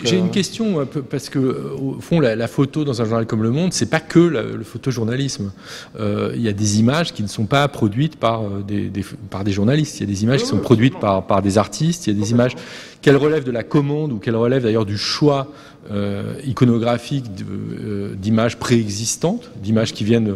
J'ai 0.03 0.17
une 0.17 0.27
euh, 0.27 0.29
question 0.29 0.87
parce 1.09 1.29
que 1.29 1.39
au 1.39 1.99
fond 1.99 2.19
la, 2.19 2.47
photo 2.47 2.83
dans 2.83 3.01
un 3.01 3.05
journal 3.05 3.25
comme 3.25 3.43
Le 3.43 3.51
Monde, 3.51 3.73
c'est 3.73 3.89
pas 3.89 3.99
que 3.99 4.19
le 4.19 4.63
photojournalisme. 4.63 5.51
Euh, 5.99 6.31
il 6.35 6.41
y 6.41 6.47
a 6.47 6.53
des 6.53 6.79
images 6.79 7.13
qui 7.13 7.23
ne 7.23 7.27
sont 7.27 7.45
pas 7.45 7.67
produites 7.67 8.17
par 8.17 8.43
euh, 8.43 8.63
des, 8.65 8.91
par 9.29 9.43
des 9.43 9.51
journalistes. 9.51 9.99
Il 9.99 10.01
y 10.01 10.09
a 10.09 10.13
des 10.13 10.23
images 10.23 10.41
qui 10.41 10.47
sont 10.47 10.59
produites 10.59 10.99
par, 10.99 11.25
par 11.27 11.41
des 11.41 11.57
artistes. 11.57 12.07
Il 12.07 12.13
y 12.13 12.17
a 12.17 12.23
des 12.23 12.31
images 12.31 12.55
qu'elles 13.01 13.17
relèvent 13.17 13.43
de 13.43 13.51
la 13.51 13.63
commande 13.63 14.11
ou 14.11 14.17
qu'elles 14.17 14.35
relèvent 14.35 14.63
d'ailleurs 14.63 14.85
du 14.85 14.97
choix 14.97 15.47
iconographique 16.45 17.23
d'images 18.17 18.57
préexistantes, 18.57 19.49
d'images 19.63 19.93
qui 19.93 20.03
viennent 20.03 20.35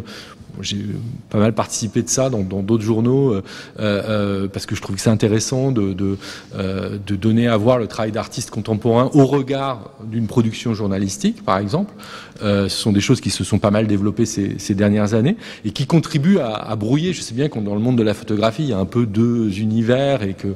j'ai 0.60 0.84
pas 1.30 1.38
mal 1.38 1.54
participé 1.54 2.02
de 2.02 2.08
ça 2.08 2.30
dans 2.30 2.42
d'autres 2.42 2.82
journaux 2.82 3.32
euh, 3.32 3.42
euh, 3.80 4.48
parce 4.48 4.66
que 4.66 4.74
je 4.74 4.82
trouve 4.82 4.96
que 4.96 5.02
c'est 5.02 5.10
intéressant 5.10 5.72
de, 5.72 5.92
de, 5.92 6.16
euh, 6.54 6.98
de, 7.06 7.16
donner 7.16 7.48
à 7.48 7.56
voir 7.56 7.78
le 7.78 7.86
travail 7.86 8.12
d'artistes 8.12 8.50
contemporains 8.50 9.10
au 9.14 9.26
regard 9.26 9.90
d'une 10.04 10.26
production 10.26 10.74
journalistique, 10.74 11.44
par 11.44 11.58
exemple. 11.58 11.92
ce 12.40 12.68
sont 12.68 12.92
des 12.92 13.00
choses 13.00 13.20
qui 13.20 13.30
se 13.30 13.44
sont 13.44 13.58
pas 13.58 13.70
mal 13.70 13.86
développées 13.86 14.26
ces, 14.26 14.58
ces 14.58 14.74
dernières 14.74 15.14
années 15.14 15.36
et 15.64 15.70
qui 15.70 15.86
contribuent 15.86 16.38
à, 16.38 16.54
à 16.54 16.76
brouiller. 16.76 17.12
Je 17.12 17.22
sais 17.22 17.34
bien 17.34 17.48
qu'on 17.48 17.62
dans 17.62 17.74
le 17.74 17.80
monde 17.80 17.96
de 17.96 18.02
la 18.02 18.14
photographie, 18.14 18.64
il 18.64 18.68
y 18.70 18.72
a 18.72 18.78
un 18.78 18.86
peu 18.86 19.06
deux 19.06 19.60
univers 19.60 20.22
et 20.22 20.34
que 20.34 20.54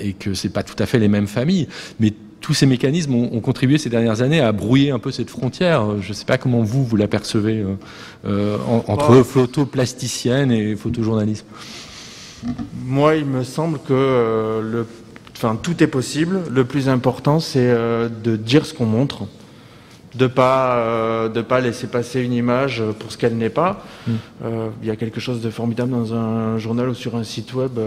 et 0.00 0.12
que 0.12 0.34
c'est 0.34 0.50
pas 0.50 0.62
tout 0.62 0.80
à 0.80 0.86
fait 0.86 0.98
les 0.98 1.08
mêmes 1.08 1.26
familles, 1.26 1.68
mais 1.98 2.12
tous 2.40 2.54
ces 2.54 2.66
mécanismes 2.66 3.14
ont, 3.14 3.40
contribué 3.40 3.78
ces 3.78 3.90
dernières 3.90 4.22
années 4.22 4.40
à 4.40 4.52
brouiller 4.52 4.90
un 4.90 4.98
peu 4.98 5.10
cette 5.10 5.30
frontière. 5.30 6.00
Je 6.00 6.08
ne 6.08 6.14
sais 6.14 6.24
pas 6.24 6.38
comment 6.38 6.62
vous, 6.62 6.84
vous 6.84 6.96
l'apercevez 6.96 7.58
euh, 7.58 7.74
euh 8.24 8.56
entre 8.86 9.16
bah. 9.16 9.24
photoplasticienne 9.24 10.50
et 10.50 10.74
photojournalisme. 10.74 11.46
Moi, 12.84 13.16
il 13.16 13.26
me 13.26 13.44
semble 13.44 13.78
que 13.78 13.92
euh, 13.92 14.62
le, 14.62 14.86
enfin, 15.36 15.58
tout 15.62 15.82
est 15.82 15.86
possible. 15.86 16.40
Le 16.50 16.64
plus 16.64 16.88
important, 16.88 17.40
c'est 17.40 17.58
euh, 17.60 18.08
de 18.08 18.36
dire 18.36 18.64
ce 18.64 18.72
qu'on 18.72 18.86
montre, 18.86 19.24
de 20.14 20.26
pas 20.26 21.28
de 21.28 21.42
pas 21.42 21.60
laisser 21.60 21.86
passer 21.86 22.20
une 22.22 22.32
image 22.32 22.82
pour 22.98 23.12
ce 23.12 23.18
qu'elle 23.18 23.36
n'est 23.36 23.50
pas. 23.50 23.84
Mm. 24.06 24.12
Il 24.82 24.88
y 24.88 24.90
a 24.90 24.96
quelque 24.96 25.20
chose 25.20 25.42
de 25.42 25.50
formidable 25.50 25.90
dans 25.90 26.14
un 26.14 26.58
journal 26.58 26.88
ou 26.88 26.94
sur 26.94 27.16
un 27.16 27.24
site 27.24 27.52
web 27.52 27.78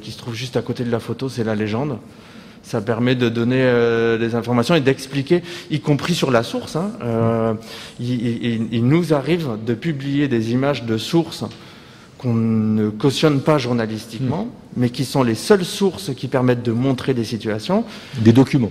qui 0.00 0.10
se 0.10 0.18
trouve 0.18 0.34
juste 0.34 0.56
à 0.56 0.62
côté 0.62 0.84
de 0.84 0.90
la 0.90 1.00
photo, 1.00 1.28
c'est 1.28 1.44
la 1.44 1.54
légende. 1.54 1.98
Ça 2.70 2.80
permet 2.80 3.16
de 3.16 3.28
donner 3.28 3.62
euh, 3.62 4.16
des 4.16 4.36
informations 4.36 4.76
et 4.76 4.80
d'expliquer, 4.80 5.42
y 5.72 5.80
compris 5.80 6.14
sur 6.14 6.30
la 6.30 6.44
source. 6.44 6.76
Hein. 6.76 6.92
Euh, 7.02 7.54
il, 7.98 8.86
nous 8.86 9.12
arrive 9.12 9.56
de 9.66 9.74
publier 9.74 10.28
des 10.28 10.52
images 10.52 10.84
de 10.84 10.96
sources 10.96 11.42
qu'on 12.16 12.32
ne 12.32 12.88
cautionne 12.88 13.40
pas 13.40 13.58
journalistiquement, 13.58 14.44
hmm. 14.44 14.50
mais 14.76 14.90
qui 14.90 15.04
sont 15.04 15.24
les 15.24 15.34
seules 15.34 15.64
sources 15.64 16.14
qui 16.14 16.28
permettent 16.28 16.62
de 16.62 16.70
montrer 16.70 17.12
des 17.12 17.24
situations. 17.24 17.84
Des 18.18 18.32
documents 18.32 18.70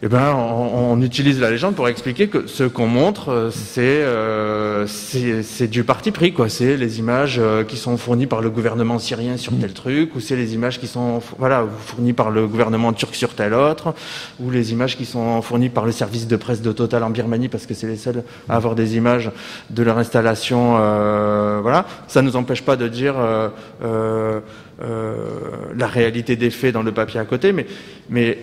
eh 0.00 0.06
ben, 0.06 0.32
on, 0.32 1.02
utilise 1.02 1.40
la 1.40 1.50
légende 1.50 1.74
pour 1.74 1.88
expliquer 1.88 2.28
que 2.28 2.46
ce 2.46 2.62
qu'on 2.62 2.86
montre, 2.86 3.30
euh, 3.30 3.50
euh, 3.78 4.84
c'est 4.86 5.42
c'est 5.42 5.66
du 5.66 5.82
parti 5.82 6.12
pris, 6.12 6.32
quoi. 6.32 6.48
C'est 6.48 6.76
les 6.76 7.00
images 7.00 7.38
euh, 7.40 7.64
qui 7.64 7.76
sont 7.76 7.96
fournies 7.96 8.26
par 8.26 8.40
le 8.40 8.48
gouvernement 8.48 9.00
syrien 9.00 9.36
sur 9.36 9.52
tel 9.58 9.72
truc, 9.72 10.14
ou 10.14 10.20
c'est 10.20 10.36
les 10.36 10.54
images 10.54 10.78
qui 10.78 10.86
sont 10.86 11.20
voilà 11.38 11.66
fournies 11.80 12.12
par 12.12 12.30
le 12.30 12.46
gouvernement 12.46 12.92
turc 12.92 13.12
sur 13.16 13.34
tel 13.34 13.54
autre, 13.54 13.92
ou 14.38 14.52
les 14.52 14.70
images 14.70 14.96
qui 14.96 15.04
sont 15.04 15.42
fournies 15.42 15.68
par 15.68 15.84
le 15.84 15.90
service 15.90 16.28
de 16.28 16.36
presse 16.36 16.62
de 16.62 16.70
Total 16.70 17.02
en 17.02 17.10
Birmanie 17.10 17.48
parce 17.48 17.66
que 17.66 17.74
c'est 17.74 17.88
les 17.88 17.96
seuls 17.96 18.22
à 18.48 18.54
avoir 18.54 18.76
des 18.76 18.96
images 18.96 19.32
de 19.70 19.82
leur 19.82 19.98
installation. 19.98 20.78
voilà, 21.60 21.86
ça 22.06 22.22
nous 22.22 22.36
empêche 22.36 22.62
pas 22.62 22.76
de 22.76 22.86
dire 22.86 23.16
la 24.80 25.86
réalité 25.88 26.36
des 26.36 26.50
faits 26.50 26.72
dans 26.72 26.84
le 26.84 26.92
papier 26.92 27.18
à 27.18 27.24
côté, 27.24 27.52
mais 27.52 27.66
mais 28.10 28.38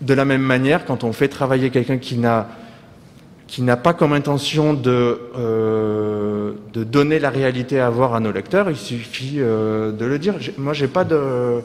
de 0.00 0.14
la 0.14 0.24
même 0.24 0.42
manière, 0.42 0.84
quand 0.84 1.04
on 1.04 1.12
fait 1.12 1.28
travailler 1.28 1.70
quelqu'un 1.70 1.98
qui 1.98 2.16
n'a 2.16 2.48
qui 3.46 3.62
n'a 3.62 3.76
pas 3.76 3.94
comme 3.94 4.12
intention 4.12 4.74
de, 4.74 5.20
euh, 5.38 6.52
donner 6.74 7.18
la 7.18 7.30
réalité 7.30 7.78
à 7.78 7.90
voir 7.90 8.14
à 8.14 8.20
nos 8.20 8.32
lecteurs, 8.32 8.70
il 8.70 8.76
suffit 8.76 9.36
euh, 9.38 9.92
de 9.92 10.04
le 10.04 10.18
dire. 10.18 10.34
Moi, 10.58 10.72
j'ai 10.72 10.88
pas 10.88 11.04
de 11.04 11.60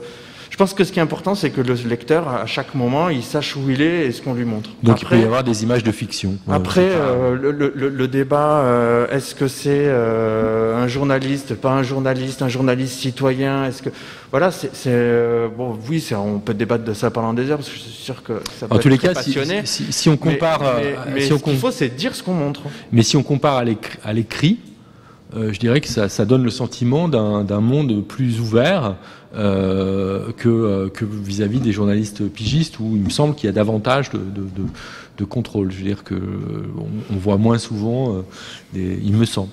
je 0.51 0.57
pense 0.57 0.73
que 0.73 0.83
ce 0.83 0.91
qui 0.91 0.99
est 0.99 1.01
important, 1.01 1.33
c'est 1.33 1.49
que 1.49 1.61
le 1.61 1.73
lecteur, 1.87 2.27
à 2.27 2.45
chaque 2.45 2.75
moment, 2.75 3.07
il 3.07 3.23
sache 3.23 3.55
où 3.55 3.69
il 3.69 3.81
est 3.81 4.07
et 4.07 4.11
ce 4.11 4.21
qu'on 4.21 4.33
lui 4.33 4.43
montre. 4.43 4.69
Donc 4.83 5.01
il 5.01 5.07
peut 5.07 5.17
y 5.17 5.23
avoir 5.23 5.45
des 5.45 5.63
images 5.63 5.81
de 5.81 5.93
fiction. 5.93 6.35
Après, 6.49 6.89
euh, 6.91 7.37
le, 7.37 8.07
débat, 8.09 8.59
euh, 8.59 9.07
est-ce 9.07 9.33
que 9.33 9.47
c'est 9.47 9.69
euh, 9.85 10.83
un 10.83 10.89
journaliste, 10.89 11.55
pas 11.55 11.71
un 11.71 11.83
journaliste, 11.83 12.41
un 12.41 12.49
journaliste 12.49 12.99
citoyen 12.99 13.65
Est-ce 13.65 13.81
que 13.81 13.89
voilà, 14.29 14.51
c'est 14.51 14.99
bon, 15.57 15.79
oui, 15.89 16.05
on 16.13 16.39
peut 16.39 16.53
débattre 16.53 16.83
de 16.83 16.93
ça 16.93 17.09
pendant 17.11 17.33
des 17.33 17.49
heures 17.49 17.57
parce 17.57 17.69
que 17.69 17.75
je 17.75 17.81
suis 17.81 18.03
sûr 18.03 18.21
que 18.21 18.41
ça 18.59 18.67
peut 18.67 18.75
en 18.75 18.79
tous 18.79 18.89
les 18.89 18.97
cas, 18.97 19.13
passionné. 19.13 19.61
Si, 19.63 20.09
on 20.09 20.17
compare, 20.17 20.61
mais, 21.13 21.21
ce 21.21 21.33
qu'il 21.35 21.57
faut, 21.57 21.71
c'est 21.71 21.95
dire 21.95 22.13
ce 22.13 22.23
qu'on 22.23 22.33
montre. 22.33 22.63
Mais 22.91 23.03
si 23.03 23.15
on 23.15 23.23
compare 23.23 23.63
à 24.03 24.13
l'écrit, 24.13 24.59
je 25.33 25.59
dirais 25.59 25.81
que 25.81 25.87
ça, 25.87 26.09
ça 26.09 26.25
donne 26.25 26.43
le 26.43 26.49
sentiment 26.49 27.07
d'un 27.07 27.61
monde 27.61 28.03
plus 28.05 28.39
ouvert. 28.39 28.95
Euh, 29.33 30.33
euh, 30.45 30.89
que 30.89 31.05
vis-à-vis 31.05 31.61
des 31.61 31.71
journalistes 31.71 32.27
pigistes 32.27 32.79
où 32.79 32.97
il 32.97 33.01
me 33.01 33.09
semble 33.09 33.33
qu'il 33.33 33.47
y 33.47 33.49
a 33.49 33.53
davantage 33.53 34.09
de, 34.09 34.19
de, 34.19 35.23
contrôle. 35.23 35.71
Je 35.71 35.77
veux 35.77 35.83
dire 35.83 36.03
que 36.03 36.15
on, 36.15 37.15
voit 37.15 37.37
moins 37.37 37.59
souvent, 37.59 38.15
euh, 38.15 38.23
il 38.73 39.13
me 39.13 39.23
semble, 39.23 39.51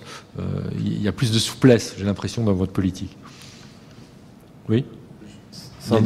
il 0.81 1.01
y 1.01 1.07
a 1.07 1.13
plus 1.13 1.31
de 1.31 1.39
souplesse, 1.39 1.95
j'ai 1.99 2.05
l'impression, 2.07 2.43
dans 2.43 2.55
votre 2.55 2.73
politique. 2.73 3.17
Oui? 4.69 4.85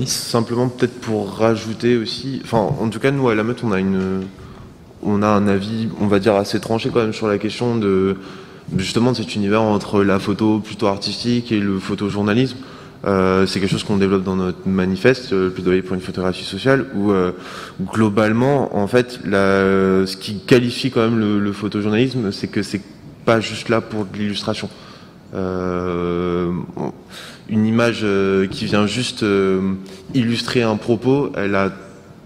simplement 0.07 0.69
peut-être 0.69 1.01
pour 1.01 1.33
rajouter 1.33 1.97
aussi, 1.97 2.41
enfin 2.45 2.59
en 2.59 2.89
tout 2.89 3.01
cas 3.01 3.11
nous 3.11 3.29
à 3.29 3.35
la 3.35 3.43
meute 3.43 3.65
on 3.65 3.73
a 3.73 3.81
une, 3.81 4.23
on 5.03 5.23
a 5.23 5.27
un 5.27 5.49
avis, 5.49 5.89
on 6.01 6.07
va 6.07 6.21
dire 6.21 6.37
assez 6.37 6.61
tranché 6.61 6.91
quand 6.91 7.01
même 7.01 7.13
sur 7.13 7.27
la 7.27 7.39
question 7.39 7.77
de 7.77 8.17
justement 8.77 9.13
de 9.13 9.17
cet 9.17 9.35
univers 9.35 9.63
entre 9.63 10.03
la 10.03 10.19
photo 10.19 10.61
plutôt 10.61 10.87
artistique 10.87 11.53
et 11.53 11.61
le 11.61 11.79
photojournalisme. 11.79 12.59
Euh, 13.05 13.47
c'est 13.47 13.59
quelque 13.59 13.71
chose 13.71 13.83
qu'on 13.83 13.97
développe 13.97 14.23
dans 14.23 14.37
notre 14.37 14.69
manifeste, 14.69 15.33
euh, 15.33 15.47
le 15.47 15.51
plaidoyer 15.51 15.83
pour 15.83 15.95
une 15.95 16.01
photographie 16.01 16.45
sociale, 16.45 16.87
où 16.95 17.11
euh, 17.11 17.33
globalement, 17.81 18.77
en 18.77 18.87
fait, 18.87 19.19
ce 19.25 20.17
qui 20.17 20.39
qualifie 20.41 20.91
quand 20.91 21.01
même 21.01 21.19
le, 21.19 21.41
le 21.41 21.53
photojournalisme, 21.53 22.31
c'est 22.31 22.47
que 22.47 22.63
c'est 22.63 22.81
pas 23.25 23.41
juste 23.41 23.69
là 23.69 23.81
pour 23.81 24.05
de 24.05 24.17
l'illustration. 24.17 24.69
une 25.35 26.63
image 27.67 28.07
qui 28.51 28.67
vient 28.67 28.87
juste 28.87 29.25
illustrer 30.15 30.63
un 30.63 30.77
propos, 30.77 31.33
elle 31.37 31.55
a 31.55 31.73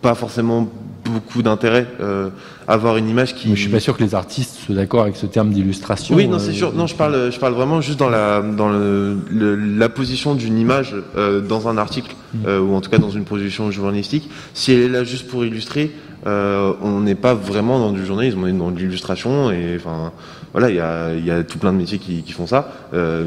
pas 0.03 0.15
forcément 0.15 0.71
beaucoup 1.11 1.43
d'intérêt 1.43 1.87
euh, 2.01 2.31
avoir 2.69 2.97
une 2.97 3.09
image 3.09 3.35
qui. 3.35 3.49
Mais 3.49 3.57
je 3.57 3.61
suis 3.63 3.71
pas 3.71 3.81
sûr 3.81 3.97
que 3.97 4.03
les 4.03 4.15
artistes 4.15 4.57
soient 4.65 4.75
d'accord 4.75 5.03
avec 5.03 5.17
ce 5.17 5.27
terme 5.27 5.51
d'illustration. 5.51 6.15
Oui, 6.17 6.29
non, 6.29 6.39
c'est 6.39 6.51
euh, 6.51 6.55
sûr. 6.55 6.73
Non, 6.73 6.87
je 6.87 6.95
parle, 6.95 7.31
je 7.31 7.39
parle 7.39 7.55
vraiment 7.55 7.81
juste 7.81 7.99
dans 7.99 8.09
la 8.09 8.43
dans 8.43 8.69
le, 8.69 9.17
la 9.31 9.89
position 9.89 10.35
d'une 10.35 10.59
image 10.59 10.95
euh, 11.17 11.41
dans 11.41 11.69
un 11.69 11.79
article 11.79 12.15
mm. 12.35 12.49
ou 12.61 12.75
en 12.75 12.81
tout 12.81 12.91
cas 12.91 12.99
dans 12.99 13.11
une 13.11 13.25
production 13.25 13.71
journalistique. 13.71 14.31
Si 14.55 14.73
elle 14.73 14.81
est 14.81 14.89
là 14.89 15.05
juste 15.05 15.29
pour 15.29 15.45
illustrer, 15.45 15.93
on 16.25 17.01
n'est 17.01 17.15
pas 17.15 17.35
vraiment 17.35 17.79
dans 17.79 17.93
du 17.93 18.05
journalisme, 18.05 18.43
on 18.43 18.47
est 18.49 18.53
dans 18.53 18.73
de 18.73 18.79
l'illustration 18.79 19.53
et 19.53 19.77
enfin 19.77 20.13
voilà, 20.53 20.71
il 20.71 20.77
y 20.77 20.81
a, 20.81 21.15
y 21.15 21.31
a 21.31 21.45
tout 21.45 21.59
plein 21.59 21.73
de 21.73 21.79
métiers 21.79 21.99
qui, 21.99 22.23
qui 22.23 22.33
font 22.33 22.47
ça, 22.47 22.73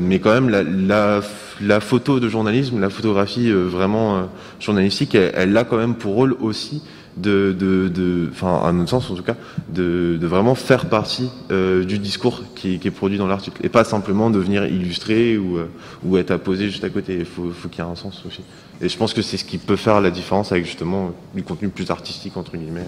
mais 0.01 0.19
quand 0.19 0.33
même 0.33 0.49
la, 0.49 0.63
la, 0.63 1.21
la, 1.61 1.79
photo 1.79 2.19
de 2.19 2.27
journalisme, 2.27 2.81
la 2.81 2.89
photographie 2.89 3.51
vraiment 3.51 4.27
journalistique, 4.59 5.15
elle, 5.15 5.31
elle 5.33 5.57
a 5.57 5.63
quand 5.63 5.77
même 5.77 5.95
pour 5.95 6.15
rôle 6.15 6.35
aussi 6.41 6.81
de, 7.21 7.55
de, 7.59 8.29
enfin, 8.31 8.61
à 8.63 8.71
notre 8.71 8.89
sens 8.89 9.09
en 9.09 9.15
tout 9.15 9.23
cas, 9.23 9.35
de, 9.69 10.17
de 10.19 10.27
vraiment 10.27 10.55
faire 10.55 10.87
partie 10.87 11.29
euh, 11.51 11.83
du 11.83 11.99
discours 11.99 12.43
qui, 12.55 12.79
qui, 12.79 12.87
est 12.87 12.91
produit 12.91 13.17
dans 13.17 13.27
l'article 13.27 13.59
et 13.63 13.69
pas 13.69 13.83
simplement 13.83 14.29
de 14.29 14.39
venir 14.39 14.65
illustrer 14.65 15.37
ou, 15.37 15.57
euh, 15.57 15.69
ou 16.03 16.17
être 16.17 16.31
apposé 16.31 16.69
juste 16.69 16.83
à 16.83 16.89
côté. 16.89 17.17
Il 17.19 17.25
faut, 17.25 17.49
faut 17.51 17.69
qu'il 17.69 17.83
y 17.83 17.87
ait 17.87 17.91
un 17.91 17.95
sens 17.95 18.23
aussi. 18.25 18.41
Et 18.81 18.89
je 18.89 18.97
pense 18.97 19.13
que 19.13 19.21
c'est 19.21 19.37
ce 19.37 19.45
qui 19.45 19.57
peut 19.57 19.75
faire 19.75 19.99
la 20.01 20.11
différence 20.11 20.51
avec 20.51 20.65
justement 20.65 21.11
du 21.35 21.43
contenu 21.43 21.69
plus 21.69 21.91
artistique 21.91 22.37
entre 22.37 22.55
guillemets. 22.55 22.87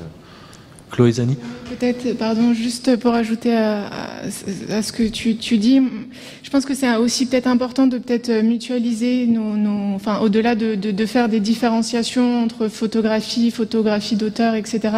Chloé 0.91 1.13
Zani. 1.13 1.37
Peut-être, 1.69 2.17
pardon, 2.17 2.53
juste 2.53 2.97
pour 2.97 3.13
ajouter 3.13 3.55
à, 3.55 3.81
ce 4.29 4.91
que 4.91 5.03
tu, 5.03 5.37
tu, 5.37 5.57
dis, 5.57 5.81
je 6.43 6.49
pense 6.49 6.65
que 6.65 6.73
c'est 6.73 6.95
aussi 6.95 7.25
peut-être 7.25 7.47
important 7.47 7.87
de 7.87 7.97
peut-être 7.97 8.43
mutualiser 8.43 9.25
nos, 9.25 9.55
nos 9.55 9.95
enfin, 9.95 10.19
au-delà 10.19 10.55
de, 10.55 10.75
de, 10.75 10.91
de, 10.91 11.05
faire 11.05 11.29
des 11.29 11.39
différenciations 11.39 12.43
entre 12.43 12.67
photographie, 12.67 13.51
photographie 13.51 14.15
d'auteur, 14.15 14.55
etc 14.55 14.89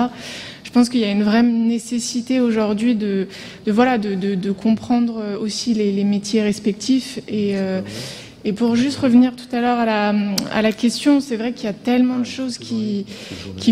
pense 0.74 0.90
qu'il 0.90 1.00
y 1.00 1.06
a 1.06 1.12
une 1.12 1.24
vraie 1.24 1.44
nécessité 1.44 2.40
aujourd'hui 2.42 2.96
de, 2.96 3.28
de, 3.66 3.72
voilà, 3.72 3.98
de, 3.98 4.16
de, 4.16 4.36
de, 4.36 4.52
comprendre 4.52 5.22
aussi 5.40 5.74
les, 5.74 5.92
les 5.92 6.04
métiers 6.04 6.42
respectifs 6.42 7.20
et, 7.28 7.52
euh, 7.56 7.82
et 8.46 8.52
pour 8.52 8.76
juste 8.76 9.00
revenir 9.00 9.34
tout 9.36 9.56
à 9.56 9.62
l'heure 9.62 9.80
à 9.80 9.86
la, 9.86 10.14
à 10.52 10.62
la 10.62 10.72
question, 10.72 11.22
c'est 11.22 11.38
vrai 11.38 11.54
qu'il 11.54 11.66
y 11.66 11.70
a 11.70 11.74
tellement 11.74 12.20
de 12.20 12.26
choses 12.26 12.58
qu'il 12.58 13.06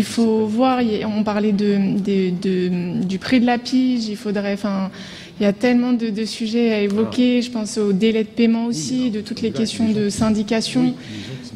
faut 0.04 0.46
voir. 0.46 0.80
On 1.14 1.22
parlait 1.22 1.52
de, 1.52 1.98
de, 1.98 2.30
de, 2.30 3.04
du 3.04 3.18
prix 3.18 3.40
de 3.40 3.46
la 3.46 3.58
pige, 3.58 4.06
il 4.06 4.16
faudrait, 4.16 4.54
enfin, 4.54 4.90
il 5.38 5.44
y 5.44 5.46
a 5.46 5.52
tellement 5.52 5.92
de, 5.92 6.08
de, 6.08 6.24
sujets 6.24 6.72
à 6.72 6.80
évoquer. 6.80 7.42
Je 7.42 7.50
pense 7.50 7.76
au 7.76 7.92
délai 7.92 8.24
de 8.24 8.28
paiement 8.28 8.66
aussi, 8.66 9.10
de 9.10 9.20
toutes 9.20 9.42
les 9.42 9.50
questions 9.50 9.90
de 9.90 10.08
syndication. 10.08 10.94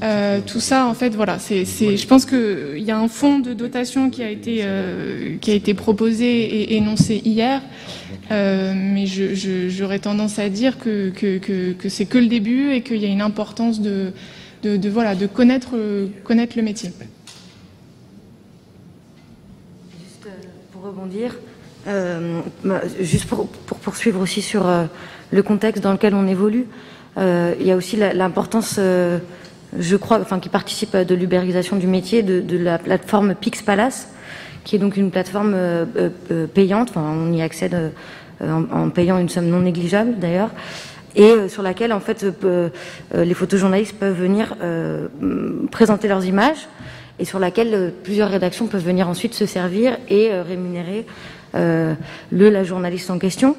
Euh, 0.02 0.40
tout 0.44 0.60
ça, 0.60 0.86
en 0.86 0.94
fait, 0.94 1.14
voilà. 1.14 1.38
C'est, 1.38 1.64
je 1.64 2.06
pense 2.06 2.26
qu'il 2.26 2.82
y 2.82 2.90
a 2.90 2.98
un 2.98 3.09
fonds 3.09 3.38
de 3.38 3.55
dotation 3.55 4.10
qui 4.10 4.22
a 4.22 4.30
été, 4.30 4.59
euh, 4.60 5.36
qui 5.40 5.51
a 5.51 5.55
été 5.55 5.72
proposé 5.72 6.26
et 6.26 6.76
énoncé 6.76 7.22
hier. 7.24 7.62
Euh, 8.31 8.73
mais 8.74 9.07
j'aurais 9.07 10.01
tendance 10.01 10.39
à 10.39 10.48
dire 10.48 10.78
que, 10.78 11.12
c'est 11.89 12.07
que 12.07 12.19
le 12.19 12.27
début 12.27 12.73
et 12.73 12.82
qu'il 12.82 12.98
y 12.98 13.05
a 13.05 13.09
une 13.09 13.20
importance 13.20 13.81
de, 13.81 14.12
de, 14.62 14.89
voilà, 14.89 15.15
de 15.15 15.27
connaître, 15.27 15.77
connaître 16.24 16.57
le 16.57 16.62
métier. 16.62 16.90
Juste 20.01 20.28
pour 20.73 20.82
rebondir, 20.82 21.36
euh, 21.86 22.40
juste 23.01 23.27
pour, 23.27 23.47
pour, 23.48 23.78
poursuivre 23.78 24.20
aussi 24.20 24.43
sur 24.43 24.66
euh, 24.66 24.86
le 25.31 25.43
contexte 25.43 25.82
dans 25.82 25.93
lequel 25.93 26.15
on 26.15 26.27
évolue, 26.27 26.66
euh, 27.16 27.55
il 27.61 27.66
y 27.66 27.70
a 27.70 27.77
aussi 27.77 27.97
l'importance, 27.97 28.77
euh, 28.78 29.19
je 29.78 29.97
crois, 29.97 30.20
enfin, 30.20 30.40
qui 30.40 30.48
participe 30.48 30.97
de 30.97 31.15
l'ubérisation 31.15 31.77
du 31.77 31.86
métier 31.86 32.23
de, 32.23 32.40
de, 32.40 32.59
la 32.59 32.78
plateforme 32.78 33.35
Pix 33.35 33.62
Palace, 33.62 34.09
qui 34.66 34.76
est 34.76 34.78
donc 34.78 34.98
une 34.98 35.10
plateforme 35.10 35.55
euh, 35.55 35.86
euh, 36.30 36.47
payante, 36.47 36.90
enfin, 36.90 37.02
on 37.02 37.32
y 37.32 37.40
accède 37.40 37.93
en, 38.43 38.90
payant 38.90 39.16
une 39.16 39.30
somme 39.30 39.47
non 39.47 39.60
négligeable 39.60 40.18
d'ailleurs, 40.18 40.51
et 41.14 41.48
sur 41.48 41.62
laquelle 41.62 41.94
en 41.94 42.01
fait 42.01 42.26
les 43.14 43.32
photojournalistes 43.32 43.98
peuvent 43.98 44.20
venir 44.20 44.55
présenter 45.70 46.06
leurs 46.06 46.26
images 46.26 46.68
et 47.18 47.24
sur 47.24 47.38
laquelle 47.38 47.94
plusieurs 48.05 48.28
rédactions 48.28 48.66
peuvent 48.66 48.84
venir 48.84 49.09
ensuite 49.09 49.32
se 49.32 49.47
servir 49.47 49.97
et 50.10 50.38
rémunérer 50.38 51.06
euh, 51.55 51.94
le 52.30 52.51
la 52.51 52.64
journaliste 52.64 53.10
en 53.10 53.18
question. 53.18 53.56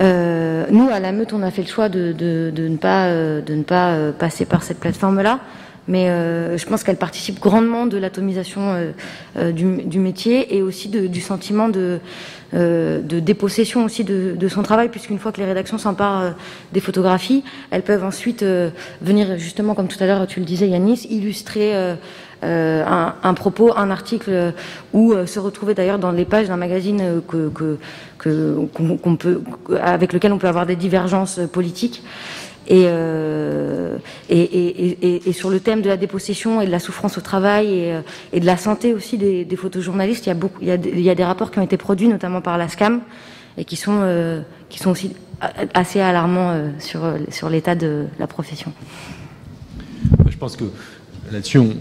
Euh, 0.00 0.66
nous, 0.70 0.88
à 0.90 1.00
la 1.00 1.12
Meute, 1.12 1.32
on 1.32 1.42
a 1.42 1.50
fait 1.50 1.62
le 1.62 1.68
choix 1.68 1.88
de, 1.88 2.12
de, 2.12 2.52
de 2.54 2.68
ne 2.68 2.76
pas, 2.76 3.06
euh, 3.06 3.40
de 3.40 3.54
ne 3.54 3.64
pas 3.64 3.92
euh, 3.92 4.12
passer 4.12 4.44
par 4.44 4.62
cette 4.62 4.78
plateforme-là, 4.78 5.40
mais 5.88 6.08
euh, 6.08 6.56
je 6.56 6.66
pense 6.66 6.84
qu'elle 6.84 6.96
participe 6.96 7.40
grandement 7.40 7.86
de 7.86 7.98
l'atomisation 7.98 8.92
euh, 9.36 9.52
du, 9.52 9.82
du, 9.84 9.98
métier 9.98 10.54
et 10.56 10.62
aussi 10.62 10.88
de, 10.88 11.06
du 11.06 11.20
sentiment 11.20 11.68
de, 11.68 11.98
de 12.52 13.20
dépossession 13.20 13.84
aussi 13.84 14.04
de, 14.04 14.34
de 14.36 14.48
son 14.48 14.62
travail, 14.62 14.88
puisqu'une 14.88 15.18
fois 15.18 15.32
que 15.32 15.40
les 15.40 15.46
rédactions 15.46 15.78
s'emparent 15.78 16.34
des 16.72 16.80
photographies, 16.80 17.42
elles 17.70 17.82
peuvent 17.82 18.04
ensuite 18.04 18.44
venir, 19.02 19.38
justement, 19.38 19.74
comme 19.74 19.88
tout 19.88 20.02
à 20.02 20.06
l'heure 20.06 20.26
tu 20.26 20.40
le 20.40 20.46
disais, 20.46 20.68
Yanis, 20.68 21.06
illustrer 21.10 21.96
euh, 22.44 22.84
un, 22.86 23.14
un, 23.24 23.34
propos, 23.34 23.76
un 23.76 23.90
article, 23.90 24.30
euh, 24.30 24.52
ou 24.92 25.12
euh, 25.12 25.26
se 25.26 25.40
retrouver 25.40 25.74
d'ailleurs 25.74 25.98
dans 25.98 26.12
les 26.12 26.24
pages 26.24 26.46
d'un 26.46 26.56
magazine 26.56 27.20
que, 27.26 27.48
que, 27.48 27.78
que, 28.16 28.68
peut, 29.16 29.42
avec 29.82 30.12
lequel 30.12 30.32
on 30.32 30.38
peut 30.38 30.46
avoir 30.46 30.64
des 30.64 30.76
divergences 30.76 31.40
politiques. 31.52 32.04
Et, 32.70 32.84
euh, 32.86 33.96
et, 34.28 35.32
sur 35.32 35.48
le 35.48 35.58
thème 35.58 35.80
de 35.80 35.88
la 35.88 35.96
dépossession 35.96 36.60
et 36.60 36.66
de 36.66 36.70
la 36.70 36.78
souffrance 36.78 37.16
au 37.16 37.22
travail 37.22 37.72
et, 37.72 38.00
et 38.32 38.40
de 38.40 38.46
la 38.46 38.58
santé 38.58 38.92
aussi 38.92 39.16
des, 39.16 39.56
photojournalistes, 39.56 40.26
il 40.26 40.28
y, 40.28 40.32
a 40.32 40.34
beaucoup, 40.34 40.58
il, 40.60 40.68
y 40.68 41.10
a, 41.10 41.14
des 41.14 41.24
rapports 41.24 41.50
qui 41.50 41.58
ont 41.58 41.62
été 41.62 41.78
produits, 41.78 42.08
notamment 42.08 42.42
par 42.42 42.58
la 42.58 42.68
SCAM, 42.68 43.00
et 43.56 43.64
qui 43.64 43.76
sont, 43.76 44.00
euh, 44.02 44.42
qui 44.68 44.78
sont 44.78 44.90
aussi 44.90 45.12
assez 45.72 46.00
alarmants 46.00 46.50
euh, 46.50 46.68
sur, 46.78 47.00
sur 47.30 47.48
l'état 47.48 47.74
de 47.74 48.06
la 48.18 48.26
profession. 48.26 48.72
Je 50.28 50.36
pense 50.36 50.56
que 50.56 50.64
Là-dessus, 51.32 51.58
on, 51.58 51.74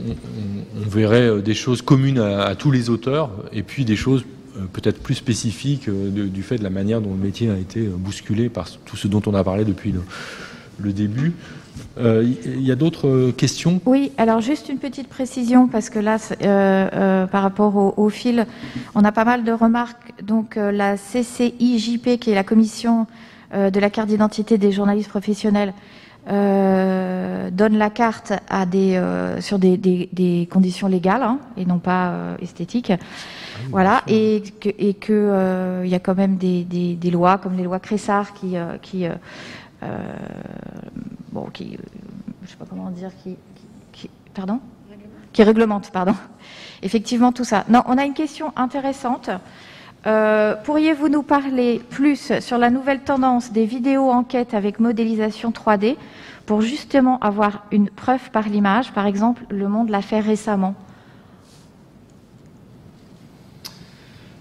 verrait 0.90 1.28
euh, 1.28 1.42
des 1.42 1.54
choses 1.54 1.82
communes 1.82 2.20
à, 2.20 2.56
tous 2.56 2.72
les 2.72 2.90
auteurs 2.90 3.30
et 3.54 3.64
puis 3.64 3.86
des 3.86 3.96
choses 3.96 4.24
euh, 4.56 4.62
peut-être 4.72 5.02
plus 5.02 5.16
spécifiques 5.16 5.88
euh, 5.88 6.10
de, 6.10 6.24
du 6.26 6.44
fait 6.44 6.58
de 6.58 6.64
la 6.64 6.70
manière 6.70 7.02
dont 7.02 7.12
le 7.12 7.24
métier 7.24 7.50
a 7.50 7.58
été 7.58 7.82
bousculé 7.82 8.50
par 8.50 8.70
tout 8.86 8.98
ce 8.98 9.08
dont 9.08 9.22
on 9.26 9.34
a 9.34 9.44
parlé 9.44 9.64
depuis 9.64 9.92
le, 9.92 10.02
le 10.78 10.94
début. 10.94 11.34
Il 11.98 12.06
euh, 12.06 12.24
y 12.58 12.72
a 12.72 12.76
d'autres 12.76 13.32
questions? 13.32 13.82
Oui, 13.86 14.12
alors 14.18 14.42
juste 14.42 14.70
une 14.70 14.78
petite 14.78 15.08
précision, 15.08 15.68
parce 15.68 15.90
que 15.90 16.00
là, 16.00 16.18
euh, 16.32 16.90
euh, 16.94 17.28
par 17.28 17.44
rapport 17.44 17.76
au, 17.76 17.94
au, 17.98 18.10
fil, 18.10 18.46
on 18.96 19.04
a 19.04 19.12
pas 19.12 19.26
mal 19.26 19.44
de 19.44 19.52
remarques. 19.52 20.14
Donc 20.24 20.56
la 20.56 20.96
CCIJP, 20.98 22.20
qui 22.20 22.32
est 22.32 22.36
la 22.36 22.44
commission 22.44 23.08
de 23.54 23.80
la 23.80 23.90
carte 23.90 24.10
d'identité 24.10 24.58
des 24.58 24.72
journalistes 24.72 25.10
professionnels, 25.10 25.74
euh, 26.30 27.50
donne 27.52 27.78
la 27.78 27.90
carte 27.90 28.34
à 28.50 28.66
des, 28.66 28.96
euh, 28.96 29.40
sur 29.40 29.60
des, 29.60 29.78
des, 29.78 30.10
des, 30.12 30.48
conditions 30.52 30.88
légales 30.88 31.24
hein, 31.24 31.40
et 31.56 31.66
non 31.66 31.80
pas 31.80 32.10
euh, 32.10 32.36
esthétiques. 32.42 32.92
Ah 32.92 33.60
oui, 33.62 33.68
voilà, 33.72 34.02
et 34.08 34.44
que, 34.60 34.70
et 34.78 34.94
que 34.94 35.14
euh, 35.14 35.86
y 35.86 35.96
a 35.96 36.00
quand 36.00 36.16
même 36.16 36.36
des, 36.36 36.64
des, 36.64 36.96
des, 36.96 37.12
lois 37.12 37.38
comme 37.38 37.56
les 37.56 37.64
lois 37.64 37.80
Cressard 37.80 38.34
qui, 38.34 38.58
euh, 38.58 38.78
qui 38.82 39.06
bon, 41.32 41.46
qui, 41.54 41.78
je 42.44 42.50
sais 42.50 42.58
pas 42.58 42.66
comment 42.70 42.90
dire, 42.92 43.12
qui, 43.24 43.38
qui, 43.56 43.68
qui 43.92 44.10
pardon, 44.34 44.60
qui 45.34 45.44
réglemente, 45.44 45.92
pardon. 45.92 46.16
Effectivement, 46.84 47.32
tout 47.32 47.44
ça. 47.44 47.64
Non, 47.70 47.84
on 47.86 47.98
a 47.98 48.06
une 48.06 48.14
question 48.14 48.54
intéressante. 48.56 49.30
Euh, 50.06 50.56
Pourriez-vous 50.64 51.10
nous 51.10 51.24
parler 51.24 51.82
plus 51.90 52.40
sur 52.40 52.58
la 52.58 52.70
nouvelle 52.70 53.02
tendance 53.02 53.52
des 53.52 53.66
vidéos 53.66 54.10
enquêtes 54.10 54.54
avec 54.54 54.80
modélisation 54.80 55.52
3D 55.52 55.96
pour 56.46 56.62
justement 56.62 57.20
avoir 57.20 57.66
une 57.72 57.90
preuve 57.90 58.32
par 58.32 58.48
l'image? 58.48 58.92
Par 58.94 59.06
exemple, 59.06 59.44
Le 59.50 59.68
Monde 59.68 59.90
l'a 59.90 60.02
fait 60.02 60.20
récemment. 60.20 60.76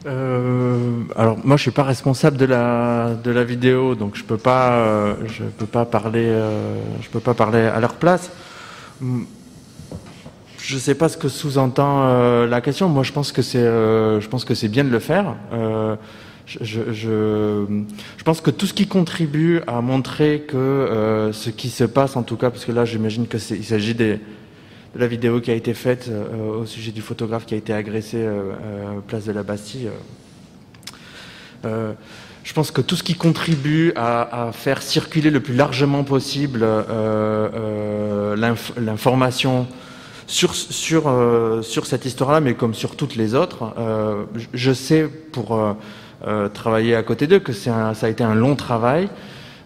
Euh, 0.06 1.02
alors 1.16 1.36
moi 1.44 1.56
je 1.56 1.62
suis 1.62 1.72
pas 1.72 1.82
responsable 1.82 2.36
de 2.36 2.44
la 2.44 3.14
de 3.24 3.30
la 3.32 3.42
vidéo 3.42 3.96
donc 3.96 4.14
je 4.14 4.22
peux 4.22 4.36
pas 4.36 4.74
euh, 4.74 5.14
je 5.26 5.42
peux 5.42 5.66
pas 5.66 5.84
parler 5.84 6.26
euh, 6.26 6.76
je 7.02 7.08
peux 7.08 7.18
pas 7.18 7.34
parler 7.34 7.58
à 7.58 7.80
leur 7.80 7.94
place 7.94 8.30
je 10.58 10.78
sais 10.78 10.94
pas 10.94 11.08
ce 11.08 11.16
que 11.16 11.28
sous-entend 11.28 12.46
la 12.46 12.60
question. 12.60 12.88
Moi, 12.88 13.04
je 13.04 13.12
pense 13.12 13.30
que 13.30 13.40
c'est, 13.40 13.62
je 13.62 14.28
pense 14.28 14.44
que 14.44 14.54
c'est 14.54 14.66
bien 14.66 14.82
de 14.82 14.88
le 14.88 14.98
faire. 14.98 15.36
Euh, 15.52 15.94
je, 16.44 16.58
je, 16.64 16.82
je, 16.92 18.24
pense 18.24 18.40
que 18.40 18.50
tout 18.50 18.66
ce 18.66 18.74
qui 18.74 18.88
contribue 18.88 19.60
à 19.68 19.80
montrer 19.80 20.44
que 20.48 21.30
ce 21.32 21.50
qui 21.50 21.68
se 21.68 21.84
passe, 21.84 22.16
en 22.16 22.24
tout 22.24 22.36
cas, 22.36 22.50
parce 22.50 22.64
que 22.64 22.72
là, 22.72 22.84
j'imagine 22.84 23.28
que 23.28 23.36
il 23.36 23.64
s'agit 23.64 23.94
des, 23.94 24.18
la 24.96 25.06
vidéo 25.06 25.40
qui 25.40 25.50
a 25.50 25.54
été 25.54 25.74
faite 25.74 26.08
euh, 26.08 26.60
au 26.60 26.66
sujet 26.66 26.92
du 26.92 27.02
photographe 27.02 27.46
qui 27.46 27.54
a 27.54 27.56
été 27.56 27.72
agressé 27.72 28.18
euh, 28.18 28.52
place 29.06 29.24
de 29.24 29.32
la 29.32 29.42
Bastille. 29.42 29.90
je 31.64 32.52
pense 32.54 32.70
que 32.70 32.80
tout 32.80 32.96
ce 32.96 33.02
qui 33.02 33.14
contribue 33.14 33.92
à, 33.96 34.50
faire 34.52 34.80
circuler 34.82 35.30
le 35.30 35.40
plus 35.40 35.54
largement 35.54 36.04
possible 36.04 36.64
l'information 38.36 39.66
sur, 40.26 40.54
sur, 40.54 41.08
euh, 41.08 41.62
sur 41.62 41.86
cette 41.86 42.04
histoire-là, 42.04 42.40
mais 42.40 42.54
comme 42.54 42.74
sur 42.74 42.96
toutes 42.96 43.16
les 43.16 43.34
autres, 43.34 43.74
euh, 43.78 44.24
je 44.52 44.72
sais 44.72 45.08
pour 45.32 45.54
euh, 45.54 45.72
euh 46.26 46.48
travailler 46.48 46.94
à 46.94 47.02
côté 47.02 47.26
d'eux 47.26 47.38
que 47.38 47.52
ça 47.52 47.92
a 48.00 48.08
été 48.08 48.24
un 48.24 48.34
long 48.34 48.56
travail 48.56 49.08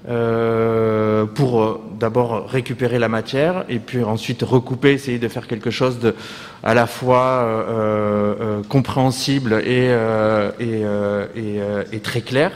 euh, 0.08 1.26
pour 1.26 1.80
d'abord 1.98 2.48
récupérer 2.48 2.98
la 2.98 3.08
matière 3.08 3.64
et 3.68 3.78
puis 3.78 4.02
ensuite 4.02 4.42
recouper, 4.42 4.92
essayer 4.92 5.18
de 5.18 5.28
faire 5.28 5.46
quelque 5.46 5.70
chose 5.70 5.98
de 5.98 6.14
à 6.62 6.74
la 6.74 6.86
fois 6.86 7.66
compréhensible 8.68 9.62
et, 9.66 9.90
très 12.02 12.20
clair. 12.20 12.52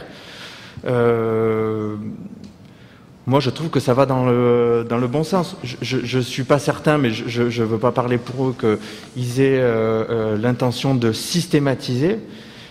Moi, 3.27 3.41
je 3.41 3.49
trouve 3.49 3.71
que 3.71 3.81
ça 3.81 3.95
va 3.95 4.05
dans 4.05 4.27
le, 4.27 5.07
bon 5.11 5.25
sens. 5.25 5.57
Je 5.63 6.17
ne 6.17 6.23
suis 6.23 6.45
pas 6.45 6.59
certain, 6.59 6.99
mais 6.99 7.11
je 7.11 7.43
ne 7.43 7.67
veux 7.67 7.79
pas 7.79 7.93
parler 7.93 8.19
pour 8.19 8.49
eux 8.49 8.55
qu'ils 8.59 9.41
aient 9.41 9.61
euh, 9.61 10.05
euh, 10.11 10.37
l'intention 10.37 10.95
de 10.95 11.11
systématiser, 11.13 12.19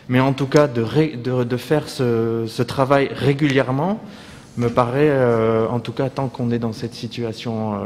mais 0.09 0.19
en 0.19 0.33
tout 0.33 0.45
cas 0.45 0.67
de, 0.67 1.57
faire 1.57 1.89
ce, 1.89 2.61
travail 2.61 3.09
régulièrement 3.13 3.99
me 4.57 4.69
paraît, 4.69 5.09
euh, 5.09 5.67
en 5.67 5.79
tout 5.79 5.91
cas, 5.91 6.09
tant 6.09 6.27
qu'on 6.27 6.51
est 6.51 6.59
dans 6.59 6.73
cette 6.73 6.93
situation 6.93 7.73
euh, 7.73 7.77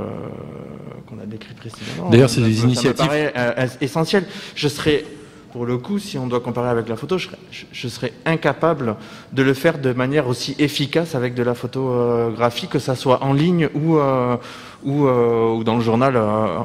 qu'on 1.07 1.19
a 1.19 1.26
décrite 1.26 1.57
précédemment. 1.57 2.10
D'ailleurs, 2.10 2.30
c'est 2.30 2.41
des 2.41 2.64
initiatives. 2.64 2.98
Ça 2.98 3.03
me 3.03 3.07
paraît 3.07 3.34
euh, 3.38 3.68
essentiel. 3.81 4.26
Je 4.56 4.68
serais 4.68 5.06
pour 5.57 5.65
le 5.65 5.77
coup, 5.77 5.98
si 5.98 6.18
on 6.18 6.27
doit 6.27 6.39
comparer 6.39 6.69
avec 6.69 6.88
la 6.88 6.95
photo, 6.95 7.18
je 7.18 7.27
serais, 7.27 7.38
je 7.72 7.88
serais, 7.88 8.14
incapable 8.26 8.95
de 9.34 9.41
le 9.44 9.53
faire 9.53 9.80
de 9.80 9.94
manière 9.94 10.27
aussi 10.27 10.56
efficace 10.60 11.15
avec 11.15 11.34
de 11.34 11.41
la 11.41 11.56
photographie, 11.56 12.68
que 12.68 12.80
ça 12.80 12.95
soit 12.95 13.23
en 13.23 13.34
ligne 13.34 13.69
ou, 13.73 13.98
euh, 13.98 14.38
ou, 14.84 15.07
euh, 15.07 15.56
ou 15.56 15.64
dans 15.64 15.76
le 15.76 15.81
journal 15.81 16.15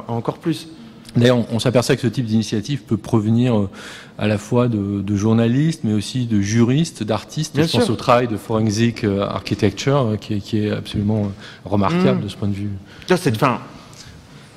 encore 0.07 0.37
plus. 0.37 0.67
D'ailleurs, 1.15 1.45
on, 1.51 1.59
s'aperçoit 1.59 1.95
que 1.95 2.01
ce 2.01 2.07
type 2.07 2.25
d'initiative 2.25 2.81
peut 2.81 2.97
provenir 2.97 3.57
euh, 3.57 3.69
à 4.17 4.27
la 4.27 4.37
fois 4.37 4.67
de, 4.67 5.15
journalistes, 5.15 5.81
mais 5.83 5.93
aussi 5.93 6.25
de 6.25 6.41
juristes, 6.41 7.03
d'artistes. 7.03 7.53
Je 7.55 7.71
pense 7.71 7.89
au 7.89 7.95
travail 7.95 8.27
de 8.27 8.37
Forensic 8.37 9.03
euh, 9.03 9.21
Architecture, 9.21 10.13
euh, 10.13 10.17
qui, 10.17 10.57
est 10.57 10.71
absolument 10.71 11.31
remarquable 11.65 12.19
mm. 12.19 12.23
de 12.23 12.27
ce 12.27 12.35
point 12.35 12.47
de 12.47 12.55
vue. 12.55 12.69
C'est 13.07 13.37
fin. 13.37 13.59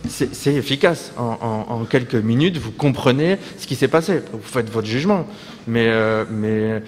C'est 0.08 0.54
efficace. 0.54 1.12
En, 1.18 1.84
quelques 1.90 2.14
minutes, 2.14 2.58
vous 2.58 2.70
comprenez 2.70 3.38
ce 3.58 3.66
qui 3.66 3.74
s'est 3.74 3.88
passé. 3.88 4.22
Vous 4.32 4.38
faites 4.40 4.70
votre 4.70 4.86
jugement. 4.86 5.26
Mais, 5.66 5.90
mais 6.30 6.80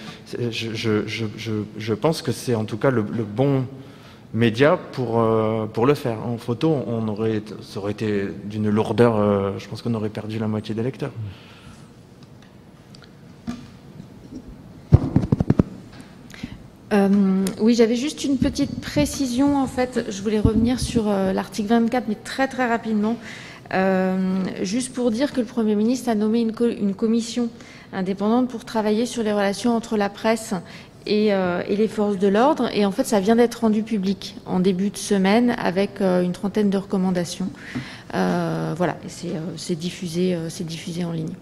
je, 0.49 1.93
pense 1.95 2.21
que 2.21 2.31
c'est 2.31 2.55
en 2.55 2.63
tout 2.63 2.77
cas 2.77 2.91
le, 2.91 3.03
le 3.11 3.25
bon 3.25 3.65
médias 4.33 4.77
pour, 4.77 5.19
euh, 5.19 5.65
pour 5.65 5.85
le 5.85 5.93
faire. 5.93 6.25
En 6.25 6.37
photo, 6.37 6.83
on 6.87 7.07
aurait, 7.07 7.41
ça 7.61 7.79
aurait 7.79 7.91
été 7.91 8.25
d'une 8.45 8.69
lourdeur, 8.69 9.15
euh, 9.17 9.51
je 9.57 9.67
pense 9.67 9.81
qu'on 9.81 9.93
aurait 9.93 10.09
perdu 10.09 10.39
la 10.39 10.47
moitié 10.47 10.75
des 10.75 10.83
lecteurs. 10.83 11.11
Euh, 16.91 17.45
oui, 17.59 17.75
j'avais 17.75 17.95
juste 17.95 18.23
une 18.23 18.37
petite 18.37 18.81
précision. 18.81 19.57
En 19.57 19.67
fait, 19.67 20.05
je 20.09 20.21
voulais 20.23 20.39
revenir 20.39 20.79
sur 20.79 21.05
l'article 21.05 21.69
24, 21.69 22.05
mais 22.07 22.15
très 22.15 22.47
très 22.47 22.67
rapidement. 22.67 23.15
juste 24.63 24.93
pour 24.93 25.11
dire 25.11 25.31
que 25.31 25.39
le 25.39 25.45
Premier 25.45 25.75
ministre 25.75 26.09
a 26.09 26.15
nommé 26.15 26.41
une, 26.41 26.53
une, 26.79 26.95
commission 26.95 27.49
indépendante 27.93 28.47
pour 28.47 28.65
travailler 28.65 29.05
sur 29.05 29.21
les 29.21 29.31
relations 29.31 29.75
entre 29.75 29.97
la 29.97 30.09
presse 30.09 30.55
euh, 31.09 31.61
et, 31.67 31.75
les 31.75 31.87
forces 31.87 32.17
de 32.17 32.27
l'ordre. 32.27 32.69
Et 32.73 32.85
en 32.85 32.91
fait, 32.91 33.03
ça 33.03 33.19
vient 33.19 33.35
d'être 33.35 33.55
rendu 33.55 33.83
public 33.83 34.35
en 34.45 34.59
début 34.59 34.89
de 34.89 34.97
semaine 34.97 35.55
avec 35.57 36.01
euh, 36.01 36.21
une 36.21 36.31
trentaine 36.31 36.69
de 36.69 36.77
recommandations. 36.77 37.49
Euh, 38.13 38.73
voilà, 38.75 38.97
et 39.05 39.29
c'est 39.57 39.75
diffusé, 39.75 40.37
c'est 40.49 40.65
diffusé 40.65 41.03
en 41.05 41.11
ligne. 41.11 41.33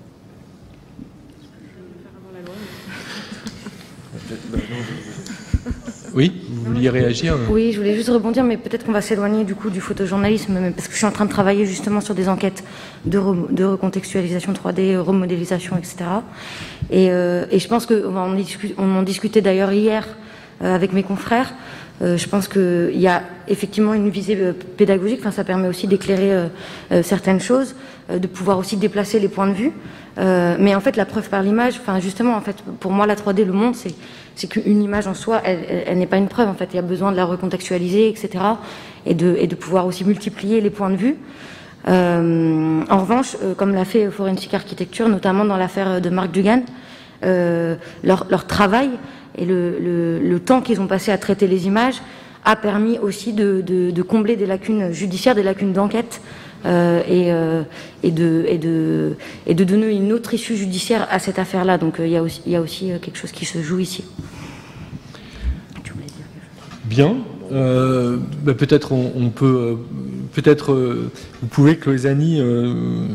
Oui, 6.18 6.32
vous 6.50 6.74
vouliez 6.74 6.90
réagir 6.90 7.36
Oui, 7.48 7.72
je 7.72 7.78
voulais 7.78 7.94
juste 7.94 8.10
rebondir, 8.10 8.44
mais 8.44 8.58
peut-être 8.58 8.84
qu'on 8.84 8.92
va 8.92 9.02
s'éloigner 9.02 9.44
du 9.44 9.54
coup 9.54 9.70
du 9.70 9.82
photojournalisme, 9.82 10.72
parce 10.76 10.88
que 10.88 10.94
je 10.94 10.98
suis 10.98 11.06
en 11.06 11.12
train 11.12 11.26
de 11.26 11.30
travailler 11.30 11.68
justement 11.68 12.02
sur 12.02 12.16
des 12.16 12.28
enquêtes 12.28 12.64
de, 13.06 13.20
recontextualisation 13.20 14.52
3D, 14.52 14.98
remodélisation, 14.98 15.78
etc. 15.78 15.98
Euh, 16.92 17.46
et, 17.52 17.60
je 17.60 17.68
pense 17.68 17.86
qu'on 17.86 18.16
en, 18.16 19.04
discutait 19.04 19.42
d'ailleurs 19.42 19.72
hier 19.72 20.08
euh, 20.64 20.74
avec 20.74 20.92
mes 20.92 21.04
confrères. 21.04 21.54
Euh, 22.02 22.18
je 22.18 22.28
pense 22.28 22.48
qu'il 22.48 23.00
y 23.00 23.08
a 23.08 23.22
effectivement 23.48 23.94
une 23.94 24.10
visée 24.10 24.54
pédagogique, 24.76 25.20
ça 25.32 25.44
permet 25.44 25.68
aussi 25.68 25.86
d'éclairer 25.86 26.48
certaines 27.04 27.42
choses, 27.42 27.76
de 28.12 28.26
pouvoir 28.26 28.58
aussi 28.58 28.76
déplacer 28.76 29.20
les 29.20 29.28
points 29.28 29.50
de 29.50 29.54
vue. 29.54 29.72
mais 30.18 30.74
en 30.74 30.80
fait, 30.80 30.96
la 30.96 31.06
preuve 31.06 31.30
par 31.30 31.44
l'image, 31.44 31.80
justement, 32.00 32.42
pour 32.80 32.92
moi, 32.92 33.06
la 33.06 33.14
3D, 33.14 33.46
le 33.46 33.54
monde, 33.54 33.76
c'est 33.76 33.94
c'est 34.38 34.48
qu'une 34.48 34.84
image 34.84 35.08
en 35.08 35.16
soi, 35.16 35.42
elle, 35.44 35.98
n'est 35.98 36.06
pas 36.06 36.18
une 36.18 36.28
preuve. 36.28 36.48
En 36.48 36.54
fait, 36.54 36.70
il 36.72 36.76
y 36.76 36.80
a 36.80 36.84
besoin 36.84 37.12
de 37.12 37.18
la 37.18 37.26
recontextualiser, 37.26 38.08
etc., 38.08 38.30
et 39.08 39.16
de, 39.16 39.36
et 39.38 39.48
de 39.48 39.56
pouvoir 39.56 39.88
aussi 39.88 40.06
multiplier 40.06 40.62
les 40.62 40.70
points 40.70 40.92
de 40.92 40.96
vue. 40.96 41.16
Euh, 41.88 42.82
en 42.88 42.98
revanche, 43.00 43.36
euh, 43.42 43.56
comme 43.56 43.74
l'a 43.74 43.84
fait 43.84 44.12
Forensic 44.12 44.54
Architecture, 44.54 45.10
notamment 45.10 45.44
dans 45.44 45.58
l'affaire 45.58 46.02
de 46.02 46.10
Marc 46.10 46.32
Dugan, 46.32 46.62
euh, 47.26 47.76
leur, 48.04 48.46
travail 48.46 48.92
et 49.38 49.46
le, 49.46 50.40
temps 50.46 50.62
qu'ils 50.62 50.82
ont 50.82 50.88
passé 50.88 51.12
à 51.12 51.18
traiter 51.18 51.48
les 51.48 51.66
images 51.66 52.02
a 52.46 52.56
permis 52.56 53.00
aussi 53.00 53.34
de, 53.34 53.62
de 53.62 54.02
combler 54.04 54.36
des 54.36 54.46
lacunes 54.46 54.92
judiciaires, 54.92 55.34
des 55.34 55.44
lacunes 55.44 55.74
d'enquête 55.74 56.22
et, 56.66 57.32
euh, 57.32 57.64
et, 58.04 58.12
de, 58.12 59.64
donner 59.64 59.92
une 59.92 60.14
autre 60.14 60.34
issue 60.34 60.56
judiciaire 60.56 61.08
à 61.10 61.20
cette 61.20 61.40
affaire-là. 61.40 61.78
Donc 61.78 62.00
euh, 62.00 62.08
il 62.08 62.12
y 62.52 62.56
a 62.56 62.62
aussi, 62.62 62.92
quelque 63.02 63.18
chose 63.18 63.32
qui 63.32 63.46
se 63.46 63.62
joue 63.62 63.80
ici. 63.80 64.04
Bien. 66.86 67.18
Bah, 67.50 68.54
peut-être 68.54 68.92
on, 68.92 69.30
peut, 69.30 69.78
peut-être 70.34 70.74
vous 71.42 71.48
pouvez, 71.48 71.78
Chloé 71.78 71.98
euh, 72.06 73.08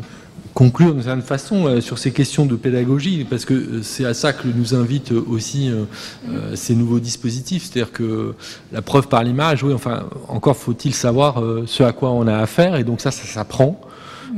conclure 0.55 0.93
d'une 0.93 1.03
certaine 1.03 1.23
façon 1.23 1.66
euh, 1.66 1.81
sur 1.81 1.99
ces 1.99 2.12
questions 2.12 2.47
de 2.47 2.57
pédagogie, 2.57 3.27
parce 3.29 3.45
que 3.45 3.55
euh, 3.55 3.83
c'est 3.83 4.05
à 4.05 4.15
ça 4.15 4.33
que 4.33 4.49
nous 4.49 4.74
invitent 4.74 5.12
aussi 5.12 5.70
euh, 5.70 6.55
ces 6.55 6.74
nouveaux 6.74 7.01
dispositifs, 7.01 7.65
c'est-à-dire 7.65 7.93
que 7.93 8.35
la 8.73 8.83
preuve 8.83 9.09
par 9.09 9.23
l'image, 9.24 9.62
oui, 9.62 9.73
enfin, 9.73 10.05
encore 10.29 10.57
faut-il 10.57 10.95
savoir 10.95 11.43
ce 11.66 11.83
à 11.83 11.93
quoi 11.93 12.11
on 12.11 12.27
a 12.27 12.39
affaire, 12.39 12.77
et 12.77 12.85
donc 12.85 13.01
ça, 13.01 13.11
ça 13.11 13.24
s'apprend. 13.24 13.81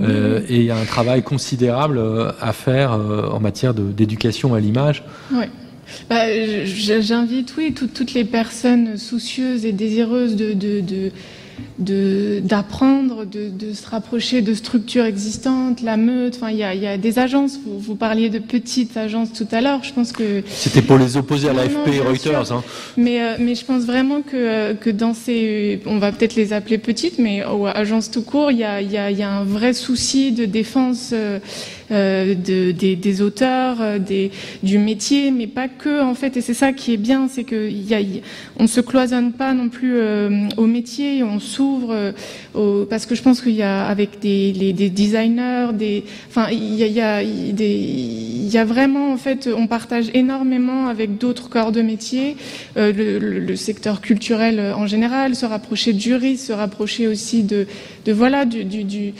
et 0.00 0.56
il 0.56 0.64
y 0.64 0.70
a 0.70 0.76
un 0.76 0.84
travail 0.84 1.22
considérable 1.22 2.00
à 2.40 2.52
faire 2.52 2.92
en 2.92 3.40
matière 3.40 3.74
d'éducation 3.74 4.54
à 4.54 4.60
l'image. 4.60 5.04
Oui. 5.32 5.44
Bah, 6.08 6.24
J'invite, 6.64 7.54
oui, 7.56 7.74
toutes 7.74 8.14
les 8.14 8.24
personnes 8.24 8.96
soucieuses 8.96 9.64
et 9.64 9.72
désireuses 9.72 10.36
de, 10.36 10.52
de 10.52 11.10
d'apprendre, 11.78 13.24
de, 13.24 13.48
de, 13.48 13.72
se 13.72 13.88
rapprocher 13.88 14.42
de 14.42 14.54
structures 14.54 15.04
existantes, 15.04 15.82
la 15.82 15.96
meute. 15.96 16.36
Enfin, 16.36 16.50
il 16.50 16.56
y 16.56 16.62
a, 16.62 16.74
y 16.74 16.86
a, 16.86 16.96
des 16.96 17.18
agences. 17.18 17.58
Vous, 17.64 17.78
vous, 17.78 17.94
parliez 17.94 18.30
de 18.30 18.38
petites 18.38 18.96
agences 18.96 19.32
tout 19.32 19.48
à 19.50 19.60
l'heure. 19.60 19.82
Je 19.82 19.92
pense 19.92 20.12
que 20.12 20.42
c'était 20.46 20.82
pour 20.82 20.98
les 20.98 21.16
opposer 21.16 21.48
à 21.48 21.52
l'AFP 21.52 21.88
et 21.92 22.00
Reuters. 22.00 22.52
Hein. 22.52 22.62
Mais 22.96 23.22
euh, 23.22 23.36
mais 23.38 23.54
je 23.54 23.64
pense 23.64 23.84
vraiment 23.84 24.22
que 24.22 24.74
que 24.74 24.90
dans 24.90 25.14
ces, 25.14 25.80
on 25.86 25.98
va 25.98 26.12
peut-être 26.12 26.36
les 26.36 26.52
appeler 26.52 26.78
petites, 26.78 27.18
mais 27.18 27.44
aux 27.44 27.66
agences 27.66 28.10
tout 28.10 28.22
court, 28.22 28.50
il 28.50 28.58
y 28.58 28.64
a 28.64 28.80
il 28.80 28.90
y 28.90 28.98
a, 28.98 29.10
y 29.10 29.22
a 29.22 29.30
un 29.30 29.44
vrai 29.44 29.72
souci 29.72 30.32
de 30.32 30.44
défense. 30.44 31.10
Euh, 31.12 31.38
euh, 31.90 32.34
de, 32.34 32.70
des, 32.70 32.96
des, 32.96 33.20
auteurs, 33.20 33.76
euh, 33.82 33.98
des, 33.98 34.30
du 34.62 34.78
métier, 34.78 35.30
mais 35.30 35.46
pas 35.46 35.68
que 35.68 36.02
en 36.02 36.14
fait. 36.14 36.36
Et 36.38 36.40
c'est 36.40 36.54
ça 36.54 36.72
qui 36.72 36.94
est 36.94 36.96
bien, 36.96 37.28
c'est 37.28 37.44
que 37.44 37.68
y 37.68 37.94
a, 37.94 37.98
on 38.58 38.62
ne 38.62 38.68
se 38.68 38.80
cloisonne 38.80 39.32
pas 39.32 39.52
non 39.52 39.68
plus 39.68 39.96
euh, 39.96 40.48
au 40.56 40.66
métier, 40.66 41.22
on 41.22 41.40
s'ouvre 41.40 42.14
parce 42.88 43.04
que 43.04 43.14
je 43.14 43.22
pense 43.22 43.40
qu'il 43.40 43.52
y 43.52 43.62
a 43.62 43.86
avec 43.86 44.18
des, 44.20 44.52
les, 44.52 44.72
des 44.72 44.88
designers, 44.88 45.68
des, 45.74 46.04
enfin 46.28 46.48
il 46.50 46.74
y 46.74 46.84
a, 46.84 46.86
y, 46.86 47.00
a 47.00 47.22
y 47.22 48.58
a 48.58 48.64
vraiment 48.64 49.12
en 49.12 49.16
fait, 49.18 49.48
on 49.54 49.66
partage 49.66 50.06
énormément 50.14 50.88
avec 50.88 51.18
d'autres 51.18 51.48
corps 51.50 51.72
de 51.72 51.82
métier, 51.82 52.36
le, 52.76 52.92
le, 52.92 53.18
le, 53.18 53.56
secteur 53.56 54.00
culturel 54.00 54.72
en 54.76 54.86
général, 54.86 55.34
se 55.34 55.44
rapprocher 55.44 55.92
de 55.92 56.00
juristes, 56.00 56.46
se 56.46 56.52
rapprocher 56.52 57.08
aussi 57.08 57.42
de, 57.42 57.66
de 58.06 58.12
voilà 58.12 58.44
du, 58.44 58.64
du, 58.64 58.84
du 58.84 59.12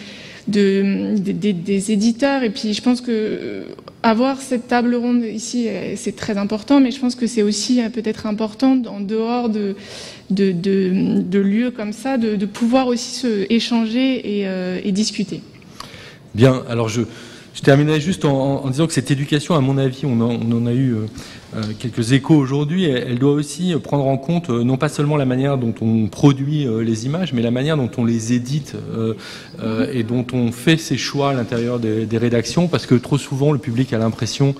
de, 0.49 1.15
des 1.17 1.93
éditeurs. 1.93 2.43
Et 2.43 2.51
puis 2.51 2.75
je 2.75 2.83
pense 2.83 3.01
que 3.01 3.11
euh, 3.11 3.65
avoir 4.03 4.41
cette 4.41 4.69
table 4.69 4.95
ronde 4.95 5.25
ici, 5.25 5.69
euh, 5.69 5.95
c'est 5.97 6.17
très 6.17 6.37
important, 6.37 6.81
mais 6.81 6.91
je 6.91 7.01
pense 7.01 7.15
que 7.15 7.27
c'est 7.27 7.43
aussi 7.43 7.83
euh, 7.83 7.89
peut-être 7.89 8.27
important 8.27 8.81
en 8.87 9.01
dehors 9.01 9.49
de, 9.49 9.77
de, 10.31 10.53
de, 10.53 11.39
lieux 11.39 11.71
comme 11.71 11.93
ça, 11.93 12.19
de, 12.19 12.47
pouvoir 12.47 12.87
aussi 12.87 13.19
se 13.19 13.47
échanger 13.51 14.41
et, 14.87 14.93
discuter. 14.93 15.41
Bien, 16.35 16.63
alors 16.69 16.89
je, 16.89 17.03
je 17.55 17.61
terminerai 17.63 18.01
juste 18.01 18.25
en, 18.25 18.69
disant 18.69 18.87
que 18.87 18.93
cette 18.93 19.11
éducation, 19.11 19.55
à 19.55 19.61
mon 19.61 19.79
avis, 19.79 20.05
on 20.05 20.21
en, 20.21 20.67
a 20.67 20.73
eu 20.73 20.97
quelques 21.79 22.13
échos 22.13 22.35
aujourd'hui, 22.35 22.85
elle, 22.85 23.19
doit 23.19 23.33
aussi 23.33 23.75
prendre 23.83 24.07
en 24.07 24.17
compte 24.17 24.51
euh, 24.51 24.65
non 24.65 24.77
pas 24.77 24.89
seulement 24.89 25.17
la 25.17 25.25
manière 25.25 25.59
dont 25.59 25.75
on 25.81 26.09
produit 26.09 26.67
les 26.83 27.07
images, 27.07 27.33
mais 27.33 27.43
la 27.43 27.51
manière 27.51 27.77
dont 27.77 27.91
on 27.97 28.05
les 28.05 28.33
édite 28.33 28.77
et 29.93 30.03
dont 30.03 30.27
on 30.33 30.53
fait 30.53 30.77
ses 30.77 30.97
choix 30.97 31.31
à 31.31 31.35
l'intérieur 31.35 31.79
des, 31.79 32.19
rédactions, 32.19 32.69
parce 32.69 32.87
que 32.87 32.95
trop 32.95 33.19
souvent 33.19 33.53
le 33.53 33.59
public 33.59 33.93
a 33.93 33.99
l'impression 33.99 34.55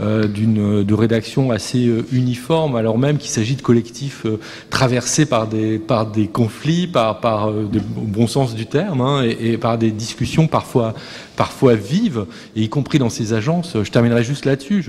d'une 0.00 0.84
de 0.84 0.94
rédaction 0.94 1.50
assez 1.50 1.90
uniforme, 2.12 2.76
alors 2.76 2.98
même 2.98 3.18
qu'il 3.18 3.30
s'agit 3.30 3.56
de 3.56 3.62
collectifs 3.62 4.26
traversés 4.70 5.26
par 5.26 5.46
des 5.46 5.78
par 5.78 6.06
des 6.06 6.26
conflits, 6.26 6.86
par 6.86 7.20
par 7.20 7.48
au 7.48 8.06
bon 8.06 8.26
sens 8.26 8.54
du 8.54 8.66
terme, 8.66 9.00
hein, 9.00 9.22
et 9.22 9.56
par 9.58 9.78
des 9.78 9.90
discussions 9.90 10.46
parfois 10.46 10.94
parfois 11.40 11.74
vives, 11.74 12.26
et 12.54 12.60
y 12.60 12.68
compris 12.68 12.98
dans 12.98 13.08
ces 13.08 13.32
agences. 13.32 13.74
Je 13.82 13.90
terminerai 13.90 14.22
juste 14.22 14.44
là-dessus. 14.44 14.84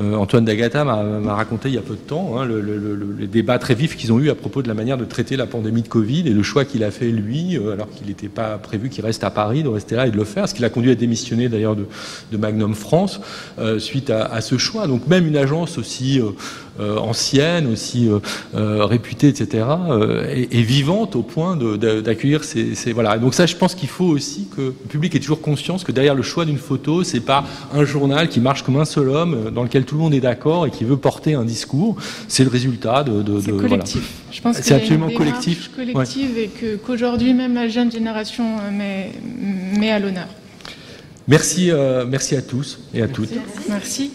Euh, 0.00 0.16
Antoine 0.16 0.44
D'Agata 0.44 0.82
m'a 0.82 1.34
raconté 1.36 1.68
il 1.68 1.76
y 1.76 1.78
a 1.78 1.80
peu 1.80 1.94
de 1.94 2.00
temps 2.00 2.40
hein, 2.40 2.44
le, 2.44 2.60
les 3.16 3.28
débats 3.28 3.60
très 3.60 3.76
vifs 3.76 3.96
qu'ils 3.96 4.12
ont 4.12 4.18
eu 4.18 4.28
à 4.28 4.34
propos 4.34 4.62
de 4.62 4.68
la 4.68 4.74
manière 4.74 4.98
de 4.98 5.04
traiter 5.04 5.36
la 5.36 5.46
pandémie 5.46 5.82
de 5.82 5.88
Covid 5.88 6.26
et 6.26 6.30
le 6.30 6.42
choix 6.42 6.64
qu'il 6.64 6.82
a 6.82 6.90
fait 6.90 7.12
lui, 7.12 7.56
euh, 7.56 7.74
alors 7.74 7.88
qu'il 7.88 8.08
n'était 8.08 8.26
pas 8.26 8.58
prévu 8.58 8.88
qu'il 8.88 9.04
reste 9.04 9.22
à 9.22 9.30
Paris, 9.30 9.62
de 9.62 9.68
rester 9.68 9.94
là 9.94 10.08
et 10.08 10.10
de 10.10 10.16
le 10.16 10.24
faire, 10.24 10.48
ce 10.48 10.54
qui 10.54 10.62
l'a 10.62 10.70
conduit 10.70 10.90
à 10.90 10.96
démissionner 10.96 11.48
d'ailleurs 11.48 11.76
de, 11.76 11.86
Magnum 12.36 12.74
France 12.74 13.20
euh, 13.60 13.78
suite 13.78 14.10
à, 14.10 14.40
ce 14.40 14.58
choix. 14.58 14.88
Donc 14.88 15.06
même 15.06 15.24
une 15.28 15.36
agence 15.36 15.78
aussi 15.78 16.20
ancienne, 16.78 17.66
aussi 17.72 18.08
réputée, 18.54 19.28
etc., 19.28 19.64
est, 20.28 20.54
est, 20.54 20.62
vivante 20.62 21.16
au 21.16 21.22
point 21.22 21.56
d'accueillir 21.56 22.44
ces, 22.44 22.74
ces, 22.74 22.92
voilà. 22.92 23.18
Donc 23.18 23.34
ça, 23.34 23.46
je 23.46 23.56
pense 23.56 23.74
qu'il 23.74 23.88
faut 23.88 24.04
aussi 24.04 24.48
que 24.54 24.60
le 24.60 24.72
public 24.88 25.14
ait 25.14 25.20
toujours 25.20 25.40
conscience 25.40 25.84
que 25.84 25.92
derrière 25.92 26.14
le 26.14 26.22
choix 26.22 26.44
d'une 26.44 26.58
photo, 26.58 27.04
c'est 27.04 27.20
pas 27.20 27.44
un 27.72 27.84
journal 27.84 28.28
qui 28.28 28.40
marche 28.40 28.62
comme 28.62 28.76
un 28.76 28.84
seul 28.84 29.08
homme 29.08 29.50
dans 29.50 29.62
lequel 29.62 29.84
tout 29.84 29.94
le 29.94 30.00
monde 30.02 30.14
est 30.14 30.20
d'accord 30.20 30.66
et 30.66 30.70
qui 30.70 30.84
veut 30.84 30.96
porter 30.96 31.34
un 31.34 31.44
discours. 31.44 31.96
C'est 32.28 32.44
le 32.44 32.50
résultat 32.50 33.04
de. 33.04 33.22
de, 33.22 33.40
de 33.40 33.52
collectif. 33.52 34.10
Je 34.30 34.40
pense 34.40 34.56
c'est 34.56 34.74
absolument 34.74 35.10
collectif. 35.10 35.70
collective 35.74 36.38
et 36.38 36.48
que 36.48 36.76
qu'aujourd'hui 36.76 37.32
même 37.34 37.54
la 37.54 37.68
jeune 37.68 37.90
génération 37.90 38.44
met, 38.72 39.12
met 39.78 39.90
à 39.90 39.98
l'honneur. 39.98 40.28
Merci, 41.28 41.70
merci 42.08 42.36
à 42.36 42.42
tous 42.42 42.78
et 42.94 43.02
à 43.02 43.08
toutes. 43.08 43.30
Merci. 43.68 44.10